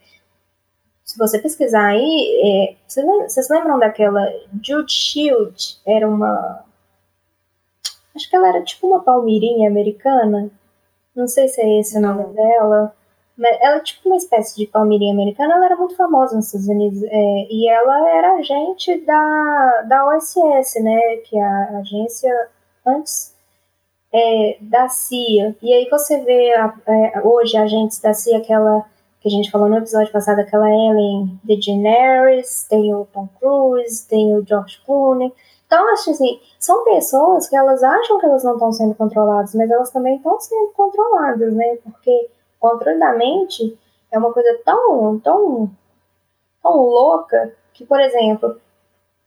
se 1.02 1.16
você 1.16 1.38
pesquisar 1.38 1.86
aí, 1.86 2.40
é, 2.44 2.76
vocês, 2.86 3.06
vocês 3.32 3.48
lembram 3.48 3.78
daquela 3.78 4.30
Jude 4.62 4.92
Shield? 4.92 5.80
Era 5.86 6.08
uma. 6.08 6.64
Acho 8.14 8.28
que 8.28 8.36
ela 8.36 8.48
era 8.48 8.62
tipo 8.62 8.86
uma 8.86 9.00
palmirinha 9.02 9.70
americana. 9.70 10.50
Não 11.16 11.26
sei 11.26 11.48
se 11.48 11.60
é 11.60 11.80
esse 11.80 11.96
o 11.96 12.00
nome 12.00 12.24
dela. 12.34 12.94
Ela 13.38 13.76
é 13.76 13.80
tipo 13.80 14.08
uma 14.08 14.16
espécie 14.16 14.56
de 14.56 14.66
palmeirinha 14.66 15.12
americana, 15.12 15.54
ela 15.54 15.66
era 15.66 15.76
muito 15.76 15.96
famosa 15.96 16.34
nos 16.34 16.46
Estados 16.46 16.68
Unidos. 16.68 17.02
É, 17.04 17.46
e 17.50 17.68
ela 17.68 18.10
era 18.10 18.34
agente 18.34 19.00
da, 19.04 19.82
da 19.88 20.06
OSS, 20.08 20.82
né? 20.82 21.16
Que 21.24 21.38
é 21.38 21.42
a 21.42 21.78
agência 21.78 22.48
antes 22.84 23.34
é, 24.12 24.58
da 24.60 24.88
CIA. 24.88 25.56
E 25.62 25.72
aí 25.72 25.88
você 25.90 26.18
vê 26.20 26.54
a, 26.54 26.74
é, 26.86 27.20
hoje 27.22 27.56
agentes 27.56 28.00
da 28.00 28.12
CIA, 28.12 28.38
aquela 28.38 28.84
que 29.20 29.28
a 29.28 29.30
gente 29.30 29.50
falou 29.50 29.68
no 29.68 29.78
episódio 29.78 30.12
passado, 30.12 30.38
aquela 30.40 30.68
Ellen 30.68 31.40
DeGeneres, 31.42 32.66
tem 32.68 32.94
o 32.94 33.04
Tom 33.12 33.28
Cruise, 33.38 34.06
tem 34.06 34.34
o 34.36 34.46
George 34.46 34.80
Clooney. 34.86 35.32
Então, 35.66 35.92
acho 35.92 36.10
assim, 36.10 36.40
são 36.58 36.84
pessoas 36.84 37.48
que 37.48 37.56
elas 37.56 37.82
acham 37.82 38.18
que 38.18 38.26
elas 38.26 38.42
não 38.42 38.54
estão 38.54 38.72
sendo 38.72 38.94
controladas, 38.94 39.54
mas 39.54 39.70
elas 39.70 39.90
também 39.90 40.16
estão 40.16 40.40
sendo 40.40 40.70
controladas, 40.72 41.52
né? 41.52 41.76
Porque 41.82 42.30
controle 42.58 42.98
da 42.98 43.12
mente 43.14 43.78
é 44.10 44.18
uma 44.18 44.32
coisa 44.32 44.58
tão, 44.64 45.18
tão, 45.20 45.70
tão 46.62 46.76
louca 46.76 47.54
que, 47.72 47.84
por 47.84 48.00
exemplo, 48.00 48.60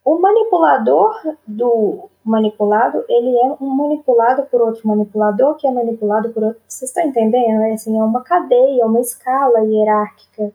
o 0.03 0.19
manipulador 0.19 1.15
do 1.45 2.09
manipulado, 2.23 3.03
ele 3.07 3.37
é 3.37 3.55
um 3.61 3.69
manipulado 3.75 4.43
por 4.43 4.61
outro 4.61 4.87
manipulador, 4.87 5.55
que 5.55 5.67
é 5.67 5.71
manipulado 5.71 6.29
por 6.29 6.43
outro. 6.43 6.61
Vocês 6.67 6.89
estão 6.89 7.03
entendendo? 7.03 7.61
É, 7.61 7.73
assim, 7.73 7.97
é 7.97 8.03
uma 8.03 8.21
cadeia, 8.21 8.85
uma 8.85 8.99
escala 8.99 9.63
hierárquica 9.63 10.51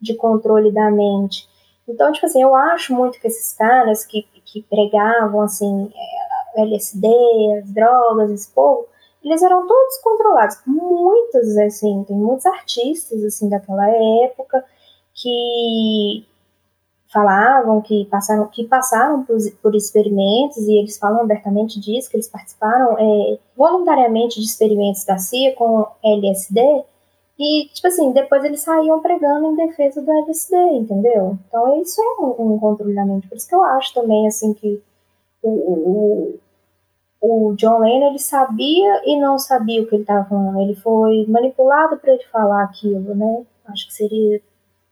de 0.00 0.14
controle 0.14 0.70
da 0.72 0.90
mente. 0.90 1.48
Então, 1.88 2.12
tipo 2.12 2.26
assim, 2.26 2.42
eu 2.42 2.54
acho 2.54 2.94
muito 2.94 3.18
que 3.18 3.26
esses 3.26 3.52
caras 3.56 4.04
que, 4.04 4.22
que 4.44 4.62
pregavam, 4.62 5.40
assim, 5.40 5.90
é, 5.94 6.62
LSD, 6.62 7.08
as 7.62 7.72
drogas, 7.72 8.30
esse 8.30 8.50
povo, 8.50 8.86
eles 9.24 9.42
eram 9.42 9.66
todos 9.66 9.98
controlados. 9.98 10.56
Muitos, 10.66 11.56
assim, 11.58 12.04
tem 12.04 12.16
muitos 12.16 12.46
artistas, 12.46 13.22
assim, 13.24 13.48
daquela 13.48 13.88
época 14.24 14.64
que 15.14 16.26
falavam 17.12 17.82
que 17.82 18.06
passaram, 18.06 18.46
que 18.46 18.64
passaram 18.64 19.22
por, 19.22 19.36
por 19.62 19.74
experimentos, 19.76 20.56
e 20.66 20.78
eles 20.78 20.98
falam 20.98 21.20
abertamente 21.20 21.78
disso, 21.78 22.10
que 22.10 22.16
eles 22.16 22.28
participaram 22.28 22.96
é, 22.98 23.38
voluntariamente 23.54 24.40
de 24.40 24.46
experimentos 24.46 25.04
da 25.04 25.18
CIA 25.18 25.54
com 25.54 25.86
LSD, 26.02 26.84
e, 27.38 27.68
tipo 27.72 27.88
assim, 27.88 28.12
depois 28.12 28.44
eles 28.44 28.60
saíam 28.60 29.00
pregando 29.00 29.48
em 29.48 29.56
defesa 29.56 30.00
do 30.00 30.10
LSD, 30.10 30.56
entendeu? 30.76 31.36
Então, 31.48 31.82
isso 31.82 32.00
é 32.00 32.22
um, 32.22 32.54
um 32.54 32.58
controle 32.58 32.94
da 32.94 33.04
mente. 33.04 33.26
Por 33.26 33.36
isso 33.36 33.48
que 33.48 33.54
eu 33.54 33.64
acho 33.64 33.92
também, 33.94 34.26
assim, 34.26 34.54
que 34.54 34.80
o, 35.42 35.50
o, 35.50 36.34
o 37.22 37.54
John 37.54 37.78
Lennon 37.78 38.08
ele 38.08 38.18
sabia 38.18 39.00
e 39.06 39.16
não 39.16 39.38
sabia 39.38 39.80
o 39.80 39.86
que 39.86 39.94
ele 39.94 40.02
estava 40.02 40.28
falando. 40.28 40.60
Ele 40.60 40.74
foi 40.74 41.24
manipulado 41.28 41.96
para 41.96 42.14
ele 42.14 42.24
falar 42.24 42.64
aquilo, 42.64 43.14
né? 43.14 43.46
Acho 43.66 43.86
que 43.86 43.94
seria 43.94 44.42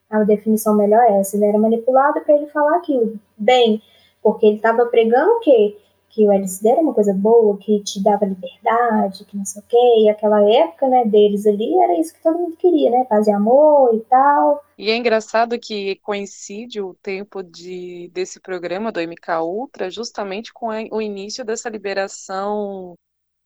a 0.09 0.23
definição 0.23 0.77
melhor 0.77 1.03
essa. 1.11 1.37
Ele 1.37 1.47
era 1.47 1.59
manipulado 1.59 2.21
para 2.21 2.37
ele 2.37 2.47
falar 2.47 2.77
aquilo. 2.77 3.19
Bem, 3.37 3.83
porque 4.23 4.47
ele 4.47 4.57
estava 4.57 4.87
pregando 4.87 5.33
o 5.33 5.41
quê? 5.41 5.77
Que 6.11 6.27
o 6.29 6.33
LSD 6.33 6.69
era 6.69 6.81
uma 6.81 6.93
coisa 6.93 7.15
boa, 7.15 7.57
que 7.59 7.81
te 7.83 8.03
dava 8.03 8.27
liberdade, 8.27 9.25
que 9.25 9.37
não 9.37 9.45
sei 9.45 9.63
o 9.63 9.65
quê, 9.67 9.77
e 10.05 10.11
aquela 10.11 10.43
época, 10.43 10.89
né, 10.89 11.05
deles 11.05 11.47
ali, 11.47 11.73
era 11.83 11.99
isso 11.99 12.13
que 12.13 12.23
todo 12.23 12.39
mundo 12.39 12.57
queria, 12.57 12.91
né, 12.91 13.05
paz 13.09 13.27
e 13.27 13.31
amor 13.31 13.95
e 13.95 14.01
tal. 14.01 14.63
E 14.77 14.91
é 14.91 14.97
engraçado 14.97 15.59
que 15.59 15.97
coincide 15.97 16.81
o 16.81 16.95
tempo 16.95 17.43
de, 17.43 18.11
desse 18.13 18.41
programa 18.41 18.91
do 18.91 19.01
MK 19.01 19.41
Ultra 19.43 19.89
justamente 19.89 20.53
com 20.53 20.69
o 20.69 21.01
início 21.01 21.45
dessa 21.45 21.69
liberação 21.69 22.95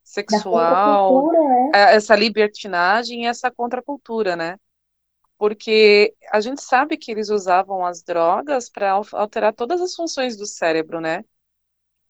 sexual, 0.03 1.27
né? 1.33 1.71
essa 1.75 2.15
libertinagem 2.15 3.25
e 3.25 3.27
essa 3.27 3.51
contracultura, 3.51 4.37
né? 4.37 4.59
Porque 5.37 6.15
a 6.31 6.41
gente 6.41 6.63
sabe 6.63 6.97
que 6.97 7.11
eles 7.11 7.29
usavam 7.29 7.85
as 7.85 8.03
drogas 8.03 8.71
para 8.71 8.93
alterar 9.13 9.53
todas 9.53 9.81
as 9.81 9.95
funções 9.95 10.37
do 10.37 10.47
cérebro, 10.47 11.01
né? 11.01 11.25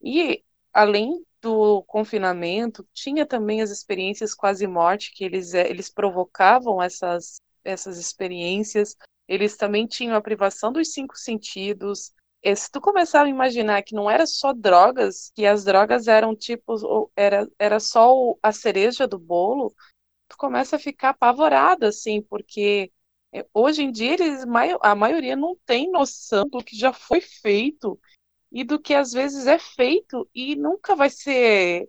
E 0.04 0.44
além 0.72 1.24
do 1.40 1.82
confinamento, 1.84 2.86
tinha 2.92 3.24
também 3.24 3.62
as 3.62 3.70
experiências 3.70 4.34
quase 4.34 4.66
morte 4.66 5.12
que 5.14 5.24
eles, 5.24 5.54
eh, 5.54 5.68
eles 5.68 5.88
provocavam 5.88 6.82
essas, 6.82 7.36
essas 7.64 7.98
experiências. 7.98 8.96
Eles 9.26 9.56
também 9.56 9.86
tinham 9.86 10.14
a 10.14 10.20
privação 10.20 10.70
dos 10.70 10.92
cinco 10.92 11.16
sentidos. 11.16 12.12
E 12.42 12.54
se 12.54 12.70
tu 12.70 12.80
começar 12.80 13.24
a 13.24 13.28
imaginar 13.28 13.82
que 13.82 13.94
não 13.94 14.10
era 14.10 14.26
só 14.26 14.52
drogas, 14.52 15.32
que 15.34 15.46
as 15.46 15.64
drogas 15.64 16.06
eram 16.06 16.36
tipo, 16.36 17.10
era, 17.16 17.48
era 17.58 17.80
só 17.80 18.36
a 18.42 18.52
cereja 18.52 19.08
do 19.08 19.18
bolo, 19.18 19.74
tu 20.28 20.36
começa 20.36 20.76
a 20.76 20.78
ficar 20.78 21.10
apavorada, 21.10 21.88
assim, 21.88 22.20
porque 22.20 22.92
eh, 23.32 23.46
hoje 23.54 23.82
em 23.82 23.90
dia 23.90 24.14
eles, 24.14 24.44
a 24.82 24.94
maioria 24.94 25.36
não 25.36 25.56
tem 25.64 25.90
noção 25.90 26.46
do 26.46 26.62
que 26.62 26.76
já 26.76 26.92
foi 26.92 27.22
feito 27.22 27.98
e 28.54 28.62
do 28.62 28.78
que 28.78 28.94
às 28.94 29.10
vezes 29.10 29.48
é 29.48 29.58
feito 29.58 30.28
e 30.32 30.54
nunca 30.54 30.94
vai 30.94 31.10
ser 31.10 31.88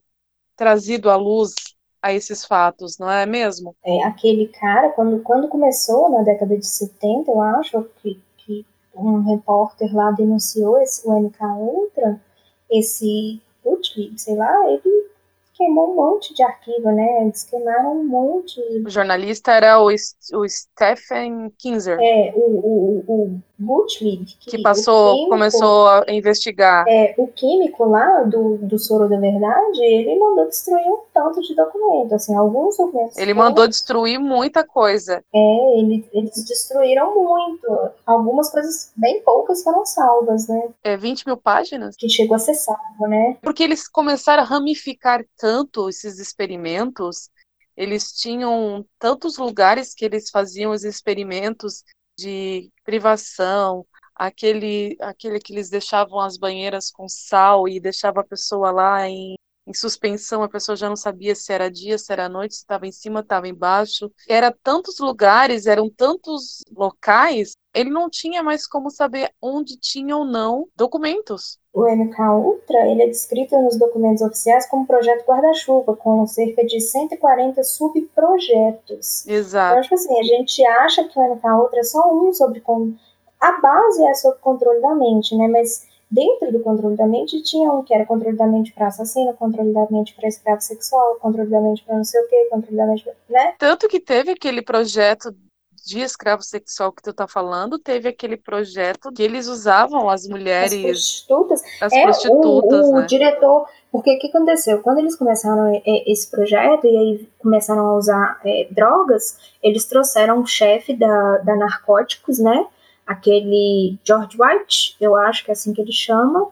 trazido 0.56 1.12
à 1.12 1.16
luz 1.16 1.54
a 2.02 2.12
esses 2.12 2.44
fatos, 2.44 2.98
não 2.98 3.10
é 3.10 3.26
mesmo? 3.26 3.76
É, 3.86 4.04
aquele 4.04 4.48
cara, 4.48 4.90
quando, 4.90 5.22
quando 5.22 5.48
começou 5.48 6.10
na 6.10 6.24
década 6.24 6.58
de 6.58 6.66
70, 6.66 7.32
eu 7.32 7.40
acho 7.40 7.84
que, 8.02 8.20
que 8.38 8.66
um 8.96 9.22
repórter 9.22 9.96
lá 9.96 10.12
denunciou 10.12 10.82
esse, 10.82 11.08
o 11.08 11.14
MK 11.14 11.44
Ultra, 11.58 12.20
esse 12.70 13.40
Butch, 13.64 13.96
sei 14.18 14.36
lá, 14.36 14.70
ele 14.70 15.06
queimou 15.56 15.92
um 15.92 15.96
monte 15.96 16.34
de 16.34 16.44
arquivo, 16.44 16.92
né? 16.92 17.24
Eles 17.24 17.44
queimaram 17.44 18.00
um 18.00 18.06
monte. 18.06 18.60
O 18.86 18.90
jornalista 18.90 19.54
era 19.54 19.80
o, 19.82 19.88
o 19.88 20.50
Stephen 20.50 21.50
Kinzer. 21.58 21.98
É, 22.00 22.34
o, 22.36 22.40
o, 22.40 23.04
o 23.08 23.42
Butlig. 23.58 24.36
Que, 24.40 24.52
que 24.52 24.62
passou, 24.62 25.14
químico, 25.14 25.30
começou 25.30 25.88
a 25.88 26.06
investigar. 26.10 26.86
É, 26.88 27.16
o 27.18 27.28
químico 27.28 27.86
lá 27.86 28.24
do, 28.24 28.58
do 28.58 28.78
Soro 28.78 29.08
da 29.08 29.18
Verdade, 29.18 29.82
ele 29.82 30.20
mandou 30.20 30.46
destruir 30.48 30.86
um 30.88 31.00
tanto 31.14 31.42
de 31.42 31.56
documento, 31.56 32.14
assim, 32.14 32.36
alguns 32.36 32.78
documentos. 32.78 33.18
Ele 33.18 33.34
mandou 33.34 33.68
destruir 33.68 34.20
muita 34.20 34.66
coisa. 34.66 35.24
É, 35.34 35.80
ele, 35.80 36.08
eles 36.12 36.44
destruíram 36.46 37.16
muito. 37.16 37.66
Algumas 38.06 38.50
coisas 38.50 38.92
bem 38.96 39.22
poucas 39.22 39.64
foram 39.64 39.86
salvas, 39.86 40.48
né? 40.48 40.70
É, 40.84 40.98
20 40.98 41.26
mil 41.26 41.38
páginas? 41.38 41.96
Que 41.96 42.10
chegou 42.10 42.36
a 42.36 42.40
ser 42.40 42.56
salvo, 42.56 43.08
né? 43.08 43.38
Porque 43.42 43.64
eles 43.64 43.88
começaram 43.88 44.44
a 44.44 44.46
ramificar 44.46 45.24
tanto 45.38 45.90
esses 45.90 46.20
experimentos, 46.20 47.30
eles 47.78 48.12
tinham 48.14 48.86
tantos 49.00 49.38
lugares 49.38 49.94
que 49.94 50.06
eles 50.06 50.30
faziam 50.30 50.72
os 50.72 50.84
experimentos 50.84 51.84
de 52.18 52.72
privação, 52.84 53.86
aquele, 54.16 54.98
aquele 55.02 55.40
que 55.40 55.54
eles 55.54 55.70
deixavam 55.70 56.20
as 56.20 56.38
banheiras 56.38 56.92
com 56.92 57.08
sal 57.08 57.68
e 57.68 57.80
deixava 57.80 58.22
a 58.22 58.26
pessoa 58.26 58.72
lá 58.72 59.08
em 59.08 59.36
em 59.68 59.74
suspensão, 59.74 60.44
a 60.44 60.50
pessoa 60.50 60.76
já 60.76 60.88
não 60.88 60.96
sabia 60.96 61.36
se 61.36 61.52
era 61.52 61.70
dia, 61.70 61.98
se 61.98 62.12
era 62.12 62.30
noite, 62.30 62.56
se 62.56 62.62
estava 62.62 62.86
em 62.86 62.92
cima, 62.92 63.22
estava 63.22 63.48
embaixo. 63.48 64.12
Era 64.28 64.56
tantos 64.64 65.00
lugares, 65.00 65.66
eram 65.66 65.90
tantos 65.90 66.64
locais, 66.72 67.54
ele 67.74 67.90
não 67.90 68.10
tinha 68.10 68.44
mais 68.44 68.68
como 68.68 68.90
saber 68.90 69.32
onde 69.42 69.78
tinha 69.78 70.16
ou 70.16 70.24
não 70.24 70.68
documentos. 70.76 71.60
O 71.74 71.84
MK 71.90 72.22
Ultra 72.22 72.88
ele 72.90 73.04
é 73.04 73.08
descrito 73.08 73.60
nos 73.62 73.78
documentos 73.78 74.22
oficiais 74.22 74.68
como 74.70 74.88
projeto 74.88 75.26
guarda-chuva, 75.26 75.96
com 75.96 76.26
cerca 76.26 76.66
de 76.66 76.80
140 76.80 77.62
subprojetos. 77.64 79.28
Exato. 79.28 79.74
Então, 79.74 79.82
tipo 79.82 79.96
assim, 79.96 80.20
a 80.20 80.24
gente 80.24 80.66
acha 80.66 81.04
que 81.04 81.20
o 81.20 81.22
MK 81.22 81.46
Ultra 81.48 81.80
é 81.80 81.84
só 81.84 82.14
um 82.14 82.32
sobre 82.32 82.62
como 82.62 82.98
a 83.42 83.60
base 83.60 84.06
é 84.06 84.14
sobre 84.14 84.40
controle 84.40 84.82
da 84.82 84.96
mente, 84.96 85.36
né? 85.36 85.48
Mas 85.50 85.86
dentro 86.16 86.52
do 86.52 86.64
controle 86.64 86.96
da 86.96 87.06
mente 87.06 87.44
tinha 87.44 87.70
um 87.72 87.84
que 87.84 87.94
era 87.94 88.06
controle 88.06 88.38
da 88.38 88.48
mente 88.48 88.72
para 88.72 88.88
assassino, 88.88 89.34
controle 89.34 89.74
da 89.74 89.86
mente 89.92 90.16
para 90.16 90.30
escravo 90.30 90.62
sexual, 90.62 91.18
controle 91.20 91.50
da 91.50 91.60
mente 91.60 91.84
para 91.84 91.98
não 91.98 92.04
sei 92.06 92.22
o 92.22 92.28
que, 92.30 92.46
controle 92.46 92.78
da 92.78 92.86
mente, 92.88 93.04
pra, 93.04 93.14
né? 93.30 93.54
Tanto 93.60 93.90
que 93.90 94.00
teve 94.00 94.32
aquele 94.32 94.62
projeto 94.62 95.36
de 95.86 96.00
escravo 96.00 96.42
sexual 96.42 96.92
que 96.92 97.04
tu 97.04 97.14
tá 97.14 97.28
falando, 97.28 97.78
teve 97.78 98.10
aquele 98.10 98.38
projeto 98.38 99.12
que 99.12 99.22
eles 99.22 99.48
usavam 99.48 100.10
as 100.10 100.28
mulheres. 100.28 100.74
As 100.74 100.82
prostitutas. 100.82 101.62
As 101.80 101.94
é, 101.94 102.04
prostitutas, 102.04 102.88
o, 102.88 102.92
o 102.92 103.00
né? 103.02 103.06
diretor. 103.06 103.68
Porque 103.92 104.16
o 104.16 104.20
que 104.20 104.28
aconteceu? 104.28 104.82
Quando 104.82 104.98
eles 104.98 105.16
começaram 105.16 105.80
esse 105.86 106.30
projeto 106.32 106.88
e 106.88 106.98
aí 106.98 107.30
começaram 107.38 107.86
a 107.86 107.98
usar 107.98 108.42
é, 108.44 108.68
drogas, 108.72 109.38
eles 109.62 109.86
trouxeram 109.86 110.42
o 110.42 110.48
chefe 110.48 110.96
da, 110.96 111.38
da 111.38 111.56
Narcóticos, 111.56 112.40
né? 112.40 112.66
Aquele 113.06 114.00
George 114.04 114.38
White, 114.40 114.98
eu 115.00 115.16
acho 115.16 115.44
que 115.46 115.52
é 115.52 115.54
assim 115.54 115.74
que 115.74 115.82
ele 115.82 115.92
chama, 115.92 116.50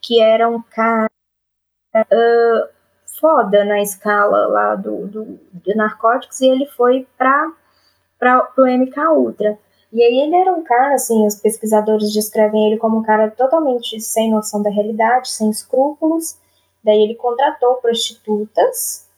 que 0.00 0.20
era 0.20 0.48
um 0.48 0.62
cara 0.62 1.10
uh, 1.96 2.68
foda 3.20 3.64
na 3.64 3.80
escala 3.82 4.46
lá 4.46 4.74
do, 4.76 5.06
do, 5.08 5.40
de 5.52 5.74
narcóticos, 5.74 6.40
e 6.40 6.48
ele 6.48 6.66
foi 6.66 7.06
para 7.18 7.52
o 8.56 8.66
MK 8.66 9.00
Ultra. 9.16 9.58
E 9.92 10.02
aí 10.02 10.20
ele 10.20 10.36
era 10.36 10.52
um 10.52 10.62
cara, 10.62 10.94
assim, 10.94 11.26
os 11.26 11.36
pesquisadores 11.36 12.12
descrevem 12.12 12.66
ele 12.66 12.76
como 12.76 12.98
um 12.98 13.02
cara 13.02 13.30
totalmente 13.30 14.00
sem 14.00 14.30
noção 14.30 14.62
da 14.62 14.70
realidade, 14.70 15.30
sem 15.30 15.48
escrúpulos. 15.48 16.38
Daí 16.84 17.02
ele 17.02 17.14
contratou 17.14 17.76
prostitutas. 17.76 19.08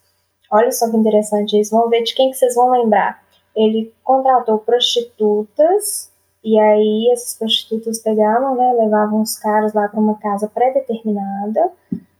Olha 0.51 0.71
só 0.71 0.91
que 0.91 0.97
interessante 0.97 1.59
isso. 1.59 1.75
Vamos 1.75 1.91
ver 1.91 2.03
de 2.03 2.15
quem 2.15 2.31
que 2.31 2.37
vocês 2.37 2.55
vão 2.55 2.71
lembrar. 2.71 3.23
Ele 3.57 3.93
contratou 4.05 4.59
prostitutas 4.59 6.13
e 6.45 6.59
aí 6.59 7.11
essas 7.13 7.35
prostitutas 7.35 7.99
pegavam, 8.01 8.55
né, 8.55 8.73
levavam 8.79 9.23
os 9.23 9.39
caras 9.39 9.73
lá 9.73 9.89
para 9.89 10.01
uma 10.01 10.19
casa 10.19 10.49
pré-determinada, 10.49 11.71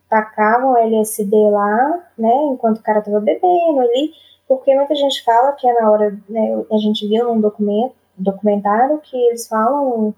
tacavam 0.09 0.77
LSD 0.77 1.37
lá, 1.51 2.05
né, 2.17 2.35
enquanto 2.51 2.79
o 2.79 2.83
cara 2.83 3.03
tava 3.03 3.21
bebendo 3.21 3.81
ali 3.81 4.13
porque 4.49 4.75
muita 4.75 4.95
gente 4.95 5.23
fala 5.23 5.53
que 5.53 5.69
é 5.69 5.81
na 5.81 5.91
hora, 5.91 6.19
né, 6.27 6.65
a 6.73 6.79
gente 6.79 7.07
viu 7.07 7.27
num 7.27 7.41
documento, 7.41 7.95
documentário 8.17 8.99
que 8.99 9.17
eles 9.17 9.47
falam 9.47 10.15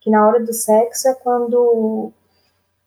que 0.00 0.10
na 0.10 0.28
hora 0.28 0.44
do 0.44 0.52
sexo 0.52 1.08
é 1.08 1.14
quando 1.14 2.12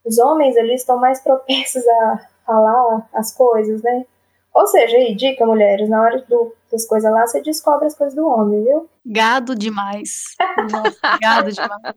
os 0.05 0.17
homens 0.19 0.55
ali 0.55 0.75
estão 0.75 0.97
mais 0.97 1.19
propensos 1.23 1.85
a 1.85 2.27
falar 2.45 3.09
as 3.13 3.33
coisas, 3.33 3.81
né? 3.81 4.05
Ou 4.53 4.67
seja, 4.67 4.97
aí, 4.97 5.15
dica, 5.15 5.45
mulheres, 5.45 5.89
na 5.89 6.01
hora 6.01 6.25
do, 6.27 6.53
das 6.71 6.85
coisas 6.87 7.11
lá, 7.11 7.25
você 7.25 7.41
descobre 7.41 7.87
as 7.87 7.95
coisas 7.95 8.15
do 8.15 8.27
homem, 8.27 8.63
viu? 8.63 8.89
Gado 9.05 9.55
demais. 9.55 10.35
Nossa, 10.71 11.17
gado 11.21 11.51
demais. 11.51 11.95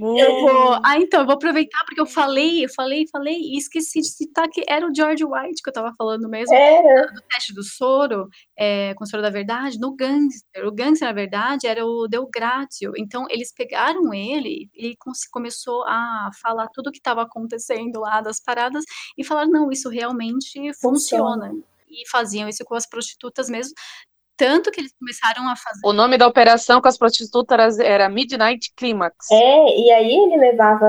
Eu 0.00 0.40
vou. 0.40 0.80
Ah, 0.82 0.96
então, 0.96 1.20
eu 1.20 1.26
vou 1.26 1.34
aproveitar 1.34 1.84
porque 1.84 2.00
eu 2.00 2.06
falei, 2.06 2.64
eu 2.64 2.70
falei, 2.70 3.06
falei 3.12 3.36
e 3.36 3.58
esqueci 3.58 4.00
de 4.00 4.08
citar 4.08 4.48
que 4.48 4.64
era 4.66 4.86
o 4.86 4.94
George 4.94 5.24
White 5.24 5.62
que 5.62 5.68
eu 5.68 5.74
tava 5.74 5.92
falando 5.96 6.26
mesmo. 6.26 6.54
Era. 6.54 7.06
Do 7.12 7.20
teste 7.28 7.52
do 7.52 7.62
soro, 7.62 8.26
é, 8.56 8.94
com 8.94 9.04
o 9.04 9.06
soro 9.06 9.22
da 9.22 9.28
verdade, 9.28 9.78
no 9.78 9.94
Gangster. 9.94 10.66
O 10.66 10.72
Gangster, 10.72 11.06
na 11.06 11.12
verdade, 11.12 11.66
era 11.66 11.84
o 11.84 12.08
Del 12.08 12.26
Gratio. 12.32 12.92
Então, 12.96 13.26
eles 13.28 13.52
pegaram 13.52 14.14
ele 14.14 14.70
e 14.74 14.96
começou 15.30 15.84
a 15.86 16.30
falar 16.40 16.68
tudo 16.72 16.88
o 16.88 16.92
que 16.92 16.98
estava 16.98 17.22
acontecendo 17.22 18.00
lá 18.00 18.22
das 18.22 18.40
paradas 18.40 18.84
e 19.18 19.24
falaram: 19.24 19.50
não, 19.50 19.70
isso 19.70 19.90
realmente 19.90 20.72
funciona. 20.80 21.46
funciona. 21.46 21.70
E 21.90 22.08
faziam 22.08 22.48
isso 22.48 22.64
com 22.64 22.74
as 22.74 22.88
prostitutas 22.88 23.50
mesmo, 23.50 23.74
tanto 24.40 24.70
que 24.70 24.80
eles 24.80 24.92
começaram 24.98 25.46
a 25.50 25.54
fazer. 25.54 25.80
O 25.84 25.92
nome 25.92 26.16
da 26.16 26.26
operação 26.26 26.80
com 26.80 26.88
as 26.88 26.96
prostitutas 26.96 27.78
era 27.78 28.08
Midnight 28.08 28.72
Climax. 28.74 29.30
É, 29.30 29.78
e 29.78 29.90
aí 29.90 30.14
ele 30.14 30.38
levava. 30.38 30.86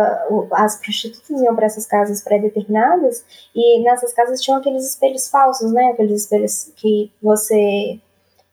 As 0.53 0.79
prostitutas 0.79 1.41
iam 1.41 1.53
para 1.53 1.65
essas 1.65 1.85
casas 1.85 2.21
pré-determinadas, 2.21 3.25
e 3.53 3.83
nessas 3.83 4.13
casas 4.13 4.39
tinham 4.39 4.57
aqueles 4.57 4.87
espelhos 4.87 5.27
falsos, 5.27 5.69
né? 5.73 5.87
Aqueles 5.87 6.21
espelhos 6.21 6.71
que 6.77 7.11
você 7.21 7.99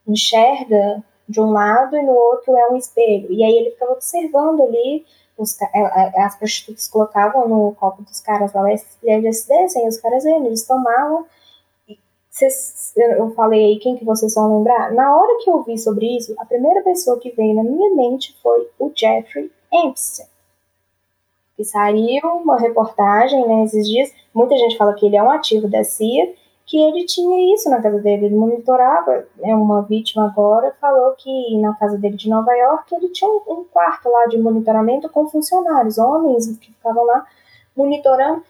enxerga 0.05 1.05
de 1.29 1.41
um 1.41 1.53
lado 1.53 1.97
e 1.97 2.03
no 2.03 2.13
outro 2.13 2.57
é 2.57 2.69
um 2.69 2.77
espelho. 2.77 3.31
E 3.31 3.45
aí 3.45 3.53
ele 3.53 3.71
ficava 3.71 3.93
observando 3.93 4.63
ali. 4.63 5.07
Os, 5.37 5.57
as 6.17 6.37
prostitutas 6.37 6.89
colocavam 6.89 7.49
no 7.49 7.73
copo 7.77 8.03
dos 8.03 8.19
caras 8.19 8.53
lá 8.53 8.69
e 8.73 8.81
eles 9.05 9.47
descem, 9.47 9.87
os 9.87 9.97
caras 9.99 10.25
iam, 10.25 10.45
eles 10.45 10.67
tomavam 10.67 11.27
Cês, 12.39 12.93
eu 12.97 13.31
falei 13.33 13.65
aí 13.65 13.79
quem 13.81 13.97
que 13.97 14.05
vocês 14.05 14.33
vão 14.35 14.59
lembrar? 14.59 14.93
Na 14.93 15.17
hora 15.17 15.39
que 15.43 15.51
eu 15.51 15.61
vi 15.65 15.77
sobre 15.77 16.17
isso, 16.17 16.37
a 16.39 16.45
primeira 16.45 16.83
pessoa 16.85 17.19
que 17.19 17.31
veio 17.31 17.53
na 17.53 17.65
minha 17.65 17.93
mente 17.97 18.37
foi 18.41 18.69
o 18.79 18.93
Jeffrey 18.95 19.51
Epstein. 19.73 20.29
Que 21.57 21.65
saiu 21.65 22.25
uma 22.37 22.57
reportagem 22.57 23.45
né, 23.45 23.65
esses 23.65 23.89
dias. 23.89 24.13
Muita 24.33 24.57
gente 24.57 24.77
fala 24.77 24.95
que 24.95 25.05
ele 25.05 25.17
é 25.17 25.23
um 25.23 25.31
ativo 25.31 25.69
da 25.69 25.83
CIA, 25.83 26.33
que 26.65 26.79
ele 26.81 27.07
tinha 27.07 27.53
isso 27.57 27.69
na 27.69 27.83
casa 27.83 27.99
dele. 27.99 28.27
Ele 28.27 28.37
monitorava. 28.37 29.27
É 29.43 29.57
uma 29.57 29.83
vítima 29.83 30.27
agora 30.27 30.73
falou 30.81 31.15
que 31.19 31.59
na 31.61 31.75
casa 31.75 31.99
dele 31.99 32.17
de 32.17 32.31
Nova 32.31 32.53
York 32.53 32.95
ele 32.95 33.09
tinha 33.09 33.29
um 33.29 33.65
quarto 33.65 34.09
lá 34.09 34.27
de 34.27 34.39
monitoramento 34.39 35.09
com 35.09 35.27
funcionários, 35.27 35.99
homens 35.99 36.57
que 36.57 36.73
ficavam 36.73 37.05
lá 37.05 37.27
monitorando 37.77 38.45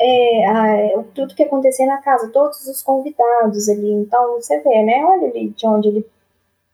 é, 0.00 0.46
a, 0.46 1.04
tudo 1.14 1.34
que 1.34 1.42
acontecia 1.42 1.86
na 1.86 1.98
casa, 1.98 2.30
todos 2.32 2.66
os 2.66 2.82
convidados 2.82 3.68
ali. 3.68 3.92
Então, 3.92 4.36
você 4.36 4.58
vê, 4.60 4.82
né? 4.82 5.04
Olha 5.04 5.28
ali 5.28 5.50
de 5.50 5.66
onde 5.66 5.88
ele 5.88 6.06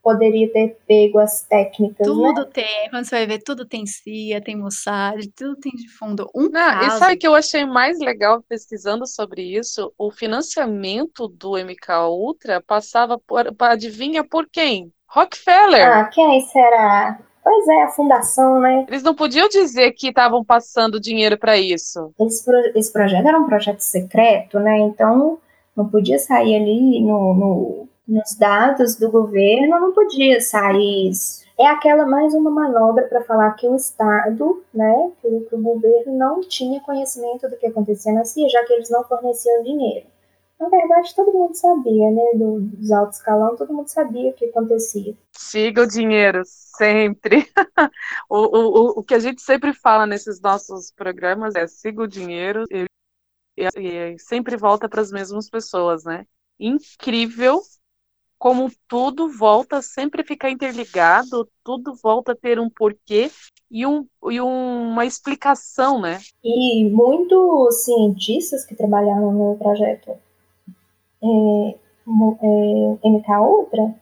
poderia 0.01 0.49
ter 0.53 0.77
pego 0.87 1.19
as 1.19 1.41
técnicas, 1.41 2.07
Tudo 2.07 2.45
né? 2.45 2.49
tem, 2.53 2.89
quando 2.89 3.03
você 3.03 3.15
vai 3.17 3.27
ver, 3.27 3.43
tudo 3.43 3.65
tem 3.65 3.85
CIA, 3.85 4.39
tem 4.39 4.55
Mossad, 4.55 5.27
tudo 5.35 5.57
tem 5.57 5.73
de 5.73 5.89
fundo. 5.89 6.29
Um 6.33 6.43
Não, 6.43 6.51
caso... 6.51 6.95
E 6.95 6.99
sabe 6.99 7.15
o 7.15 7.19
que 7.19 7.27
eu 7.27 7.35
achei 7.35 7.65
mais 7.65 7.99
legal 7.99 8.41
pesquisando 8.47 9.05
sobre 9.05 9.41
isso? 9.41 9.93
O 9.97 10.09
financiamento 10.09 11.27
do 11.27 11.57
MK 11.57 12.07
Ultra 12.09 12.61
passava 12.61 13.19
por, 13.19 13.53
adivinha 13.59 14.23
por 14.23 14.47
quem? 14.49 14.93
Rockefeller. 15.09 15.89
Ah, 15.89 16.05
quem 16.05 16.39
será? 16.47 17.19
Pois 17.47 17.65
é, 17.69 17.83
a 17.83 17.87
fundação, 17.87 18.59
né? 18.59 18.85
Eles 18.89 19.01
não 19.01 19.15
podiam 19.15 19.47
dizer 19.47 19.93
que 19.93 20.09
estavam 20.09 20.43
passando 20.43 20.99
dinheiro 20.99 21.37
para 21.37 21.57
isso. 21.57 22.11
Esse, 22.19 22.43
esse 22.75 22.91
projeto 22.91 23.25
era 23.25 23.39
um 23.39 23.45
projeto 23.45 23.79
secreto, 23.79 24.59
né? 24.59 24.77
Então 24.79 25.37
não 25.73 25.87
podia 25.87 26.19
sair 26.19 26.57
ali 26.57 27.01
no, 27.01 27.33
no, 27.33 27.87
nos 28.05 28.35
dados 28.35 28.97
do 28.97 29.09
governo, 29.09 29.79
não 29.79 29.93
podia 29.93 30.41
sair 30.41 31.09
isso. 31.09 31.45
É 31.57 31.67
aquela 31.67 32.05
mais 32.05 32.33
uma 32.33 32.51
manobra 32.51 33.05
para 33.07 33.23
falar 33.23 33.51
que 33.53 33.65
o 33.65 33.77
Estado, 33.77 34.61
né, 34.73 35.11
que, 35.21 35.39
que 35.39 35.55
o 35.55 35.61
governo 35.61 36.17
não 36.17 36.41
tinha 36.41 36.81
conhecimento 36.81 37.49
do 37.49 37.55
que 37.55 37.67
acontecia 37.67 38.11
na 38.11 38.25
CIA, 38.25 38.49
já 38.49 38.65
que 38.65 38.73
eles 38.73 38.89
não 38.89 39.05
forneciam 39.05 39.63
dinheiro. 39.63 40.05
Na 40.59 40.69
verdade, 40.69 41.15
todo 41.15 41.31
mundo 41.31 41.53
sabia, 41.53 42.11
né? 42.11 42.31
Do, 42.33 42.61
dos 42.61 42.91
altos 42.91 43.17
escalão, 43.17 43.55
todo 43.55 43.73
mundo 43.73 43.87
sabia 43.87 44.31
o 44.31 44.33
que 44.33 44.45
acontecia. 44.45 45.15
Siga 45.31 45.83
o 45.83 45.87
dinheiro, 45.87 46.41
sempre. 46.45 47.47
o, 48.29 48.37
o, 48.37 48.99
o 48.99 49.03
que 49.03 49.13
a 49.13 49.19
gente 49.19 49.41
sempre 49.41 49.71
fala 49.73 50.07
nesses 50.07 50.41
nossos 50.41 50.91
programas 50.91 51.53
é 51.55 51.67
siga 51.67 52.01
o 52.01 52.07
dinheiro 52.07 52.63
e, 52.71 52.85
e, 53.55 54.13
e 54.13 54.19
sempre 54.19 54.57
volta 54.57 54.89
para 54.89 55.01
as 55.01 55.11
mesmas 55.11 55.47
pessoas, 55.47 56.03
né? 56.03 56.25
Incrível 56.59 57.61
como 58.39 58.71
tudo 58.87 59.29
volta 59.29 59.77
a 59.77 59.81
sempre 59.81 60.23
ficar 60.23 60.49
interligado, 60.49 61.49
tudo 61.63 61.95
volta 61.95 62.33
a 62.33 62.35
ter 62.35 62.59
um 62.59 62.69
porquê 62.69 63.31
e, 63.69 63.85
um, 63.85 64.07
e 64.29 64.39
uma 64.39 65.05
explicação, 65.05 65.99
né? 65.99 66.19
E 66.43 66.89
muitos 66.89 67.83
cientistas 67.83 68.63
que 68.63 68.75
trabalharam 68.75 69.31
no 69.31 69.57
projeto 69.57 70.17
é, 71.23 73.07
MK 73.07 73.29
Ultra, 73.39 73.95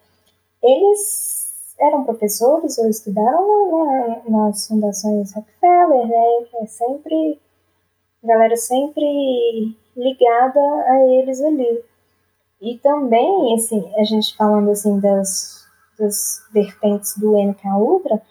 eles 0.61 1.45
eram 1.79 2.03
professores 2.03 2.77
ou 2.77 2.87
estudaram 2.87 4.25
na, 4.27 4.47
nas 4.47 4.67
fundações 4.67 5.33
Rockefeller, 5.33 6.07
né? 6.07 6.47
É 6.61 6.65
sempre, 6.65 7.39
a 8.23 8.27
galera 8.27 8.55
sempre 8.55 9.75
ligada 9.95 10.59
a 10.59 11.05
eles 11.07 11.41
ali. 11.41 11.83
E 12.61 12.77
também, 12.77 13.53
assim, 13.53 13.91
a 13.97 14.03
gente 14.03 14.35
falando 14.35 14.71
assim 14.71 14.99
das, 14.99 15.65
das 15.99 16.41
vertentes 16.51 17.17
do 17.17 17.37
MK 17.37 17.67
Ultra, 17.77 18.21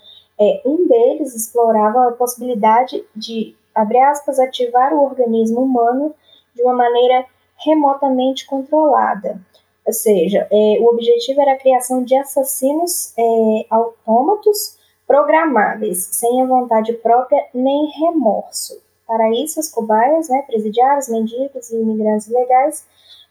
é, 0.41 0.63
um 0.65 0.89
deles 0.89 1.35
explorava 1.35 2.09
a 2.09 2.13
possibilidade 2.13 3.05
de, 3.15 3.55
abre 3.75 3.99
aspas, 3.99 4.39
ativar 4.39 4.93
o 4.93 5.05
organismo 5.05 5.61
humano 5.61 6.15
de 6.55 6.63
uma 6.63 6.75
maneira 6.75 7.27
remotamente 7.65 8.47
controlada. 8.47 9.41
Ou 9.87 9.93
seja, 9.93 10.47
é, 10.51 10.79
o 10.81 10.87
objetivo 10.87 11.41
era 11.41 11.53
a 11.53 11.59
criação 11.59 12.03
de 12.03 12.17
assassinos 12.17 13.13
é, 13.19 13.67
autômatos 13.69 14.79
programáveis, 15.07 15.99
sem 15.99 16.43
a 16.43 16.47
vontade 16.47 16.93
própria 16.95 17.47
nem 17.53 17.91
remorso. 17.91 18.83
Para 19.07 19.31
isso, 19.33 19.61
as 19.61 19.69
cobaias, 19.69 20.29
né, 20.29 20.43
presidiários, 20.47 21.09
mendigos 21.09 21.71
e 21.71 21.77
imigrantes 21.77 22.29
legais, 22.29 22.87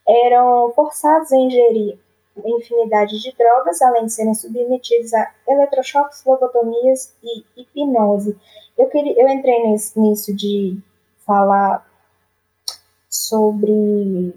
eram 0.08 0.72
forçados 0.76 1.32
a 1.32 1.38
ingerir 1.38 1.98
infinidade 2.46 3.20
de 3.22 3.32
drogas, 3.38 3.82
além 3.82 4.06
de 4.06 4.14
serem 4.14 4.34
submetidos 4.34 5.14
a 5.14 5.32
eletrochoques, 5.48 6.24
lobotomias 6.26 7.14
e 7.24 7.44
hipnose. 7.56 8.38
Eu, 8.78 8.88
queria, 8.88 9.20
eu 9.22 9.28
entrei 9.28 9.70
nesse, 9.70 10.00
nisso 10.00 10.36
de 10.36 10.78
falar 11.26 11.86
sobre 13.16 14.34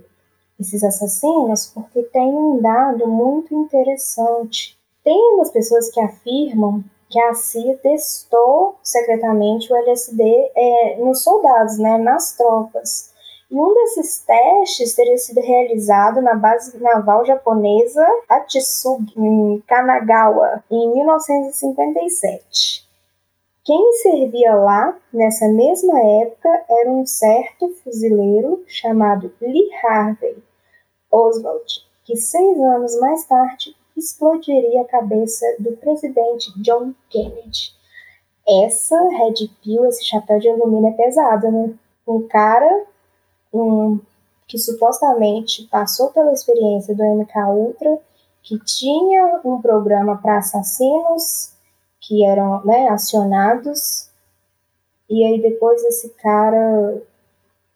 esses 0.58 0.82
assassinos 0.82 1.66
porque 1.66 2.02
tem 2.04 2.28
um 2.28 2.60
dado 2.60 3.06
muito 3.08 3.54
interessante. 3.54 4.76
Tem 5.04 5.34
umas 5.34 5.50
pessoas 5.50 5.90
que 5.90 6.00
afirmam 6.00 6.84
que 7.08 7.20
a 7.20 7.34
CIA 7.34 7.76
testou 7.78 8.76
secretamente 8.82 9.72
o 9.72 9.76
LSD 9.76 10.50
é, 10.56 10.96
nos 10.98 11.22
soldados, 11.22 11.78
né, 11.78 11.96
nas 11.98 12.36
tropas. 12.36 13.14
E 13.48 13.54
um 13.54 13.72
desses 13.74 14.18
testes 14.18 14.94
teria 14.94 15.16
sido 15.16 15.40
realizado 15.40 16.20
na 16.20 16.34
base 16.34 16.76
naval 16.82 17.24
japonesa 17.24 18.04
Atsugi, 18.28 19.14
em 19.16 19.62
Kanagawa, 19.68 20.64
em 20.68 20.92
1957. 20.94 22.85
Quem 23.66 23.94
servia 23.94 24.54
lá, 24.54 24.96
nessa 25.12 25.48
mesma 25.48 25.98
época, 26.22 26.48
era 26.70 26.88
um 26.88 27.04
certo 27.04 27.68
fuzileiro 27.82 28.62
chamado 28.68 29.32
Lee 29.42 29.68
Harvey 29.82 30.40
Oswald, 31.10 31.84
que 32.04 32.16
seis 32.16 32.56
anos 32.60 32.96
mais 33.00 33.24
tarde 33.24 33.74
explodiria 33.96 34.82
a 34.82 34.84
cabeça 34.84 35.44
do 35.58 35.72
presidente 35.78 36.52
John 36.62 36.94
Kennedy. 37.10 37.74
Essa 38.48 38.96
Red 39.08 39.48
Pill, 39.60 39.84
esse 39.86 40.04
chapéu 40.04 40.38
de 40.38 40.48
alumínio 40.48 40.90
é 40.90 40.92
pesado, 40.92 41.50
né? 41.50 41.74
Um 42.06 42.22
cara 42.28 42.84
um, 43.52 43.98
que 44.46 44.58
supostamente 44.58 45.64
passou 45.64 46.12
pela 46.12 46.32
experiência 46.32 46.94
do 46.94 47.02
MK 47.02 47.36
Ultra, 47.48 47.98
que 48.44 48.60
tinha 48.64 49.40
um 49.44 49.60
programa 49.60 50.18
para 50.18 50.38
assassinos 50.38 51.55
que 52.06 52.24
eram 52.24 52.64
né, 52.64 52.88
acionados, 52.88 54.08
e 55.08 55.24
aí 55.24 55.40
depois 55.40 55.82
esse 55.84 56.10
cara 56.10 57.02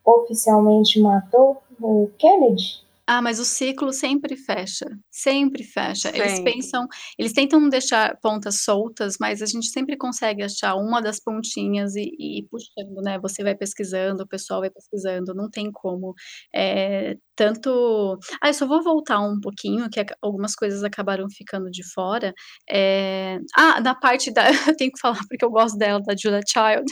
oficialmente 0.05 1.01
matou 1.01 1.63
o 1.81 2.11
Kennedy. 2.19 2.83
Ah, 3.13 3.21
mas 3.21 3.41
o 3.41 3.45
ciclo 3.45 3.93
sempre 3.93 4.37
fecha, 4.37 4.87
sempre 5.11 5.65
fecha. 5.65 6.17
Eles 6.17 6.39
pensam, 6.45 6.87
eles 7.19 7.33
tentam 7.33 7.69
deixar 7.69 8.17
pontas 8.23 8.63
soltas, 8.63 9.17
mas 9.19 9.43
a 9.43 9.47
gente 9.47 9.67
sempre 9.67 9.97
consegue 9.97 10.45
achar 10.45 10.77
uma 10.77 11.03
das 11.03 11.19
pontinhas 11.19 11.97
e, 11.97 12.09
e 12.17 12.39
ir 12.39 12.49
puxando, 12.49 13.03
né? 13.03 13.19
Você 13.19 13.43
vai 13.43 13.57
pesquisando, 13.57 14.23
o 14.23 14.29
pessoal 14.29 14.61
vai 14.61 14.71
pesquisando, 14.71 15.35
não 15.35 15.51
tem 15.51 15.73
como. 15.73 16.15
É, 16.55 17.17
tanto. 17.35 18.17
Ah, 18.41 18.49
eu 18.49 18.55
só 18.55 18.65
vou 18.65 18.81
voltar 18.81 19.19
um 19.19 19.41
pouquinho, 19.41 19.91
que 19.91 20.07
algumas 20.23 20.55
coisas 20.55 20.85
acabaram 20.85 21.27
ficando 21.29 21.69
de 21.69 21.83
fora. 21.93 22.33
É... 22.71 23.41
Ah, 23.57 23.81
na 23.81 23.97
parte 23.97 24.33
da. 24.33 24.45
Eu 24.71 24.77
tenho 24.77 24.93
que 24.93 25.01
falar 25.01 25.19
porque 25.29 25.45
eu 25.45 25.51
gosto 25.51 25.77
dela, 25.77 26.01
da 26.01 26.15
Julia 26.17 26.43
Child. 26.47 26.85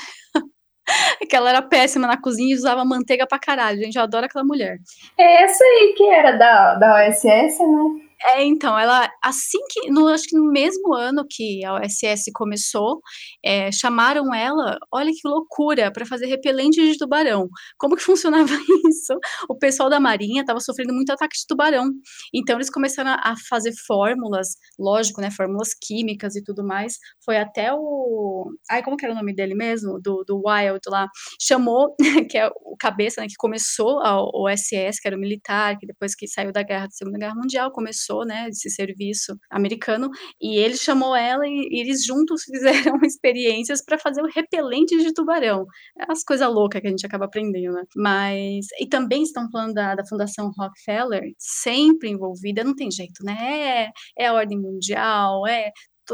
que 1.28 1.36
ela 1.36 1.51
era 1.51 1.62
péssima 1.62 2.06
na 2.06 2.20
cozinha 2.20 2.52
e 2.52 2.56
usava 2.56 2.85
manteiga 2.85 3.27
pra 3.27 3.39
caralho. 3.39 3.78
Gente, 3.78 3.97
eu 3.97 4.02
adoro 4.02 4.27
aquela 4.27 4.44
mulher. 4.44 4.78
É 5.16 5.43
essa 5.44 5.65
aí 5.65 5.94
que 5.97 6.09
era 6.09 6.32
da, 6.32 6.74
da 6.74 7.06
OSS, 7.06 7.59
né? 7.59 8.07
É, 8.24 8.45
então, 8.45 8.77
ela, 8.77 9.09
assim 9.23 9.59
que, 9.70 9.90
no, 9.90 10.09
acho 10.09 10.24
que 10.24 10.36
no 10.36 10.51
mesmo 10.51 10.93
ano 10.93 11.24
que 11.28 11.65
a 11.65 11.74
OSS 11.74 12.32
começou, 12.35 13.01
é, 13.45 13.70
chamaram 13.70 14.35
ela, 14.35 14.77
olha 14.93 15.12
que 15.12 15.27
loucura, 15.27 15.93
para 15.93 16.05
fazer 16.05 16.27
repelente 16.27 16.82
de 16.82 16.99
tubarão. 16.99 17.49
Como 17.78 17.95
que 17.97 18.03
funcionava 18.03 18.53
isso? 18.89 19.15
O 19.49 19.57
pessoal 19.57 19.89
da 19.89 20.01
Marinha 20.01 20.40
estava 20.40 20.59
sofrendo 20.61 20.93
muito 20.93 21.11
ataque 21.12 21.36
de 21.39 21.47
tubarão. 21.47 21.86
Então, 22.35 22.57
eles 22.57 22.70
começaram 22.70 23.12
a 23.12 23.35
fazer 23.49 23.73
fórmulas, 23.86 24.49
lógico, 24.78 25.20
né, 25.20 25.31
fórmulas 25.31 25.70
químicas 25.81 26.35
e 26.35 26.43
tudo 26.43 26.65
mais. 26.65 26.95
Foi 27.24 27.36
até 27.36 27.73
o. 27.73 28.51
Ai, 28.70 28.82
como 28.82 28.97
que 28.97 29.05
era 29.05 29.15
o 29.15 29.16
nome 29.16 29.35
dele 29.35 29.55
mesmo? 29.55 30.01
Do, 30.03 30.24
do 30.27 30.43
Wild 30.45 30.81
lá. 30.89 31.07
Chamou, 31.40 31.95
que 32.31 32.36
é 32.36 32.49
o 32.49 32.77
cabeça, 32.78 33.20
né, 33.20 33.28
que 33.28 33.35
começou 33.36 34.01
a 34.01 34.20
OSS, 34.23 35.01
que 35.01 35.09
era 35.09 35.16
o 35.16 35.20
militar, 35.20 35.77
que 35.78 35.86
depois 35.86 36.15
que 36.15 36.27
saiu 36.27 36.53
da 36.53 36.62
guerra, 36.62 36.86
da 36.86 36.93
Segunda 36.93 37.19
Guerra 37.19 37.35
Mundial, 37.35 37.70
começou 37.73 38.07
começou, 38.09 38.24
né, 38.24 38.48
esse 38.48 38.70
serviço 38.70 39.36
americano, 39.51 40.10
e 40.40 40.59
ele 40.59 40.76
chamou 40.76 41.14
ela 41.14 41.47
e, 41.47 41.68
e 41.70 41.80
eles 41.80 42.05
juntos 42.05 42.43
fizeram 42.93 42.98
experiências 43.02 43.82
para 43.85 43.98
fazer 43.98 44.22
o 44.22 44.28
repelente 44.28 44.97
de 44.98 45.12
tubarão. 45.12 45.66
É 45.98 46.10
as 46.10 46.24
coisas 46.24 46.48
loucas 46.48 46.80
que 46.80 46.86
a 46.86 46.90
gente 46.90 47.06
acaba 47.06 47.26
aprendendo, 47.26 47.74
né? 47.74 47.82
Mas, 47.97 48.66
e 48.80 48.86
também 48.86 49.22
estão 49.22 49.48
falando 49.51 49.74
da, 49.74 49.94
da 49.94 50.06
Fundação 50.06 50.51
Rockefeller, 50.56 51.22
sempre 51.39 52.09
envolvida, 52.09 52.64
não 52.64 52.74
tem 52.74 52.90
jeito, 52.90 53.22
né? 53.24 53.89
É, 54.18 54.24
é 54.24 54.26
a 54.26 54.35
ordem 54.35 54.59
mundial, 54.59 55.47
é 55.47 55.70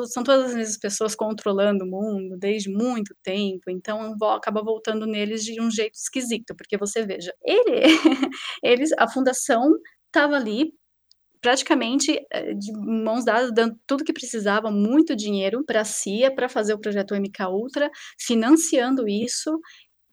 são 0.07 0.25
todas 0.25 0.47
as 0.47 0.57
mesmas 0.57 0.77
pessoas 0.77 1.15
controlando 1.15 1.85
o 1.85 1.89
mundo 1.89 2.37
desde 2.37 2.69
muito 2.69 3.15
tempo, 3.23 3.71
então 3.71 4.12
acaba 4.35 4.61
voltando 4.61 5.07
neles 5.07 5.45
de 5.45 5.61
um 5.61 5.71
jeito 5.71 5.95
esquisito, 5.95 6.53
porque 6.57 6.77
você 6.77 7.07
veja, 7.07 7.33
ele, 7.45 7.81
eles, 8.61 8.91
a 8.99 9.09
fundação 9.09 9.62
estava 10.09 10.37
ali 10.37 10.73
praticamente 11.45 12.19
eh, 12.33 12.55
de 12.55 12.73
mãos 12.73 13.23
dadas, 13.23 13.53
dando 13.55 13.77
tudo 13.87 14.03
que 14.03 14.15
precisava, 14.15 14.71
muito 14.71 15.15
dinheiro 15.15 15.62
para 15.62 15.83
a 15.83 15.85
CIA, 15.85 16.35
para 16.35 16.49
fazer 16.49 16.73
o 16.73 16.81
projeto 16.81 17.15
MK 17.15 17.49
Ultra, 17.51 17.91
financiando 18.19 19.07
isso. 19.07 19.51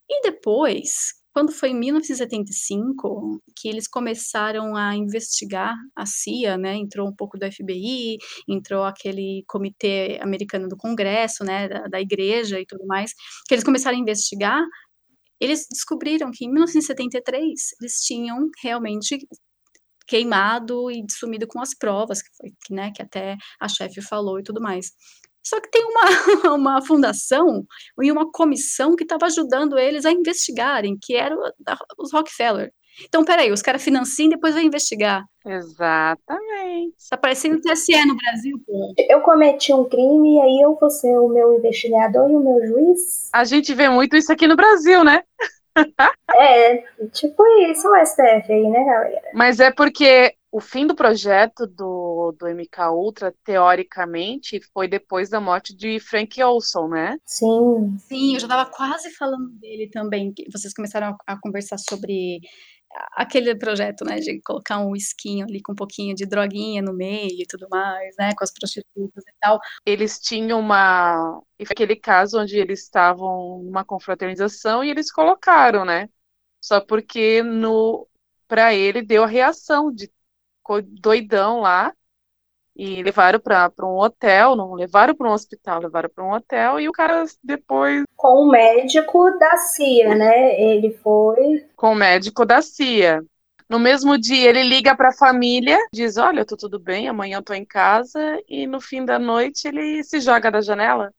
E 0.09 0.21
depois, 0.23 1.13
quando 1.33 1.53
foi 1.53 1.69
em 1.69 1.79
1975 1.79 3.41
que 3.55 3.69
eles 3.69 3.87
começaram 3.87 4.75
a 4.75 4.93
investigar 4.93 5.73
a 5.95 6.05
CIA, 6.05 6.57
né, 6.57 6.75
entrou 6.75 7.07
um 7.07 7.15
pouco 7.15 7.37
do 7.39 7.49
FBI, 7.49 8.17
entrou 8.49 8.83
aquele 8.83 9.45
comitê 9.47 10.19
americano 10.21 10.67
do 10.67 10.75
Congresso, 10.75 11.45
né, 11.45 11.69
da, 11.69 11.87
da 11.87 12.01
igreja 12.01 12.59
e 12.59 12.65
tudo 12.65 12.85
mais, 12.85 13.13
que 13.47 13.53
eles 13.55 13.63
começaram 13.63 13.95
a 13.97 14.01
investigar, 14.01 14.61
eles 15.39 15.65
descobriram 15.71 16.29
que 16.29 16.43
em 16.43 16.49
1973 16.49 17.41
eles 17.79 17.93
tinham 18.03 18.49
realmente 18.61 19.17
queimado 20.11 20.91
e 20.91 21.05
sumido 21.09 21.47
com 21.47 21.61
as 21.61 21.73
provas, 21.73 22.21
que 22.21 22.29
foi, 22.35 22.51
né, 22.69 22.91
que 22.93 23.01
até 23.01 23.37
a 23.61 23.69
chefe 23.69 24.01
falou 24.01 24.37
e 24.39 24.43
tudo 24.43 24.59
mais. 24.61 24.91
Só 25.41 25.59
que 25.61 25.71
tem 25.71 25.83
uma, 25.85 26.01
uma 26.55 26.81
fundação 26.81 27.65
e 28.01 28.11
uma 28.11 28.29
comissão 28.29 28.93
que 28.93 29.03
estava 29.03 29.27
ajudando 29.27 29.79
eles 29.79 30.05
a 30.05 30.11
investigarem, 30.11 30.97
que 31.01 31.15
era 31.15 31.33
os 31.97 32.11
Rockefeller. 32.11 32.73
Então, 33.05 33.23
peraí, 33.23 33.51
os 33.53 33.61
caras 33.61 33.81
financiam 33.81 34.27
e 34.27 34.31
depois 34.31 34.53
vão 34.53 34.61
investigar. 34.61 35.23
Exatamente. 35.45 36.93
Tá 37.09 37.17
parecendo 37.17 37.61
TSE 37.61 38.05
no 38.05 38.17
Brasil, 38.17 38.61
pô. 38.67 38.93
Eu 39.09 39.21
cometi 39.21 39.73
um 39.73 39.85
crime 39.85 40.35
e 40.35 40.41
aí 40.41 40.61
eu 40.61 40.77
vou 40.79 40.89
ser 40.89 41.17
o 41.17 41.29
meu 41.29 41.57
investigador 41.57 42.29
e 42.29 42.35
o 42.35 42.39
meu 42.39 42.67
juiz? 42.67 43.29
A 43.33 43.45
gente 43.45 43.73
vê 43.73 43.89
muito 43.89 44.17
isso 44.17 44.31
aqui 44.31 44.45
no 44.45 44.57
Brasil, 44.57 45.05
né? 45.05 45.23
É, 46.35 46.77
tipo 47.13 47.45
isso 47.69 47.87
o 47.87 48.05
STF 48.05 48.51
aí, 48.51 48.69
né, 48.69 48.83
galera? 48.83 49.31
Mas 49.33 49.59
é 49.59 49.71
porque 49.71 50.35
o 50.51 50.59
fim 50.59 50.85
do 50.85 50.93
projeto 50.93 51.65
do, 51.65 52.35
do 52.37 52.47
MK 52.47 52.89
Ultra, 52.91 53.33
teoricamente, 53.43 54.59
foi 54.73 54.87
depois 54.87 55.29
da 55.29 55.39
morte 55.39 55.73
de 55.73 55.97
Frank 55.99 56.43
Olson, 56.43 56.89
né? 56.89 57.17
Sim. 57.25 57.97
Sim, 57.99 58.33
eu 58.33 58.39
já 58.41 58.47
tava 58.49 58.69
quase 58.69 59.11
falando 59.11 59.49
dele 59.51 59.89
também. 59.89 60.33
Vocês 60.51 60.73
começaram 60.73 61.15
a, 61.25 61.33
a 61.33 61.39
conversar 61.39 61.77
sobre 61.77 62.41
aquele 63.13 63.55
projeto, 63.55 64.03
né, 64.05 64.19
de 64.19 64.41
colocar 64.41 64.79
um 64.79 64.95
esquinho 64.95 65.45
ali 65.45 65.61
com 65.61 65.73
um 65.73 65.75
pouquinho 65.75 66.15
de 66.15 66.25
droguinha 66.25 66.81
no 66.81 66.93
meio 66.93 67.41
e 67.41 67.45
tudo 67.47 67.67
mais, 67.69 68.15
né, 68.17 68.31
com 68.35 68.43
as 68.43 68.51
prostitutas 68.51 69.23
e 69.27 69.33
tal. 69.39 69.59
Eles 69.85 70.19
tinham 70.19 70.59
uma, 70.59 71.41
e 71.59 71.65
foi 71.65 71.73
aquele 71.73 71.95
caso 71.95 72.39
onde 72.39 72.57
eles 72.57 72.83
estavam 72.83 73.61
numa 73.63 73.85
confraternização 73.85 74.83
e 74.83 74.89
eles 74.89 75.11
colocaram, 75.11 75.85
né, 75.85 76.09
só 76.61 76.79
porque 76.81 77.41
no, 77.43 78.07
para 78.47 78.73
ele 78.73 79.01
deu 79.01 79.23
a 79.23 79.27
reação 79.27 79.91
de 79.93 80.11
doidão 81.01 81.61
lá, 81.61 81.93
e 82.75 83.03
levaram 83.03 83.39
para 83.39 83.71
um 83.83 83.97
hotel, 83.97 84.55
não 84.55 84.73
levaram 84.73 85.13
para 85.13 85.29
um 85.29 85.33
hospital, 85.33 85.81
levaram 85.81 86.09
para 86.09 86.23
um 86.23 86.31
hotel 86.31 86.79
e 86.79 86.87
o 86.87 86.91
cara 86.91 87.25
depois. 87.43 88.03
Com 88.15 88.45
o 88.45 88.49
médico 88.49 89.37
da 89.37 89.57
CIA, 89.57 90.15
né? 90.15 90.61
Ele 90.61 90.91
foi. 91.03 91.65
Com 91.75 91.91
o 91.91 91.95
médico 91.95 92.45
da 92.45 92.61
CIA. 92.61 93.21
No 93.69 93.79
mesmo 93.79 94.17
dia, 94.17 94.49
ele 94.49 94.63
liga 94.63 94.95
para 94.95 95.09
a 95.09 95.13
família, 95.13 95.77
diz: 95.93 96.17
Olha, 96.17 96.41
eu 96.41 96.45
tô 96.45 96.57
tudo 96.57 96.77
bem, 96.77 97.07
amanhã 97.07 97.37
eu 97.37 97.43
tô 97.43 97.53
em 97.53 97.63
casa, 97.63 98.19
e 98.47 98.67
no 98.67 98.81
fim 98.81 99.05
da 99.05 99.17
noite 99.17 99.67
ele 99.67 100.03
se 100.03 100.19
joga 100.19 100.51
da 100.51 100.59
janela. 100.59 101.09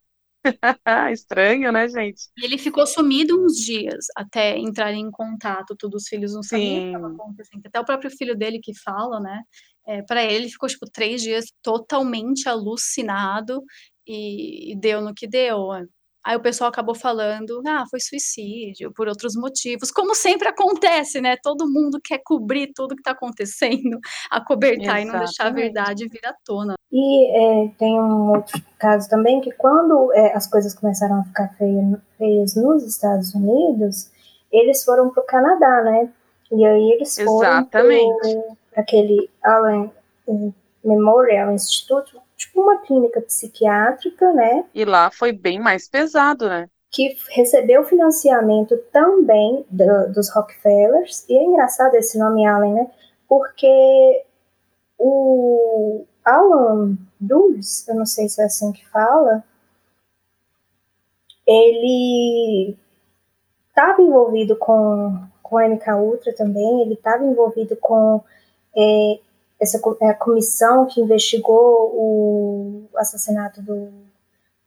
Estranho, 1.13 1.71
né, 1.73 1.89
gente? 1.89 2.29
E 2.37 2.45
ele 2.45 2.59
ficou 2.59 2.87
sumido 2.87 3.43
uns 3.43 3.57
dias 3.57 4.07
até 4.17 4.59
entrar 4.59 4.93
em 4.93 5.11
contato. 5.11 5.77
Todos 5.77 6.03
os 6.03 6.09
filhos 6.09 6.35
não 6.35 6.43
sabiam 6.43 6.77
o 6.77 6.81
que 6.81 6.87
estava 6.89 7.09
acontecendo. 7.09 7.67
Até 7.67 7.81
o 7.81 7.85
próprio 7.85 8.11
filho 8.11 8.37
dele 8.37 8.59
que 8.59 8.75
fala, 8.75 9.21
né? 9.21 9.43
É, 9.87 10.03
para 10.03 10.25
ele 10.25 10.49
ficou 10.49 10.69
tipo 10.69 10.87
três 10.91 11.23
dias 11.23 11.47
totalmente 11.63 12.49
alucinado 12.49 13.63
e, 14.07 14.73
e 14.73 14.77
deu 14.77 15.01
no 15.01 15.15
que 15.15 15.27
deu. 15.27 15.71
Aí 16.25 16.37
o 16.37 16.41
pessoal 16.41 16.71
acabou 16.71 16.95
falando, 16.95 17.61
ah, 17.67 17.85
foi 17.91 17.99
suicídio, 17.99 18.93
por 18.95 19.09
outros 19.09 19.35
motivos, 19.35 19.91
como 19.91 20.15
sempre 20.15 20.47
acontece, 20.47 21.21
né? 21.21 21.37
Todo 21.43 21.69
mundo 21.69 21.99
quer 22.03 22.21
cobrir 22.25 22.71
tudo 22.73 22.95
que 22.95 23.01
está 23.01 23.11
acontecendo, 23.11 23.99
acobertar 24.31 25.01
Exatamente. 25.01 25.09
e 25.09 25.13
não 25.13 25.19
deixar 25.19 25.47
a 25.49 25.51
verdade 25.51 26.09
vir 26.09 26.25
à 26.25 26.33
tona. 26.45 26.75
E 26.93 27.65
é, 27.67 27.69
tem 27.77 28.01
um 28.01 28.37
outro 28.37 28.63
caso 28.79 29.09
também 29.09 29.41
que 29.41 29.51
quando 29.53 30.13
é, 30.13 30.33
as 30.33 30.47
coisas 30.47 30.75
começaram 30.75 31.21
a 31.21 31.25
ficar 31.25 31.49
feias, 31.59 31.99
feias 32.17 32.55
nos 32.55 32.85
Estados 32.85 33.35
Unidos, 33.35 34.09
eles 34.53 34.85
foram 34.85 35.11
para 35.11 35.25
o 35.25 35.27
Canadá, 35.27 35.83
né? 35.83 36.09
E 36.53 36.65
aí 36.65 36.93
eles 36.93 37.19
foram 37.19 37.65
para 37.65 37.83
aquele 38.77 39.31
Allen 39.43 39.91
Memorial 40.85 41.53
Institute, 41.53 42.17
tipo 42.37 42.61
uma 42.61 42.79
clínica 42.79 43.21
psiquiátrica, 43.21 44.33
né? 44.33 44.65
E 44.75 44.85
lá 44.85 45.11
foi 45.11 45.33
bem 45.33 45.61
mais 45.61 45.89
pesado, 45.89 46.49
né? 46.49 46.69
Que 46.91 47.17
recebeu 47.31 47.85
financiamento 47.85 48.77
também 48.93 49.65
do, 49.71 50.13
dos 50.13 50.29
Rockefellers. 50.31 51.25
E 51.29 51.37
é 51.37 51.43
engraçado 51.43 51.95
esse 51.95 52.19
nome 52.19 52.47
Allen, 52.47 52.75
né? 52.75 52.91
Porque 53.29 54.25
o 54.99 56.05
Alan 56.25 56.97
Dulles, 57.19 57.87
eu 57.89 57.95
não 57.95 58.07
sei 58.07 58.29
se 58.29 58.43
é 58.43 58.45
assim 58.45 58.73
que 58.73 58.87
fala, 58.89 59.43
ele 61.47 62.77
estava 63.69 64.03
envolvido 64.03 64.57
com, 64.57 65.19
com 65.43 65.59
a 65.59 65.69
MK 65.69 65.91
Ultra 65.95 66.35
também, 66.35 66.83
ele 66.83 66.95
estava 66.95 67.25
envolvido 67.25 67.77
com 67.77 68.23
é, 68.77 69.19
essa 69.61 69.81
é 70.01 70.09
a 70.09 70.15
comissão 70.15 70.87
que 70.87 71.01
investigou 71.01 71.93
o 71.95 72.89
assassinato 72.97 73.63
do 73.63 73.89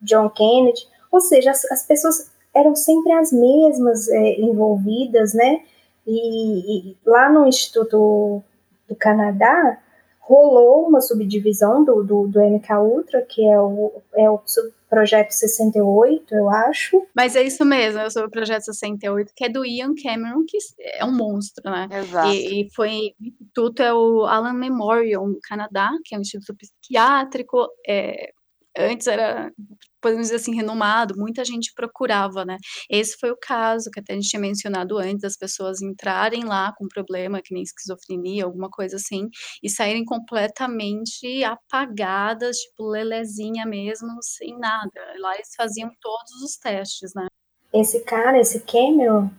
John 0.02 0.30
Kennedy, 0.30 0.88
ou 1.12 1.20
seja, 1.20 1.52
as, 1.52 1.66
as 1.72 1.84
pessoas 1.84 2.32
eram 2.54 2.76
sempre 2.76 3.12
as 3.12 3.32
mesmas 3.32 4.08
é, 4.08 4.40
envolvidas, 4.40 5.34
né? 5.34 5.62
E, 6.08 6.92
e, 6.92 6.98
lá 7.06 7.30
no 7.30 7.48
Instituto 7.48 8.42
do 8.88 8.96
Canadá 8.96 9.80
rolou 10.20 10.88
uma 10.88 11.02
subdivisão 11.02 11.84
do, 11.84 12.04
do, 12.04 12.28
do 12.28 12.40
MK 12.40 12.74
Ultra, 12.80 13.22
que 13.22 13.46
é 13.46 13.60
o, 13.60 13.92
é 14.16 14.30
o 14.30 14.40
projeto 14.90 15.32
68, 15.32 16.36
eu 16.36 16.50
acho. 16.50 17.06
Mas 17.16 17.36
é 17.36 17.44
isso 17.44 17.66
mesmo, 17.66 18.00
é 18.00 18.10
sobre 18.10 18.28
o 18.28 18.32
projeto 18.32 18.64
68, 18.64 19.32
que 19.36 19.46
é 19.46 19.50
do 19.50 19.66
Ian 19.66 19.94
Cameron, 20.02 20.44
que 20.48 20.58
é 20.80 21.04
um 21.04 21.12
monstro, 21.12 21.64
né? 21.70 21.88
Exato. 21.92 22.30
E, 22.30 22.62
e 22.62 22.70
foi, 22.74 23.14
o 23.20 23.26
instituto 23.26 23.82
é 23.82 23.94
o 23.94 24.26
Alan 24.26 24.54
Memorial, 24.54 25.28
no 25.28 25.40
Canadá, 25.42 25.92
que 26.04 26.16
é 26.16 26.18
um 26.18 26.22
instituto 26.22 26.56
psiquiátrico, 26.56 27.68
é, 27.88 28.32
antes 28.78 29.08
era, 29.08 29.52
podemos 30.02 30.28
dizer 30.28 30.36
assim, 30.36 30.56
renomado, 30.56 31.16
muita 31.18 31.44
gente 31.44 31.74
procurava, 31.76 32.46
né? 32.46 32.58
Esse 32.90 33.18
foi 33.20 33.32
o 33.32 33.38
caso 33.38 33.90
que 33.92 34.00
até 34.00 34.14
a 34.14 34.16
gente 34.16 34.30
tinha 34.30 34.40
mencionado 34.40 34.98
antes, 34.98 35.24
as 35.24 35.38
pessoas 35.38 35.82
entrarem 35.82 36.44
lá 36.44 36.74
com 36.78 36.88
problema, 36.88 37.42
que 37.42 37.54
nem 37.54 37.64
esquizofrenia, 37.64 38.46
alguma 38.46 38.70
coisa 38.70 38.98
assim, 38.98 39.28
e 39.64 39.70
saírem 39.70 40.06
completamente 40.06 41.44
apagadas, 41.44 42.58
tipo 42.58 42.90
lelezinha 42.90 43.66
mesmo, 43.66 44.10
sem 44.22 44.58
nada. 44.58 44.92
Lá 45.20 45.36
eles 45.36 45.54
faziam 45.56 45.90
todos 46.02 46.32
os 46.44 46.58
testes, 46.58 47.12
né? 47.16 47.28
Esse 47.74 48.02
cara, 48.02 48.40
esse 48.40 48.62
Cameron, 48.62 49.30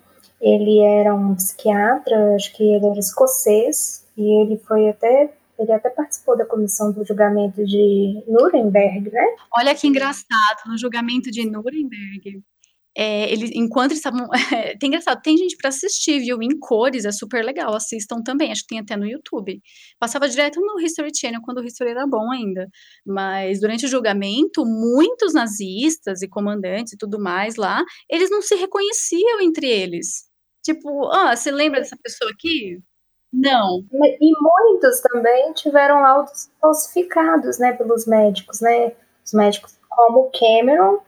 ele 0.40 0.80
era 0.80 1.14
um 1.14 1.34
psiquiatra, 1.34 2.34
acho 2.34 2.54
que 2.54 2.62
ele 2.62 2.86
era 2.86 2.98
escocês, 2.98 4.06
e 4.16 4.42
ele 4.42 4.58
foi 4.58 4.88
até 4.88 5.35
ele 5.58 5.72
até 5.72 5.90
participou 5.90 6.36
da 6.36 6.44
comissão 6.44 6.92
do 6.92 7.04
julgamento 7.04 7.64
de 7.64 8.22
Nuremberg, 8.26 9.10
né? 9.10 9.24
Olha 9.56 9.74
que 9.74 9.86
engraçado, 9.86 10.66
no 10.66 10.78
julgamento 10.78 11.30
de 11.30 11.48
Nuremberg, 11.48 12.42
é, 12.98 13.30
ele, 13.30 13.50
enquanto 13.54 13.90
eles 13.92 13.98
estavam. 13.98 14.26
É, 14.56 14.76
tem 14.78 14.88
engraçado, 14.88 15.20
tem 15.20 15.36
gente 15.36 15.56
para 15.56 15.68
assistir, 15.68 16.20
viu? 16.20 16.38
Em 16.40 16.58
cores, 16.58 17.04
é 17.04 17.12
super 17.12 17.44
legal. 17.44 17.74
Assistam 17.74 18.22
também, 18.22 18.50
acho 18.50 18.62
que 18.62 18.68
tem 18.68 18.78
até 18.78 18.96
no 18.96 19.06
YouTube. 19.06 19.60
Passava 19.98 20.28
direto 20.28 20.60
no 20.60 20.80
History 20.80 21.10
Channel 21.14 21.42
quando 21.42 21.58
o 21.58 21.64
History 21.64 21.90
era 21.90 22.06
bom 22.06 22.30
ainda. 22.32 22.66
Mas 23.04 23.60
durante 23.60 23.84
o 23.84 23.88
julgamento, 23.88 24.64
muitos 24.64 25.34
nazistas 25.34 26.22
e 26.22 26.28
comandantes 26.28 26.94
e 26.94 26.96
tudo 26.96 27.20
mais 27.20 27.56
lá, 27.56 27.84
eles 28.10 28.30
não 28.30 28.40
se 28.40 28.54
reconheciam 28.54 29.40
entre 29.42 29.68
eles. 29.68 30.24
Tipo, 30.64 31.06
ah, 31.12 31.36
você 31.36 31.50
lembra 31.50 31.80
dessa 31.80 31.96
pessoa 32.02 32.30
aqui? 32.30 32.80
Não. 33.36 33.84
E 33.92 34.32
muitos 34.40 35.00
também 35.00 35.52
tiveram 35.52 36.00
laudos 36.00 36.50
falsificados, 36.58 37.58
né, 37.58 37.74
pelos 37.74 38.06
médicos, 38.06 38.62
né? 38.62 38.92
Os 39.22 39.34
médicos, 39.34 39.78
como 39.90 40.30
Cameron, 40.32 41.00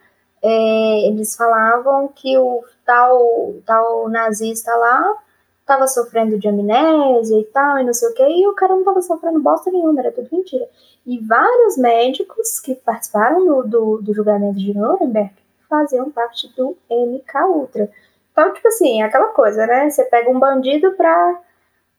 é, 0.42 1.08
eles 1.08 1.34
falavam 1.34 2.08
que 2.08 2.36
o 2.36 2.62
tal, 2.84 3.54
tal 3.64 4.08
nazista 4.10 4.74
lá 4.76 5.16
estava 5.60 5.86
sofrendo 5.86 6.38
de 6.38 6.48
amnésia 6.48 7.38
e 7.38 7.44
tal, 7.44 7.78
e 7.78 7.84
não 7.84 7.92
sei 7.92 8.08
o 8.08 8.14
que, 8.14 8.22
e 8.22 8.46
o 8.46 8.54
cara 8.54 8.72
não 8.72 8.80
estava 8.80 9.02
sofrendo 9.02 9.40
bosta 9.40 9.70
nenhuma, 9.70 10.00
era 10.00 10.12
tudo 10.12 10.28
mentira. 10.30 10.68
E 11.06 11.18
vários 11.18 11.78
médicos 11.78 12.60
que 12.60 12.74
participaram 12.74 13.44
do, 13.44 13.62
do, 13.62 14.02
do 14.02 14.14
julgamento 14.14 14.58
de 14.58 14.76
Nuremberg 14.76 15.32
faziam 15.68 16.10
parte 16.10 16.48
do 16.56 16.76
MK 16.90 17.44
Ultra. 17.48 17.90
Então, 18.32 18.52
tipo 18.52 18.68
assim, 18.68 19.02
aquela 19.02 19.28
coisa, 19.28 19.66
né? 19.66 19.90
Você 19.90 20.04
pega 20.04 20.30
um 20.30 20.38
bandido 20.38 20.92
pra 20.92 21.40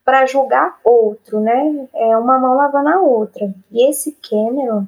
para 0.04 0.26
julgar 0.26 0.78
outro, 0.84 1.40
né? 1.40 1.88
É 1.94 2.16
uma 2.16 2.38
mão 2.38 2.56
lavando 2.56 2.88
a 2.88 3.00
outra. 3.00 3.52
E 3.70 3.88
esse 3.88 4.12
Cameron, 4.12 4.86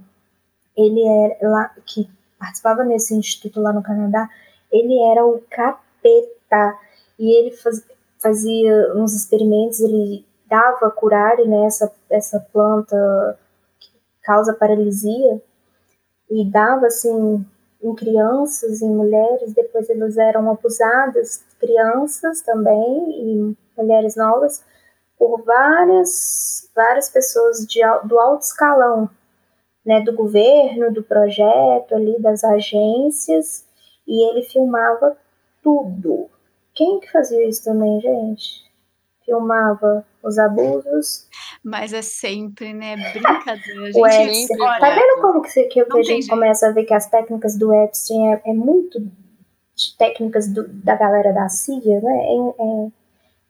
ele 0.77 1.07
era 1.07 1.49
lá 1.49 1.71
que 1.87 2.09
participava 2.39 2.83
nesse 2.83 3.15
instituto 3.15 3.61
lá 3.61 3.73
no 3.73 3.83
Canadá, 3.83 4.29
ele 4.71 4.99
era 5.11 5.25
o 5.25 5.41
capeta 5.49 6.79
e 7.19 7.31
ele 7.39 7.53
faz, 7.53 7.85
fazia 8.19 8.93
uns 8.97 9.15
experimentos, 9.15 9.81
ele 9.81 10.25
dava 10.49 10.91
curare 10.91 11.47
né, 11.47 11.69
essa 12.11 12.41
planta 12.53 13.39
que 13.79 13.91
causa 14.23 14.53
paralisia 14.55 15.41
e 16.31 16.45
dava 16.45 16.87
assim 16.87 17.45
em 17.83 17.95
crianças 17.95 18.81
e 18.81 18.87
mulheres, 18.87 19.53
depois 19.53 19.89
eles 19.91 20.17
eram 20.17 20.51
abusadas, 20.51 21.45
crianças 21.59 22.41
também 22.41 23.11
e 23.11 23.57
mulheres 23.77 24.15
novas, 24.17 24.65
por 25.23 25.45
várias, 25.45 26.69
várias 26.75 27.09
pessoas 27.09 27.65
de, 27.65 27.81
do 28.09 28.19
alto 28.19 28.43
escalão, 28.43 29.09
né, 29.87 30.01
do 30.01 30.13
governo, 30.13 30.93
do 30.93 31.01
projeto 31.01 31.95
ali, 31.95 32.21
das 32.21 32.43
agências, 32.43 33.65
e 34.05 34.31
ele 34.31 34.43
filmava 34.43 35.17
tudo. 35.63 36.29
Quem 36.75 36.99
que 36.99 37.13
fazia 37.13 37.49
isso 37.49 37.63
também, 37.63 38.01
gente? 38.01 38.69
Filmava 39.25 40.05
os 40.25 40.37
abusos. 40.41 41.29
Mas 41.63 41.93
é 41.93 42.03
sempre, 42.03 42.73
né? 42.73 42.97
Brincadeira. 43.13 43.93
o 43.95 44.05
Epstein. 44.05 44.59
Tá 44.59 44.91
vendo 44.91 45.21
como 45.21 45.43
que, 45.43 45.65
que, 45.67 45.81
a 45.83 46.03
gente 46.03 46.27
começa 46.27 46.67
a 46.67 46.73
ver 46.73 46.83
que 46.83 46.95
as 46.95 47.09
técnicas 47.09 47.57
do 47.57 47.73
Epstein 47.73 48.33
é, 48.33 48.43
é 48.47 48.53
muito 48.53 48.99
técnicas 49.97 50.49
do, 50.49 50.67
da 50.67 50.97
galera 50.97 51.33
da 51.33 51.49
CIA, 51.49 52.01
né? 52.01 52.25
É, 52.25 52.63
é, 52.63 53.02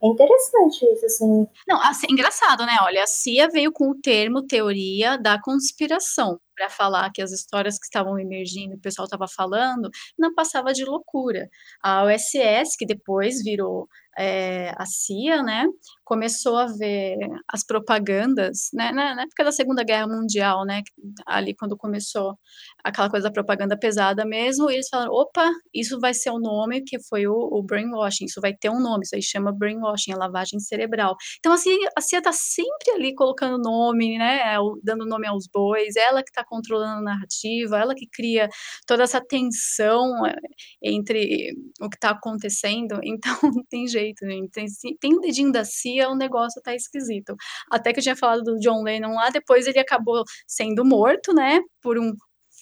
é 0.03 0.09
interessante 0.09 0.85
isso, 0.93 1.07
assim. 1.07 1.47
Não, 1.67 1.81
assim, 1.81 2.07
engraçado, 2.11 2.67
né? 2.67 2.77
Olha, 2.83 3.05
a 3.05 3.07
CIA 3.07 3.49
veio 3.49 3.71
com 3.71 3.91
o 3.91 4.01
termo 4.01 4.45
teoria 4.45 5.17
da 5.17 5.41
conspiração 5.41 6.41
para 6.57 6.69
falar 6.69 7.11
que 7.13 7.23
as 7.23 7.31
histórias 7.31 7.79
que 7.79 7.85
estavam 7.85 8.19
emergindo, 8.19 8.75
o 8.75 8.81
pessoal 8.81 9.05
estava 9.05 9.27
falando, 9.29 9.89
não 10.19 10.35
passava 10.35 10.73
de 10.73 10.85
loucura. 10.85 11.49
A 11.83 12.05
OSS, 12.05 12.77
que 12.77 12.85
depois 12.85 13.43
virou 13.45 13.89
é, 14.19 14.75
a 14.77 14.85
CIA, 14.85 15.43
né, 15.43 15.67
começou 16.05 16.57
a 16.57 16.67
ver 16.67 17.17
as 17.49 17.65
propagandas, 17.65 18.69
né, 18.73 18.93
na, 18.93 19.23
época 19.23 19.45
da 19.45 19.53
Segunda 19.53 19.83
Guerra 19.83 20.07
Mundial, 20.07 20.65
né, 20.65 20.83
ali 21.27 21.55
quando 21.55 21.77
começou 21.77 22.37
aquela 22.85 23.11
coisa 23.11 23.29
da 23.29 23.33
propaganda 23.33 23.79
pesada 23.79 24.25
mesmo, 24.25 24.71
eles 24.71 24.89
falaram, 24.89 25.13
opa, 25.13 25.51
isso 25.75 25.99
vai 26.01 26.15
ser 26.15 26.31
o 26.31 26.39
nome 26.39 26.83
que 26.83 26.99
foi 27.09 27.27
o, 27.27 27.35
o 27.35 27.63
brainwashing, 27.63 28.27
isso 28.27 28.41
vai 28.41 28.55
ter 28.55 28.71
um 28.71 28.81
nome, 28.81 29.05
isso 29.05 29.15
aí 29.15 29.23
chama 29.23 29.53
brainwashing, 29.53 30.13
a 30.13 30.17
lavagem 30.17 30.59
cerebral. 30.61 31.17
Então, 31.39 31.53
assim, 31.53 31.77
a 31.97 32.01
CIA 32.01 32.19
está 32.19 32.33
sempre 32.33 32.91
ali 32.95 33.15
colocando 33.15 33.59
nome, 33.59 34.19
né, 34.19 34.57
dando 34.83 35.07
nome 35.07 35.27
aos 35.27 35.47
bois, 35.47 35.97
ela 35.97 36.23
que 36.23 36.31
está 36.31 36.45
controlando 36.45 37.01
a 37.01 37.03
narrativa, 37.03 37.79
ela 37.79 37.95
que 37.95 38.07
cria 38.07 38.49
toda 38.87 39.03
essa 39.03 39.21
tensão 39.21 40.27
eh, 40.27 40.37
entre 40.83 41.53
o 41.81 41.89
que 41.89 41.97
está 41.97 42.11
acontecendo, 42.11 43.01
então 43.05 43.37
não 43.43 43.65
tem 43.69 43.87
jeito 43.87 44.03
jeito, 44.03 44.27
gente. 44.27 44.51
Tem, 44.51 44.67
tem 45.01 45.15
um 45.15 45.21
dedinho 45.21 45.53
da 45.53 45.65
CIA, 45.65 45.92
o 46.01 46.15
negócio 46.15 46.63
tá 46.63 46.75
esquisito. 46.75 47.35
Até 47.71 47.93
que 47.93 47.99
eu 47.99 48.03
tinha 48.03 48.17
falado 48.17 48.43
do 48.43 48.59
John 48.59 48.83
Lennon 48.83 49.15
lá, 49.15 49.31
depois 49.31 49.67
ele 49.67 49.79
acabou 49.79 50.25
sendo 50.47 50.85
morto, 50.85 51.35
né, 51.35 51.61
por 51.83 51.99
um 51.99 52.13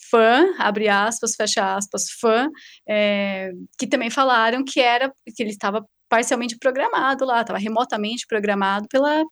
fã, 0.09 0.53
abre 0.57 0.89
aspas, 0.89 1.35
fecha 1.35 1.75
aspas, 1.75 2.09
fã, 2.19 2.49
é, 2.87 3.51
que 3.77 3.87
também 3.87 4.09
falaram 4.09 4.63
que 4.63 4.81
era 4.81 5.11
que 5.35 5.41
ele 5.41 5.51
estava 5.51 5.85
parcialmente 6.09 6.57
programado 6.57 7.23
lá, 7.25 7.41
estava 7.41 7.57
remotamente 7.57 8.25
programado 8.27 8.87
pela, 8.89 9.23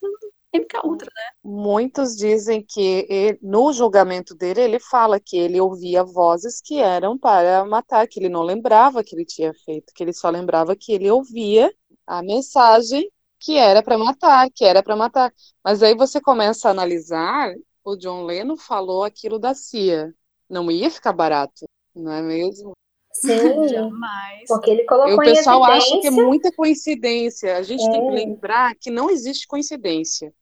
MK 0.54 0.82
Ultra, 0.84 1.12
né? 1.16 1.22
Muitos 1.44 2.16
dizem 2.16 2.66
que 2.68 3.06
ele, 3.10 3.38
no 3.42 3.72
julgamento 3.72 4.34
dele 4.34 4.62
ele 4.62 4.80
fala 4.80 5.20
que 5.20 5.38
ele 5.38 5.62
ouvia 5.62 6.04
vozes 6.04 6.60
que 6.62 6.80
eram 6.80 7.18
para 7.18 7.64
matar, 7.66 8.08
que 8.08 8.20
ele 8.20 8.30
não 8.30 8.42
lembrava 8.42 9.04
que 9.04 9.16
ele 9.16 9.26
tinha 9.26 9.54
feito, 9.66 9.94
que 9.94 10.04
ele 10.04 10.14
só 10.14 10.30
lembrava 10.30 10.76
que 10.76 10.92
ele 10.92 11.10
ouvia 11.10 11.72
a 12.08 12.24
mensagem 12.24 13.10
que 13.40 13.58
era 13.58 13.82
para 13.82 13.98
matar, 13.98 14.50
que 14.54 14.66
era 14.66 14.84
para 14.84 14.96
matar. 14.96 15.34
Mas 15.64 15.82
aí 15.84 15.96
você 15.96 16.20
começa 16.22 16.68
a 16.68 16.72
analisar, 16.72 17.54
o 17.84 17.96
John 17.96 18.24
Lennon 18.26 18.58
falou 18.58 19.04
aquilo 19.04 19.40
da 19.40 19.54
CIA. 19.54 20.14
Não 20.50 20.70
ia 20.72 20.90
ficar 20.90 21.14
barato, 21.14 21.66
não 21.96 22.12
é 22.12 22.22
mesmo? 22.22 22.74
Sim, 23.14 23.28
Jamais. 23.68 24.48
porque 24.48 24.72
ele 24.72 24.84
colocou 24.86 25.12
E 25.12 25.14
o 25.16 25.18
pessoal 25.20 25.64
em 25.66 25.72
acha 25.78 26.00
que 26.00 26.08
é 26.08 26.12
muita 26.12 26.52
coincidência. 26.52 27.58
A 27.58 27.64
gente 27.64 27.84
tem 27.90 28.02
que 28.02 28.08
É. 28.08 28.12
lembrar 28.12 28.76
que 28.76 28.90
não 28.92 29.10
existe 29.10 29.48
coincidência. 29.48 30.34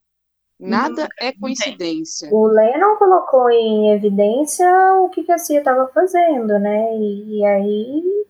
Nada 0.59 1.07
é 1.19 1.31
coincidência. 1.33 2.29
O 2.31 2.47
Lennon 2.47 2.95
colocou 2.97 3.49
em 3.51 3.91
evidência 3.91 4.67
o 5.01 5.09
que, 5.09 5.23
que 5.23 5.31
a 5.31 5.37
CIA 5.37 5.59
estava 5.59 5.87
fazendo, 5.89 6.57
né? 6.57 6.95
E, 6.97 7.37
e 7.39 7.45
aí, 7.45 8.25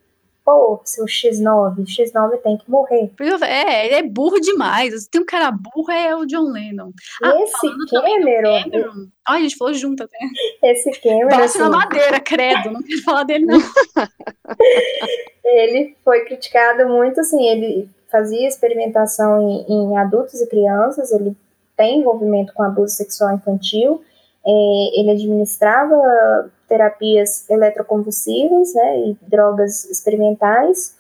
pô, 0.48 0.80
seu 0.86 1.04
X9, 1.04 1.84
X9 1.84 2.38
tem 2.42 2.56
que 2.56 2.72
morrer. 2.72 3.12
É, 3.46 3.86
ele 3.86 3.96
é 3.96 4.04
burro 4.04 4.40
demais. 4.40 5.04
Se 5.04 5.10
Tem 5.10 5.20
um 5.20 5.26
cara 5.26 5.52
burro, 5.52 5.92
é 5.92 6.16
o 6.16 6.26
John 6.26 6.50
Lennon. 6.50 6.92
E 7.22 7.44
esse 7.44 7.68
Cameron, 7.90 8.64
Cameron. 8.64 9.08
Ai, 9.28 9.40
a 9.40 9.42
gente 9.42 9.58
falou 9.58 9.74
junto 9.74 10.04
até. 10.04 10.18
esse 10.64 10.90
Cameron, 11.02 11.28
Bate 11.28 11.38
na 11.38 11.44
assim, 11.44 11.60
madeira, 11.60 12.20
credo. 12.22 12.72
Não 12.72 12.82
quero 12.82 13.04
falar 13.04 13.24
dele, 13.24 13.46
não. 13.46 13.60
ele 15.44 15.98
foi 16.02 16.24
criticado 16.24 16.88
muito, 16.88 17.20
assim, 17.20 17.46
ele 17.46 17.90
fazia 18.10 18.48
experimentação 18.48 19.42
em, 19.42 19.66
em 19.70 19.98
adultos 19.98 20.40
e 20.40 20.48
crianças, 20.48 21.12
ele 21.12 21.36
tem 21.76 22.00
envolvimento 22.00 22.54
com 22.54 22.64
abuso 22.64 22.96
sexual 22.96 23.36
infantil, 23.36 24.02
é, 24.48 25.00
ele 25.00 25.12
administrava 25.12 26.50
terapias 26.68 27.50
eletroconvulsivas, 27.50 28.74
né, 28.74 29.00
e 29.10 29.18
drogas 29.22 29.86
experimentais, 29.86 30.96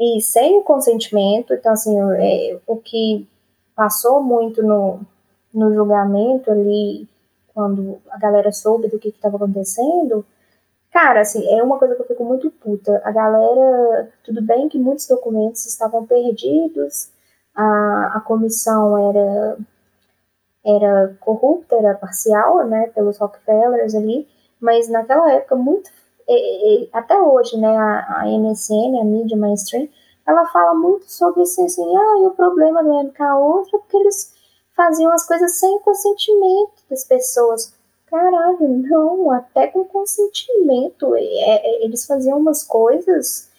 e 0.00 0.20
sem 0.20 0.56
o 0.56 0.62
consentimento, 0.62 1.52
então, 1.52 1.72
assim, 1.72 1.96
é, 2.16 2.58
o 2.66 2.76
que 2.76 3.28
passou 3.76 4.22
muito 4.22 4.62
no, 4.62 5.00
no 5.52 5.72
julgamento 5.72 6.50
ali, 6.50 7.06
quando 7.54 8.00
a 8.10 8.18
galera 8.18 8.50
soube 8.50 8.88
do 8.88 8.98
que 8.98 9.08
estava 9.08 9.36
acontecendo, 9.36 10.24
Cara, 10.92 11.22
assim, 11.22 11.48
é 11.48 11.62
uma 11.62 11.78
coisa 11.78 11.94
que 11.94 12.02
eu 12.02 12.06
fico 12.06 12.22
muito 12.22 12.50
puta. 12.50 13.00
A 13.02 13.10
galera, 13.10 14.10
tudo 14.22 14.42
bem 14.42 14.68
que 14.68 14.78
muitos 14.78 15.08
documentos 15.08 15.66
estavam 15.66 16.06
perdidos, 16.06 17.10
a, 17.54 18.12
a 18.16 18.20
comissão 18.20 19.10
era, 19.10 19.56
era 20.64 21.16
corrupta, 21.20 21.76
era 21.76 21.94
parcial, 21.94 22.64
né, 22.66 22.90
pelos 22.94 23.18
Rockefellers 23.18 23.94
ali, 23.94 24.28
mas 24.60 24.88
naquela 24.88 25.32
época, 25.32 25.56
muito, 25.56 25.90
até 26.92 27.20
hoje, 27.20 27.58
né, 27.58 27.76
a, 27.76 28.20
a 28.20 28.26
MSN, 28.26 29.00
a 29.00 29.04
mídia 29.04 29.36
mainstream, 29.36 29.88
ela 30.26 30.46
fala 30.46 30.74
muito 30.74 31.10
sobre 31.10 31.42
assim, 31.42 31.64
assim 31.64 31.96
ah, 31.96 32.20
e 32.22 32.26
o 32.26 32.30
problema 32.30 32.82
do 32.82 32.92
MK 32.92 33.20
Ultra 33.40 33.76
é 33.76 33.80
porque 33.80 33.96
eles 33.96 34.32
faziam 34.76 35.12
as 35.12 35.26
coisas 35.26 35.58
sem 35.58 35.78
consentimento 35.80 36.82
das 36.88 37.04
pessoas. 37.04 37.74
Caralho, 38.06 38.68
não, 38.68 39.30
até 39.30 39.68
com 39.68 39.84
consentimento. 39.84 41.14
É, 41.16 41.20
é, 41.20 41.84
eles 41.84 42.06
faziam 42.06 42.38
umas 42.38 42.62
coisas 42.62 43.50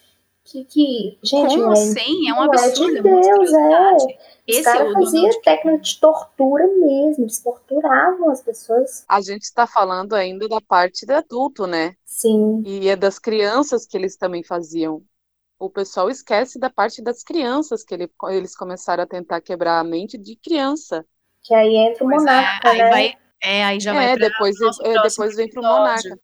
que, 0.53 0.65
que 0.65 1.19
gente, 1.23 1.57
Como 1.57 1.59
não 1.59 1.71
é, 1.73 1.95
assim? 1.95 2.29
É 2.29 2.33
um 2.33 2.41
absurdo, 2.43 2.95
É 2.95 2.99
é 2.99 3.01
de 3.01 3.01
Deus, 3.01 3.51
é. 3.53 3.53
monstruosidade. 3.55 4.17
Os 4.47 4.59
Esse 4.59 4.77
é 4.77 4.85
caras 4.85 4.91
faziam 4.93 5.27
Donald 5.27 5.41
técnica 5.41 5.79
de 5.79 5.99
tortura 5.99 6.67
mesmo, 6.67 7.23
eles 7.25 7.39
torturavam 7.39 8.29
as 8.29 8.41
pessoas. 8.41 9.07
A 9.07 9.21
gente 9.21 9.43
está 9.43 9.65
falando 9.67 10.13
ainda 10.13 10.47
da 10.47 10.59
parte 10.61 11.05
de 11.05 11.13
adulto, 11.13 11.65
né? 11.67 11.95
Sim. 12.05 12.65
E 12.65 12.89
é 12.89 12.95
das 12.97 13.19
crianças 13.19 13.85
que 13.87 13.97
eles 13.97 14.17
também 14.17 14.43
faziam. 14.43 15.05
O 15.59 15.69
pessoal 15.69 16.09
esquece 16.09 16.59
da 16.59 16.69
parte 16.71 17.01
das 17.03 17.23
crianças, 17.23 17.83
que 17.83 17.93
ele, 17.95 18.11
eles 18.29 18.55
começaram 18.55 19.03
a 19.03 19.07
tentar 19.07 19.41
quebrar 19.41 19.79
a 19.79 19.83
mente 19.85 20.17
de 20.17 20.35
criança. 20.37 21.05
Que 21.43 21.53
aí 21.53 21.75
entra 21.75 22.03
o 22.03 22.07
Pois 22.07 22.25
é, 22.25 22.29
monarca, 22.29 22.73
aí 22.73 22.83
né? 22.83 22.89
vai, 22.89 23.13
é, 23.41 23.63
aí 23.65 23.79
já 23.79 23.93
vai 23.93 24.09
É, 24.11 24.17
pra 24.17 24.17
depois, 24.17 24.59
nosso 24.59 24.81
é, 24.85 24.99
depois 24.99 25.35
vem 25.35 25.49
pro 25.49 25.63
episódio. 25.63 25.63
monarca. 25.63 26.19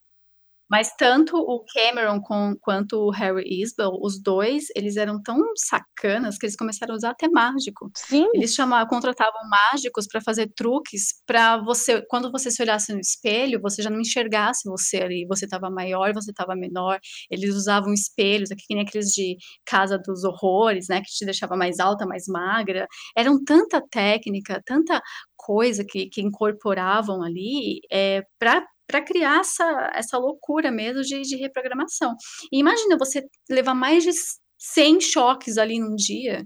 Mas 0.70 0.94
tanto 0.96 1.36
o 1.38 1.64
Cameron 1.74 2.22
com, 2.22 2.56
quanto 2.62 2.98
o 2.98 3.12
Harry 3.12 3.62
Isbell, 3.62 3.98
os 4.02 4.22
dois, 4.22 4.66
eles 4.76 4.98
eram 4.98 5.22
tão 5.22 5.38
sacanas 5.56 6.38
que 6.38 6.46
eles 6.46 6.56
começaram 6.56 6.94
a 6.94 6.98
usar 6.98 7.10
até 7.12 7.28
mágico. 7.28 7.90
Sim. 7.96 8.28
Eles 8.34 8.54
chamavam, 8.54 8.88
contratavam 8.88 9.41
mágicos 9.50 10.06
para 10.08 10.22
fazer 10.22 10.52
truques 10.56 11.22
para 11.26 11.58
você, 11.64 12.04
quando 12.08 12.32
você 12.32 12.52
se 12.52 12.62
olhasse 12.62 12.94
no 12.94 13.00
espelho, 13.00 13.60
você 13.62 13.82
já 13.82 13.90
não 13.90 14.00
enxergasse 14.00 14.70
você 14.70 14.98
ali, 14.98 15.26
você 15.28 15.46
estava 15.46 15.70
maior, 15.70 16.14
você 16.14 16.32
estava 16.32 16.56
menor. 16.56 17.00
Eles 17.30 17.56
usavam 17.56 17.94
espelhos, 17.94 18.52
aqui 18.52 18.64
que 18.68 18.76
nem 18.76 18.84
aqueles 18.84 19.08
de 19.08 19.38
Casa 19.66 19.98
dos 19.98 20.24
Horrores, 20.24 20.88
né, 20.90 21.02
que 21.02 21.12
te 21.12 21.26
deixava 21.26 21.56
mais 21.56 21.80
alta, 21.80 22.06
mais 22.06 22.26
magra. 22.28 22.88
Eram 23.18 23.44
tanta 23.44 23.82
técnica, 23.90 24.62
tanta 24.66 25.02
coisa 25.36 25.84
que, 25.88 26.08
que 26.10 26.22
incorporavam 26.22 27.24
ali 27.24 27.80
é, 27.91 28.22
para 28.38 28.64
para 28.90 29.03
criar 29.03 29.41
essa, 29.41 29.91
essa 29.94 30.18
loucura 30.18 30.72
mesmo 30.72 31.03
de, 31.03 31.22
de 31.22 31.36
reprogramação. 31.36 32.16
E 32.52 32.60
imagina 32.60 32.98
você 32.98 33.24
levar 33.48 33.76
mais 33.76 34.03
de 34.03 34.10
100 34.57 34.99
choques 34.99 35.60
ali 35.60 35.80
num 35.80 35.95
dia, 35.95 36.44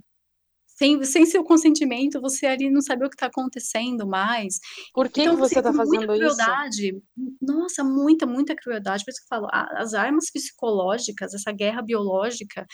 sem, 0.68 1.02
sem 1.06 1.26
seu 1.26 1.41
consentimento, 1.45 2.20
você 2.20 2.45
ali 2.45 2.70
não 2.70 2.82
saber 2.82 3.06
o 3.06 3.10
que 3.10 3.15
está 3.15 3.28
acontecendo 3.28 4.06
mais. 4.06 4.60
Por 4.94 5.10
que, 5.10 5.22
Então, 5.22 5.36
que 5.36 5.40
você 5.40 5.60
está 5.60 5.72
com 5.72 5.86
muita 5.86 6.06
fazendo 6.06 6.14
isso? 6.15 6.36
crueldade, 6.36 7.02
nossa, 7.41 7.82
muita, 7.82 8.26
muita 8.26 8.56
crueldade. 8.56 9.06
Por 9.06 9.11
isso 9.11 9.22
que 9.22 9.34
eu 9.34 9.40
falo, 9.40 9.48
as 9.78 9.94
armas 9.94 10.26
psicológicas, 10.30 11.34
essa 11.34 11.52
guerra 11.53 11.82
biológica, 11.82 12.65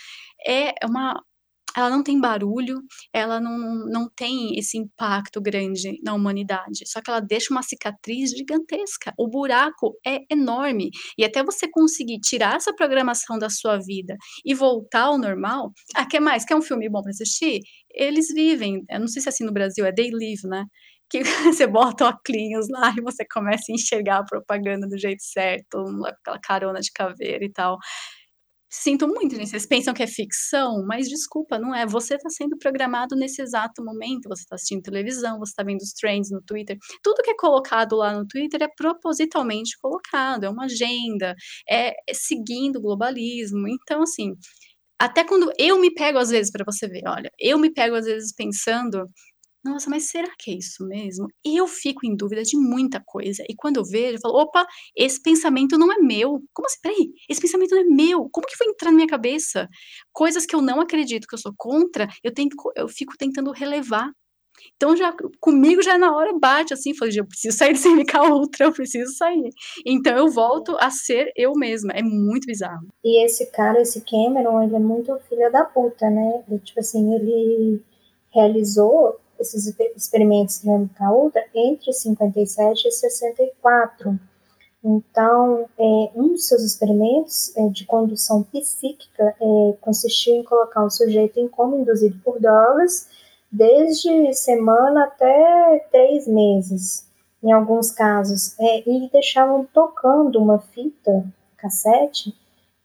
é 0.44 0.74
uma. 0.84 1.22
Ela 1.76 1.90
não 1.90 2.02
tem 2.02 2.20
barulho, 2.20 2.80
ela 3.12 3.40
não, 3.40 3.86
não 3.86 4.08
tem 4.14 4.58
esse 4.58 4.78
impacto 4.78 5.40
grande 5.40 5.98
na 6.02 6.14
humanidade. 6.14 6.86
Só 6.86 7.00
que 7.00 7.10
ela 7.10 7.20
deixa 7.20 7.52
uma 7.52 7.62
cicatriz 7.62 8.30
gigantesca. 8.30 9.12
O 9.18 9.28
buraco 9.28 9.96
é 10.06 10.20
enorme. 10.30 10.90
E 11.16 11.24
até 11.24 11.42
você 11.44 11.68
conseguir 11.70 12.20
tirar 12.20 12.56
essa 12.56 12.74
programação 12.74 13.38
da 13.38 13.48
sua 13.48 13.78
vida 13.78 14.16
e 14.44 14.54
voltar 14.54 15.04
ao 15.04 15.18
normal. 15.18 15.72
Ah, 15.94 16.06
quer 16.06 16.20
mais? 16.20 16.44
Quer 16.44 16.56
um 16.56 16.62
filme 16.62 16.88
bom 16.88 17.02
para 17.02 17.10
assistir? 17.10 17.60
Eles 17.92 18.28
vivem. 18.28 18.82
Eu 18.90 19.00
não 19.00 19.08
sei 19.08 19.22
se 19.22 19.28
é 19.28 19.30
assim 19.30 19.44
no 19.44 19.52
Brasil, 19.52 19.84
é 19.86 19.92
They 19.92 20.10
Live, 20.10 20.46
né? 20.48 20.64
que 21.10 21.22
você 21.52 21.66
bota 21.66 22.06
óculos 22.06 22.68
lá 22.70 22.94
e 22.96 23.02
você 23.02 23.24
começa 23.30 23.64
a 23.70 23.74
enxergar 23.74 24.18
a 24.18 24.24
propaganda 24.24 24.86
do 24.86 24.96
jeito 24.96 25.22
certo, 25.22 25.84
aquela 26.06 26.38
carona 26.40 26.80
de 26.80 26.92
caveira 26.92 27.44
e 27.44 27.52
tal. 27.52 27.76
Sinto 28.72 29.08
muito, 29.08 29.34
gente. 29.34 29.48
Vocês 29.48 29.66
pensam 29.66 29.92
que 29.92 30.02
é 30.02 30.06
ficção, 30.06 30.84
mas 30.86 31.08
desculpa, 31.08 31.58
não 31.58 31.74
é. 31.74 31.84
Você 31.84 32.14
está 32.14 32.30
sendo 32.30 32.56
programado 32.56 33.16
nesse 33.16 33.42
exato 33.42 33.82
momento. 33.84 34.28
Você 34.28 34.42
está 34.42 34.54
assistindo 34.54 34.80
televisão, 34.82 35.40
você 35.40 35.50
está 35.50 35.64
vendo 35.64 35.80
os 35.80 35.92
trends 35.92 36.30
no 36.30 36.40
Twitter. 36.40 36.76
Tudo 37.02 37.22
que 37.22 37.32
é 37.32 37.36
colocado 37.36 37.96
lá 37.96 38.12
no 38.16 38.24
Twitter 38.26 38.62
é 38.62 38.68
propositalmente 38.68 39.76
colocado, 39.82 40.44
é 40.44 40.48
uma 40.48 40.66
agenda, 40.66 41.34
é, 41.68 41.90
é 42.08 42.14
seguindo 42.14 42.76
o 42.76 42.80
globalismo. 42.82 43.66
Então, 43.68 44.02
assim, 44.02 44.34
até 45.00 45.24
quando 45.24 45.52
eu 45.58 45.80
me 45.80 45.92
pego 45.94 46.18
às 46.18 46.30
vezes, 46.30 46.52
para 46.52 46.64
você 46.64 46.86
ver, 46.88 47.02
olha, 47.08 47.30
eu 47.40 47.58
me 47.58 47.72
pego 47.72 47.96
às 47.96 48.04
vezes 48.04 48.34
pensando 48.34 49.04
nossa, 49.62 49.90
mas 49.90 50.04
será 50.04 50.30
que 50.38 50.50
é 50.50 50.54
isso 50.54 50.86
mesmo? 50.86 51.26
Eu 51.44 51.66
fico 51.66 52.06
em 52.06 52.16
dúvida 52.16 52.42
de 52.42 52.56
muita 52.56 53.02
coisa. 53.04 53.44
E 53.48 53.54
quando 53.54 53.76
eu 53.76 53.84
vejo, 53.84 54.16
eu 54.16 54.20
falo, 54.20 54.38
opa, 54.38 54.66
esse 54.96 55.20
pensamento 55.20 55.76
não 55.76 55.92
é 55.92 55.98
meu. 55.98 56.40
Como 56.54 56.66
assim? 56.66 56.78
Peraí, 56.82 57.12
esse 57.28 57.40
pensamento 57.40 57.74
não 57.74 57.82
é 57.82 57.84
meu. 57.84 58.28
Como 58.32 58.46
que 58.46 58.56
foi 58.56 58.68
entrar 58.68 58.90
na 58.90 58.96
minha 58.96 59.06
cabeça? 59.06 59.68
Coisas 60.12 60.46
que 60.46 60.54
eu 60.54 60.62
não 60.62 60.80
acredito, 60.80 61.26
que 61.26 61.34
eu 61.34 61.38
sou 61.38 61.52
contra, 61.56 62.08
eu, 62.24 62.32
tenho, 62.32 62.48
eu 62.74 62.88
fico 62.88 63.14
tentando 63.18 63.52
relevar. 63.52 64.10
Então, 64.76 64.96
já 64.96 65.14
comigo 65.40 65.82
já 65.82 65.96
na 65.96 66.14
hora 66.14 66.36
bate 66.38 66.74
assim, 66.74 66.94
falei, 66.94 67.18
eu 67.18 67.26
preciso 67.26 67.56
sair 67.56 67.72
desse 67.72 67.88
MK 67.88 68.18
Ultra, 68.30 68.66
eu 68.66 68.72
preciso 68.72 69.12
sair. 69.14 69.50
Então 69.86 70.16
eu 70.16 70.28
volto 70.28 70.76
a 70.78 70.90
ser 70.90 71.30
eu 71.36 71.52
mesma. 71.54 71.92
É 71.92 72.02
muito 72.02 72.46
bizarro. 72.46 72.88
E 73.04 73.24
esse 73.24 73.46
cara, 73.46 73.80
esse 73.80 74.02
Cameron, 74.02 74.62
ele 74.62 74.76
é 74.76 74.78
muito 74.78 75.16
filho 75.28 75.50
da 75.52 75.64
puta, 75.64 76.08
né? 76.10 76.44
Ele, 76.48 76.58
tipo 76.60 76.80
assim, 76.80 77.14
ele 77.14 77.82
realizou 78.30 79.18
esses 79.40 79.74
experimentos 79.96 80.60
de 80.60 80.68
MK 80.68 81.02
Ultra 81.10 81.44
entre 81.54 81.92
57 81.92 82.86
e 82.86 82.92
64. 82.92 84.18
Então, 84.82 85.66
é, 85.78 86.10
um 86.14 86.28
dos 86.28 86.46
seus 86.46 86.62
experimentos 86.62 87.54
é, 87.56 87.68
de 87.68 87.84
condução 87.84 88.42
psíquica 88.42 89.34
é, 89.40 89.74
consistiu 89.80 90.34
em 90.34 90.44
colocar 90.44 90.84
um 90.84 90.90
sujeito 90.90 91.38
em 91.38 91.48
coma 91.48 91.76
induzido 91.76 92.18
por 92.24 92.40
drogas 92.40 93.08
desde 93.52 94.32
semana 94.32 95.04
até 95.04 95.86
três 95.90 96.26
meses. 96.26 97.08
em 97.42 97.52
alguns 97.52 97.90
casos, 97.90 98.54
é, 98.60 98.86
e 98.86 99.08
deixavam 99.10 99.66
tocando 99.72 100.38
uma 100.38 100.58
fita 100.58 101.24
cassete 101.56 102.34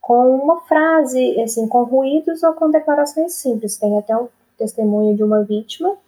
com 0.00 0.34
uma 0.34 0.62
frase, 0.62 1.38
assim, 1.42 1.68
com 1.68 1.82
ruídos 1.84 2.42
ou 2.42 2.54
com 2.54 2.70
declarações 2.70 3.34
simples. 3.34 3.76
Tem 3.76 3.98
até 3.98 4.16
um 4.16 4.28
testemunho 4.56 5.14
de 5.14 5.22
uma 5.22 5.42
vítima 5.42 5.98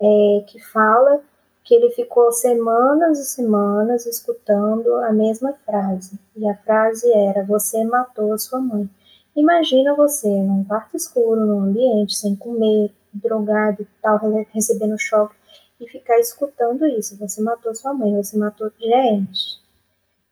é, 0.00 0.44
que 0.46 0.60
fala 0.60 1.20
que 1.64 1.74
ele 1.74 1.90
ficou 1.90 2.30
semanas 2.30 3.18
e 3.18 3.24
semanas 3.24 4.06
escutando 4.06 4.94
a 4.96 5.12
mesma 5.12 5.52
frase. 5.64 6.18
E 6.36 6.48
a 6.48 6.54
frase 6.54 7.10
era: 7.12 7.44
Você 7.44 7.84
matou 7.84 8.32
a 8.32 8.38
sua 8.38 8.60
mãe. 8.60 8.88
Imagina 9.34 9.94
você 9.94 10.28
num 10.28 10.64
quarto 10.64 10.96
escuro, 10.96 11.44
num 11.44 11.60
ambiente 11.60 12.14
sem 12.14 12.34
comer, 12.36 12.90
drogado 13.12 13.82
e 13.82 13.86
tal, 14.00 14.18
recebendo 14.52 14.98
choque, 14.98 15.34
e 15.80 15.86
ficar 15.88 16.18
escutando 16.18 16.86
isso. 16.86 17.18
Você 17.18 17.42
matou 17.42 17.74
sua 17.74 17.92
mãe, 17.92 18.14
você 18.16 18.36
matou. 18.38 18.70
Gente, 18.78 19.60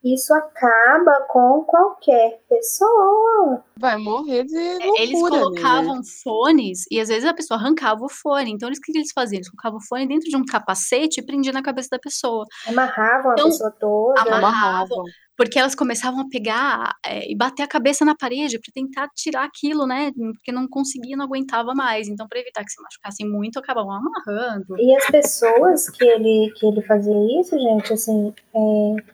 isso 0.04 0.34
acaba 0.34 1.22
com 1.28 1.64
qualquer 1.64 2.42
pessoa. 2.46 3.64
Vai 3.78 3.96
morrer 3.96 4.44
de 4.44 4.54
loucura, 4.54 5.02
Eles 5.02 5.20
colocavam 5.20 5.96
né? 5.96 6.02
fones 6.22 6.84
e 6.90 7.00
às 7.00 7.08
vezes 7.08 7.24
a 7.24 7.32
pessoa 7.32 7.58
arrancava 7.58 8.04
o 8.04 8.08
fone. 8.10 8.52
Então, 8.52 8.68
eles, 8.68 8.78
o 8.78 8.82
que 8.82 8.96
eles 8.96 9.12
faziam? 9.14 9.38
Eles 9.38 9.48
colocavam 9.48 9.78
o 9.78 9.86
fone 9.88 10.06
dentro 10.06 10.28
de 10.28 10.36
um 10.36 10.44
capacete 10.44 11.20
e 11.20 11.24
prendiam 11.24 11.54
na 11.54 11.62
cabeça 11.62 11.88
da 11.92 11.98
pessoa. 11.98 12.44
Amarravam 12.66 13.32
então, 13.32 13.46
a 13.46 13.50
pessoa 13.50 13.70
toda. 13.80 14.20
Amarravam. 14.20 15.04
Porque 15.36 15.58
elas 15.58 15.74
começavam 15.74 16.20
a 16.20 16.28
pegar 16.28 16.94
é, 17.04 17.28
e 17.28 17.36
bater 17.36 17.64
a 17.64 17.66
cabeça 17.66 18.04
na 18.04 18.14
parede 18.14 18.60
para 18.60 18.72
tentar 18.72 19.08
tirar 19.16 19.44
aquilo, 19.44 19.84
né? 19.84 20.12
Porque 20.34 20.52
não 20.52 20.68
conseguia, 20.68 21.16
não 21.16 21.24
aguentava 21.24 21.74
mais. 21.74 22.06
Então, 22.08 22.28
para 22.28 22.38
evitar 22.38 22.62
que 22.62 22.70
se 22.70 22.80
machucassem 22.80 23.28
muito, 23.28 23.58
acabavam 23.58 23.92
amarrando. 23.92 24.78
E 24.78 24.94
as 24.94 25.06
pessoas 25.06 25.88
que 25.90 26.04
ele, 26.04 26.52
que 26.56 26.66
ele 26.66 26.82
fazia 26.82 27.40
isso, 27.40 27.58
gente, 27.58 27.92
assim, 27.92 28.32
é, 28.54 29.13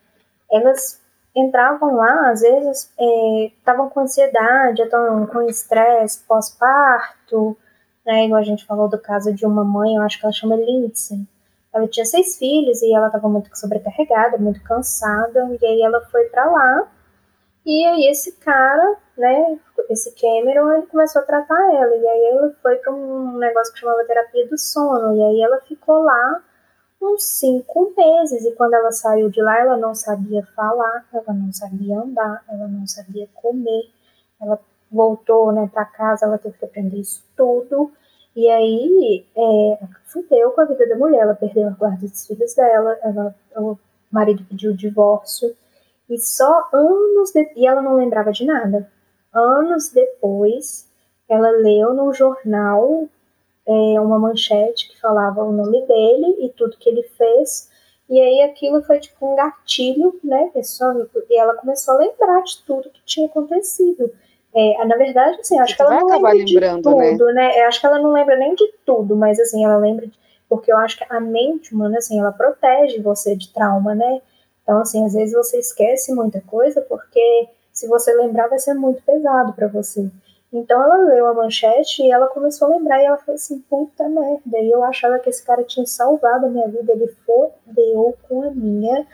elas 0.53 1.01
entravam 1.35 1.95
lá, 1.95 2.31
às 2.31 2.41
vezes 2.41 2.91
estavam 3.59 3.87
é, 3.87 3.91
com 3.91 4.01
ansiedade, 4.01 4.83
estavam 4.83 5.27
com 5.27 5.43
estresse 5.43 6.25
pós-parto, 6.27 7.57
né, 8.05 8.25
igual 8.25 8.41
a 8.41 8.45
gente 8.45 8.67
falou 8.67 8.89
do 8.89 8.99
caso 8.99 9.33
de 9.33 9.47
uma 9.47 9.65
mãe, 9.65 9.95
eu 9.95 10.03
acho 10.03 10.19
que 10.19 10.27
ela 10.27 10.33
chama 10.33 10.57
Lindsay. 10.57 11.19
Ela 11.73 11.87
tinha 11.87 12.05
seis 12.05 12.37
filhos 12.37 12.83
e 12.83 12.93
ela 12.93 13.07
estava 13.07 13.29
muito 13.29 13.57
sobrecarregada, 13.57 14.39
muito 14.39 14.63
cansada, 14.65 15.49
e 15.61 15.65
aí 15.65 15.83
ela 15.83 16.01
foi 16.07 16.25
para 16.25 16.51
lá. 16.51 16.89
E 17.65 17.87
aí 17.87 18.09
esse 18.09 18.33
cara, 18.33 18.97
né, 19.17 19.59
esse 19.89 20.13
Cameron, 20.21 20.73
ele 20.73 20.87
começou 20.87 21.23
a 21.23 21.25
tratar 21.25 21.75
ela. 21.75 21.95
E 21.95 22.09
aí 22.09 22.25
ela 22.33 22.53
foi 22.63 22.77
para 22.77 22.93
um 22.93 23.39
negócio 23.39 23.73
que 23.73 23.81
chamava 23.81 24.05
terapia 24.05 24.49
do 24.49 24.59
sono. 24.59 25.15
E 25.15 25.23
aí 25.23 25.43
ela 25.43 25.61
ficou 25.61 26.03
lá 26.03 26.43
uns 27.01 27.25
cinco 27.25 27.93
meses. 27.97 28.45
E 28.45 28.53
quando 28.53 28.75
ela 28.75 28.93
saiu 28.93 29.31
de 29.31 29.41
lá, 29.43 29.59
ela 29.59 29.77
não 29.77 29.95
sabia 29.95 30.47
falar, 30.55 31.07
ela 31.13 31.33
não 31.33 31.53
sabia 31.53 31.99
andar, 32.01 32.45
ela 32.49 32.69
não 32.69 32.87
sabia 32.87 33.29
comer. 33.35 33.91
Ela 34.41 34.59
voltou 34.91 35.53
né, 35.53 35.71
para 35.73 35.85
casa, 35.85 36.27
ela 36.27 36.39
teve 36.39 36.59
que 36.59 36.65
aprender 36.65 36.99
isso 36.99 37.25
tudo. 37.37 37.93
E 38.35 38.49
aí, 38.49 39.27
é, 39.37 39.87
fudeu 40.05 40.51
com 40.53 40.61
a 40.61 40.65
vida 40.65 40.89
da 40.89 40.97
mulher. 40.97 41.23
Ela 41.23 41.35
perdeu 41.35 41.69
a 41.69 41.71
guarda 41.71 42.07
dos 42.07 42.27
filhos 42.27 42.55
dela, 42.55 42.97
ela, 43.03 43.35
o 43.57 43.79
marido 44.11 44.45
pediu 44.45 44.73
o 44.73 44.77
divórcio. 44.77 45.55
E 46.09 46.19
só 46.19 46.69
anos 46.73 47.33
depois. 47.33 47.57
E 47.57 47.67
ela 47.67 47.83
não 47.83 47.97
lembrava 47.97 48.33
de 48.33 48.45
nada. 48.45 48.91
Anos 49.33 49.91
depois, 49.91 50.89
ela 51.29 51.51
leu 51.51 51.95
no 51.95 52.13
jornal 52.13 53.09
é, 53.67 54.01
uma 54.01 54.19
manchete 54.19 54.89
que 54.89 55.01
falava 55.01 55.45
o 55.45 55.53
nome 55.53 55.87
dele 55.87 56.37
e 56.41 56.49
tudo 56.51 56.77
que 56.79 56.89
ele 56.89 57.03
fez. 57.03 57.71
E 58.09 58.21
aí 58.21 58.43
aquilo 58.43 58.83
foi 58.83 58.99
tipo 58.99 59.33
um 59.33 59.37
gatilho, 59.37 60.19
né, 60.25 60.51
pessoal? 60.53 60.95
E 61.29 61.39
ela 61.39 61.55
começou 61.55 61.95
a 61.95 61.99
lembrar 61.99 62.43
de 62.43 62.63
tudo 62.65 62.91
que 62.91 63.01
tinha 63.05 63.27
acontecido. 63.27 64.11
É, 64.53 64.85
na 64.85 64.97
verdade, 64.97 65.39
assim, 65.41 65.59
acho 65.61 65.77
que 65.77 65.83
ela 65.83 66.01
não 66.01 66.09
lembra 66.09 66.45
de 66.45 66.59
né? 66.59 66.77
tudo, 66.83 67.27
né? 67.27 67.35
né? 67.35 67.61
acho 67.63 67.81
que 67.81 67.87
ela 67.87 68.01
não 68.01 68.13
lembra 68.13 68.37
nem 68.37 68.55
de 68.55 68.67
tudo, 68.85 69.15
mas 69.15 69.39
assim, 69.39 69.65
ela 69.65 69.77
lembra 69.77 70.09
de, 70.09 70.19
porque 70.49 70.73
eu 70.73 70.77
acho 70.79 70.99
que 70.99 71.05
a 71.09 71.21
mente 71.21 71.73
humana, 71.73 71.99
assim, 71.99 72.19
ela 72.19 72.33
protege 72.33 73.01
você 73.01 73.37
de 73.37 73.53
trauma, 73.53 73.95
né? 73.95 74.21
Então, 74.65 74.81
assim, 74.81 75.05
às 75.05 75.15
vezes 75.15 75.35
você 75.35 75.59
esquece 75.59 76.13
muita 76.13 76.41
coisa 76.41 76.81
porque 76.83 77.49
se 77.73 77.87
você 77.87 78.13
lembrar 78.15 78.49
vai 78.49 78.59
ser 78.59 78.75
muito 78.75 79.03
pesado 79.03 79.53
para 79.53 79.69
você. 79.69 80.11
Então 80.53 80.83
ela 80.83 80.97
leu 80.97 81.27
a 81.29 81.35
manchete 81.35 82.03
e 82.03 82.11
ela 82.11 82.27
começou 82.27 82.67
a 82.69 82.77
lembrar 82.77 83.01
e 83.01 83.07
ela 83.07 83.19
falou 83.19 83.37
assim, 83.37 83.61
puta 83.61 84.09
merda, 84.09 84.59
e 84.59 84.71
eu 84.71 84.83
achava 84.83 85.19
que 85.21 85.31
esse 85.31 85.45
cara 85.45 85.63
tinha 85.63 85.87
salvado 85.87 86.47
a 86.47 86.49
minha 86.49 86.67
vida, 86.69 86.93
ele 86.93 87.07
fodeu 87.25 88.17
com 88.29 88.43
a 88.43 88.51
minha 88.51 89.07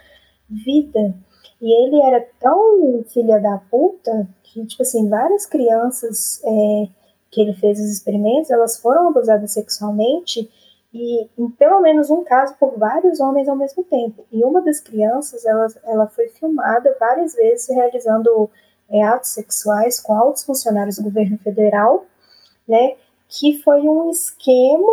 vida. 0.48 1.14
E 1.60 1.84
ele 1.84 2.02
era 2.02 2.26
tão 2.40 3.02
filha 3.04 3.38
da 3.38 3.58
puta 3.70 4.26
que, 4.42 4.64
tipo 4.66 4.82
assim, 4.82 5.08
várias 5.08 5.46
crianças 5.46 6.42
é, 6.44 6.88
que 7.30 7.40
ele 7.40 7.54
fez 7.54 7.78
os 7.78 7.90
experimentos, 7.90 8.50
elas 8.50 8.78
foram 8.78 9.08
abusadas 9.08 9.52
sexualmente 9.52 10.50
e 10.92 11.28
em 11.36 11.50
pelo 11.50 11.80
menos 11.80 12.08
um 12.08 12.24
caso 12.24 12.54
por 12.58 12.78
vários 12.78 13.20
homens 13.20 13.48
ao 13.48 13.56
mesmo 13.56 13.84
tempo. 13.84 14.24
E 14.32 14.42
uma 14.42 14.62
das 14.62 14.80
crianças, 14.80 15.44
ela, 15.44 15.66
ela 15.84 16.06
foi 16.06 16.28
filmada 16.28 16.96
várias 16.98 17.34
vezes 17.34 17.68
realizando 17.68 18.50
é, 18.90 19.02
atos 19.02 19.30
sexuais 19.30 20.00
com 20.00 20.14
altos 20.14 20.44
funcionários 20.44 20.96
do 20.96 21.04
governo 21.04 21.38
federal, 21.38 22.06
né, 22.66 22.96
que 23.28 23.60
foi 23.62 23.82
um 23.82 24.10
esquema 24.10 24.92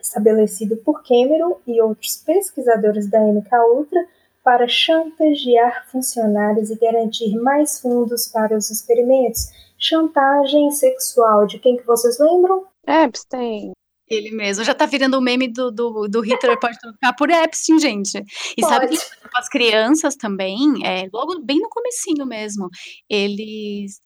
estabelecido 0.00 0.76
por 0.78 1.02
Cameron 1.02 1.56
e 1.66 1.80
outros 1.80 2.16
pesquisadores 2.16 3.08
da 3.08 3.20
MK 3.20 3.50
Ultra 3.74 4.06
para 4.42 4.66
chantagear 4.66 5.86
funcionários 5.90 6.70
e 6.70 6.76
garantir 6.76 7.36
mais 7.36 7.80
fundos 7.80 8.26
para 8.28 8.56
os 8.56 8.70
experimentos. 8.70 9.50
Chantagem 9.78 10.70
sexual, 10.70 11.46
de 11.46 11.58
quem 11.58 11.76
que 11.76 11.86
vocês 11.86 12.18
lembram? 12.18 12.64
Epstein. 12.86 13.72
Ele 14.10 14.30
mesmo. 14.30 14.64
Já 14.64 14.74
tá 14.74 14.86
virando 14.86 15.18
o 15.18 15.20
meme 15.20 15.48
do, 15.48 15.70
do, 15.70 16.08
do 16.08 16.20
Hitler 16.20 16.58
pode 16.58 16.78
trocar 16.78 17.14
por 17.14 17.30
Epstein, 17.30 17.78
gente. 17.78 18.18
E 18.56 18.62
pode. 18.62 18.74
sabe 18.74 18.88
que 18.88 18.98
as 19.34 19.48
crianças 19.48 20.16
também, 20.16 20.58
é, 20.84 21.08
logo 21.12 21.40
bem 21.42 21.58
no 21.58 21.68
comecinho 21.68 22.24
mesmo, 22.26 22.68
eles 23.08 24.00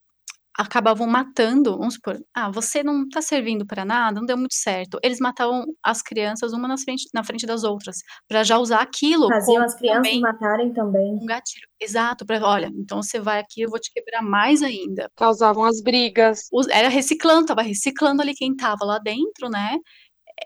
acabavam 0.59 1.07
matando, 1.07 1.79
vamos 1.79 1.95
supor, 1.95 2.21
ah, 2.35 2.51
você 2.51 2.83
não 2.83 3.09
tá 3.09 3.23
servindo 3.23 3.67
para 3.67 3.85
nada, 3.85 4.19
não 4.19 4.27
deu 4.27 4.37
muito 4.37 4.55
certo. 4.55 4.99
Eles 5.03 5.19
matavam 5.19 5.65
as 5.83 6.03
crianças 6.03 6.53
uma 6.53 6.69
na 6.69 6.77
frente, 6.77 7.09
na 7.15 7.25
frente 7.25 7.47
das 7.47 7.65
outras, 7.65 7.97
para 8.29 8.45
já 8.45 8.59
usar 8.59 8.81
aquilo. 8.81 9.29
Faziam 9.29 9.63
as 9.63 9.75
crianças 9.75 10.03
também, 10.03 10.21
matarem 10.21 10.73
também. 10.73 11.15
Um 11.15 11.27
gatilho. 11.27 11.67
Exato, 11.81 12.25
para 12.25 12.45
olha, 12.47 12.71
então 12.75 13.03
você 13.03 13.19
vai 13.19 13.41
aqui, 13.41 13.63
eu 13.63 13.71
vou 13.71 13.81
te 13.81 13.93
quebrar 13.93 14.23
mais 14.23 14.63
ainda. 14.63 15.11
Causavam 15.17 15.65
as 15.65 15.81
brigas. 15.83 16.49
Era 16.71 16.89
reciclando, 16.89 17.47
tava 17.47 17.63
reciclando 17.63 18.23
ali 18.23 18.35
quem 18.35 18.55
tava 18.55 18.85
lá 18.85 18.99
dentro, 18.99 19.49
né? 19.49 19.79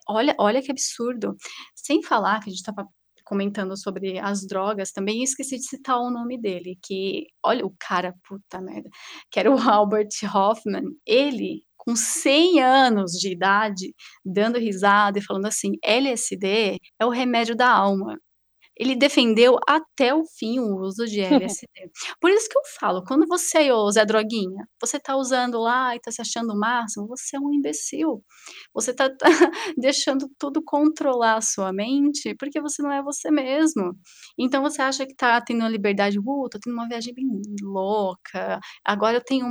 Olha, 0.09 0.35
olha 0.39 0.63
que 0.63 0.71
absurdo. 0.71 1.37
Sem 1.75 2.03
falar 2.03 2.41
que 2.43 2.51
a 2.51 2.53
gente 2.53 2.63
tava 2.63 2.87
comentando 3.27 3.77
sobre 3.77 4.19
as 4.19 4.47
drogas, 4.47 4.93
também 4.93 5.23
esqueci 5.23 5.57
de 5.57 5.65
citar 5.65 5.99
o 5.99 6.11
nome 6.11 6.41
dele, 6.41 6.79
que, 6.83 7.27
olha, 7.45 7.67
o 7.67 7.75
cara, 7.79 8.15
puta 8.27 8.61
merda, 8.61 8.89
que 9.31 9.41
era 9.41 9.51
o 9.51 9.57
Albert 9.69 10.09
Hoffman, 10.33 10.85
ele, 11.05 11.65
com 11.77 11.97
100 11.97 12.63
anos 12.63 13.13
de 13.13 13.33
idade, 13.33 13.95
dando 14.25 14.59
risada 14.59 15.19
e 15.19 15.23
falando 15.23 15.47
assim, 15.47 15.73
LSD 15.85 16.79
é 17.01 17.07
o 17.07 17.11
remédio 17.11 17.57
da 17.57 17.69
alma 17.69 18.17
ele 18.77 18.95
defendeu 18.95 19.59
até 19.67 20.15
o 20.15 20.25
fim 20.27 20.59
o 20.61 20.77
uso 20.77 21.07
de 21.07 21.21
LSD. 21.21 21.67
Por 22.21 22.31
isso 22.31 22.49
que 22.49 22.59
eu 22.59 22.63
falo, 22.79 23.03
quando 23.05 23.27
você, 23.27 23.73
ô 23.73 23.91
Zé 23.91 24.05
Droguinha, 24.05 24.69
você 24.81 25.01
tá 25.01 25.17
usando 25.17 25.59
lá 25.59 25.97
e 25.97 26.01
tá 26.01 26.11
se 26.13 26.21
achando 26.21 26.53
o 26.53 26.59
máximo, 26.59 27.07
você 27.07 27.37
é 27.37 27.41
um 27.41 27.53
imbecil. 27.53 28.23
Você 28.75 28.93
tá, 28.93 29.09
tá 29.09 29.27
deixando 29.79 30.29
tudo 30.39 30.63
controlar 30.63 31.37
a 31.37 31.41
sua 31.41 31.73
mente, 31.73 32.35
porque 32.39 32.61
você 32.61 32.83
não 32.83 32.93
é 32.93 33.03
você 33.03 33.31
mesmo. 33.31 33.95
Então 34.39 34.63
você 34.63 34.83
acha 34.83 35.07
que 35.07 35.15
tá 35.15 35.41
tendo 35.41 35.61
uma 35.61 35.69
liberdade, 35.71 36.19
uh, 36.19 36.49
tô 36.51 36.59
tendo 36.59 36.75
uma 36.75 36.89
viagem 36.89 37.15
bem 37.15 37.27
louca, 37.63 38.61
agora 38.85 39.17
eu 39.17 39.25
tenho, 39.25 39.47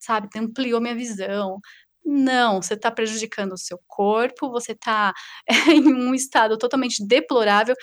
sabe, 0.00 0.28
ampliou 0.36 0.80
minha 0.80 0.94
visão. 0.94 1.60
Não, 2.06 2.60
você 2.60 2.74
está 2.74 2.90
prejudicando 2.90 3.52
o 3.52 3.58
seu 3.58 3.78
corpo, 3.86 4.50
você 4.50 4.72
está 4.72 5.12
em 5.68 5.94
um 5.94 6.14
estado 6.14 6.58
totalmente 6.58 7.04
deplorável. 7.06 7.74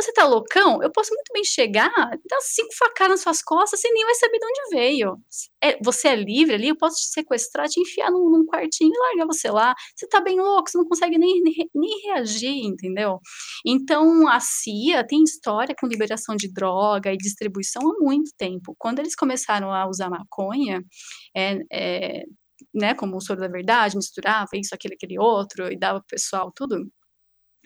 Você 0.00 0.12
tá 0.12 0.24
loucão? 0.24 0.80
Eu 0.80 0.92
posso 0.92 1.12
muito 1.12 1.32
bem 1.32 1.42
chegar, 1.44 1.90
dar 1.92 2.40
cinco 2.40 2.72
facadas 2.78 3.10
nas 3.10 3.20
suas 3.22 3.42
costas, 3.42 3.80
você 3.80 3.90
nem 3.90 4.04
vai 4.04 4.14
saber 4.14 4.38
de 4.38 4.46
onde 4.46 4.76
veio. 4.76 5.16
É, 5.60 5.76
você 5.82 6.08
é 6.08 6.14
livre 6.14 6.54
ali, 6.54 6.68
eu 6.68 6.76
posso 6.76 6.96
te 6.98 7.08
sequestrar, 7.12 7.66
te 7.68 7.80
enfiar 7.80 8.08
num, 8.12 8.30
num, 8.30 8.46
quartinho 8.46 8.92
e 8.94 8.98
largar 8.98 9.26
você 9.26 9.50
lá. 9.50 9.74
Você 9.96 10.06
tá 10.06 10.20
bem 10.20 10.40
louco, 10.40 10.70
você 10.70 10.78
não 10.78 10.86
consegue 10.86 11.18
nem, 11.18 11.42
nem, 11.42 12.00
reagir, 12.04 12.64
entendeu? 12.64 13.18
Então, 13.66 14.28
a 14.28 14.38
CIA 14.38 15.04
tem 15.04 15.24
história 15.24 15.74
com 15.76 15.88
liberação 15.88 16.36
de 16.36 16.52
droga 16.52 17.12
e 17.12 17.16
distribuição 17.16 17.82
há 17.82 17.94
muito 17.98 18.30
tempo. 18.38 18.76
Quando 18.78 19.00
eles 19.00 19.16
começaram 19.16 19.72
a 19.72 19.88
usar 19.88 20.08
maconha, 20.08 20.80
é, 21.36 21.58
é, 21.72 22.22
né, 22.74 22.94
como 22.94 23.16
o 23.16 23.20
soro 23.20 23.40
da 23.40 23.48
verdade, 23.48 23.96
misturava 23.96 24.50
isso, 24.54 24.74
aquele, 24.74 24.94
aquele 24.94 25.18
outro, 25.18 25.72
e 25.72 25.78
dava 25.78 25.98
pro 26.00 26.08
pessoal 26.08 26.52
tudo 26.54 26.86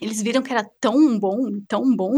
eles 0.03 0.21
viram 0.21 0.43
que 0.43 0.53
era 0.53 0.69
tão 0.81 1.19
bom, 1.19 1.39
tão 1.69 1.95
bom, 1.97 2.13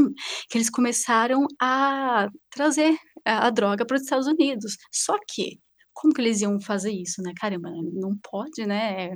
que 0.49 0.57
eles 0.57 0.71
começaram 0.71 1.47
a 1.61 2.29
trazer 2.51 2.97
a, 3.25 3.51
droga 3.51 3.87
para 3.87 3.97
os 3.97 4.03
Estados 4.03 4.27
Unidos. 4.27 4.77
Só 4.91 5.17
que 5.29 5.59
como 5.93 6.13
que 6.13 6.21
eles 6.21 6.41
iam 6.41 6.61
fazer 6.61 6.91
isso, 6.91 7.23
né? 7.23 7.33
Caramba, 7.39 7.71
não 7.93 8.17
pode, 8.23 8.67
né? 8.67 9.11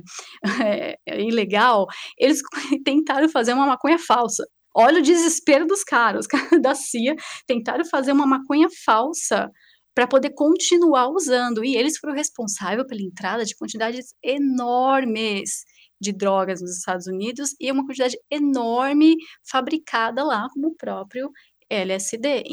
É, 0.63 0.95
é 1.07 1.21
ilegal. 1.21 1.85
Eles 2.17 2.41
tentaram 2.85 3.27
fazer 3.29 3.53
uma 3.53 3.65
maconha 3.65 3.97
falsa. 3.99 4.45
Olha 4.75 4.99
o 4.99 5.03
desespero 5.03 5.65
dos 5.65 5.83
caras, 5.83 6.21
os 6.25 6.27
caras 6.27 6.61
da 6.61 6.75
CIA 6.75 7.15
tentaram 7.47 7.83
fazer 7.85 8.11
uma 8.11 8.27
maconha 8.27 8.67
falsa 8.85 9.49
para 9.95 10.07
poder 10.07 10.31
continuar 10.35 11.09
usando. 11.09 11.65
E 11.65 11.75
eles 11.75 11.97
foram 11.97 12.13
responsáveis 12.13 12.87
pela 12.87 13.01
entrada 13.01 13.43
de 13.43 13.55
quantidades 13.55 14.13
enormes 14.23 15.63
de 15.99 16.11
drogas 16.11 16.61
nos 16.61 16.77
Estados 16.77 17.07
Unidos 17.07 17.55
e 17.59 17.71
uma 17.71 17.85
quantidade 17.85 18.17
enorme 18.31 19.15
fabricada 19.49 20.23
lá 20.23 20.47
como 20.53 20.69
o 20.69 20.75
próprio 20.75 21.29
LSD. 21.69 22.43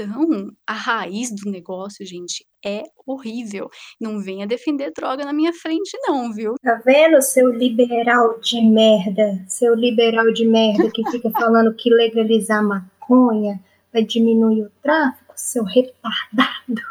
Então, 0.00 0.50
a 0.66 0.72
raiz 0.72 1.30
do 1.34 1.50
negócio, 1.50 2.06
gente, 2.06 2.46
é 2.64 2.84
horrível. 3.06 3.68
Não 4.00 4.20
venha 4.20 4.46
defender 4.46 4.92
droga 4.94 5.24
na 5.24 5.32
minha 5.32 5.52
frente, 5.52 5.90
não, 6.06 6.32
viu? 6.32 6.54
Tá 6.62 6.80
vendo, 6.84 7.20
seu 7.20 7.50
liberal 7.50 8.38
de 8.40 8.60
merda? 8.62 9.44
Seu 9.48 9.74
liberal 9.74 10.32
de 10.32 10.46
merda 10.46 10.90
que 10.90 11.08
fica 11.10 11.30
falando 11.38 11.74
que 11.74 11.90
legalizar 11.90 12.62
maconha 12.62 13.60
vai 13.92 14.04
diminuir 14.04 14.62
o 14.62 14.72
tráfico, 14.82 15.34
seu 15.36 15.64
retardado. 15.64 16.82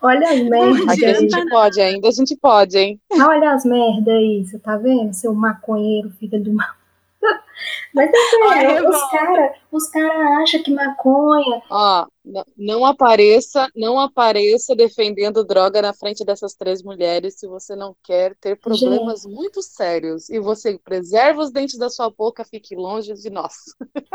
Olha 0.00 0.30
as 0.30 0.40
merdas. 0.42 0.88
Aqui 0.88 1.04
a 1.04 1.14
gente 1.14 1.48
pode 1.48 1.80
ainda, 1.80 2.08
a 2.08 2.12
gente 2.12 2.36
pode, 2.36 2.78
hein? 2.78 3.00
Olha 3.12 3.52
as 3.52 3.64
merdas 3.64 4.14
aí, 4.14 4.44
você 4.44 4.58
tá 4.58 4.76
vendo? 4.76 5.12
Seu 5.12 5.34
maconheiro, 5.34 6.10
filho 6.18 6.42
do 6.42 6.52
mal. 6.52 6.81
Mas 7.94 8.10
é 8.10 8.48
sério, 8.48 8.88
os 8.88 9.10
caras 9.10 9.56
os 9.72 9.88
cara 9.88 10.42
acham 10.42 10.62
que 10.62 10.70
maconha. 10.70 11.62
Ó, 11.70 12.06
não 12.56 12.84
apareça, 12.84 13.66
não 13.74 13.98
apareça 13.98 14.76
defendendo 14.76 15.42
droga 15.42 15.80
na 15.80 15.94
frente 15.94 16.24
dessas 16.26 16.54
três 16.54 16.82
mulheres 16.82 17.38
se 17.38 17.48
você 17.48 17.74
não 17.74 17.96
quer 18.04 18.36
ter 18.36 18.58
problemas 18.60 19.22
gente. 19.22 19.34
muito 19.34 19.62
sérios. 19.62 20.28
E 20.28 20.38
você 20.38 20.78
preserva 20.78 21.40
os 21.40 21.50
dentes 21.50 21.78
da 21.78 21.88
sua 21.88 22.10
boca, 22.10 22.44
fique 22.44 22.76
longe 22.76 23.14
de 23.14 23.30
nós. 23.30 23.54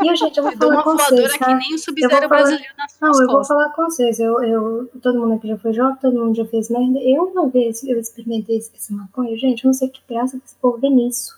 E, 0.00 0.16
gente, 0.16 0.38
eu 0.38 0.44
vou 0.44 0.56
falar 0.56 0.74
uma 0.74 0.84
com 0.84 0.96
vocês, 0.96 1.36
tá? 1.36 1.46
que 1.46 1.54
nem 1.54 1.74
o 1.74 1.78
sub-zero 1.78 2.28
brasileiro 2.28 2.74
nas 2.78 2.96
Não, 3.00 3.20
eu 3.20 3.26
vou 3.26 3.44
falar 3.44 3.70
com 3.70 3.84
vocês. 3.84 4.20
Eu, 4.20 4.40
eu, 4.44 4.88
todo 5.02 5.18
mundo 5.18 5.34
aqui 5.34 5.48
já 5.48 5.58
foi 5.58 5.72
jovem, 5.72 5.96
todo 6.00 6.18
mundo 6.18 6.36
já 6.36 6.46
fez 6.46 6.70
merda. 6.70 7.00
Eu 7.00 7.24
uma 7.24 7.48
vez 7.48 7.82
eu 7.82 7.98
experimentei 7.98 8.58
esse 8.58 8.92
maconha. 8.92 9.36
Gente, 9.36 9.64
eu 9.64 9.68
não 9.68 9.74
sei 9.74 9.88
que 9.88 10.00
graça 10.08 10.38
que 10.38 10.46
esse 10.46 10.54
povo 10.56 10.78
vê 10.78 10.88
nisso. 10.88 11.36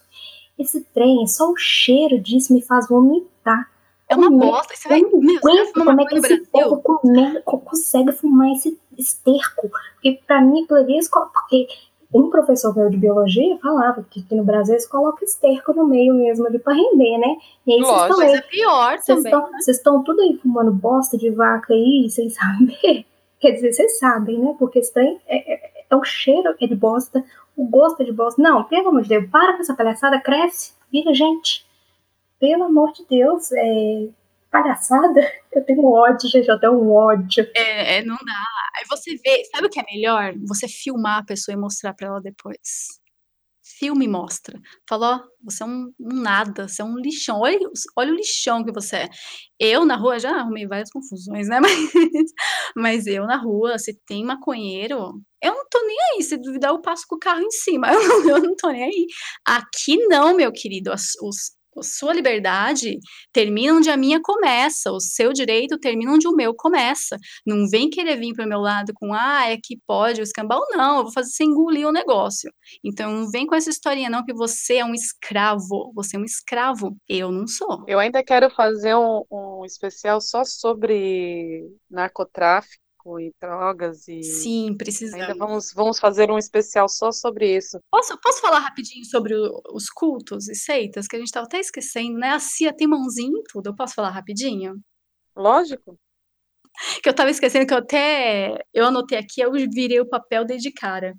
Esse 0.60 0.82
trem, 0.94 1.26
só 1.26 1.50
o 1.50 1.56
cheiro 1.56 2.20
disso 2.20 2.52
me 2.52 2.60
faz 2.60 2.88
vomitar. 2.88 3.70
É 4.08 4.16
uma 4.16 4.30
bosta. 4.30 4.74
Você 4.76 4.88
vai, 4.88 5.00
eu 5.00 5.10
não 5.10 5.36
aguento 5.36 5.72
como 5.72 6.00
é 6.00 6.04
que 6.04 6.18
esse 6.18 6.40
povo 6.46 6.82
come, 6.82 7.40
consegue 7.42 8.12
fumar 8.12 8.50
esse 8.52 8.78
esterco. 8.98 9.70
Porque 9.94 10.20
pra 10.26 10.40
mim, 10.40 10.64
aquilo 10.64 10.80
ali, 10.80 10.98
porque 11.08 11.68
um 12.12 12.28
professor 12.28 12.76
meu 12.76 12.90
de 12.90 12.96
biologia 12.96 13.56
falava 13.58 14.04
que 14.10 14.20
aqui 14.20 14.34
no 14.34 14.42
Brasil 14.42 14.74
eles 14.74 14.86
colocam 14.86 15.22
esterco 15.22 15.72
no 15.72 15.86
meio 15.86 16.12
mesmo 16.12 16.46
ali 16.46 16.58
pra 16.58 16.74
render, 16.74 17.18
né? 17.18 17.36
E 17.66 17.74
aí 17.74 17.80
vocês 17.80 18.10
estão 18.10 18.22
é 18.22 18.40
pior 18.42 18.98
vocês 18.98 19.22
também. 19.22 19.32
Vocês 19.32 19.66
né? 19.66 19.72
estão 19.72 20.02
tudo 20.02 20.20
aí 20.20 20.36
fumando 20.42 20.72
bosta 20.72 21.16
de 21.16 21.30
vaca 21.30 21.72
aí, 21.72 22.10
sem 22.10 22.28
saber. 22.28 23.06
Quer 23.38 23.52
dizer, 23.52 23.72
vocês 23.72 23.98
sabem, 23.98 24.38
né? 24.38 24.54
Porque 24.58 24.80
esse 24.80 24.92
trem 24.92 25.20
é, 25.26 25.54
é, 25.54 25.70
é 25.88 25.96
o 25.96 26.02
cheiro 26.02 26.54
é 26.60 26.66
de 26.66 26.74
bosta, 26.74 27.24
o 27.56 27.64
gosto 27.64 28.04
de 28.04 28.12
bosta. 28.12 28.40
Não, 28.42 28.64
pelo 28.64 28.88
amor 28.88 29.02
de 29.02 29.08
Deus, 29.08 29.30
para 29.30 29.54
com 29.54 29.60
essa 29.60 29.74
palhaçada, 29.74 30.20
cresce, 30.20 30.72
vira 30.92 31.12
gente. 31.14 31.66
Pelo 32.38 32.64
amor 32.64 32.92
de 32.92 33.04
Deus, 33.08 33.52
é 33.52 34.08
palhaçada. 34.50 35.20
Eu 35.52 35.64
tenho 35.64 35.84
ódio, 35.84 36.28
gente, 36.30 36.48
eu 36.48 36.60
tenho 36.60 36.74
um 36.74 36.94
ódio. 36.94 37.44
É, 37.56 37.96
é, 37.96 38.04
não 38.04 38.14
dá. 38.14 38.44
Aí 38.78 38.84
você 38.88 39.16
vê, 39.16 39.44
sabe 39.46 39.66
o 39.66 39.68
que 39.68 39.80
é 39.80 39.84
melhor? 39.84 40.32
Você 40.46 40.68
filmar 40.68 41.18
a 41.18 41.24
pessoa 41.24 41.52
e 41.52 41.58
mostrar 41.58 41.92
para 41.92 42.06
ela 42.06 42.20
depois 42.20 42.99
filme 43.80 44.06
mostra. 44.06 44.60
Fala, 44.88 45.16
ó, 45.16 45.20
você 45.42 45.62
é 45.62 45.66
um, 45.66 45.90
um, 45.98 46.20
nada, 46.20 46.68
você 46.68 46.82
é 46.82 46.84
um 46.84 46.96
lixão. 46.98 47.40
Olha, 47.40 47.58
olha 47.96 48.12
o 48.12 48.16
lixão 48.16 48.62
que 48.62 48.70
você 48.72 48.96
é. 48.96 49.08
Eu 49.58 49.86
na 49.86 49.96
rua 49.96 50.18
já 50.20 50.30
arrumei 50.36 50.66
várias 50.66 50.90
confusões, 50.90 51.48
né? 51.48 51.58
Mas, 51.60 52.32
mas 52.76 53.06
eu 53.06 53.26
na 53.26 53.36
rua, 53.36 53.78
se 53.78 53.98
tem 54.06 54.24
maconheiro, 54.24 55.20
eu 55.42 55.54
não 55.54 55.64
tô 55.70 55.82
nem 55.86 55.96
aí. 56.14 56.22
Se 56.22 56.36
duvidar, 56.36 56.70
eu 56.70 56.80
passo 56.82 57.04
com 57.08 57.16
o 57.16 57.18
carro 57.18 57.40
em 57.40 57.50
cima. 57.50 57.88
Eu 57.92 58.02
não, 58.08 58.28
eu 58.28 58.42
não 58.42 58.56
tô 58.56 58.70
nem 58.70 58.84
aí. 58.84 59.06
Aqui 59.46 59.96
não, 60.08 60.34
meu 60.34 60.52
querido. 60.52 60.92
Os, 60.92 61.14
os, 61.22 61.52
sua 61.82 62.12
liberdade 62.12 62.98
termina 63.32 63.74
onde 63.74 63.90
a 63.90 63.96
minha 63.96 64.20
começa, 64.22 64.90
o 64.92 65.00
seu 65.00 65.32
direito 65.32 65.78
termina 65.78 66.12
onde 66.12 66.28
o 66.28 66.34
meu 66.34 66.54
começa. 66.54 67.16
Não 67.46 67.68
vem 67.68 67.90
querer 67.90 68.16
vir 68.16 68.34
para 68.34 68.46
o 68.46 68.48
meu 68.48 68.60
lado 68.60 68.92
com, 68.94 69.12
ah, 69.14 69.48
é 69.48 69.56
que 69.56 69.78
pode 69.86 70.20
o 70.20 70.24
escambau. 70.24 70.60
Não, 70.70 70.98
eu 70.98 71.02
vou 71.04 71.12
fazer 71.12 71.30
você 71.30 71.44
engolir 71.44 71.86
o 71.86 71.92
negócio. 71.92 72.52
Então, 72.84 73.12
não 73.12 73.30
vem 73.30 73.46
com 73.46 73.54
essa 73.54 73.70
historinha, 73.70 74.10
não, 74.10 74.24
que 74.24 74.34
você 74.34 74.76
é 74.76 74.84
um 74.84 74.94
escravo. 74.94 75.92
Você 75.94 76.16
é 76.16 76.20
um 76.20 76.24
escravo. 76.24 76.96
Eu 77.08 77.30
não 77.30 77.46
sou. 77.46 77.84
Eu 77.86 77.98
ainda 77.98 78.22
quero 78.22 78.50
fazer 78.50 78.94
um, 78.94 79.24
um 79.30 79.64
especial 79.64 80.20
só 80.20 80.44
sobre 80.44 81.64
narcotráfico 81.90 82.89
e 83.18 83.32
drogas 83.40 84.06
e 84.08 84.22
sim 84.22 84.76
precisamos. 84.76 85.26
ainda 85.26 85.38
vamos 85.38 85.72
vamos 85.72 85.98
fazer 85.98 86.30
um 86.30 86.38
especial 86.38 86.88
só 86.88 87.10
sobre 87.10 87.56
isso. 87.56 87.78
Posso 87.90 88.18
posso 88.20 88.40
falar 88.40 88.60
rapidinho 88.60 89.04
sobre 89.04 89.34
o, 89.34 89.62
os 89.72 89.88
cultos 89.88 90.48
e 90.48 90.54
seitas? 90.54 91.06
Que 91.06 91.16
a 91.16 91.18
gente 91.18 91.28
estava 91.28 91.46
até 91.46 91.58
esquecendo 91.58 92.18
né? 92.18 92.30
A 92.30 92.38
Cia 92.38 92.72
tem 92.72 92.86
mãozinha 92.86 93.38
em 93.38 93.42
tudo 93.44 93.70
eu 93.70 93.74
posso 93.74 93.94
falar 93.94 94.10
rapidinho? 94.10 94.80
Lógico. 95.36 95.98
Que 97.02 97.08
eu 97.08 97.12
estava 97.12 97.30
esquecendo 97.30 97.66
que 97.66 97.74
eu 97.74 97.78
até 97.78 98.58
eu 98.72 98.86
anotei 98.86 99.18
aqui 99.18 99.40
eu 99.40 99.52
virei 99.52 100.00
o 100.00 100.08
papel 100.08 100.44
desde 100.44 100.70
cara. 100.72 101.14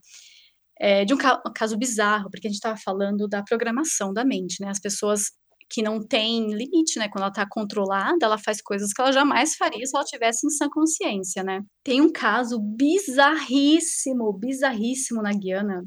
É, 0.79 1.05
de 1.05 1.13
um, 1.13 1.17
um 1.17 1.53
caso 1.53 1.77
bizarro 1.77 2.29
porque 2.31 2.47
a 2.47 2.49
gente 2.49 2.57
estava 2.57 2.77
falando 2.77 3.27
da 3.27 3.43
programação 3.43 4.13
da 4.13 4.25
mente 4.25 4.61
né? 4.61 4.69
As 4.69 4.79
pessoas 4.79 5.31
que 5.71 5.81
não 5.81 6.05
tem 6.05 6.53
limite, 6.53 6.99
né? 6.99 7.07
Quando 7.07 7.23
ela 7.23 7.31
tá 7.31 7.47
controlada, 7.49 8.25
ela 8.25 8.37
faz 8.37 8.61
coisas 8.61 8.91
que 8.91 9.01
ela 9.01 9.11
jamais 9.13 9.55
faria 9.55 9.85
se 9.85 9.95
ela 9.95 10.03
tivesse 10.03 10.45
em 10.45 10.49
sã 10.49 10.67
consciência, 10.69 11.43
né? 11.43 11.61
Tem 11.83 12.01
um 12.01 12.11
caso 12.11 12.59
bizarríssimo, 12.59 14.33
bizarríssimo 14.33 15.21
na 15.21 15.31
Guiana, 15.31 15.83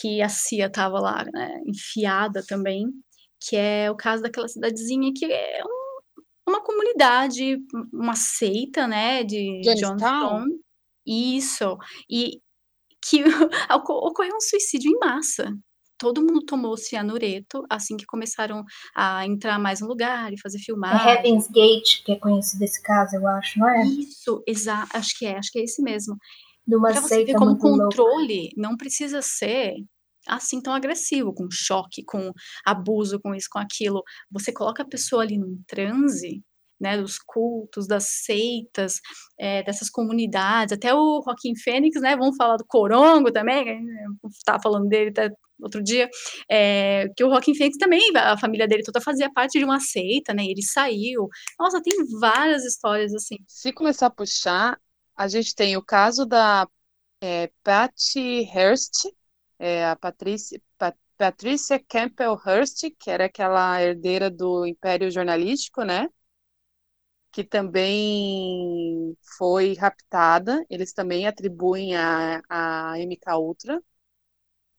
que 0.00 0.22
a 0.22 0.28
Cia 0.28 0.70
tava 0.70 0.98
lá, 0.98 1.24
né, 1.32 1.60
enfiada 1.66 2.42
também, 2.46 2.86
que 3.38 3.56
é 3.56 3.90
o 3.90 3.96
caso 3.96 4.22
daquela 4.22 4.48
cidadezinha 4.48 5.12
que 5.14 5.26
é 5.26 5.62
um, 5.64 6.50
uma 6.50 6.62
comunidade, 6.62 7.58
uma 7.92 8.14
seita, 8.14 8.88
né, 8.88 9.22
de 9.22 9.60
Johnstown. 9.62 10.46
Isso. 11.06 11.76
E 12.08 12.40
que 13.04 13.22
ocorreu 13.70 14.36
um 14.36 14.40
suicídio 14.40 14.90
em 14.90 14.98
massa 14.98 15.52
todo 16.00 16.22
mundo 16.22 16.40
tomou 16.40 16.76
cianureto 16.78 17.62
assim 17.68 17.94
que 17.96 18.06
começaram 18.06 18.64
a 18.96 19.24
entrar 19.26 19.58
mais 19.58 19.80
no 19.80 19.86
lugar 19.86 20.32
e 20.32 20.40
fazer 20.40 20.56
É 20.58 20.62
filmagem. 20.62 21.12
Heaven's 21.12 21.46
Gate, 21.48 22.02
que 22.02 22.12
é 22.12 22.16
conhecido 22.16 22.64
esse 22.64 22.82
caso, 22.82 23.16
eu 23.16 23.28
acho, 23.28 23.58
não 23.58 23.68
é? 23.68 23.84
Isso, 23.84 24.42
exato, 24.46 24.96
acho 24.96 25.16
que 25.18 25.26
é, 25.26 25.36
acho 25.36 25.52
que 25.52 25.58
é 25.60 25.64
esse 25.64 25.82
mesmo. 25.82 26.16
Pra 26.66 27.00
você 27.00 27.24
ver 27.24 27.34
como 27.34 27.50
muito 27.50 27.66
louca. 27.66 27.84
controle 27.84 28.48
não 28.56 28.76
precisa 28.76 29.20
ser 29.22 29.74
assim 30.26 30.60
tão 30.60 30.72
agressivo, 30.72 31.34
com 31.34 31.48
choque, 31.50 32.02
com 32.04 32.32
abuso, 32.64 33.20
com 33.20 33.34
isso, 33.34 33.48
com 33.50 33.58
aquilo. 33.58 34.02
Você 34.30 34.52
coloca 34.52 34.82
a 34.82 34.88
pessoa 34.88 35.22
ali 35.22 35.36
num 35.36 35.60
transe, 35.66 36.42
né, 36.80 36.96
dos 36.98 37.18
cultos, 37.18 37.86
das 37.86 38.04
seitas, 38.24 38.94
eh, 39.38 39.62
dessas 39.64 39.90
comunidades, 39.90 40.72
até 40.72 40.94
o 40.94 41.22
Joaquim 41.24 41.54
Fênix, 41.56 42.00
né, 42.00 42.16
vamos 42.16 42.36
falar 42.36 42.56
do 42.56 42.64
Corongo 42.66 43.30
também, 43.32 43.80
estava 44.30 44.60
falando 44.62 44.88
dele 44.88 45.10
até 45.10 45.30
outro 45.62 45.82
dia, 45.82 46.08
eh, 46.50 47.06
que 47.16 47.22
o 47.24 47.28
Joaquim 47.30 47.54
Fênix 47.54 47.76
também, 47.76 48.00
a 48.16 48.36
família 48.38 48.66
dele 48.66 48.82
toda 48.82 49.00
fazia 49.00 49.30
parte 49.32 49.58
de 49.58 49.64
uma 49.64 49.78
seita, 49.80 50.32
né, 50.32 50.44
ele 50.44 50.62
saiu. 50.62 51.28
Nossa, 51.58 51.82
tem 51.82 51.92
várias 52.18 52.64
histórias 52.64 53.14
assim. 53.14 53.36
Se 53.46 53.72
começar 53.72 54.06
a 54.06 54.10
puxar, 54.10 54.80
a 55.16 55.28
gente 55.28 55.54
tem 55.54 55.76
o 55.76 55.84
caso 55.84 56.24
da 56.26 56.66
é, 57.22 57.50
Patty 57.64 58.44
Hearst, 58.54 59.06
é, 59.58 59.86
a 59.86 59.96
Patrícia, 59.96 60.60
Pa- 60.78 60.94
Patrícia 61.18 61.78
Campbell 61.88 62.38
Hearst, 62.46 62.90
que 62.98 63.10
era 63.10 63.26
aquela 63.26 63.82
herdeira 63.82 64.30
do 64.30 64.66
Império 64.66 65.10
Jornalístico, 65.10 65.82
né? 65.84 66.08
Que 67.32 67.44
também 67.44 69.16
foi 69.38 69.74
raptada. 69.74 70.64
Eles 70.68 70.92
também 70.92 71.26
atribuem 71.26 71.96
a, 71.96 72.42
a 72.48 72.98
MK 72.98 73.38
Ultra, 73.38 73.80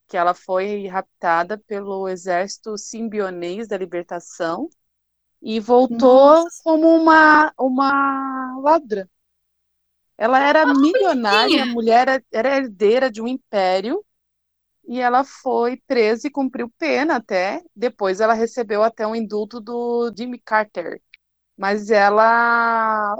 que 0.07 0.17
ela 0.17 0.33
foi 0.33 0.87
raptada 0.87 1.57
pelo 1.57 2.07
Exército 2.07 2.77
Simbionês 2.77 3.67
da 3.67 3.77
Libertação 3.77 4.69
e 5.41 5.59
voltou 5.59 6.49
como 6.63 6.87
uma, 6.89 7.53
uma 7.59 8.59
ladra. 8.61 9.09
Ela 10.17 10.39
era 10.41 10.65
milionária, 10.65 11.63
a 11.63 11.65
mulher 11.65 12.07
era- 12.07 12.23
era 12.31 12.57
herdeira 12.57 13.09
de 13.11 13.21
um 13.21 13.27
império 13.27 14.03
e 14.87 14.99
ela 15.01 15.23
foi 15.25 15.77
presa 15.87 16.27
e 16.27 16.31
cumpriu 16.31 16.69
pena 16.79 17.17
até. 17.17 17.61
Depois 17.75 18.19
ela 18.21 18.33
recebeu 18.35 18.83
até 18.83 19.07
um 19.07 19.15
indulto 19.15 19.61
do 19.61 20.13
Jimmy 20.17 20.39
Carter. 20.39 21.01
Mas 21.57 21.89
ela, 21.91 23.15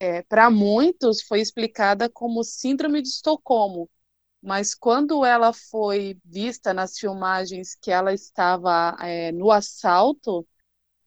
é, 0.00 0.22
para 0.24 0.50
muitos, 0.50 1.22
foi 1.22 1.40
explicada 1.40 2.08
como 2.10 2.44
síndrome 2.44 3.02
de 3.02 3.08
Estocolmo. 3.08 3.90
Mas 4.42 4.74
quando 4.74 5.24
ela 5.24 5.52
foi 5.52 6.18
vista 6.24 6.74
nas 6.74 6.98
filmagens 6.98 7.76
que 7.76 7.90
ela 7.92 8.14
estava 8.14 8.96
é, 9.00 9.32
no 9.32 9.50
assalto, 9.52 10.46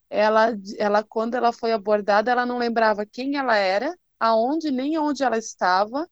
ela, 0.09 0.49
ela, 0.77 1.03
quando 1.03 1.35
ela 1.35 1.51
foi 1.53 1.71
abordada, 1.73 2.31
ela 2.31 2.45
não 2.45 2.57
lembrava 2.57 3.05
quem 3.05 3.37
ela 3.37 3.55
era, 3.57 3.97
aonde 4.19 4.71
nem 4.71 4.97
onde 4.97 5.23
ela 5.23 5.37
estava, 5.37 6.09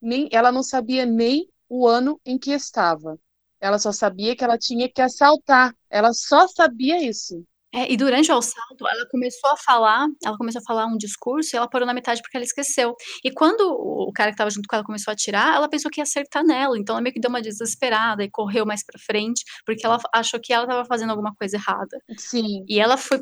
nem 0.00 0.28
ela 0.32 0.52
não 0.52 0.62
sabia 0.62 1.06
nem 1.06 1.50
o 1.68 1.86
ano 1.88 2.20
em 2.24 2.38
que 2.38 2.52
estava. 2.52 3.18
Ela 3.60 3.78
só 3.78 3.92
sabia 3.92 4.36
que 4.36 4.44
ela 4.44 4.58
tinha 4.58 4.90
que 4.90 5.02
assaltar. 5.02 5.74
Ela 5.90 6.12
só 6.14 6.46
sabia 6.48 7.02
isso. 7.02 7.44
É, 7.74 7.92
e 7.92 7.96
durante 7.96 8.32
o 8.32 8.36
assalto, 8.36 8.86
ela 8.86 9.06
começou 9.10 9.50
a 9.50 9.56
falar, 9.56 10.06
ela 10.24 10.36
começou 10.38 10.60
a 10.60 10.64
falar 10.64 10.86
um 10.86 10.96
discurso 10.96 11.54
e 11.54 11.56
ela 11.56 11.68
parou 11.68 11.86
na 11.86 11.92
metade 11.92 12.22
porque 12.22 12.36
ela 12.36 12.44
esqueceu. 12.44 12.94
E 13.22 13.30
quando 13.30 13.60
o 13.60 14.10
cara 14.12 14.30
que 14.30 14.34
estava 14.34 14.50
junto 14.50 14.66
com 14.66 14.74
ela 14.74 14.84
começou 14.84 15.10
a 15.10 15.14
atirar, 15.14 15.56
ela 15.56 15.68
pensou 15.68 15.90
que 15.90 16.00
ia 16.00 16.04
acertar 16.04 16.42
nela. 16.44 16.78
Então 16.78 16.94
ela 16.94 17.02
meio 17.02 17.12
que 17.12 17.20
deu 17.20 17.28
uma 17.28 17.42
desesperada 17.42 18.24
e 18.24 18.30
correu 18.30 18.64
mais 18.64 18.82
para 18.84 18.98
frente, 18.98 19.44
porque 19.66 19.84
ela 19.84 19.98
achou 20.14 20.40
que 20.40 20.52
ela 20.52 20.64
estava 20.64 20.84
fazendo 20.86 21.10
alguma 21.10 21.34
coisa 21.34 21.56
errada. 21.56 21.98
Sim. 22.16 22.64
E 22.66 22.80
ela 22.80 22.96
foi 22.96 23.20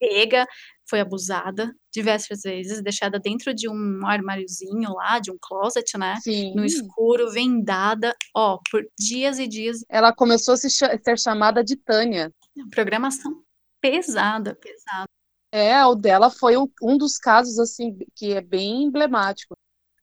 pega, 0.00 0.44
foi 0.90 1.00
abusada 1.00 1.72
diversas 1.92 2.42
vezes, 2.42 2.82
deixada 2.82 3.18
dentro 3.18 3.54
de 3.54 3.68
um 3.68 4.04
armáriozinho 4.04 4.92
lá, 4.92 5.20
de 5.20 5.30
um 5.30 5.38
closet, 5.40 5.96
né? 5.96 6.16
Sim. 6.20 6.52
No 6.54 6.64
escuro, 6.64 7.30
vendada, 7.30 8.14
ó, 8.34 8.58
por 8.70 8.84
dias 8.98 9.38
e 9.38 9.46
dias. 9.46 9.84
Ela 9.88 10.12
começou 10.12 10.54
a 10.54 10.56
ser 10.56 11.16
chamada 11.16 11.62
de 11.62 11.76
Tânia. 11.76 12.30
Programação 12.70 13.44
pesada, 13.84 14.54
pesada. 14.54 15.04
É, 15.52 15.84
o 15.84 15.94
dela 15.94 16.30
foi 16.30 16.56
um, 16.56 16.66
um 16.82 16.96
dos 16.96 17.18
casos 17.18 17.58
assim 17.58 17.96
que 18.14 18.32
é 18.32 18.40
bem 18.40 18.84
emblemático. 18.84 19.54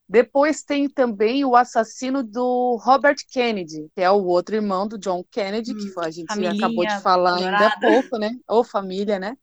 Depois 0.07 0.61
tem 0.61 0.89
também 0.89 1.43
o 1.45 1.55
assassino 1.55 2.21
do 2.21 2.77
Robert 2.83 3.15
Kennedy, 3.31 3.89
que 3.95 4.01
é 4.01 4.11
o 4.11 4.23
outro 4.25 4.55
irmão 4.55 4.87
do 4.87 4.97
John 4.97 5.23
Kennedy, 5.31 5.73
que 5.73 5.89
foi, 5.89 6.05
a 6.05 6.11
gente 6.11 6.27
familhinha 6.27 6.51
acabou 6.67 6.85
de 6.85 6.95
falar 7.01 7.35
ainda 7.37 7.47
há 7.67 7.69
adorada. 7.69 7.87
pouco, 7.87 8.17
né? 8.19 8.31
Ou 8.47 8.63
família, 8.63 9.17
né? 9.17 9.35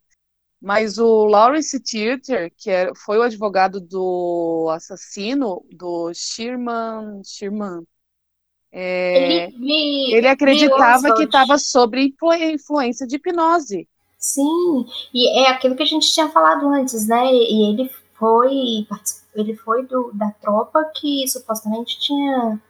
Mas 0.60 0.98
o 0.98 1.24
Lawrence 1.24 1.80
Theater, 1.80 2.52
que 2.56 2.70
é- 2.70 2.92
foi 2.94 3.18
o 3.18 3.22
advogado 3.22 3.80
do 3.80 4.68
assassino, 4.70 5.64
do 5.72 6.12
Sherman, 6.14 7.22
Sherman, 7.24 7.86
é, 8.72 9.46
Ele 9.46 9.58
me- 9.58 10.14
ele 10.14 10.28
acreditava 10.28 11.08
me 11.08 11.14
que 11.14 11.22
estava 11.24 11.58
sob 11.58 12.00
influ- 12.00 12.34
influência 12.34 13.06
de 13.06 13.16
hipnose. 13.16 13.88
Sim, 14.18 14.84
e 15.14 15.40
é 15.40 15.50
aquilo 15.50 15.76
que 15.76 15.82
a 15.82 15.86
gente 15.86 16.12
tinha 16.12 16.28
falado 16.28 16.68
antes, 16.68 17.06
né? 17.06 17.32
E 17.32 17.70
ele 17.70 17.88
foi, 18.14 18.86
ele 19.34 19.54
foi 19.54 19.86
do, 19.86 20.10
da 20.12 20.30
tropa 20.32 20.84
que 20.96 21.26
supostamente 21.28 21.98
tinha, 22.00 22.60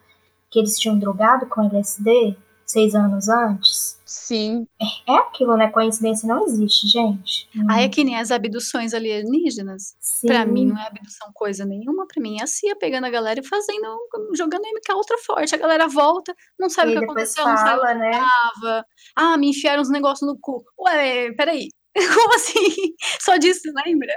que 0.50 0.58
eles 0.58 0.78
tinham 0.78 0.98
drogado 0.98 1.46
com 1.46 1.62
LSD 1.62 2.36
seis 2.68 2.94
anos 2.94 3.28
antes. 3.28 3.98
Sim. 4.04 4.66
É, 4.80 5.12
é 5.12 5.16
aquilo, 5.16 5.56
né? 5.56 5.70
Coincidência 5.70 6.26
não 6.28 6.44
existe, 6.46 6.86
gente. 6.86 7.48
Aí 7.68 7.84
é 7.84 7.88
que 7.88 8.04
nem 8.04 8.16
as 8.16 8.30
abduções 8.30 8.94
alienígenas. 8.94 9.94
Sim. 10.00 10.26
Pra 10.26 10.46
mim 10.46 10.66
não 10.66 10.78
é 10.78 10.86
abdução 10.86 11.30
coisa 11.34 11.64
nenhuma, 11.64 12.06
pra 12.06 12.22
mim 12.22 12.38
é 12.38 12.42
a 12.44 12.46
CIA 12.46 12.76
pegando 12.76 13.04
a 13.04 13.10
galera 13.10 13.40
e 13.40 13.46
fazendo, 13.46 13.98
jogando 14.34 14.62
MK 14.62 14.94
ultra 14.94 15.18
forte. 15.18 15.54
A 15.54 15.58
galera 15.58 15.88
volta, 15.88 16.34
não 16.58 16.68
sabe 16.70 16.92
E 16.92 16.96
o 16.96 16.98
que 16.98 17.04
aconteceu, 17.04 17.46
não 17.46 17.56
sabe 17.56 17.80
fala, 17.80 17.90
onde 17.90 18.00
né? 18.00 18.10
tava. 18.12 18.86
Ah, 19.16 19.36
me 19.36 19.50
enfiaram 19.50 19.82
uns 19.82 19.90
negócios 19.90 20.26
no 20.28 20.38
cu. 20.40 20.62
Ué, 20.78 21.32
peraí. 21.32 21.68
Como 22.14 22.34
assim? 22.34 22.94
Só 23.20 23.36
disso, 23.36 23.62
lembra? 23.86 24.14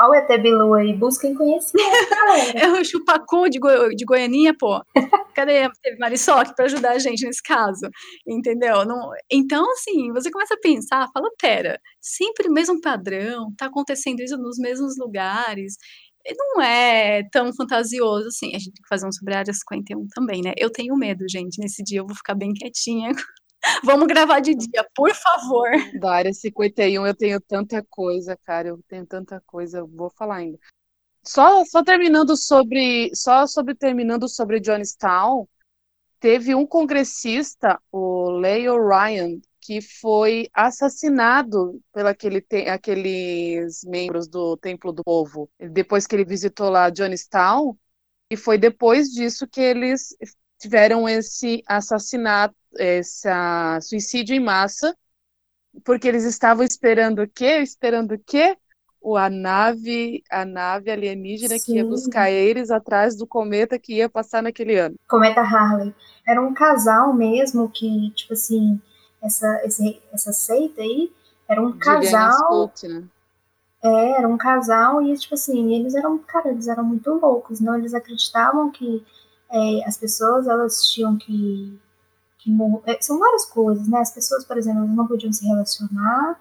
Olha 0.00 0.10
o 0.10 0.14
ET 0.14 0.40
Bilu 0.42 0.74
aí, 0.74 0.92
busquem 0.94 1.34
conhecimento, 1.34 2.10
galera. 2.10 2.58
É 2.58 2.68
o 2.80 2.84
chupacu 2.84 3.48
de, 3.48 3.58
Goi- 3.58 3.94
de 3.94 4.04
Goianinha, 4.04 4.54
pô. 4.58 4.80
Cadê 5.34 5.68
teve 5.82 5.98
Marisoc 5.98 6.54
pra 6.56 6.64
ajudar 6.66 6.92
a 6.92 6.98
gente 6.98 7.24
nesse 7.24 7.42
caso? 7.42 7.88
Entendeu? 8.26 8.84
Não, 8.84 9.10
então, 9.30 9.64
assim, 9.72 10.12
você 10.12 10.30
começa 10.30 10.54
a 10.54 10.60
pensar, 10.60 11.08
fala, 11.12 11.28
pera, 11.40 11.80
sempre 12.00 12.48
o 12.48 12.52
mesmo 12.52 12.80
padrão, 12.80 13.52
tá 13.56 13.66
acontecendo 13.66 14.20
isso 14.20 14.36
nos 14.36 14.58
mesmos 14.58 14.96
lugares. 14.98 15.74
Não 16.36 16.60
é 16.60 17.22
tão 17.32 17.50
fantasioso 17.54 18.28
assim. 18.28 18.48
A 18.48 18.58
gente 18.58 18.72
tem 18.72 18.82
que 18.82 18.88
fazer 18.88 19.06
um 19.06 19.12
sobre 19.12 19.32
a 19.34 19.38
área 19.38 19.52
51 19.52 20.06
também, 20.14 20.42
né? 20.42 20.52
Eu 20.58 20.70
tenho 20.70 20.94
medo, 20.96 21.24
gente. 21.30 21.58
Nesse 21.58 21.82
dia 21.82 22.00
eu 22.00 22.06
vou 22.06 22.14
ficar 22.14 22.34
bem 22.34 22.52
quietinha. 22.52 23.12
Vamos 23.84 24.06
gravar 24.06 24.40
de 24.40 24.54
dia, 24.54 24.86
por 24.94 25.12
favor. 25.14 25.68
Da 26.00 26.12
área 26.12 26.32
51 26.32 27.06
eu 27.06 27.14
tenho 27.14 27.40
tanta 27.40 27.84
coisa, 27.90 28.36
cara, 28.44 28.68
eu 28.68 28.80
tenho 28.88 29.06
tanta 29.06 29.42
coisa, 29.46 29.78
eu 29.78 29.86
vou 29.86 30.10
falar 30.10 30.36
ainda. 30.36 30.58
Só, 31.24 31.64
só 31.64 31.84
terminando 31.84 32.36
sobre, 32.36 33.10
só 33.14 33.46
sobre 33.46 33.74
terminando 33.74 34.28
sobre 34.28 34.60
Johnstown, 34.60 35.48
teve 36.20 36.54
um 36.54 36.66
congressista, 36.66 37.80
o 37.92 38.30
Leo 38.30 38.76
Ryan, 38.88 39.40
que 39.60 39.80
foi 39.82 40.48
assassinado 40.54 41.80
te- 42.48 42.68
aqueles 42.68 43.82
membros 43.84 44.28
do 44.28 44.56
Templo 44.56 44.92
do 44.92 45.04
Povo, 45.04 45.50
depois 45.58 46.06
que 46.06 46.16
ele 46.16 46.24
visitou 46.24 46.70
lá 46.70 46.90
Johnstown, 46.90 47.76
e 48.30 48.36
foi 48.36 48.58
depois 48.58 49.08
disso 49.10 49.46
que 49.48 49.60
eles 49.60 50.16
tiveram 50.58 51.08
esse 51.08 51.62
assassinato, 51.66 52.54
esse 52.78 53.28
suicídio 53.82 54.34
em 54.36 54.40
massa, 54.40 54.96
porque 55.84 56.08
eles 56.08 56.24
estavam 56.24 56.64
esperando 56.64 57.22
o 57.22 57.28
quê? 57.28 57.58
Esperando 57.62 58.14
o 58.14 58.18
quê? 58.18 58.56
O, 59.00 59.16
a 59.16 59.30
nave, 59.30 60.22
a 60.30 60.44
nave 60.44 60.90
alienígena 60.90 61.60
que 61.60 61.76
ia 61.76 61.84
Sim. 61.84 61.86
buscar 61.86 62.30
eles 62.30 62.70
atrás 62.70 63.16
do 63.16 63.26
cometa 63.26 63.78
que 63.78 63.94
ia 63.96 64.08
passar 64.10 64.42
naquele 64.42 64.76
ano. 64.78 64.96
Cometa 65.08 65.40
Harley. 65.40 65.92
Era 66.26 66.40
um 66.40 66.54
casal 66.54 67.12
mesmo 67.12 67.68
que, 67.68 68.10
tipo 68.12 68.32
assim, 68.34 68.80
essa, 69.20 69.60
esse- 69.64 70.00
essa 70.12 70.32
seita 70.32 70.82
aí 70.82 71.12
era 71.48 71.60
um 71.60 71.76
casal. 71.76 72.72
Né? 72.82 73.08
É, 73.82 74.10
era 74.18 74.28
um 74.28 74.36
casal 74.36 75.02
e, 75.02 75.16
tipo 75.16 75.34
assim, 75.34 75.72
eles 75.74 75.94
eram, 75.94 76.18
cara, 76.18 76.50
eles 76.50 76.66
eram 76.68 76.84
muito 76.84 77.10
loucos, 77.14 77.60
não? 77.60 77.76
Eles 77.76 77.94
acreditavam 77.94 78.70
que 78.70 79.04
é, 79.50 79.84
as 79.86 79.96
pessoas, 79.96 80.46
elas 80.46 80.86
tinham 80.88 81.16
que, 81.16 81.78
que 82.38 82.50
é, 82.86 83.00
São 83.00 83.18
várias 83.18 83.46
coisas, 83.46 83.88
né? 83.88 83.98
As 84.00 84.12
pessoas, 84.12 84.44
por 84.44 84.56
exemplo, 84.58 84.80
elas 84.80 84.96
não 84.96 85.06
podiam 85.06 85.32
se 85.32 85.46
relacionar, 85.46 86.38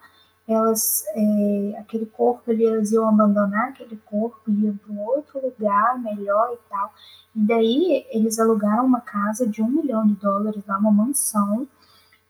elas, 0.48 1.04
é, 1.10 1.78
aquele 1.80 2.06
corpo, 2.06 2.52
eles 2.52 2.92
iam 2.92 3.08
abandonar 3.08 3.70
aquele 3.70 3.98
corpo, 4.06 4.40
iam 4.50 4.78
para 4.78 4.94
um 4.94 5.02
outro 5.02 5.42
lugar 5.44 6.00
melhor 6.00 6.54
e 6.54 6.70
tal. 6.70 6.94
E 7.36 7.40
daí, 7.42 8.06
eles 8.10 8.40
alugaram 8.40 8.86
uma 8.86 9.02
casa 9.02 9.48
de 9.48 9.62
um 9.62 9.68
milhão 9.68 10.06
de 10.08 10.16
dólares 10.16 10.64
lá, 10.68 10.78
uma 10.78 10.92
mansão, 10.92 11.68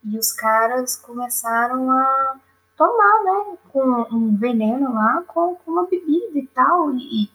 e 0.03 0.17
os 0.17 0.31
caras 0.31 0.95
começaram 0.95 1.91
a 1.91 2.35
tomar, 2.77 3.23
né, 3.23 3.57
com 3.71 4.07
um 4.11 4.37
veneno 4.37 4.93
lá, 4.93 5.23
com, 5.27 5.55
com 5.55 5.71
uma 5.71 5.87
bebida 5.87 6.37
e 6.39 6.47
tal. 6.47 6.93
E 6.95 7.29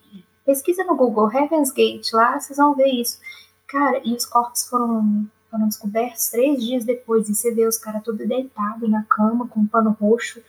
pesquisa 0.45 0.83
no 0.83 0.95
Google, 0.95 1.31
Heaven's 1.31 1.71
Gate, 1.71 2.11
lá 2.13 2.39
vocês 2.39 2.57
vão 2.57 2.75
ver 2.75 2.87
isso. 2.87 3.19
Cara, 3.67 4.01
e 4.03 4.13
os 4.13 4.25
corpos 4.25 4.67
foram, 4.67 5.27
foram 5.49 5.67
descobertos 5.67 6.29
três 6.29 6.63
dias 6.63 6.85
depois. 6.85 7.27
E 7.27 7.35
você 7.35 7.53
vê 7.53 7.65
os 7.65 7.77
caras 7.77 8.03
todos 8.03 8.27
deitados 8.27 8.89
na 8.89 9.03
cama, 9.03 9.47
com 9.47 9.61
um 9.61 9.67
pano 9.67 9.97
roxo 9.99 10.41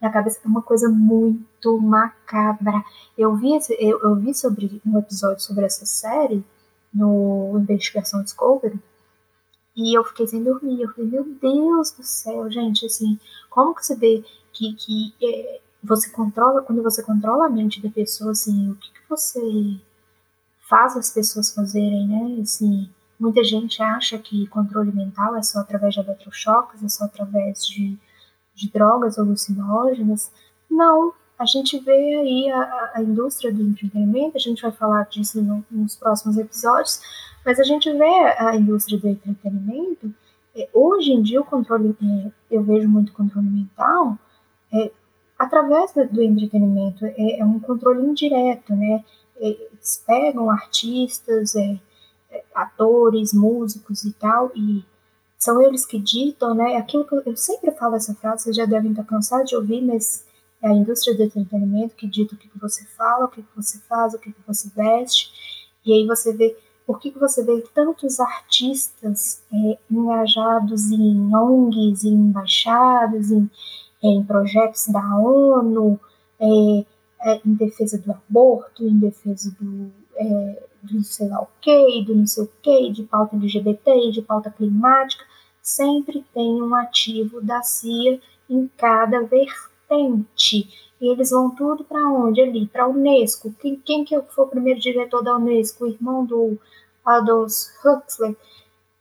na 0.00 0.10
cabeça. 0.10 0.40
É 0.44 0.48
uma 0.48 0.62
coisa 0.62 0.88
muito 0.88 1.78
macabra. 1.78 2.82
Eu 3.18 3.34
vi, 3.36 3.50
eu, 3.78 4.00
eu 4.00 4.16
vi 4.16 4.34
sobre 4.34 4.80
um 4.86 4.98
episódio 4.98 5.40
sobre 5.40 5.66
essa 5.66 5.84
série 5.84 6.44
no 6.92 7.58
Investigação 7.60 8.22
Discovery. 8.22 8.80
E 9.76 9.96
eu 9.96 10.04
fiquei 10.04 10.26
sem 10.26 10.42
dormir. 10.42 10.82
Eu 10.82 10.90
falei, 10.90 11.10
meu 11.10 11.24
Deus 11.24 11.92
do 11.92 12.02
céu, 12.02 12.50
gente, 12.50 12.86
assim, 12.86 13.18
como 13.48 13.74
que 13.74 13.84
você 13.84 13.94
vê 13.94 14.24
que, 14.52 14.74
que 14.74 15.14
é, 15.22 15.60
você 15.82 16.10
controla, 16.10 16.62
quando 16.62 16.82
você 16.82 17.02
controla 17.02 17.46
a 17.46 17.50
mente 17.50 17.82
da 17.82 17.90
pessoa, 17.90 18.32
assim, 18.32 18.70
o 18.70 18.74
que 18.76 18.99
você 19.10 19.40
faz 20.68 20.96
as 20.96 21.10
pessoas 21.10 21.52
fazerem, 21.52 22.06
né? 22.06 22.40
Assim, 22.40 22.88
muita 23.18 23.42
gente 23.42 23.82
acha 23.82 24.16
que 24.18 24.46
controle 24.46 24.92
mental 24.92 25.36
é 25.36 25.42
só 25.42 25.58
através 25.58 25.94
de 25.94 26.00
eletrochoques, 26.00 26.82
é 26.82 26.88
só 26.88 27.04
através 27.04 27.66
de, 27.66 27.98
de 28.54 28.70
drogas 28.70 29.18
alucinógenas. 29.18 30.30
Não, 30.70 31.12
a 31.36 31.44
gente 31.44 31.78
vê 31.80 32.16
aí 32.16 32.50
a, 32.50 32.92
a 32.94 33.02
indústria 33.02 33.52
do 33.52 33.62
entretenimento, 33.62 34.36
a 34.36 34.40
gente 34.40 34.62
vai 34.62 34.70
falar 34.70 35.04
disso 35.08 35.42
no, 35.42 35.64
nos 35.70 35.96
próximos 35.96 36.38
episódios, 36.38 37.00
mas 37.44 37.58
a 37.58 37.64
gente 37.64 37.90
vê 37.92 38.34
a 38.38 38.54
indústria 38.54 38.98
do 38.98 39.08
entretenimento. 39.08 40.14
é, 40.54 40.68
Hoje 40.72 41.10
em 41.12 41.22
dia, 41.22 41.40
o 41.40 41.44
controle, 41.44 41.96
é, 42.00 42.30
eu 42.50 42.62
vejo 42.62 42.88
muito 42.88 43.12
controle 43.12 43.48
mental 43.48 44.18
é, 44.72 44.92
através 45.40 45.90
do, 45.94 46.22
entretenimento. 46.22 47.06
É, 47.06 47.38
é 47.38 47.44
um 47.44 47.58
controle 47.58 48.02
indireto, 48.02 48.76
né? 48.76 49.02
É, 49.38 49.48
Eles 49.48 50.04
pegam 50.06 50.50
artistas, 50.50 51.56
é, 51.56 51.80
é, 52.30 52.44
atores, 52.54 53.32
músicos 53.32 54.04
e 54.04 54.12
tal, 54.12 54.52
e 54.54 54.84
são 55.38 55.62
eles 55.62 55.86
que 55.86 55.98
ditam, 55.98 56.54
né? 56.54 56.76
Aquilo 56.76 57.06
que 57.06 57.14
eu, 57.26 57.36
sempre 57.38 57.70
falo 57.70 57.96
essa 57.96 58.14
frase, 58.14 58.42
vocês 58.44 58.56
já 58.56 58.66
devem 58.66 58.90
estar 58.90 59.04
cansados 59.04 59.48
de 59.48 59.56
ouvir, 59.56 59.80
mas 59.80 60.26
é 60.62 60.68
a 60.68 60.74
indústria 60.74 61.16
do 61.16 61.22
entretenimento 61.22 61.96
que 61.96 62.06
dita 62.06 62.34
o 62.34 62.38
que, 62.38 62.50
você 62.60 62.84
fala, 62.84 63.24
o 63.24 63.28
que, 63.28 63.42
você 63.56 63.78
faz, 63.88 64.12
o 64.12 64.18
que, 64.18 64.34
você 64.46 64.68
veste. 64.76 65.32
E 65.86 65.94
aí 65.94 66.06
você 66.06 66.34
vê 66.34 66.54
por 66.86 67.00
que, 67.00 67.10
que 67.10 67.18
você 67.18 67.42
vê 67.42 67.64
tantos 67.72 68.20
artistas 68.20 69.42
é, 69.50 69.78
engajados 69.90 70.90
em 70.90 71.34
ONGs, 71.34 72.04
em 72.04 72.12
embaixadas, 72.12 73.30
em, 73.30 73.48
em 74.02 74.22
projetos 74.22 74.88
da 74.88 75.16
ONU, 75.16 75.98
é, 76.38 76.84
é, 77.22 77.40
em 77.44 77.54
defesa 77.54 77.98
do 77.98 78.12
aborto, 78.12 78.86
em 78.86 78.98
defesa 78.98 79.54
do, 79.60 79.90
é, 80.16 80.62
do 80.82 81.02
sei 81.02 81.28
lá 81.28 81.42
o 81.42 81.48
que, 81.60 82.04
do 82.04 82.14
não 82.14 82.26
sei 82.26 82.44
o 82.44 82.50
que, 82.62 82.90
de 82.90 83.02
pauta 83.04 83.36
LGBT, 83.36 84.10
de 84.10 84.22
pauta 84.22 84.50
climática, 84.50 85.24
sempre 85.62 86.24
tem 86.32 86.62
um 86.62 86.74
ativo 86.74 87.40
da 87.40 87.62
CIA 87.62 88.20
em 88.48 88.68
cada 88.76 89.22
vertente. 89.22 90.68
E 91.00 91.08
eles 91.08 91.30
vão 91.30 91.50
tudo 91.50 91.84
para 91.84 92.06
onde? 92.08 92.40
Ali, 92.40 92.66
para 92.66 92.84
a 92.84 92.88
Unesco. 92.88 93.54
Quem, 93.60 93.76
quem 93.76 94.04
que 94.04 94.20
foi 94.22 94.44
o 94.44 94.48
primeiro 94.48 94.80
diretor 94.80 95.22
da 95.22 95.36
Unesco? 95.36 95.84
O 95.84 95.88
irmão 95.88 96.24
do 96.24 96.58
Aldous 97.04 97.70
Huxley. 97.84 98.36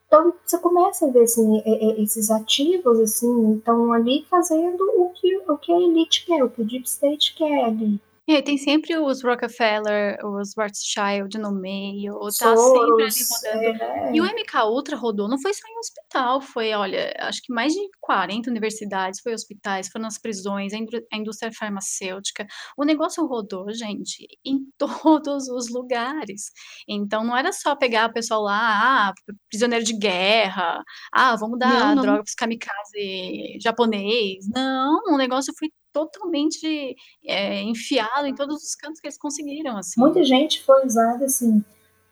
Então 0.10 0.34
você 0.44 0.58
começa 0.58 1.06
a 1.06 1.12
ver 1.12 1.22
assim, 1.22 1.62
esses 2.00 2.32
ativos 2.32 3.00
assim, 3.00 3.58
estão 3.58 3.94
ali 3.94 4.26
fazendo 4.28 4.82
o 4.98 5.12
que, 5.12 5.38
o 5.48 5.56
que 5.56 5.72
a 5.72 5.80
elite 5.80 6.26
quer, 6.26 6.44
o 6.44 6.50
que 6.50 6.64
o 6.64 6.66
Deep 6.66 6.84
State 6.88 7.36
quer 7.36 7.64
ali. 7.64 8.02
É, 8.30 8.42
tem 8.44 8.58
sempre 8.58 8.96
os 8.98 9.24
Rockefeller, 9.24 10.18
os 10.24 10.54
Rothschild 10.56 11.36
no 11.40 11.52
meio, 11.52 12.14
tá 12.20 12.56
sempre 12.56 13.04
ali 13.04 13.60
rodando. 13.60 13.84
é. 13.84 14.12
E 14.14 14.22
o 14.22 14.26
MK 14.26 14.66
Ultra 14.70 14.96
rodou, 14.96 15.28
não 15.28 15.40
foi 15.42 15.52
só 15.54 15.68
em 15.68 15.78
hospital, 15.80 16.40
foi, 16.40 16.72
olha, 16.74 17.12
acho 17.22 17.42
que 17.42 17.52
mais 17.52 17.74
de 17.74 17.80
40 18.00 18.50
universidades, 18.50 19.20
foi 19.22 19.34
hospitais, 19.34 19.88
foi 19.90 20.00
nas 20.00 20.20
prisões, 20.20 20.74
a 20.74 20.78
indú- 20.78 21.02
a 21.12 21.18
indústria 21.18 21.52
farmacêutica. 21.52 22.46
O 22.78 22.84
negócio 22.84 23.26
rodou, 23.26 23.74
gente, 23.74 24.28
em 24.46 24.60
todos 24.78 25.48
os 25.50 25.70
lugares. 25.70 26.52
Então 26.88 27.24
não 27.24 27.36
era 27.36 27.52
só 27.52 27.76
pegar 27.76 28.10
o 28.10 28.14
pessoal 28.14 28.42
lá, 28.44 29.10
ah, 29.10 29.14
prisioneiro 29.50 29.84
de 29.84 29.98
guerra, 29.98 30.84
ah, 31.12 31.36
vamos 31.36 31.58
dar 31.58 31.80
Não, 31.80 31.96
não. 31.96 32.02
droga 32.04 32.24
pros 32.24 32.36
kamikaze 32.36 33.58
japonês. 33.62 34.46
Não, 34.54 35.00
o 35.14 35.18
negócio 35.18 35.52
foi 35.58 35.70
totalmente 35.94 36.96
é, 37.26 37.62
enfiado 37.64 38.26
em 38.28 38.36
todos 38.36 38.64
os 38.64 38.76
cantos 38.76 39.00
que 39.00 39.08
eles 39.08 39.18
conseguiram, 39.18 39.78
assim. 39.78 40.00
Muita 40.00 40.24
gente 40.24 40.62
foi 40.64 40.86
usada 40.86 41.26
assim 41.26 41.64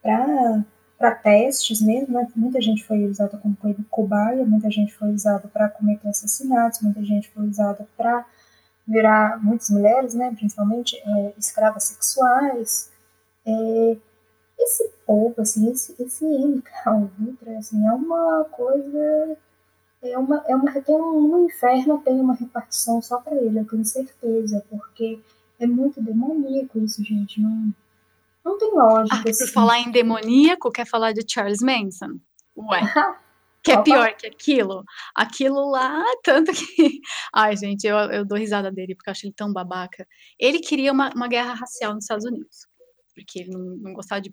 para 0.01 1.15
testes 1.15 1.81
mesmo, 1.81 2.13
né? 2.13 2.27
Muita 2.35 2.61
gente 2.61 2.83
foi 2.83 3.05
usada 3.05 3.37
como 3.37 3.55
co- 3.55 3.75
cobaia, 3.89 4.45
muita 4.45 4.69
gente 4.71 4.93
foi 4.93 5.09
usada 5.09 5.47
para 5.47 5.69
cometer 5.69 6.07
assassinatos, 6.07 6.81
muita 6.81 7.03
gente 7.03 7.29
foi 7.29 7.45
usada 7.47 7.87
para 7.95 8.25
virar 8.87 9.43
muitas 9.43 9.69
mulheres, 9.69 10.13
né? 10.13 10.33
Principalmente 10.35 10.97
é, 10.97 11.33
escravas 11.37 11.85
sexuais. 11.85 12.91
É, 13.45 13.97
esse 14.59 14.89
povo, 15.05 15.41
assim, 15.41 15.71
esse, 15.71 15.95
esse 16.01 16.25
MK 16.25 16.71
Ultra, 17.19 17.57
assim, 17.59 17.85
é 17.87 17.91
uma 17.91 18.45
coisa 18.45 19.37
é 20.01 20.17
uma, 20.17 20.43
é 20.47 20.55
uma, 20.55 20.71
tem 20.81 20.95
um, 20.95 21.27
no 21.27 21.45
inferno 21.45 22.01
tem 22.03 22.19
uma 22.19 22.35
repartição 22.35 23.01
só 23.01 23.19
para 23.19 23.35
ele, 23.35 23.59
eu 23.59 23.65
tenho 23.65 23.83
certeza, 23.83 24.63
porque 24.69 25.19
é 25.59 25.65
muito 25.65 26.01
demoníaco 26.01 26.79
isso, 26.79 27.03
gente. 27.03 27.41
Não, 27.41 27.73
não 28.45 28.57
tem 28.57 28.71
lógica. 28.73 29.17
Ah, 29.17 29.23
por 29.23 29.29
assim. 29.29 29.47
falar 29.47 29.79
em 29.79 29.91
demoníaco, 29.91 30.71
quer 30.71 30.85
falar 30.85 31.13
de 31.13 31.25
Charles 31.27 31.61
Manson? 31.61 32.19
Ué. 32.55 32.81
Que 33.63 33.73
é 33.73 33.81
pior 33.83 34.15
que 34.15 34.25
aquilo. 34.25 34.81
Aquilo 35.13 35.69
lá, 35.69 36.01
tanto 36.23 36.53
que. 36.53 37.01
Ai, 37.35 37.57
gente, 37.57 37.85
eu, 37.85 37.97
eu 37.97 38.25
dou 38.25 38.37
risada 38.37 38.71
dele 38.71 38.95
porque 38.95 39.09
eu 39.09 39.11
acho 39.11 39.25
ele 39.25 39.33
tão 39.35 39.51
babaca. 39.51 40.07
Ele 40.39 40.59
queria 40.59 40.89
uma, 40.89 41.09
uma 41.13 41.27
guerra 41.27 41.53
racial 41.53 41.93
nos 41.93 42.05
Estados 42.05 42.23
Unidos. 42.23 42.65
Porque 43.17 43.39
ele 43.39 43.49
não, 43.51 43.59
não 43.77 43.93
gostava 43.93 44.21
de 44.21 44.31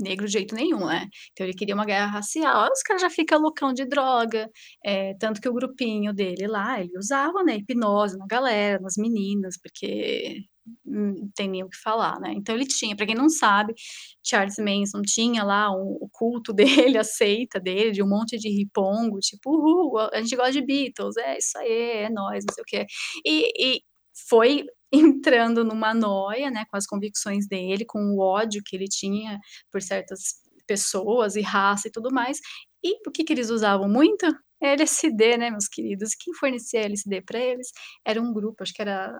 negro 0.00 0.26
de 0.26 0.32
jeito 0.32 0.54
nenhum, 0.54 0.86
né? 0.86 1.06
Então 1.32 1.46
ele 1.46 1.54
queria 1.56 1.74
uma 1.74 1.84
guerra 1.84 2.06
racial. 2.06 2.68
Os 2.72 2.82
caras 2.82 3.02
já 3.02 3.10
ficam 3.10 3.40
loucão 3.40 3.72
de 3.72 3.84
droga. 3.86 4.50
é, 4.84 5.14
tanto 5.18 5.40
que 5.40 5.48
o 5.48 5.54
grupinho 5.54 6.12
dele 6.12 6.46
lá, 6.46 6.80
ele 6.80 6.96
usava, 6.98 7.42
né, 7.44 7.56
hipnose 7.56 8.16
na 8.18 8.26
galera, 8.26 8.80
nas 8.80 8.94
meninas, 8.98 9.56
porque 9.62 10.40
não 10.84 11.28
tem 11.36 11.48
nem 11.48 11.62
o 11.62 11.68
que 11.68 11.76
falar, 11.78 12.18
né? 12.20 12.32
Então 12.34 12.54
ele 12.54 12.66
tinha, 12.66 12.96
para 12.96 13.06
quem 13.06 13.14
não 13.14 13.28
sabe, 13.28 13.74
Charles 14.22 14.56
Manson 14.58 15.02
tinha 15.02 15.44
lá 15.44 15.70
um- 15.70 15.98
o 16.00 16.08
culto 16.10 16.52
dele, 16.96 16.98
a 16.98 17.04
seita 17.04 17.60
dele, 17.60 17.90
de 17.92 18.02
um 18.02 18.08
monte 18.08 18.38
de 18.38 18.48
ripongo, 18.48 19.18
tipo, 19.20 19.50
uhul, 19.50 19.98
a 20.12 20.20
gente 20.22 20.36
gosta 20.36 20.52
de 20.52 20.62
Beatles, 20.64 21.16
é 21.18 21.38
isso 21.38 21.58
aí, 21.58 21.68
é 22.04 22.10
nóis, 22.10 22.44
não 22.46 22.54
sei 22.54 22.62
o 22.62 22.66
quê. 22.66 22.86
E, 23.26 23.76
e 23.76 23.82
foi 24.28 24.64
entrando 24.94 25.64
numa 25.64 25.94
noia, 25.94 26.50
né, 26.50 26.64
com 26.70 26.76
as 26.76 26.86
convicções 26.86 27.46
dele, 27.46 27.84
com 27.84 27.98
o 27.98 28.20
ódio 28.20 28.62
que 28.64 28.76
ele 28.76 28.86
tinha 28.86 29.38
por 29.70 29.82
certas 29.82 30.42
pessoas 30.66 31.36
e 31.36 31.42
raça 31.42 31.88
e 31.88 31.92
tudo 31.92 32.12
mais. 32.12 32.38
E 32.82 33.08
o 33.08 33.10
que 33.10 33.24
que 33.24 33.32
eles 33.32 33.50
usavam 33.50 33.88
muito? 33.88 34.26
LSD, 34.60 35.36
né, 35.36 35.50
meus 35.50 35.68
queridos? 35.68 36.14
Quem 36.14 36.32
fornecia 36.34 36.80
LSD 36.80 37.22
para 37.22 37.38
eles 37.38 37.68
era 38.04 38.20
um 38.20 38.32
grupo, 38.32 38.62
acho 38.62 38.72
que 38.72 38.82
era 38.82 39.18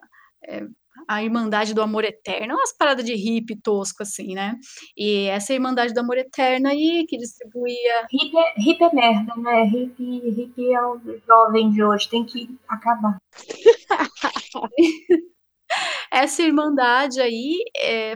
é, 0.48 0.62
a 1.08 1.22
Irmandade 1.22 1.74
do 1.74 1.82
Amor 1.82 2.04
Eterno, 2.04 2.54
umas 2.54 2.76
paradas 2.76 3.04
de 3.04 3.14
hippie 3.14 3.60
tosco, 3.60 4.02
assim, 4.02 4.34
né? 4.34 4.56
E 4.96 5.26
essa 5.26 5.52
Irmandade 5.52 5.92
do 5.92 6.00
Amor 6.00 6.18
Eterno 6.18 6.68
aí, 6.68 7.04
que 7.08 7.18
distribuía. 7.18 8.06
Hippie 8.10 8.38
é, 8.38 8.60
hippie 8.60 8.84
é 8.84 8.94
merda, 8.94 9.34
né? 9.36 9.64
Hippie, 9.64 10.30
hippie 10.30 10.72
é 10.72 10.82
o 10.82 11.00
jovem 11.26 11.70
de 11.70 11.82
hoje, 11.82 12.08
tem 12.08 12.24
que 12.24 12.48
acabar. 12.68 13.18
Essa 16.14 16.42
Irmandade 16.42 17.20
aí 17.20 17.58
é, 17.76 18.14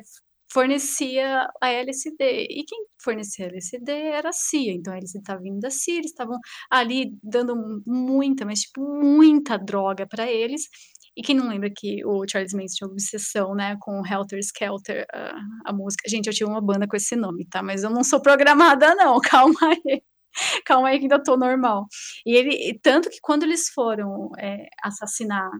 fornecia 0.53 1.49
a 1.61 1.69
LSD. 1.69 2.47
E 2.49 2.65
quem 2.65 2.85
fornecia 3.03 3.47
a 3.47 3.49
LSD 3.49 3.93
era 3.93 4.29
a 4.29 4.33
CIA. 4.33 4.73
Então 4.75 4.93
a 4.93 4.97
LSD 4.97 5.19
estava 5.19 5.41
vindo 5.43 5.61
da 5.61 5.70
CIA, 5.70 5.97
eles 5.97 6.11
estavam 6.11 6.39
ali 6.70 7.12
dando 7.23 7.83
muita, 7.87 8.45
mas 8.45 8.61
tipo, 8.61 8.81
muita 9.03 9.59
droga 9.59 10.07
para 10.07 10.31
eles. 10.31 10.62
E 11.16 11.23
quem 11.23 11.35
não 11.35 11.49
lembra 11.49 11.69
que 11.75 12.05
o 12.07 12.25
Charles 12.31 12.53
Manson 12.53 12.77
tinha 12.77 12.89
obsessão, 12.89 13.53
né, 13.55 13.77
com 13.81 14.07
Helter 14.07 14.39
Skelter, 14.39 15.05
a, 15.12 15.35
a 15.66 15.73
música. 15.73 16.09
Gente, 16.09 16.29
eu 16.29 16.33
tinha 16.33 16.49
uma 16.49 16.61
banda 16.61 16.87
com 16.87 16.97
esse 16.97 17.16
nome, 17.16 17.45
tá? 17.51 17.62
Mas 17.62 17.83
eu 17.83 17.91
não 17.91 18.05
sou 18.05 18.23
programada, 18.23 18.95
não. 18.95 19.19
Calma 19.20 19.59
aí. 19.62 20.03
Calma 20.65 20.89
aí 20.91 20.99
que 20.99 21.05
ainda 21.07 21.23
tô 21.23 21.37
normal. 21.37 21.87
E 22.27 22.37
ele, 22.37 22.79
tanto 22.83 23.11
que 23.11 23.19
quando 23.20 23.43
eles 23.45 23.69
foram 23.70 24.31
é, 24.39 24.69
assassinar 24.85 25.51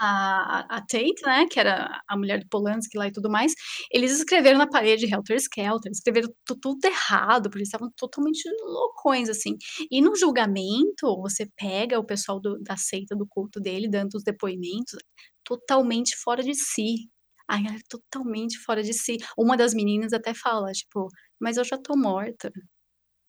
a, 0.00 0.76
a 0.76 0.80
Tate, 0.82 1.22
né, 1.24 1.46
que 1.50 1.58
era 1.60 2.00
a 2.08 2.16
mulher 2.16 2.40
do 2.40 2.48
Polanski 2.48 2.96
lá 2.98 3.06
e 3.08 3.12
tudo 3.12 3.30
mais, 3.30 3.52
eles 3.90 4.12
escreveram 4.12 4.58
na 4.58 4.68
parede 4.68 5.06
Helter 5.12 5.36
Skelter, 5.38 5.90
escreveram 5.92 6.28
tu- 6.44 6.58
tudo 6.60 6.84
errado, 6.84 7.44
porque 7.44 7.58
eles 7.58 7.68
estavam 7.68 7.90
totalmente 7.96 8.42
loucões, 8.62 9.28
assim. 9.28 9.56
E 9.90 10.00
no 10.02 10.14
julgamento, 10.16 11.16
você 11.22 11.46
pega 11.56 11.98
o 11.98 12.04
pessoal 12.04 12.40
do- 12.40 12.58
da 12.62 12.76
seita, 12.76 13.16
do 13.16 13.26
culto 13.28 13.60
dele, 13.60 13.88
dando 13.88 14.14
os 14.16 14.22
depoimentos, 14.24 14.98
totalmente 15.44 16.16
fora 16.16 16.42
de 16.42 16.54
si. 16.54 17.08
Ai, 17.48 17.62
totalmente 17.88 18.58
fora 18.58 18.82
de 18.82 18.92
si. 18.92 19.16
Uma 19.38 19.56
das 19.56 19.72
meninas 19.74 20.12
até 20.12 20.34
fala, 20.34 20.72
tipo, 20.72 21.08
mas 21.40 21.56
eu 21.56 21.64
já 21.64 21.78
tô 21.78 21.96
morta. 21.96 22.50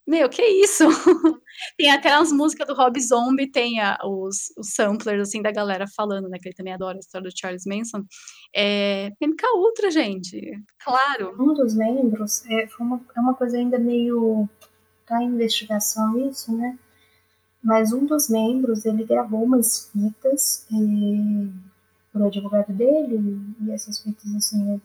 Meu, 0.08 0.26
que 0.30 0.40
isso? 0.42 0.84
Tem 1.76 1.90
até 1.90 2.10
as 2.14 2.32
músicas 2.32 2.66
do 2.66 2.72
Rob 2.74 2.98
Zombie, 2.98 3.50
tem 3.50 3.78
a- 3.78 3.98
os, 4.02 4.50
os 4.56 4.68
samplers, 4.74 5.28
assim, 5.28 5.42
da 5.42 5.52
galera 5.52 5.84
falando, 5.94 6.30
né? 6.30 6.38
Que 6.40 6.48
ele 6.48 6.54
também 6.56 6.72
adora 6.72 6.96
a 6.96 7.00
história 7.00 7.28
do 7.28 7.38
Charles 7.38 7.64
Manson. 7.66 8.02
É, 8.56 9.10
MK 9.20 9.42
Ultra, 9.56 9.90
gente. 9.90 10.40
Claro. 10.82 11.36
Um 11.38 11.52
dos 11.52 11.74
membros, 11.74 12.42
é, 12.46 12.66
foi 12.68 12.86
uma, 12.86 13.00
é 13.14 13.20
uma 13.20 13.34
coisa 13.34 13.58
ainda 13.58 13.78
meio. 13.78 14.48
tá 15.06 15.22
em 15.22 15.26
investigação 15.26 16.18
isso, 16.26 16.56
né? 16.56 16.78
Mas 17.62 17.92
um 17.92 18.06
dos 18.06 18.30
membros, 18.30 18.86
ele 18.86 19.04
gravou 19.04 19.42
umas 19.44 19.90
fitas 19.92 20.66
é, 20.72 21.48
pro 22.12 22.26
advogado 22.28 22.72
dele, 22.72 23.18
e 23.60 23.70
essas 23.72 24.00
fitas, 24.00 24.34
assim, 24.34 24.72
é, 24.74 24.80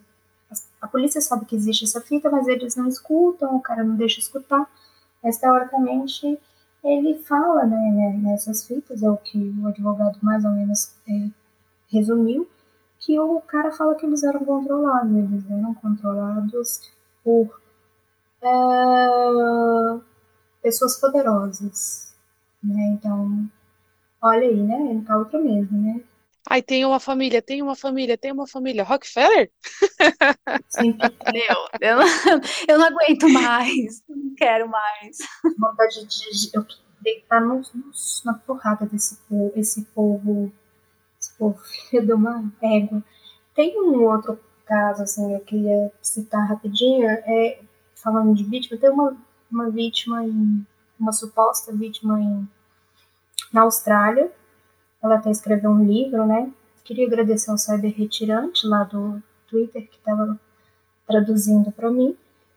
a 0.82 0.86
polícia 0.86 1.20
sabe 1.22 1.46
que 1.46 1.56
existe 1.56 1.84
essa 1.84 2.00
fita, 2.02 2.28
mas 2.30 2.46
eles 2.46 2.76
não 2.76 2.86
escutam, 2.88 3.56
o 3.56 3.60
cara 3.62 3.82
não 3.82 3.96
deixa 3.96 4.20
escutar. 4.20 4.68
Mas, 5.24 5.38
teoricamente, 5.38 6.38
ele 6.84 7.18
fala 7.20 7.64
né, 7.64 7.90
né, 7.90 8.20
nessas 8.22 8.66
fitas, 8.66 9.02
é 9.02 9.10
o 9.10 9.16
que 9.16 9.38
o 9.58 9.66
advogado 9.66 10.18
mais 10.22 10.44
ou 10.44 10.50
menos 10.50 10.94
é, 11.08 11.30
resumiu, 11.90 12.46
que 12.98 13.18
o 13.18 13.40
cara 13.40 13.72
fala 13.72 13.94
que 13.94 14.04
eles 14.04 14.22
eram 14.22 14.44
controlados, 14.44 15.10
eles 15.16 15.50
eram 15.50 15.74
controlados 15.74 16.92
por 17.24 17.58
é, 18.42 20.00
pessoas 20.62 21.00
poderosas, 21.00 22.14
né? 22.62 22.88
Então, 22.88 23.48
olha 24.20 24.46
aí, 24.46 24.62
né? 24.62 24.76
MK 24.76 25.10
Ultra 25.16 25.40
mesmo, 25.40 25.80
né? 25.80 26.02
Ai, 26.48 26.62
tem 26.62 26.84
uma 26.84 27.00
família, 27.00 27.40
tem 27.42 27.62
uma 27.62 27.74
família, 27.76 28.18
tem 28.18 28.32
uma 28.32 28.46
família. 28.46 28.84
Rockefeller? 28.84 29.50
Meu, 31.32 31.68
eu 31.80 31.96
não, 31.96 32.04
eu 32.68 32.78
não 32.78 32.86
aguento 32.86 33.28
mais. 33.28 34.02
Não 34.08 34.34
quero 34.36 34.68
mais. 34.68 35.18
Vontade 35.58 36.04
de, 36.06 36.30
de- 36.50 36.50
eu- 36.56 36.66
deitar 37.00 37.40
nos, 37.40 37.72
nos, 37.74 38.22
na 38.24 38.32
porrada 38.34 38.86
desse 38.86 39.16
povo, 39.28 39.52
esse 39.56 39.82
povo, 39.94 40.50
esse 41.20 41.32
povo 41.38 41.58
filho 41.60 42.06
de 42.06 42.12
uma 42.14 42.44
égua. 42.62 43.02
Tem 43.54 43.80
um 43.80 44.02
outro 44.04 44.38
caso, 44.66 45.02
assim, 45.04 45.34
eu 45.34 45.40
queria 45.40 45.92
citar 46.02 46.48
rapidinho, 46.48 47.08
é, 47.08 47.60
falando 47.96 48.34
de 48.34 48.44
vítima, 48.44 48.78
tem 48.80 48.90
uma, 48.90 49.16
uma 49.50 49.70
vítima, 49.70 50.24
em, 50.24 50.66
uma 50.98 51.12
suposta 51.12 51.72
vítima 51.72 52.20
em, 52.20 52.48
na 53.52 53.62
Austrália, 53.62 54.30
ela 55.04 55.16
até 55.16 55.30
escreveu 55.30 55.70
um 55.70 55.84
livro, 55.84 56.26
né, 56.26 56.50
queria 56.82 57.06
agradecer 57.06 57.50
ao 57.50 57.58
Cyber 57.58 57.94
Retirante 57.96 58.66
lá 58.66 58.84
do 58.84 59.22
Twitter, 59.48 59.88
que 59.88 59.96
estava 59.96 60.38
traduzindo 61.06 61.70
para 61.72 61.90
mim, 61.90 62.16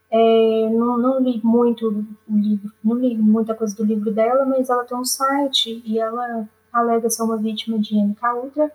é, 0.09 0.69
não, 0.69 0.97
não, 0.97 1.19
li 1.19 1.41
muito 1.43 1.87
o 1.87 2.37
livro, 2.37 2.71
não 2.83 2.95
li 2.95 3.17
muita 3.17 3.53
coisa 3.53 3.75
do 3.75 3.83
livro 3.83 4.11
dela, 4.11 4.45
mas 4.45 4.69
ela 4.69 4.85
tem 4.85 4.97
um 4.97 5.03
site 5.03 5.81
e 5.85 5.99
ela 5.99 6.47
alega 6.71 7.09
ser 7.09 7.23
uma 7.23 7.37
vítima 7.37 7.77
de 7.77 7.95
MK 7.95 8.21
Ultra 8.35 8.71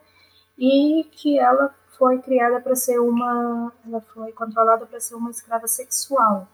e 0.59 1.05
que 1.13 1.39
ela 1.39 1.75
foi 1.97 2.19
criada 2.19 2.61
para 2.61 2.75
ser 2.75 2.99
uma, 2.99 3.73
ela 3.87 4.01
foi 4.01 4.33
controlada 4.33 4.85
para 4.85 5.01
ser 5.01 5.15
uma 5.15 5.31
escrava 5.31 5.67
sexual. 5.67 6.49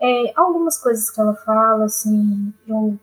É, 0.00 0.32
algumas 0.36 0.78
coisas 0.78 1.10
que 1.10 1.20
ela 1.20 1.34
fala, 1.34 1.84
assim, 1.84 2.54
eu, 2.66 2.98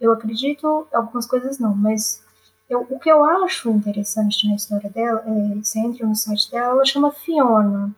eu 0.00 0.12
acredito, 0.12 0.86
algumas 0.92 1.26
coisas 1.26 1.58
não, 1.58 1.74
mas 1.74 2.22
eu, 2.68 2.86
o 2.88 2.98
que 2.98 3.10
eu 3.10 3.24
acho 3.24 3.70
interessante 3.70 4.46
na 4.48 4.54
história 4.54 4.90
dela, 4.90 5.22
é, 5.26 5.54
você 5.56 5.78
entra 5.78 6.06
no 6.06 6.14
site 6.14 6.50
dela, 6.50 6.72
ela 6.72 6.84
chama 6.84 7.10
Fiona, 7.10 7.94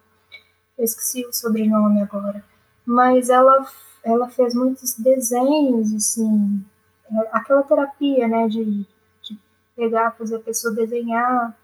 eu 0.78 0.84
esqueci 0.84 1.26
o 1.26 1.32
sobrenome 1.32 2.00
agora, 2.00 2.42
mas 2.86 3.28
ela, 3.28 3.66
ela 4.02 4.28
fez 4.28 4.54
muitos 4.54 4.94
desenhos, 4.94 5.92
assim, 5.92 6.64
é, 7.10 7.28
aquela 7.32 7.62
terapia, 7.62 8.26
né, 8.28 8.48
de, 8.48 8.86
de 9.22 9.38
pegar, 9.76 10.12
fazer 10.12 10.36
a 10.36 10.40
pessoa 10.40 10.74
desenhar. 10.74 11.56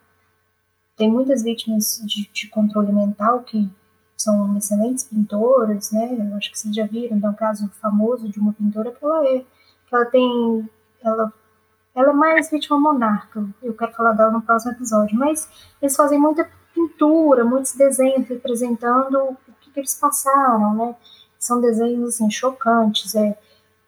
Tem 0.97 1.11
muitas 1.11 1.43
vítimas 1.43 2.03
de, 2.05 2.29
de 2.33 2.49
controle 2.49 2.93
mental 2.93 3.43
que 3.43 3.71
são 4.17 4.57
excelentes 4.57 5.05
pintoras, 5.05 5.93
né, 5.93 6.29
eu 6.31 6.37
acho 6.37 6.51
que 6.51 6.59
vocês 6.59 6.75
já 6.75 6.87
viram, 6.87 7.21
tem 7.21 7.31
um 7.31 7.35
caso 7.35 7.69
famoso 7.81 8.29
de 8.29 8.41
uma 8.41 8.53
pintora 8.53 8.91
que 8.91 9.05
ela 9.05 9.27
é, 9.29 9.45
ela 9.97 10.07
tem, 10.07 10.71
ela 11.03 11.33
ela 11.97 12.11
é 12.11 12.13
mais 12.13 12.51
vítima 12.51 12.79
monarca. 12.79 13.43
Eu 13.63 13.73
quero 13.73 13.93
falar 13.93 14.13
dela 14.13 14.31
no 14.31 14.43
próximo 14.43 14.73
episódio. 14.73 15.19
Mas 15.19 15.49
eles 15.81 15.97
fazem 15.97 16.21
muita 16.21 16.47
pintura, 16.75 17.43
muitos 17.43 17.73
desenhos 17.73 18.29
representando 18.29 19.17
o 19.17 19.37
que, 19.63 19.71
que 19.71 19.81
eles 19.81 19.95
passaram, 19.95 20.75
né? 20.75 20.95
São 21.39 21.59
desenhos 21.59 22.15
assim 22.15 22.31
chocantes, 22.31 23.15
é, 23.15 23.39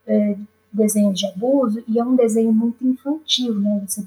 é 0.06 0.39
desenhos 0.72 1.18
de 1.18 1.26
abuso 1.26 1.85
e 1.86 1.98
é 1.98 2.05
um 2.05 2.16
desenho 2.16 2.52
muito 2.52 2.86
infantil, 2.86 3.55
né? 3.55 3.85
Você, 3.86 4.02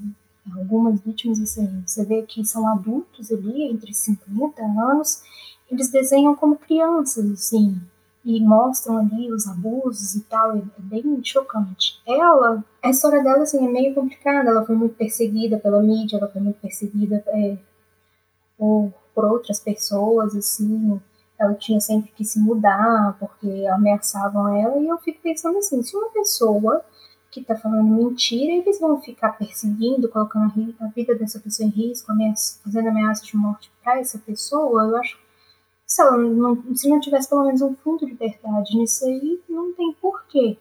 algumas 0.58 1.00
vítimas 1.02 1.40
assim, 1.40 1.84
você 1.86 2.04
vê 2.04 2.24
que 2.24 2.44
são 2.44 2.68
adultos 2.68 3.32
ali 3.32 3.70
entre 3.70 3.94
50 3.94 4.64
anos, 4.64 5.22
eles 5.70 5.90
desenham 5.90 6.36
como 6.36 6.56
crianças, 6.56 7.30
assim, 7.32 7.80
e 8.24 8.40
mostram 8.40 8.98
ali 8.98 9.32
os 9.32 9.48
abusos 9.48 10.16
e 10.16 10.22
tal, 10.22 10.56
é 10.56 10.62
bem 10.78 11.20
chocante. 11.24 12.00
Ela, 12.06 12.64
a 12.84 12.90
história 12.90 13.24
dela 13.24 13.44
assim, 13.44 13.66
é 13.66 13.70
meio 13.70 13.96
complicada, 13.96 14.50
ela 14.50 14.66
foi 14.66 14.76
muito 14.76 14.96
perseguida 14.96 15.58
pela 15.58 15.82
mídia, 15.82 16.18
ela 16.18 16.28
foi 16.28 16.42
muito 16.42 16.60
perseguida 16.60 17.24
é, 17.28 17.58
por, 18.58 18.94
por 19.14 19.26
outras 19.26 19.60
pessoas, 19.60 20.36
assim, 20.36 21.00
ela 21.40 21.56
tinha 21.56 21.80
sempre 21.80 22.12
que 22.12 22.24
se 22.24 22.40
mudar 22.40 23.18
porque 23.20 23.66
ameaçavam 23.68 24.56
ela, 24.56 24.78
e 24.78 24.88
eu 24.88 24.98
fico 25.00 25.20
pensando 25.22 25.58
assim, 25.58 25.82
se 25.82 25.96
uma 25.96 26.10
pessoa 26.10 26.84
que 27.32 27.40
está 27.40 27.56
falando 27.56 27.84
mentira, 27.84 28.52
eles 28.52 28.80
vão 28.80 29.02
ficar 29.02 29.32
perseguindo, 29.38 30.10
colocando 30.10 30.76
a, 30.80 30.88
vida 30.88 31.16
dessa 31.16 31.40
pessoa 31.40 31.66
em 31.66 31.72
risco, 31.72 32.12
ameaça, 32.12 32.60
fazendo 32.62 32.90
ameaça 32.90 33.24
de 33.24 33.36
morte 33.38 33.72
para 33.82 34.00
essa 34.00 34.20
pessoa, 34.20 34.84
eu 34.84 34.98
acho 34.98 35.18
se 35.92 36.02
ela 36.02 36.16
não, 36.16 36.74
se 36.74 36.88
não 36.88 37.02
tivesse 37.02 37.28
pelo 37.28 37.44
menos 37.44 37.62
um 37.62 37.76
fundo 37.76 38.06
de 38.06 38.14
verdade 38.14 38.78
nisso 38.78 39.04
aí, 39.04 39.42
não 39.50 39.74
tem 39.74 39.92
porquê. 40.00 40.58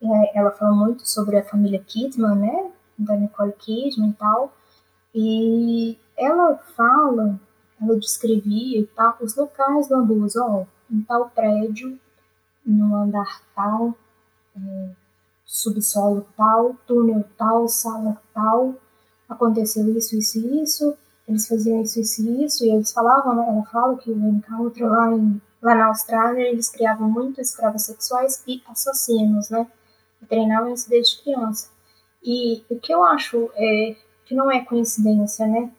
É, 0.00 0.38
ela 0.38 0.52
fala 0.52 0.72
muito 0.72 1.04
sobre 1.04 1.36
a 1.36 1.44
família 1.44 1.82
Kidman, 1.84 2.36
né, 2.36 2.70
da 2.96 3.16
Nicole 3.16 3.52
Kidman 3.54 4.10
e 4.10 4.12
tal, 4.12 4.56
e 5.12 5.98
ela 6.16 6.54
fala, 6.76 7.40
ela 7.82 7.98
descrevia 7.98 8.78
e 8.78 8.86
tal, 8.86 9.16
os 9.20 9.34
locais 9.34 9.88
do 9.88 9.96
abuso, 9.96 10.40
ó, 10.40 10.64
em 10.88 11.00
tal 11.02 11.28
prédio, 11.30 11.98
no 12.64 12.94
andar 12.94 13.42
tal, 13.52 13.96
é, 14.56 14.90
subsolo 15.44 16.24
tal, 16.36 16.76
túnel 16.86 17.24
tal, 17.36 17.66
sala 17.66 18.22
tal, 18.32 18.76
aconteceu 19.28 19.88
isso, 19.98 20.16
isso 20.16 20.38
e 20.38 20.62
isso, 20.62 20.96
eles 21.28 21.48
faziam 21.48 21.82
isso, 21.82 22.00
isso 22.00 22.22
e 22.22 22.44
isso, 22.44 22.64
e 22.64 22.70
eles 22.70 22.92
falavam, 22.92 23.34
né, 23.34 23.46
ela 23.48 23.64
fala 23.64 23.96
que 23.96 24.10
o 24.10 24.28
encontro 24.28 24.88
lá, 24.88 25.12
em, 25.12 25.40
lá 25.60 25.74
na 25.74 25.86
Austrália, 25.86 26.48
eles 26.48 26.68
criavam 26.70 27.10
muito 27.10 27.40
escravos 27.40 27.82
sexuais 27.82 28.42
e 28.46 28.62
assassinos, 28.68 29.50
né, 29.50 29.66
e 30.22 30.26
treinavam 30.26 30.72
isso 30.72 30.88
desde 30.88 31.22
criança. 31.22 31.68
E 32.22 32.64
o 32.70 32.78
que 32.78 32.92
eu 32.92 33.02
acho 33.04 33.50
é 33.54 33.96
que 34.24 34.34
não 34.34 34.50
é 34.50 34.64
coincidência, 34.64 35.46
né, 35.46 35.70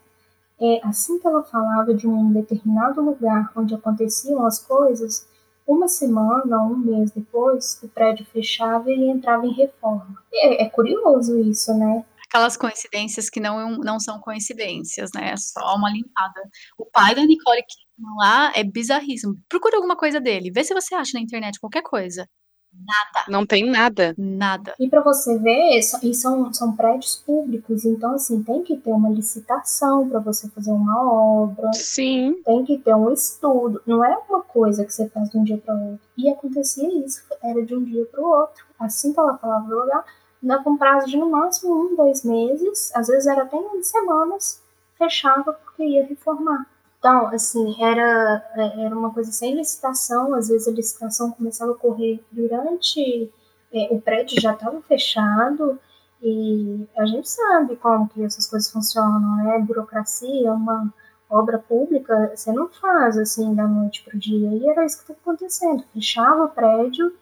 é, 0.60 0.80
assim 0.84 1.20
que 1.20 1.28
ela 1.28 1.44
falava 1.44 1.94
de 1.94 2.08
um 2.08 2.32
determinado 2.32 3.02
lugar 3.02 3.52
onde 3.56 3.76
aconteciam 3.76 4.46
as 4.46 4.60
coisas, 4.60 5.28
uma 5.68 5.88
semana, 5.88 6.64
um 6.64 6.78
mês 6.78 7.12
depois, 7.12 7.80
o 7.84 7.90
prédio 7.90 8.26
fechava 8.26 8.90
e 8.90 9.10
entrava 9.10 9.46
em 9.46 9.52
reforma. 9.52 10.18
É, 10.34 10.64
é 10.64 10.70
curioso 10.70 11.38
isso, 11.40 11.74
né? 11.78 12.06
Aquelas 12.30 12.58
coincidências 12.58 13.30
que 13.30 13.40
não, 13.40 13.78
não 13.78 14.00
são 14.00 14.20
coincidências, 14.20 15.10
né? 15.16 15.32
É 15.32 15.38
só 15.38 15.76
uma 15.76 15.90
limpada. 15.90 16.42
O 16.78 16.86
pai 16.86 17.16
da 17.16 17.26
Nicole 17.26 17.64
Kidman 17.64 18.16
lá 18.18 18.52
é 18.56 18.64
bizarríssimo. 18.64 19.36
Procura 19.48 19.78
alguma 19.78 19.96
coisa 19.96 20.20
dele, 20.20 20.52
vê 20.52 20.64
se 20.64 20.74
você 20.74 20.94
acha 20.94 21.12
na 21.14 21.24
internet 21.24 21.60
qualquer 21.60 21.84
coisa. 21.84 22.28
Nada. 22.74 23.26
Não 23.30 23.46
tem 23.46 23.70
nada. 23.70 24.14
Nada. 24.18 24.76
E 24.80 24.88
para 24.88 25.02
você 25.02 25.38
ver, 25.40 25.80
e 26.04 26.14
são, 26.14 26.54
são 26.54 26.76
prédios 26.76 27.16
públicos, 27.26 27.86
então 27.86 28.14
assim, 28.14 28.44
tem 28.44 28.64
que 28.64 28.78
ter 28.78 28.92
uma 28.92 29.10
licitação 29.10 30.08
para 30.08 30.20
você 30.20 30.48
fazer 30.50 30.72
uma 30.72 31.12
obra. 31.12 31.72
Sim. 31.74 32.36
Tem 32.46 32.64
que 32.66 32.78
ter 32.78 32.94
um 32.94 33.12
estudo. 33.12 33.82
Não 33.86 34.06
é 34.06 34.16
uma 34.30 34.42
coisa 34.42 34.86
que 34.86 34.94
você 34.94 35.10
faz 35.10 35.30
de 35.30 35.38
um 35.38 35.44
dia 35.44 35.58
para 35.58 35.74
outro. 35.74 36.00
E 36.18 36.30
acontecia 36.30 36.88
isso, 37.06 37.24
era 37.42 37.66
de 37.66 37.76
um 37.76 37.84
dia 37.84 38.06
para 38.06 38.22
o 38.22 38.30
outro. 38.30 38.66
Assim 38.80 39.14
que 39.14 39.20
ela 39.20 39.38
falava 39.38 39.68
do 39.68 39.76
lugar, 39.76 40.06
dava 40.42 40.70
um 40.70 40.78
prazo 40.78 41.08
de 41.08 41.18
no 41.18 41.30
máximo 41.30 41.74
um, 41.74 41.96
dois 41.96 42.24
meses, 42.24 42.92
às 42.96 43.08
vezes 43.08 43.28
era 43.28 43.44
até 43.44 43.58
em 43.58 43.84
semanas, 43.84 44.62
fechava 44.98 45.54
porque 45.54 45.84
ia 45.84 46.06
reformar. 46.06 46.66
Então, 47.00 47.28
assim, 47.28 47.76
era, 47.82 48.44
é, 48.56 48.86
era 48.86 48.98
uma 48.98 49.14
coisa 49.14 49.32
sem 49.32 49.56
licitação, 49.56 50.34
às 50.34 50.50
vezes 50.50 50.68
a 50.68 50.72
licitação 50.72 51.32
começava 51.32 51.72
a 51.72 51.76
ocorrer 51.76 52.20
durante 52.32 53.32
é, 53.74 53.88
o 53.92 54.02
prédio 54.02 54.42
já 54.42 54.54
estava 54.54 54.82
fechado 54.82 55.80
e 56.22 56.88
a 56.98 57.06
gente 57.06 57.30
sabe 57.30 57.76
como 57.76 58.10
que 58.10 58.24
essas 58.24 58.48
coisas 58.48 58.72
funcionam, 58.72 59.38
né? 59.38 59.60
Burocracia, 59.60 60.52
uma 60.52 60.92
obra 61.30 61.60
pública, 61.60 62.32
você 62.36 62.52
não 62.52 62.70
faz 62.70 63.18
assim 63.18 63.54
da 63.54 63.68
noite 63.68 64.04
para 64.04 64.16
o 64.16 64.20
dia. 64.20 64.50
E 64.50 64.68
era 64.68 64.86
isso 64.86 64.98
que 64.98 65.04
estava 65.04 65.20
acontecendo. 65.20 65.84
Fechava 65.94 66.46
o 66.46 66.50
prédio 66.50 67.14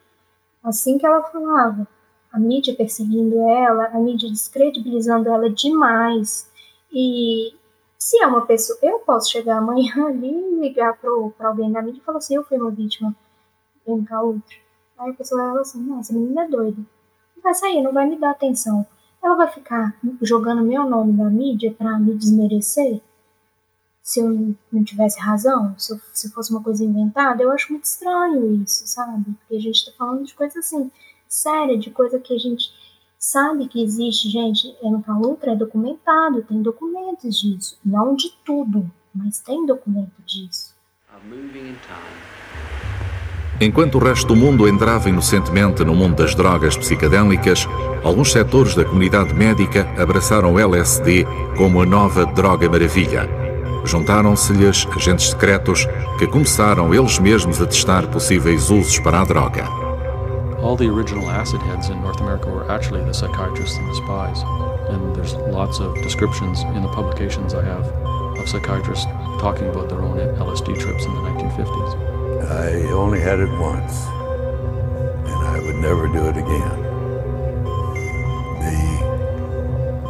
assim 0.62 0.96
que 0.98 1.06
ela 1.06 1.22
falava. 1.22 1.86
A 2.32 2.38
mídia 2.38 2.74
perseguindo 2.74 3.40
ela, 3.48 3.86
a 3.86 3.98
mídia 3.98 4.28
descredibilizando 4.28 5.28
ela 5.28 5.48
demais. 5.48 6.50
E 6.92 7.54
se 7.98 8.22
é 8.22 8.26
uma 8.26 8.46
pessoa, 8.46 8.78
eu 8.82 8.98
posso 9.00 9.30
chegar 9.30 9.58
amanhã 9.58 10.06
ali 10.06 10.30
e 10.30 10.60
ligar 10.60 10.96
para 10.96 11.48
alguém 11.48 11.72
da 11.72 11.82
mídia 11.82 12.00
e 12.00 12.04
falar 12.04 12.18
assim: 12.18 12.36
eu 12.36 12.44
fui 12.44 12.58
uma 12.58 12.70
vítima 12.70 13.14
MK 13.86 14.12
Ultra. 14.22 14.56
Aí 14.98 15.10
a 15.10 15.14
pessoa 15.14 15.40
vai 15.40 15.50
falar 15.50 15.60
assim: 15.62 15.82
não, 15.82 16.00
essa 16.00 16.12
menina 16.12 16.44
é 16.44 16.48
doida. 16.48 16.82
Vai 17.42 17.54
sair, 17.54 17.82
não 17.82 17.92
vai 17.92 18.06
me 18.06 18.16
dar 18.16 18.30
atenção. 18.30 18.86
Ela 19.22 19.34
vai 19.34 19.48
ficar 19.48 19.96
jogando 20.22 20.62
meu 20.62 20.88
nome 20.88 21.12
na 21.12 21.28
mídia 21.28 21.74
para 21.76 21.98
me 21.98 22.14
desmerecer? 22.14 23.00
Se 24.02 24.20
eu 24.20 24.54
não 24.72 24.84
tivesse 24.84 25.18
razão? 25.18 25.74
Se, 25.76 25.92
eu, 25.92 26.00
se 26.12 26.30
fosse 26.30 26.52
uma 26.52 26.62
coisa 26.62 26.84
inventada? 26.84 27.42
Eu 27.42 27.50
acho 27.50 27.72
muito 27.72 27.84
estranho 27.84 28.62
isso, 28.62 28.86
sabe? 28.86 29.24
Porque 29.24 29.56
a 29.56 29.60
gente 29.60 29.84
tá 29.84 29.92
falando 29.98 30.24
de 30.24 30.34
coisa 30.34 30.60
assim, 30.60 30.90
séria, 31.28 31.78
de 31.78 31.90
coisa 31.90 32.18
que 32.18 32.34
a 32.34 32.38
gente 32.38 32.70
sabe 33.18 33.68
que 33.68 33.82
existe, 33.82 34.28
gente, 34.28 34.74
MK 34.82 35.10
Ultra 35.24 35.52
é 35.52 35.56
documentado, 35.56 36.42
tem 36.42 36.62
documentos 36.62 37.40
disso. 37.40 37.78
Não 37.84 38.14
de 38.14 38.32
tudo, 38.44 38.90
mas 39.14 39.40
tem 39.40 39.66
documento 39.66 40.22
disso. 40.24 40.74
Enquanto 43.58 43.94
o 43.94 43.98
resto 43.98 44.28
do 44.28 44.36
mundo 44.36 44.68
entrava 44.68 45.08
inocentemente 45.08 45.82
no 45.82 45.94
mundo 45.94 46.16
das 46.16 46.34
drogas 46.34 46.76
psicadélicas, 46.76 47.66
alguns 48.04 48.30
setores 48.30 48.74
da 48.74 48.84
comunidade 48.84 49.32
médica 49.32 49.88
abraçaram 49.98 50.52
o 50.52 50.58
LSD 50.58 51.26
como 51.56 51.80
a 51.80 51.86
nova 51.86 52.26
droga 52.26 52.68
maravilha. 52.68 53.26
Juntaram-se-lhes 53.86 54.86
agentes 54.94 55.30
secretos 55.30 55.86
que 56.18 56.26
começaram 56.26 56.92
eles 56.92 57.18
mesmos 57.18 57.62
a 57.62 57.66
testar 57.66 58.06
possíveis 58.08 58.68
usos 58.68 58.98
para 58.98 59.22
a 59.22 59.24
droga. 59.24 59.85
All 60.66 60.74
the 60.74 60.88
original 60.88 61.30
acid 61.30 61.62
heads 61.62 61.90
in 61.90 62.02
North 62.02 62.20
America 62.20 62.50
were 62.50 62.68
actually 62.68 63.00
the 63.04 63.14
psychiatrists 63.14 63.76
and 63.76 63.88
the 63.88 63.94
spies. 63.94 64.42
And 64.90 65.14
there's 65.14 65.34
lots 65.34 65.78
of 65.78 65.94
descriptions 66.02 66.62
in 66.62 66.82
the 66.82 66.88
publications 66.88 67.54
I 67.54 67.64
have 67.64 67.86
of 67.86 68.48
psychiatrists 68.48 69.06
talking 69.38 69.68
about 69.68 69.88
their 69.88 70.02
own 70.02 70.18
LSD 70.18 70.76
trips 70.80 71.04
in 71.04 71.14
the 71.14 71.20
1950s. 71.20 72.50
I 72.50 72.90
only 72.90 73.20
had 73.20 73.38
it 73.38 73.48
once, 73.60 74.06
and 75.30 75.46
I 75.54 75.60
would 75.60 75.76
never 75.76 76.08
do 76.08 76.26
it 76.26 76.36
again. 76.36 76.82
The, 78.66 78.82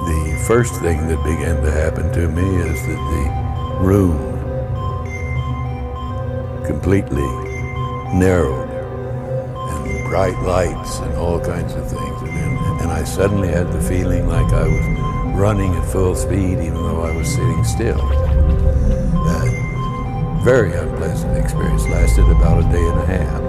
the 0.09 0.45
first 0.47 0.81
thing 0.81 1.07
that 1.07 1.23
began 1.23 1.63
to 1.63 1.71
happen 1.71 2.11
to 2.13 2.29
me 2.29 2.57
is 2.57 2.81
that 2.87 3.03
the 3.13 3.85
room 3.85 4.17
completely 6.65 7.29
narrowed 8.19 8.66
bright 10.09 10.39
lights 10.43 11.01
and 11.01 11.15
all 11.17 11.41
kinds 11.41 11.75
of 11.75 11.89
things. 11.91 12.23
And, 12.23 12.81
and 12.81 12.91
I 12.91 13.05
suddenly 13.05 13.49
had 13.49 13.73
the 13.73 13.81
feeling 13.81 14.27
like 14.29 14.53
I 14.53 14.69
was 14.69 14.87
running 15.37 15.75
at 15.75 15.85
full 15.93 16.15
speed 16.15 16.59
even 16.59 16.75
though 16.75 17.03
I 17.03 17.17
was 17.17 17.29
sitting 17.29 17.65
still. 17.65 17.99
That 19.27 20.41
very 20.45 20.73
unpleasant 20.73 21.37
experience 21.37 21.87
lasted 21.89 22.29
about 22.31 22.65
a 22.65 22.73
day 22.73 22.85
and 22.85 23.01
a 23.01 23.07
half. 23.07 23.47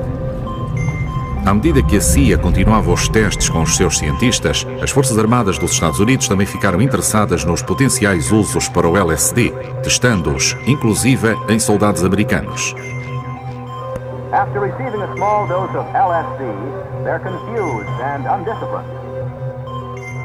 À 1.47 1.53
medida 1.53 1.81
que 1.81 1.95
a 1.95 2.01
CIA 2.01 2.37
continuava 2.37 2.91
os 2.91 3.07
testes 3.07 3.47
com 3.47 3.61
os 3.61 3.77
seus 3.77 3.97
cientistas, 3.97 4.67
as 4.81 4.91
Forças 4.91 5.17
Armadas 5.17 5.57
dos 5.57 5.71
Estados 5.71 5.97
Unidos 5.97 6.27
também 6.27 6.45
ficaram 6.45 6.81
interessadas 6.81 7.45
nos 7.45 7.61
potenciais 7.61 8.33
usos 8.33 8.67
para 8.67 8.85
o 8.85 8.97
LSD, 8.97 9.53
testando-os, 9.81 10.57
inclusive 10.65 11.37
em 11.47 11.57
soldados 11.57 12.03
americanos. 12.03 12.75
After 14.33 14.59
receiving 14.59 15.01
a 15.01 15.15
small 15.15 15.47
dose 15.47 15.69
of 15.69 15.85
LSD, 15.85 17.03
they're 17.05 17.19
confused 17.19 17.87
and 17.87 18.25
undisciplined. 18.25 18.89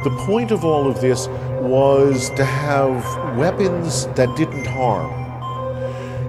The 0.02 0.10
point 0.26 0.50
of 0.50 0.64
all 0.64 0.90
of 0.90 1.00
this 1.00 1.28
was 1.60 2.28
to 2.30 2.44
have 2.44 3.36
weapons 3.38 4.06
that 4.16 4.36
didn't 4.36 4.66
harm. 4.66 5.12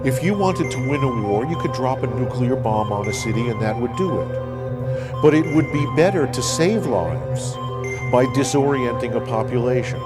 If 0.06 0.22
you 0.22 0.34
wanted 0.34 0.70
to 0.70 0.88
win 0.88 1.02
a 1.02 1.22
war, 1.22 1.46
you 1.46 1.56
could 1.56 1.72
drop 1.72 2.04
a 2.04 2.06
nuclear 2.06 2.54
bomb 2.54 2.92
on 2.92 3.08
a 3.08 3.12
city 3.12 3.48
and 3.48 3.60
that 3.60 3.76
would 3.76 3.96
do 3.96 4.20
it. 4.20 5.20
But 5.20 5.34
it 5.34 5.44
would 5.56 5.72
be 5.72 5.84
better 5.96 6.28
to 6.28 6.42
save 6.42 6.86
lives 6.86 7.54
by 8.12 8.26
disorienting 8.36 9.16
a 9.16 9.20
population. 9.26 10.00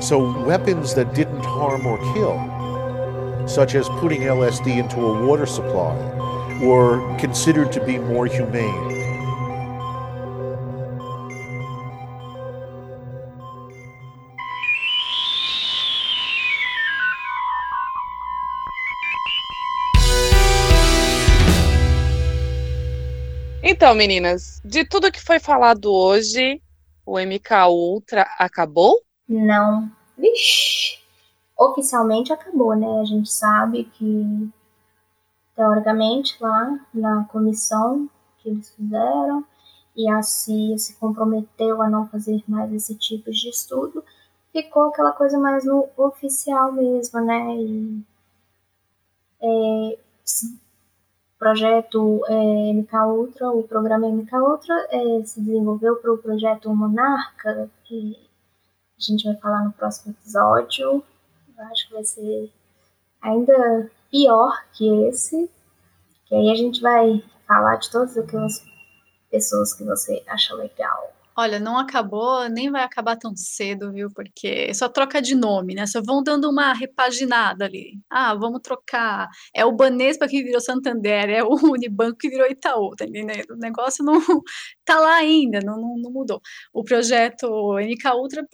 So, 0.00 0.32
weapons 0.44 0.94
that 0.94 1.12
didn't 1.12 1.44
harm 1.44 1.86
or 1.86 1.98
kill, 2.14 3.46
such 3.46 3.74
as 3.74 3.86
putting 4.00 4.22
LSD 4.22 4.78
into 4.78 5.04
a 5.04 5.26
water 5.26 5.44
supply, 5.44 5.94
were 6.60 7.00
considered 7.18 7.72
to 7.72 7.80
be 7.84 7.98
more 7.98 8.26
humane. 8.26 9.00
Então, 23.62 23.94
meninas, 23.94 24.60
de 24.62 24.84
tudo 24.84 25.10
que 25.10 25.20
foi 25.22 25.40
falado 25.40 25.90
hoje, 25.90 26.60
o 27.06 27.18
MK 27.18 27.66
Ultra 27.68 28.28
acabou? 28.38 29.00
Não. 29.26 29.90
Vixe. 30.18 30.98
Oficialmente 31.58 32.30
acabou, 32.30 32.76
né? 32.76 33.00
A 33.00 33.04
gente 33.04 33.30
sabe 33.32 33.84
que, 33.84 34.50
teoricamente, 35.60 36.38
lá 36.40 36.80
na 36.94 37.24
comissão 37.24 38.08
que 38.38 38.48
eles 38.48 38.70
fizeram, 38.70 39.44
e 39.94 40.08
a 40.08 40.22
CIA 40.22 40.78
se 40.78 40.94
comprometeu 40.94 41.82
a 41.82 41.90
não 41.90 42.08
fazer 42.08 42.42
mais 42.48 42.72
esse 42.72 42.94
tipo 42.94 43.30
de 43.30 43.50
estudo, 43.50 44.02
ficou 44.50 44.84
aquela 44.84 45.12
coisa 45.12 45.38
mais 45.38 45.62
no 45.66 45.86
oficial 45.98 46.72
mesmo, 46.72 47.20
né? 47.20 47.56
E, 47.56 48.02
é, 49.42 49.98
projeto 51.38 52.24
é, 52.26 52.72
MK 52.72 52.94
Ultra, 53.08 53.50
o 53.50 53.62
programa 53.62 54.08
MK 54.08 54.34
Ultra 54.36 54.74
é, 54.90 55.22
se 55.24 55.42
desenvolveu 55.42 55.96
para 55.96 56.10
o 56.10 56.16
projeto 56.16 56.74
Monarca, 56.74 57.68
que 57.84 58.18
a 58.96 59.02
gente 59.02 59.24
vai 59.24 59.36
falar 59.36 59.62
no 59.64 59.72
próximo 59.72 60.14
episódio. 60.14 61.04
Eu 61.58 61.64
acho 61.66 61.86
que 61.86 61.92
vai 61.92 62.04
ser 62.04 62.50
ainda 63.20 63.90
pior 64.10 64.52
que 64.72 64.88
esse, 65.06 65.50
que 66.26 66.34
aí 66.34 66.50
a 66.50 66.54
gente 66.54 66.80
vai 66.80 67.22
falar 67.46 67.76
de 67.76 67.90
todas 67.90 68.16
aquelas 68.16 68.64
pessoas 69.30 69.74
que 69.74 69.84
você 69.84 70.22
acha 70.26 70.54
legal. 70.54 71.12
Olha, 71.36 71.58
não 71.58 71.78
acabou, 71.78 72.48
nem 72.50 72.70
vai 72.70 72.82
acabar 72.82 73.16
tão 73.16 73.34
cedo, 73.34 73.90
viu? 73.92 74.10
Porque 74.14 74.74
só 74.74 74.88
troca 74.88 75.22
de 75.22 75.34
nome, 75.34 75.74
né? 75.74 75.86
Só 75.86 76.02
vão 76.02 76.22
dando 76.22 76.50
uma 76.50 76.74
repaginada 76.74 77.64
ali. 77.64 77.98
Ah, 78.10 78.34
vamos 78.34 78.60
trocar. 78.62 79.28
É 79.54 79.64
o 79.64 79.72
Banespa 79.72 80.28
que 80.28 80.42
virou 80.42 80.60
Santander, 80.60 81.30
é 81.30 81.42
o 81.42 81.48
Unibanco 81.72 82.18
que 82.18 82.28
virou 82.28 82.46
Itaú, 82.46 82.94
tá 82.96 83.06
entendendo? 83.06 83.52
O 83.52 83.56
negócio 83.56 84.04
não 84.04 84.14
tá 84.84 85.00
lá 85.00 85.14
ainda, 85.16 85.60
não, 85.64 85.76
não, 85.80 85.96
não 85.96 86.10
mudou. 86.10 86.42
O 86.74 86.84
projeto 86.84 87.46
MK 87.78 88.14
Ultra 88.16 88.46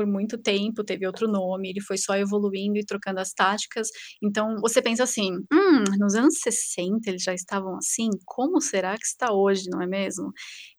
por 0.00 0.06
muito 0.06 0.38
tempo, 0.38 0.82
teve 0.82 1.06
outro 1.06 1.28
nome, 1.28 1.68
ele 1.68 1.82
foi 1.82 1.98
só 1.98 2.16
evoluindo 2.16 2.78
e 2.78 2.84
trocando 2.86 3.20
as 3.20 3.34
táticas. 3.34 3.88
Então 4.22 4.56
você 4.58 4.80
pensa 4.80 5.02
assim: 5.02 5.30
hum, 5.52 5.84
nos 5.98 6.14
anos 6.14 6.38
60 6.38 7.10
eles 7.10 7.22
já 7.22 7.34
estavam 7.34 7.76
assim, 7.76 8.08
como 8.24 8.62
será 8.62 8.96
que 8.96 9.04
está 9.04 9.30
hoje, 9.30 9.64
não 9.70 9.82
é 9.82 9.86
mesmo? 9.86 10.32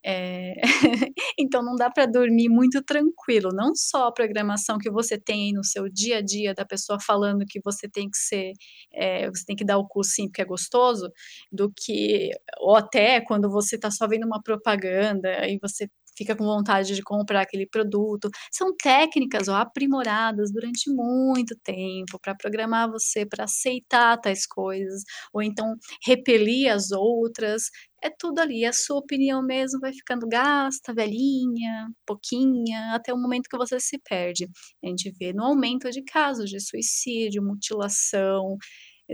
É... 0.03 0.53
então 1.38 1.64
não 1.64 1.76
dá 1.76 1.91
para 1.91 2.07
dormir 2.07 2.49
muito 2.49 2.81
tranquilo, 2.81 3.52
não 3.53 3.76
só 3.76 4.07
a 4.07 4.11
programação 4.11 4.80
que 4.80 4.89
você 4.89 5.19
tem 5.19 5.53
no 5.53 5.64
seu 5.64 5.88
dia 5.88 6.18
a 6.18 6.22
dia 6.22 6.56
da 6.56 6.65
pessoa 6.65 6.98
falando 6.99 7.45
que 7.48 7.60
você 7.64 7.88
tem 7.88 8.10
que 8.10 8.18
ser, 8.18 8.53
é, 8.91 9.30
você 9.30 9.43
tem 9.45 9.56
que 9.56 9.64
dar 9.64 9.77
o 9.77 9.88
cu 9.88 10.03
sim 10.03 10.26
porque 10.26 10.41
é 10.41 10.45
gostoso, 10.45 11.11
do 11.52 11.72
que, 11.72 12.31
ou 12.60 12.76
até 12.76 13.22
quando 13.22 13.52
você 13.52 13.76
está 13.76 13.91
só 13.91 14.07
vendo 14.07 14.26
uma 14.26 14.41
propaganda 14.41 15.48
e 15.48 15.60
você 15.61 15.88
fica 16.22 16.35
com 16.35 16.43
vontade 16.45 16.95
de 16.95 17.02
comprar 17.03 17.41
aquele 17.41 17.65
produto. 17.68 18.30
São 18.52 18.76
técnicas 18.76 19.48
ó, 19.48 19.56
aprimoradas 19.56 20.52
durante 20.52 20.89
muito 20.93 21.56
tempo 21.64 22.19
para 22.22 22.35
programar 22.35 22.89
você 22.89 23.26
para 23.26 23.45
aceitar 23.45 24.18
tais 24.19 24.45
coisas, 24.45 25.03
ou 25.34 25.41
então 25.41 25.76
repelir 26.06 26.72
as 26.72 26.91
outras. 26.91 27.64
É 28.03 28.10
tudo 28.10 28.39
ali, 28.39 28.65
a 28.65 28.73
sua 28.73 28.98
opinião 28.98 29.43
mesmo 29.43 29.80
vai 29.80 29.93
ficando 29.93 30.27
gasta, 30.27 30.93
velhinha, 30.93 31.88
pouquinha, 32.06 32.95
até 32.95 33.14
o 33.14 33.18
momento 33.18 33.48
que 33.49 33.57
você 33.57 33.80
se 33.80 33.99
perde. 34.10 34.48
A 34.84 34.88
gente 34.88 35.11
vê 35.19 35.31
no 35.34 35.43
aumento 35.43 35.89
de 35.91 36.02
casos 36.03 36.49
de 36.49 36.60
suicídio, 36.60 37.43
mutilação, 37.43 38.57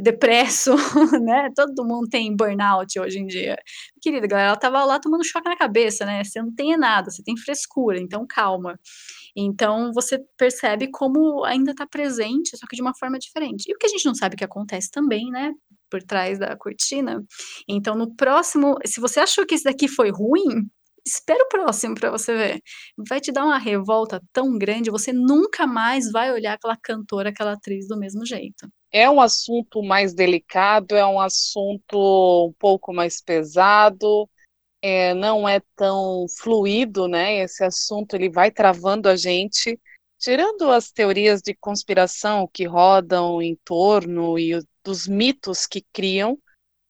depresso, 0.01 0.71
né? 1.23 1.49
Todo 1.55 1.85
mundo 1.85 2.07
tem 2.09 2.35
burnout 2.35 2.99
hoje 2.99 3.19
em 3.19 3.25
dia. 3.25 3.57
Querida, 4.01 4.27
galera, 4.27 4.49
ela 4.49 4.57
tava 4.57 4.83
lá 4.85 4.99
tomando 4.99 5.25
choque 5.25 5.49
na 5.49 5.57
cabeça, 5.57 6.05
né? 6.05 6.23
Você 6.23 6.41
não 6.41 6.53
tem 6.53 6.77
nada, 6.77 7.09
você 7.09 7.23
tem 7.23 7.35
frescura, 7.37 7.99
então 7.99 8.25
calma. 8.27 8.79
Então 9.35 9.91
você 9.93 10.19
percebe 10.37 10.89
como 10.91 11.43
ainda 11.45 11.73
tá 11.75 11.85
presente, 11.87 12.57
só 12.57 12.65
que 12.67 12.75
de 12.75 12.81
uma 12.81 12.93
forma 12.95 13.17
diferente. 13.19 13.65
E 13.69 13.73
o 13.73 13.77
que 13.77 13.87
a 13.87 13.89
gente 13.89 14.05
não 14.05 14.15
sabe 14.15 14.35
que 14.35 14.43
acontece 14.43 14.89
também, 14.91 15.29
né? 15.31 15.53
Por 15.89 16.03
trás 16.03 16.39
da 16.39 16.55
cortina. 16.57 17.23
Então, 17.67 17.95
no 17.95 18.13
próximo, 18.15 18.77
se 18.85 18.99
você 18.99 19.19
achou 19.21 19.45
que 19.45 19.55
esse 19.55 19.63
daqui 19.63 19.87
foi 19.87 20.11
ruim, 20.11 20.69
espera 21.05 21.43
o 21.43 21.47
próximo 21.47 21.95
para 21.95 22.11
você 22.11 22.35
ver. 22.35 22.61
Vai 23.07 23.21
te 23.21 23.31
dar 23.31 23.45
uma 23.45 23.57
revolta 23.57 24.21
tão 24.33 24.57
grande, 24.57 24.91
você 24.91 25.13
nunca 25.13 25.65
mais 25.65 26.11
vai 26.11 26.31
olhar 26.33 26.53
aquela 26.55 26.77
cantora, 26.77 27.29
aquela 27.29 27.53
atriz 27.53 27.87
do 27.87 27.97
mesmo 27.97 28.25
jeito 28.25 28.67
é 28.91 29.09
um 29.09 29.19
assunto 29.19 29.83
mais 29.83 30.13
delicado, 30.13 30.95
é 30.95 31.05
um 31.05 31.19
assunto 31.19 32.47
um 32.47 32.53
pouco 32.53 32.93
mais 32.93 33.21
pesado, 33.21 34.29
é, 34.81 35.13
não 35.13 35.47
é 35.47 35.61
tão 35.75 36.25
fluido, 36.39 37.07
né? 37.07 37.39
Esse 37.39 37.63
assunto 37.63 38.15
ele 38.15 38.29
vai 38.29 38.51
travando 38.51 39.09
a 39.09 39.15
gente, 39.15 39.79
tirando 40.17 40.71
as 40.71 40.91
teorias 40.91 41.41
de 41.41 41.53
conspiração 41.53 42.47
que 42.47 42.65
rodam 42.65 43.41
em 43.41 43.55
torno 43.63 44.37
e 44.39 44.59
dos 44.83 45.07
mitos 45.07 45.65
que 45.65 45.85
criam. 45.93 46.39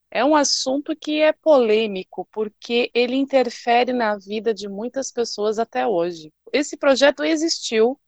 É 0.09 0.23
um 0.23 0.35
assunto 0.35 0.95
que 0.95 1.21
é 1.21 1.33
polêmico, 1.33 2.27
porque 2.31 2.89
ele 2.93 3.15
interfere 3.15 3.91
na 3.91 4.17
vida 4.17 4.53
de 4.53 4.69
muitas 4.69 5.11
pessoas 5.11 5.59
até 5.59 5.85
hoje. 5.85 6.31
Esse 6.53 6.77
projeto 6.77 7.23
existiu, 7.23 7.99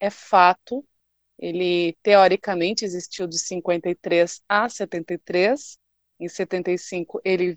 é 0.00 0.10
fato, 0.10 0.84
ele, 1.38 1.96
teoricamente, 2.02 2.84
existiu 2.84 3.26
de 3.26 3.38
53 3.38 4.42
a 4.48 4.68
73. 4.68 5.76
Em 6.20 6.28
75, 6.28 7.20
ele 7.24 7.56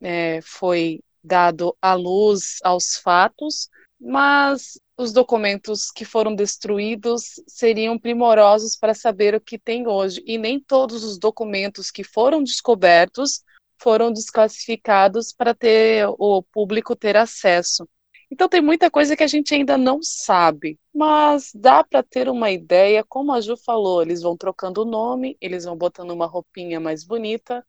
é, 0.00 0.40
foi 0.40 1.00
dado 1.22 1.76
à 1.82 1.94
luz 1.94 2.58
aos 2.62 2.96
fatos, 2.96 3.68
mas 4.00 4.80
os 4.96 5.12
documentos 5.12 5.90
que 5.90 6.04
foram 6.04 6.34
destruídos 6.34 7.40
seriam 7.46 7.98
primorosos 7.98 8.76
para 8.76 8.94
saber 8.94 9.34
o 9.34 9.40
que 9.40 9.58
tem 9.58 9.86
hoje. 9.86 10.22
E 10.26 10.38
nem 10.38 10.60
todos 10.60 11.04
os 11.04 11.18
documentos 11.18 11.90
que 11.90 12.04
foram 12.04 12.42
descobertos 12.42 13.42
foram 13.80 14.12
desclassificados 14.12 15.32
para 15.32 15.54
ter 15.54 16.06
o 16.18 16.42
público 16.42 16.96
ter 16.96 17.16
acesso. 17.16 17.88
Então 18.30 18.48
tem 18.48 18.60
muita 18.60 18.90
coisa 18.90 19.16
que 19.16 19.22
a 19.22 19.26
gente 19.26 19.54
ainda 19.54 19.78
não 19.78 20.00
sabe, 20.02 20.78
mas 20.94 21.50
dá 21.54 21.82
para 21.82 22.02
ter 22.02 22.28
uma 22.28 22.50
ideia, 22.50 23.02
como 23.04 23.32
a 23.32 23.40
Ju 23.40 23.56
falou, 23.56 24.02
eles 24.02 24.22
vão 24.22 24.36
trocando 24.36 24.82
o 24.82 24.84
nome, 24.84 25.36
eles 25.40 25.64
vão 25.64 25.76
botando 25.76 26.10
uma 26.10 26.26
roupinha 26.26 26.78
mais 26.78 27.04
bonita, 27.04 27.64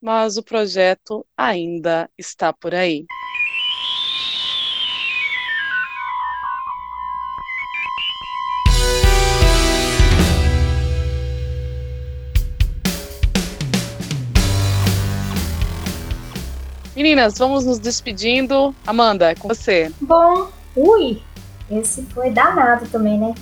mas 0.00 0.36
o 0.36 0.42
projeto 0.42 1.26
ainda 1.36 2.10
está 2.18 2.52
por 2.52 2.74
aí. 2.74 3.06
Meninas, 17.02 17.38
vamos 17.38 17.64
nos 17.64 17.78
despedindo. 17.78 18.74
Amanda, 18.86 19.30
é 19.30 19.34
com 19.34 19.48
você. 19.48 19.90
Bom, 20.02 20.50
ui, 20.76 21.22
esse 21.70 22.02
foi 22.02 22.30
danado 22.30 22.86
também, 22.88 23.18
né? 23.18 23.34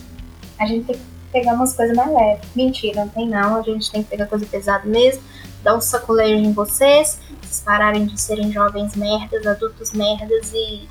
A 0.60 0.64
gente 0.64 0.84
tem 0.84 0.94
que 0.94 1.02
pegar 1.32 1.54
umas 1.54 1.74
coisas 1.74 1.96
mais 1.96 2.08
leves. 2.08 2.48
Mentira, 2.54 3.00
não 3.04 3.08
tem 3.08 3.28
não. 3.28 3.56
A 3.56 3.62
gente 3.62 3.90
tem 3.90 4.04
que 4.04 4.10
pegar 4.10 4.26
coisa 4.26 4.46
pesada 4.46 4.86
mesmo. 4.86 5.24
Dar 5.64 5.74
um 5.74 5.80
sacolejo 5.80 6.44
em 6.44 6.52
vocês. 6.52 7.18
Vocês 7.42 7.60
pararem 7.64 8.06
de 8.06 8.20
serem 8.20 8.52
jovens 8.52 8.94
merdas, 8.94 9.44
adultos 9.44 9.90
merdas 9.92 10.52
e 10.54 10.88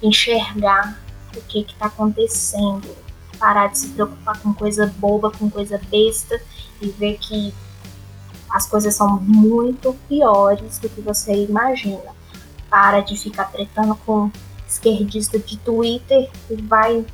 enxergar 0.00 1.02
o 1.36 1.40
que 1.40 1.64
que 1.64 1.74
tá 1.74 1.86
acontecendo. 1.86 2.96
Parar 3.40 3.72
de 3.72 3.78
se 3.78 3.88
preocupar 3.88 4.38
com 4.40 4.54
coisa 4.54 4.86
boba, 4.98 5.32
com 5.32 5.50
coisa 5.50 5.80
besta 5.90 6.40
e 6.80 6.90
ver 6.90 7.18
que 7.18 7.52
as 8.50 8.66
coisas 8.66 8.94
são 8.94 9.20
muito 9.20 9.94
piores 10.08 10.78
do 10.78 10.88
que 10.88 11.00
você 11.00 11.44
imagina. 11.44 12.16
Para 12.70 13.00
de 13.00 13.16
ficar 13.16 13.46
tretando 13.46 13.94
com 14.06 14.30
esquerdista 14.66 15.38
de 15.38 15.56
Twitter 15.58 16.30
e 16.50 16.56
vai 16.56 17.04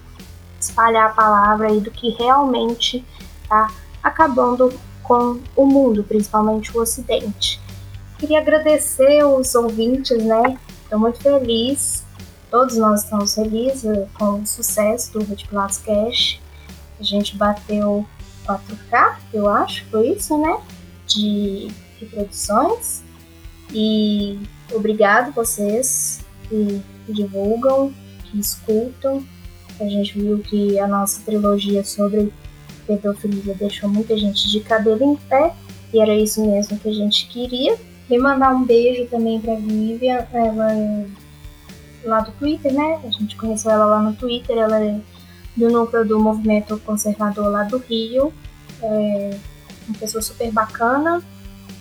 espalhar 0.60 1.10
a 1.10 1.14
palavra 1.14 1.68
aí 1.68 1.80
do 1.80 1.90
que 1.90 2.10
realmente 2.10 3.04
está 3.42 3.70
acabando 4.02 4.72
com 5.02 5.38
o 5.54 5.66
mundo, 5.66 6.02
principalmente 6.02 6.76
o 6.76 6.80
Ocidente. 6.80 7.60
Queria 8.18 8.40
agradecer 8.40 9.24
os 9.24 9.54
ouvintes, 9.54 10.22
né? 10.24 10.58
Estou 10.82 10.98
muito 10.98 11.20
feliz. 11.20 12.02
Todos 12.50 12.76
nós 12.76 13.04
estamos 13.04 13.34
felizes 13.34 13.84
eh, 13.84 14.06
com 14.18 14.40
o 14.40 14.46
sucesso 14.46 15.12
do 15.12 15.24
Retiplados 15.24 15.78
Cash. 15.78 16.40
A 16.98 17.02
gente 17.02 17.36
bateu 17.36 18.06
4K, 18.46 19.16
eu 19.32 19.48
acho, 19.48 19.84
foi 19.90 20.10
isso, 20.10 20.38
né? 20.38 20.58
De 21.06 21.68
reproduções. 22.00 23.02
E 23.72 24.38
obrigado 24.72 25.32
vocês 25.32 26.20
que 26.48 26.82
divulgam, 27.08 27.92
que 28.24 28.38
escutam. 28.38 29.24
A 29.80 29.84
gente 29.84 30.18
viu 30.18 30.38
que 30.38 30.78
a 30.78 30.86
nossa 30.86 31.20
trilogia 31.22 31.84
sobre 31.84 32.32
pedofilia 32.86 33.54
deixou 33.54 33.88
muita 33.88 34.16
gente 34.16 34.48
de 34.50 34.60
cabelo 34.60 35.02
em 35.02 35.16
pé. 35.16 35.54
E 35.92 36.00
era 36.00 36.14
isso 36.14 36.44
mesmo 36.44 36.78
que 36.78 36.88
a 36.88 36.92
gente 36.92 37.26
queria. 37.28 37.76
E 38.08 38.18
mandar 38.18 38.54
um 38.54 38.64
beijo 38.64 39.06
também 39.06 39.40
para 39.40 39.54
Vivian, 39.54 40.26
ela 40.32 40.72
é 40.72 41.06
lá 42.04 42.20
do 42.20 42.32
Twitter, 42.32 42.72
né? 42.72 43.00
A 43.02 43.10
gente 43.10 43.34
conheceu 43.36 43.70
ela 43.70 43.86
lá 43.86 44.02
no 44.02 44.14
Twitter, 44.14 44.58
ela 44.58 44.78
é 44.82 45.00
do 45.56 45.70
núcleo 45.70 46.04
do 46.04 46.20
movimento 46.20 46.78
conservador 46.84 47.48
lá 47.48 47.62
do 47.64 47.78
Rio. 47.78 48.32
É 48.82 49.38
uma 49.88 49.98
pessoa 49.98 50.22
super 50.22 50.50
bacana 50.50 51.22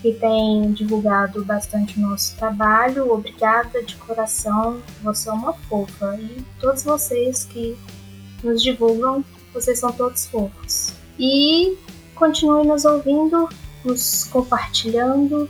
que 0.04 0.12
tem 0.12 0.74
divulgado 0.74 1.46
bastante 1.46 1.98
o 1.98 2.02
nosso 2.02 2.36
trabalho. 2.36 3.10
Obrigada 3.10 3.82
de 3.82 3.96
coração, 3.96 4.82
você 5.02 5.30
é 5.30 5.32
uma 5.32 5.54
fofa. 5.54 6.18
E 6.20 6.44
todos 6.60 6.84
vocês 6.84 7.46
que 7.46 7.78
nos 8.44 8.62
divulgam, 8.62 9.24
vocês 9.54 9.80
são 9.80 9.94
todos 9.94 10.28
fofos. 10.28 10.94
E 11.18 11.78
continue 12.16 12.68
nos 12.68 12.84
ouvindo, 12.84 13.48
nos 13.86 14.26
compartilhando, 14.26 15.50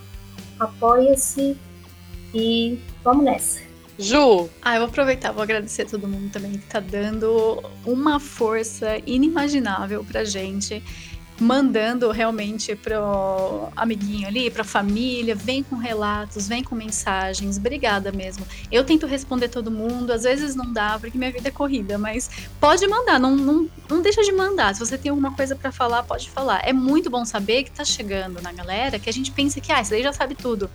apoia-se 0.60 1.58
e 2.32 2.80
vamos 3.04 3.26
nessa. 3.26 3.60
Ju! 3.98 4.50
Ah, 4.62 4.76
eu 4.76 4.82
vou 4.82 4.90
aproveitar, 4.90 5.32
vou 5.32 5.42
agradecer 5.42 5.84
a 5.84 5.86
todo 5.86 6.08
mundo 6.08 6.32
também 6.32 6.54
que 6.54 6.66
tá 6.68 6.80
dando 6.80 7.64
uma 7.86 8.20
força 8.20 8.98
inimaginável 9.06 10.04
pra 10.04 10.24
gente 10.24 10.84
mandando 11.40 12.12
realmente 12.12 12.76
pro 12.76 13.70
amiguinho 13.76 14.28
ali, 14.28 14.50
pra 14.50 14.64
família, 14.64 15.36
vem 15.36 15.64
com 15.64 15.76
relatos, 15.76 16.48
vem 16.48 16.64
com 16.64 16.76
mensagens, 16.76 17.58
obrigada 17.58 18.12
mesmo. 18.12 18.46
Eu 18.72 18.84
tento 18.84 19.06
responder 19.06 19.50
todo 19.50 19.72
mundo, 19.72 20.12
às 20.12 20.24
vezes 20.24 20.56
não 20.56 20.72
dá, 20.72 20.98
porque 21.00 21.18
minha 21.18 21.32
vida 21.32 21.50
é 21.50 21.52
corrida, 21.52 21.98
mas 21.98 22.30
pode 22.60 22.86
mandar, 22.88 23.20
não, 23.20 23.36
não, 23.36 23.70
não 23.90 24.02
deixa 24.02 24.22
de 24.22 24.32
mandar. 24.32 24.74
Se 24.74 24.80
você 24.80 24.98
tem 24.98 25.10
alguma 25.10 25.36
coisa 25.36 25.56
para 25.56 25.72
falar, 25.72 26.04
pode 26.04 26.30
falar. 26.30 26.62
É 26.64 26.74
muito 26.74 27.10
bom 27.10 27.26
saber 27.26 27.64
que 27.64 27.72
tá 27.72 27.84
chegando 27.84 28.42
na 28.42 28.52
galera 28.52 29.00
que 29.00 29.10
a 29.10 29.14
gente 29.14 29.32
pensa 29.32 29.60
que, 29.60 29.72
ah, 29.72 29.82
isso 29.82 29.92
daí 29.92 30.04
já 30.04 30.14
sabe 30.14 30.36
tudo. 30.36 30.70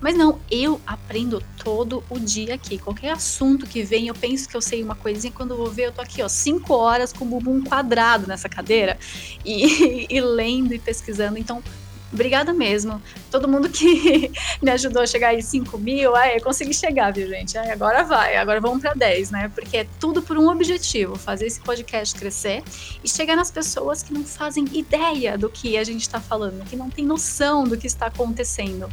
Mas 0.00 0.16
não, 0.16 0.40
eu 0.50 0.80
aprendo 0.86 1.42
todo 1.62 2.02
o 2.08 2.18
dia 2.18 2.54
aqui. 2.54 2.78
Qualquer 2.78 3.10
assunto 3.10 3.66
que 3.66 3.82
vem, 3.82 4.08
eu 4.08 4.14
penso 4.14 4.48
que 4.48 4.56
eu 4.56 4.62
sei 4.62 4.82
uma 4.82 4.94
coisinha. 4.94 5.32
Quando 5.32 5.50
eu 5.50 5.58
vou 5.58 5.70
ver, 5.70 5.86
eu 5.86 5.92
tô 5.92 6.00
aqui, 6.00 6.22
ó, 6.22 6.28
cinco 6.28 6.74
horas 6.74 7.12
com 7.12 7.24
o 7.24 7.28
bumbum 7.28 7.62
quadrado 7.62 8.26
nessa 8.26 8.48
cadeira 8.48 8.98
e, 9.44 10.06
e 10.08 10.20
lendo 10.20 10.72
e 10.72 10.78
pesquisando. 10.78 11.36
Então, 11.38 11.62
obrigada 12.10 12.54
mesmo. 12.54 13.00
Todo 13.30 13.46
mundo 13.46 13.68
que 13.68 14.32
me 14.62 14.70
ajudou 14.70 15.02
a 15.02 15.06
chegar 15.06 15.34
em 15.34 15.42
5 15.42 15.76
mil, 15.76 16.16
eu 16.16 16.42
consegui 16.42 16.72
chegar, 16.72 17.12
viu, 17.12 17.28
gente? 17.28 17.58
Ai, 17.58 17.70
agora 17.70 18.02
vai, 18.02 18.36
agora 18.36 18.58
vamos 18.58 18.80
para 18.80 18.94
10, 18.94 19.30
né? 19.30 19.52
Porque 19.54 19.76
é 19.76 19.86
tudo 20.00 20.22
por 20.22 20.38
um 20.38 20.48
objetivo: 20.48 21.16
fazer 21.16 21.46
esse 21.46 21.60
podcast 21.60 22.18
crescer 22.18 22.62
e 23.04 23.08
chegar 23.08 23.36
nas 23.36 23.50
pessoas 23.50 24.02
que 24.02 24.14
não 24.14 24.24
fazem 24.24 24.64
ideia 24.72 25.36
do 25.36 25.50
que 25.50 25.76
a 25.76 25.84
gente 25.84 26.02
está 26.02 26.20
falando, 26.20 26.64
que 26.64 26.74
não 26.74 26.88
tem 26.88 27.04
noção 27.04 27.64
do 27.64 27.76
que 27.76 27.86
está 27.86 28.06
acontecendo 28.06 28.88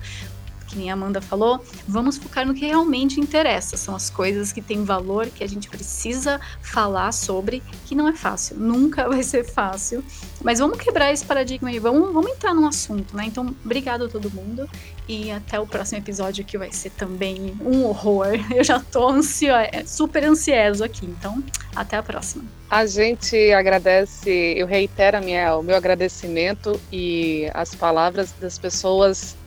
que 0.67 0.77
nem 0.77 0.91
a 0.91 0.93
Amanda 0.93 1.21
falou, 1.21 1.63
vamos 1.87 2.17
focar 2.17 2.45
no 2.45 2.53
que 2.53 2.65
realmente 2.65 3.19
interessa. 3.19 3.77
São 3.77 3.95
as 3.95 4.09
coisas 4.09 4.51
que 4.51 4.61
têm 4.61 4.83
valor, 4.83 5.27
que 5.27 5.43
a 5.43 5.47
gente 5.47 5.69
precisa 5.69 6.39
falar 6.61 7.11
sobre, 7.11 7.63
que 7.85 7.95
não 7.95 8.07
é 8.07 8.13
fácil, 8.13 8.57
nunca 8.57 9.07
vai 9.07 9.23
ser 9.23 9.43
fácil. 9.43 10.03
Mas 10.43 10.59
vamos 10.59 10.77
quebrar 10.77 11.11
esse 11.11 11.25
paradigma 11.25 11.69
aí, 11.69 11.79
vamos, 11.79 12.13
vamos 12.13 12.31
entrar 12.31 12.53
no 12.53 12.67
assunto, 12.67 13.15
né? 13.15 13.25
Então, 13.25 13.55
obrigado 13.65 14.05
a 14.05 14.09
todo 14.09 14.29
mundo 14.29 14.69
e 15.07 15.31
até 15.31 15.59
o 15.59 15.65
próximo 15.65 15.99
episódio 15.99 16.43
que 16.43 16.57
vai 16.57 16.71
ser 16.71 16.91
também 16.91 17.57
um 17.61 17.85
horror. 17.85 18.27
Eu 18.53 18.63
já 18.63 18.79
tô 18.79 19.07
ansio... 19.09 19.53
super 19.85 20.23
ansioso 20.25 20.83
aqui, 20.83 21.05
então 21.05 21.41
até 21.75 21.95
a 21.97 22.03
próxima. 22.03 22.43
A 22.69 22.85
gente 22.85 23.51
agradece, 23.53 24.29
eu 24.57 24.67
reitero 24.67 25.17
o 25.59 25.63
meu 25.63 25.75
agradecimento 25.75 26.79
e 26.91 27.49
as 27.53 27.73
palavras 27.73 28.33
das 28.41 28.57
pessoas 28.57 29.37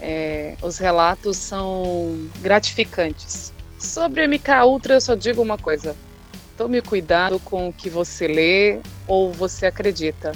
é, 0.00 0.56
os 0.62 0.78
relatos 0.78 1.36
são 1.36 2.28
gratificantes. 2.40 3.52
Sobre 3.78 4.26
MK 4.26 4.64
Ultra, 4.64 4.94
eu 4.94 5.00
só 5.00 5.14
digo 5.14 5.42
uma 5.42 5.58
coisa: 5.58 5.94
tome 6.56 6.82
cuidado 6.82 7.38
com 7.40 7.68
o 7.68 7.72
que 7.72 7.88
você 7.88 8.26
lê 8.26 8.80
ou 9.06 9.32
você 9.32 9.66
acredita. 9.66 10.32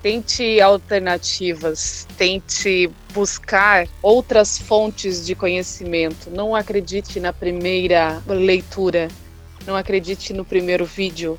Tente 0.00 0.60
alternativas, 0.60 2.06
tente 2.18 2.90
buscar 3.12 3.88
outras 4.02 4.58
fontes 4.58 5.24
de 5.24 5.34
conhecimento. 5.34 6.30
Não 6.30 6.54
acredite 6.54 7.18
na 7.18 7.32
primeira 7.32 8.22
leitura, 8.26 9.08
não 9.66 9.74
acredite 9.74 10.32
no 10.34 10.44
primeiro 10.44 10.84
vídeo. 10.84 11.38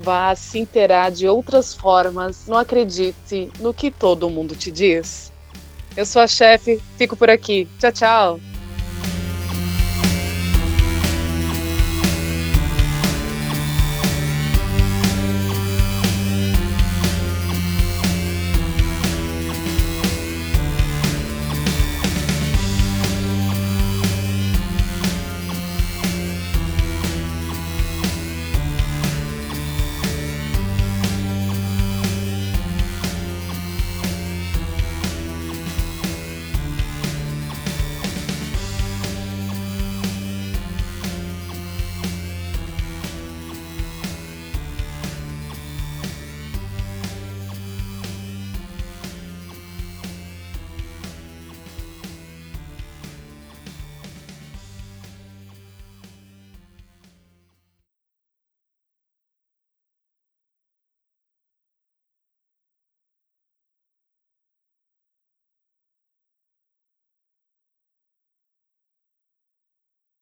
Vá 0.00 0.32
se 0.36 0.60
inteirar 0.60 1.10
de 1.10 1.26
outras 1.26 1.74
formas. 1.74 2.46
Não 2.46 2.56
acredite 2.56 3.50
no 3.58 3.74
que 3.74 3.90
todo 3.90 4.30
mundo 4.30 4.54
te 4.54 4.70
diz. 4.70 5.32
Eu 5.98 6.06
sou 6.06 6.22
a 6.22 6.28
chefe, 6.28 6.80
fico 6.96 7.16
por 7.16 7.28
aqui. 7.28 7.66
Tchau, 7.76 7.90
tchau. 7.90 8.40